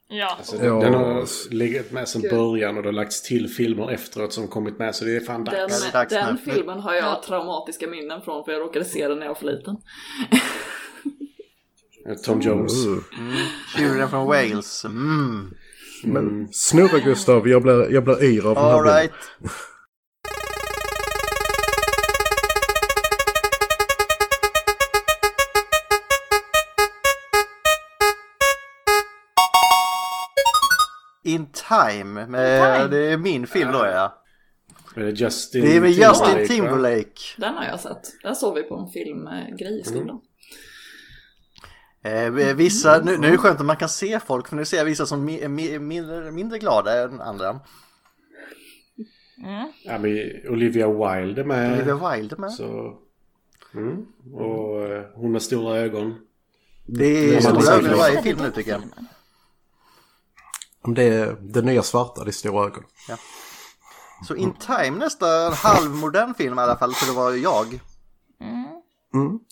Ja. 0.07 0.35
Alltså, 0.37 0.65
Ja. 0.65 0.73
Den 0.79 0.93
har 0.93 1.53
legat 1.53 1.91
med 1.91 2.07
sedan 2.09 2.21
början 2.29 2.77
och 2.77 2.83
det 2.83 2.87
har 2.89 2.93
lagts 2.93 3.21
till 3.21 3.49
filmer 3.49 3.91
efteråt 3.91 4.33
som 4.33 4.47
kommit 4.47 4.79
med 4.79 4.95
så 4.95 5.05
det 5.05 5.15
är 5.15 5.19
fan 5.19 5.43
Den, 5.43 5.53
dags. 5.93 6.09
Den 6.09 6.35
nu. 6.45 6.51
filmen 6.51 6.79
har 6.79 6.93
jag 6.93 7.23
traumatiska 7.23 7.87
minnen 7.87 8.21
från 8.21 8.45
för 8.45 8.51
jag 8.51 8.61
råkade 8.61 8.85
se 8.85 9.07
den 9.07 9.19
när 9.19 9.25
jag 9.25 9.33
var 9.33 9.39
för 9.39 9.45
liten. 9.45 9.77
Tom 12.23 12.41
Jones. 12.41 12.85
Uh. 12.85 12.99
Children 13.77 14.09
from 14.09 14.27
Wales. 14.27 14.85
Mm. 14.85 15.53
Men 16.03 16.47
snurra 16.51 16.99
Gustav, 16.99 17.47
jag 17.47 17.61
blir, 17.61 17.91
jag 17.91 18.03
blir 18.03 18.23
yr 18.23 18.45
av 18.45 18.55
den 18.55 18.63
här 18.63 18.71
All 18.71 18.83
bilden. 18.83 18.97
right. 18.97 19.13
In 31.25 31.47
Time. 31.69 32.27
Med, 32.27 32.77
Time. 32.77 32.87
Det 32.87 33.11
är 33.11 33.17
min 33.17 33.47
film 33.47 33.71
då 33.71 33.85
ja. 33.85 34.19
Justin 34.95 35.61
Det 35.61 35.75
är 35.75 35.81
med 35.81 35.93
Timberlake, 35.93 36.09
Justin 36.09 36.39
va? 36.39 36.47
Timberlake. 36.47 37.21
Den 37.37 37.53
har 37.53 37.65
jag 37.65 37.79
sett. 37.79 38.21
Den 38.23 38.35
såg 38.35 38.55
vi 38.55 38.63
på 38.63 38.75
en 38.75 38.87
filmgrej 38.87 39.79
i 39.79 39.83
skolan. 39.83 40.21
Eh, 42.03 42.31
vissa, 42.31 43.01
nu, 43.03 43.17
nu 43.17 43.27
är 43.27 43.31
det 43.31 43.37
skönt 43.37 43.59
att 43.59 43.65
man 43.65 43.77
kan 43.77 43.89
se 43.89 44.19
folk 44.19 44.47
för 44.47 44.55
nu 44.55 44.65
ser 44.65 44.77
jag 44.77 44.85
vissa 44.85 45.05
som 45.05 45.25
mi, 45.25 45.47
mi, 45.47 45.79
mindre, 45.79 46.31
mindre 46.31 46.59
glada 46.59 47.03
än 47.03 47.21
andra. 47.21 47.59
Ja, 49.83 49.97
men 49.99 50.31
Olivia 50.49 50.87
Wilde 50.87 51.41
är 51.41 51.45
med. 51.45 51.73
Olivia 51.73 52.11
Wilde 52.11 52.35
med. 52.35 52.51
Så... 52.51 52.97
Mm. 53.73 54.05
Och 54.33 54.81
eh, 54.81 55.05
hon 55.15 55.31
med 55.31 55.41
stora 55.41 55.77
ögon. 55.77 56.15
Det 56.85 57.05
är 57.05 57.37
är 57.37 57.41
stora 57.41 57.73
ögon 57.75 57.91
i 57.91 57.97
varje 57.97 58.21
film 58.21 58.39
nu 58.41 58.51
tycker 58.51 58.71
jag. 58.71 58.81
Om 60.81 60.93
Det 60.93 61.03
är 61.03 61.37
det 61.41 61.61
nya 61.61 61.83
svarta, 61.83 62.23
det 62.23 62.29
är 62.29 62.31
stora 62.31 62.65
ögon. 62.65 62.83
Så 64.27 64.35
In 64.35 64.53
Time 64.53 64.91
nästa 64.91 65.25
halvmodern 65.49 66.33
film 66.33 66.59
i 66.59 66.61
alla 66.61 66.77
fall 66.77 66.93
för 66.93 67.05
det 67.05 67.17
var 67.17 67.31
jag. 67.31 67.79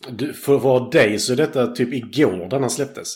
Du, 0.10 0.34
för 0.34 0.56
att 0.56 0.62
vara 0.62 0.90
dig 0.90 1.20
så 1.20 1.32
är 1.34 1.38
detta 1.38 1.68
typ 1.68 1.94
igår 1.94 2.50
den 2.50 2.62
här 2.62 2.70
släpptes. 2.70 3.16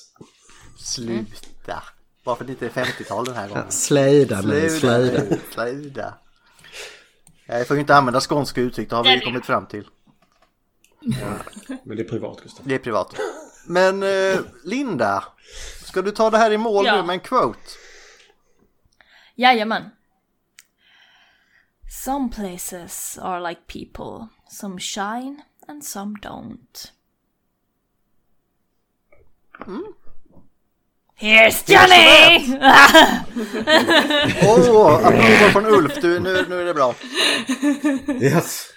Sluta. 0.78 1.84
Bara 2.24 2.36
för 2.36 2.44
att 2.44 2.48
det 2.48 2.52
inte 2.66 2.66
är 2.66 2.86
50-tal 2.86 3.26
den 3.26 3.36
här 3.36 3.48
gången. 3.50 3.72
Slöjda 3.72 4.42
nu, 4.42 4.70
slöjda. 4.70 5.22
Sluta. 5.52 6.14
Jag 7.48 7.68
får 7.68 7.76
ju 7.78 7.82
inte 7.82 7.96
använda 7.96 8.20
skånska 8.20 8.62
uttryck, 8.62 8.90
det 8.90 8.96
har 8.96 9.04
vi 9.04 9.20
kommit 9.20 9.46
fram 9.46 9.66
till. 9.66 9.88
Men 11.84 11.98
det 11.98 12.04
är 12.04 12.08
privat 12.10 12.42
Gustav. 12.44 12.68
Det 12.68 12.76
är 12.76 12.80
privat. 12.80 13.16
Men 13.68 14.04
eh, 14.04 14.40
Linda, 14.64 15.24
ska 15.84 16.02
du 16.02 16.12
ta 16.12 16.30
det 16.30 16.38
här 16.38 16.52
i 16.52 16.58
mål 16.58 16.86
Ja. 16.86 16.96
nu 16.96 17.04
med 17.04 17.14
en 17.14 17.20
quote? 17.20 17.60
Jajamän. 19.36 19.84
Some 22.04 22.30
places 22.30 23.18
are 23.22 23.50
like 23.50 23.62
people. 23.68 24.28
Some 24.50 24.80
shine 24.80 25.42
and 25.68 25.84
some 25.84 26.16
don't. 26.22 26.92
Here's 31.16 31.64
Johnny! 31.64 32.58
Åh, 34.44 34.70
oh, 34.70 35.06
applåder 35.06 35.50
från 35.52 35.66
Ulf, 35.66 36.02
du, 36.02 36.20
nu, 36.20 36.46
nu 36.50 36.62
är 36.62 36.66
det 36.66 36.74
bra. 36.74 36.96
Yes. 38.22 38.68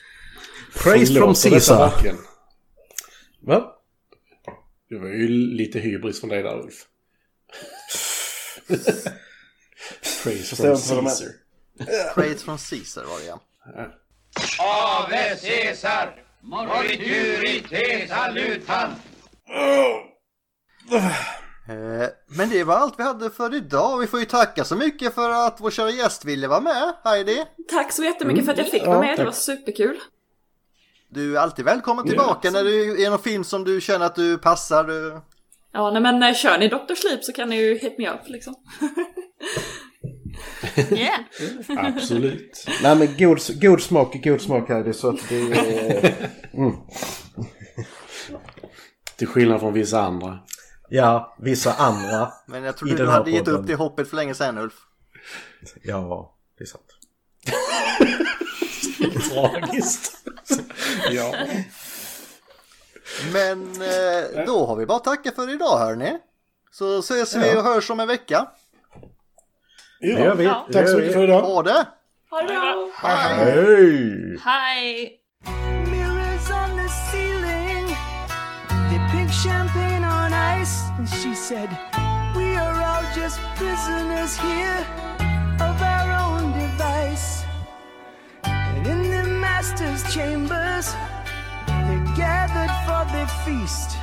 Praise 0.75 1.15
from 1.15 1.34
Caesar. 1.34 1.92
Va? 3.41 3.75
Det 4.89 4.99
var 4.99 5.08
ju 5.08 5.28
lite 5.28 5.78
hybris 5.78 6.20
från 6.20 6.31
dig 6.31 6.42
där 6.42 6.58
Ulf. 6.58 6.75
Praise 10.23 10.57
from. 10.57 11.05
Caesar. 11.05 11.28
Praise 12.15 12.44
från 12.44 12.58
Caesar 12.58 13.05
var 13.05 13.18
det 13.18 13.26
ja. 13.26 13.41
Ave 14.58 15.36
Caesar! 15.36 16.27
Morituri 16.49 18.09
salutan! 18.09 18.91
Eh, 21.68 22.09
Men 22.27 22.49
det 22.49 22.65
var 22.65 22.75
allt 22.75 22.94
vi 22.99 23.02
hade 23.02 23.31
för 23.31 23.55
idag. 23.55 23.99
Vi 23.99 24.07
får 24.07 24.20
ju 24.20 24.27
tacka 24.27 24.65
så 24.65 24.77
mycket 24.77 25.15
för 25.15 25.31
att 25.31 25.60
vår 25.60 25.70
kära 25.70 25.91
gäst 25.91 26.25
ville 26.25 26.49
vara 26.49 26.60
med, 26.60 26.93
Heidi. 27.05 27.44
Tack 27.70 27.93
så 27.93 28.05
jättemycket 28.05 28.44
för 28.44 28.52
att 28.52 28.59
jag 28.59 28.68
fick 28.70 28.86
vara 28.86 29.01
med, 29.01 29.18
det 29.18 29.25
var 29.25 29.33
superkul. 29.33 29.99
Du 31.09 31.36
är 31.36 31.41
alltid 31.41 31.65
välkommen 31.65 32.07
tillbaka 32.07 32.51
när 32.51 32.65
det 32.65 33.05
är 33.05 33.10
någon 33.10 33.18
film 33.18 33.44
som 33.44 33.65
du 33.65 33.81
känner 33.81 34.07
att 34.07 34.15
du 34.15 34.39
passar. 34.39 34.85
Du... 34.85 35.20
Ja, 35.73 35.91
nej, 35.91 36.02
men 36.02 36.23
eh, 36.23 36.35
kör 36.35 36.59
ni 36.59 36.68
Dr. 36.68 36.94
Sleep 36.94 37.25
så 37.25 37.33
kan 37.33 37.49
ni 37.49 37.57
ju 37.57 37.78
hit 37.78 37.99
me 37.99 38.10
up 38.10 38.20
liksom. 38.28 38.55
Yeah. 40.91 41.20
Absolut. 41.68 42.67
Nej 42.83 42.97
men 42.97 43.17
god, 43.18 43.39
god 43.60 43.83
smak 43.83 44.15
är 44.15 44.31
god 44.31 44.41
smak 44.41 44.68
här. 44.68 44.84
Det 44.84 44.91
är 44.91 44.92
så 44.92 45.08
att 45.08 45.28
det 45.28 45.52
är... 45.52 46.15
Till 49.17 49.28
skillnad 49.28 49.60
från 49.60 49.73
vissa 49.73 50.00
andra. 50.00 50.39
Ja, 50.89 51.36
vissa 51.39 51.73
andra. 51.73 52.33
Men 52.47 52.62
jag 52.62 52.75
den 52.78 52.97
du 52.97 53.07
hade 53.07 53.31
gett 53.31 53.49
upp 53.49 53.67
det 53.67 53.75
hoppet 53.75 54.08
för 54.08 54.17
länge 54.17 54.34
sedan 54.34 54.58
Ulf. 54.58 54.75
Ja, 55.83 56.39
det 56.58 56.65
är 56.65 56.67
sant. 56.67 56.84
Tragiskt. 59.33 60.12
ja. 61.10 61.34
Men 63.33 63.83
eh, 63.83 64.44
då 64.47 64.67
har 64.67 64.76
vi 64.76 64.86
bara 64.86 64.99
tackat 64.99 65.34
för 65.34 65.55
idag 65.55 65.78
hörni. 65.78 66.18
Så 66.70 66.99
ses 66.99 67.36
vi 67.36 67.57
och 67.57 67.62
hörs 67.62 67.91
om 67.91 68.00
en 68.00 68.08
vecka. 68.08 68.49
Ja. 70.01 70.17
Det 70.17 70.25
gör 70.25 70.35
vi. 70.35 70.44
Ja. 70.44 70.67
Tack 70.73 70.89
så 70.89 70.97
mycket 70.97 71.12
för 71.12 71.25
idag. 71.25 71.41
Ha 71.43 71.62
det! 71.62 71.86
Ha 72.31 72.41
det 72.41 72.47
bra! 72.47 72.89
Hej! 72.97 74.39
Hi! 74.44 75.10
Mirrors 75.91 76.51
on 76.51 76.77
the 76.77 76.89
ceiling, 76.89 77.86
they 78.91 79.01
pink 79.12 79.33
champagne 79.33 80.05
on 80.05 80.33
ice. 80.60 80.91
And 80.99 81.09
she 81.09 81.35
said, 81.35 81.68
We 82.36 82.57
are 82.57 82.75
all 82.75 83.05
just 83.17 83.41
prisoners 83.57 84.36
here 84.36 84.86
of 85.60 85.83
our 85.83 86.10
own 86.27 86.52
device. 86.52 87.44
And 88.44 88.86
in 88.86 89.10
the 89.10 89.25
master's 89.41 90.02
chambers, 90.15 90.94
they're 91.67 92.17
gathered 92.17 92.75
for 92.86 93.12
their 93.12 93.28
feast. 93.44 93.97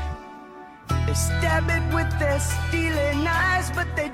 They 1.06 1.14
stab 1.14 1.70
it 1.70 1.94
with 1.94 2.20
their 2.20 2.40
steely 2.40 3.24
knives, 3.24 3.72
but 3.76 3.88
they 3.96 4.10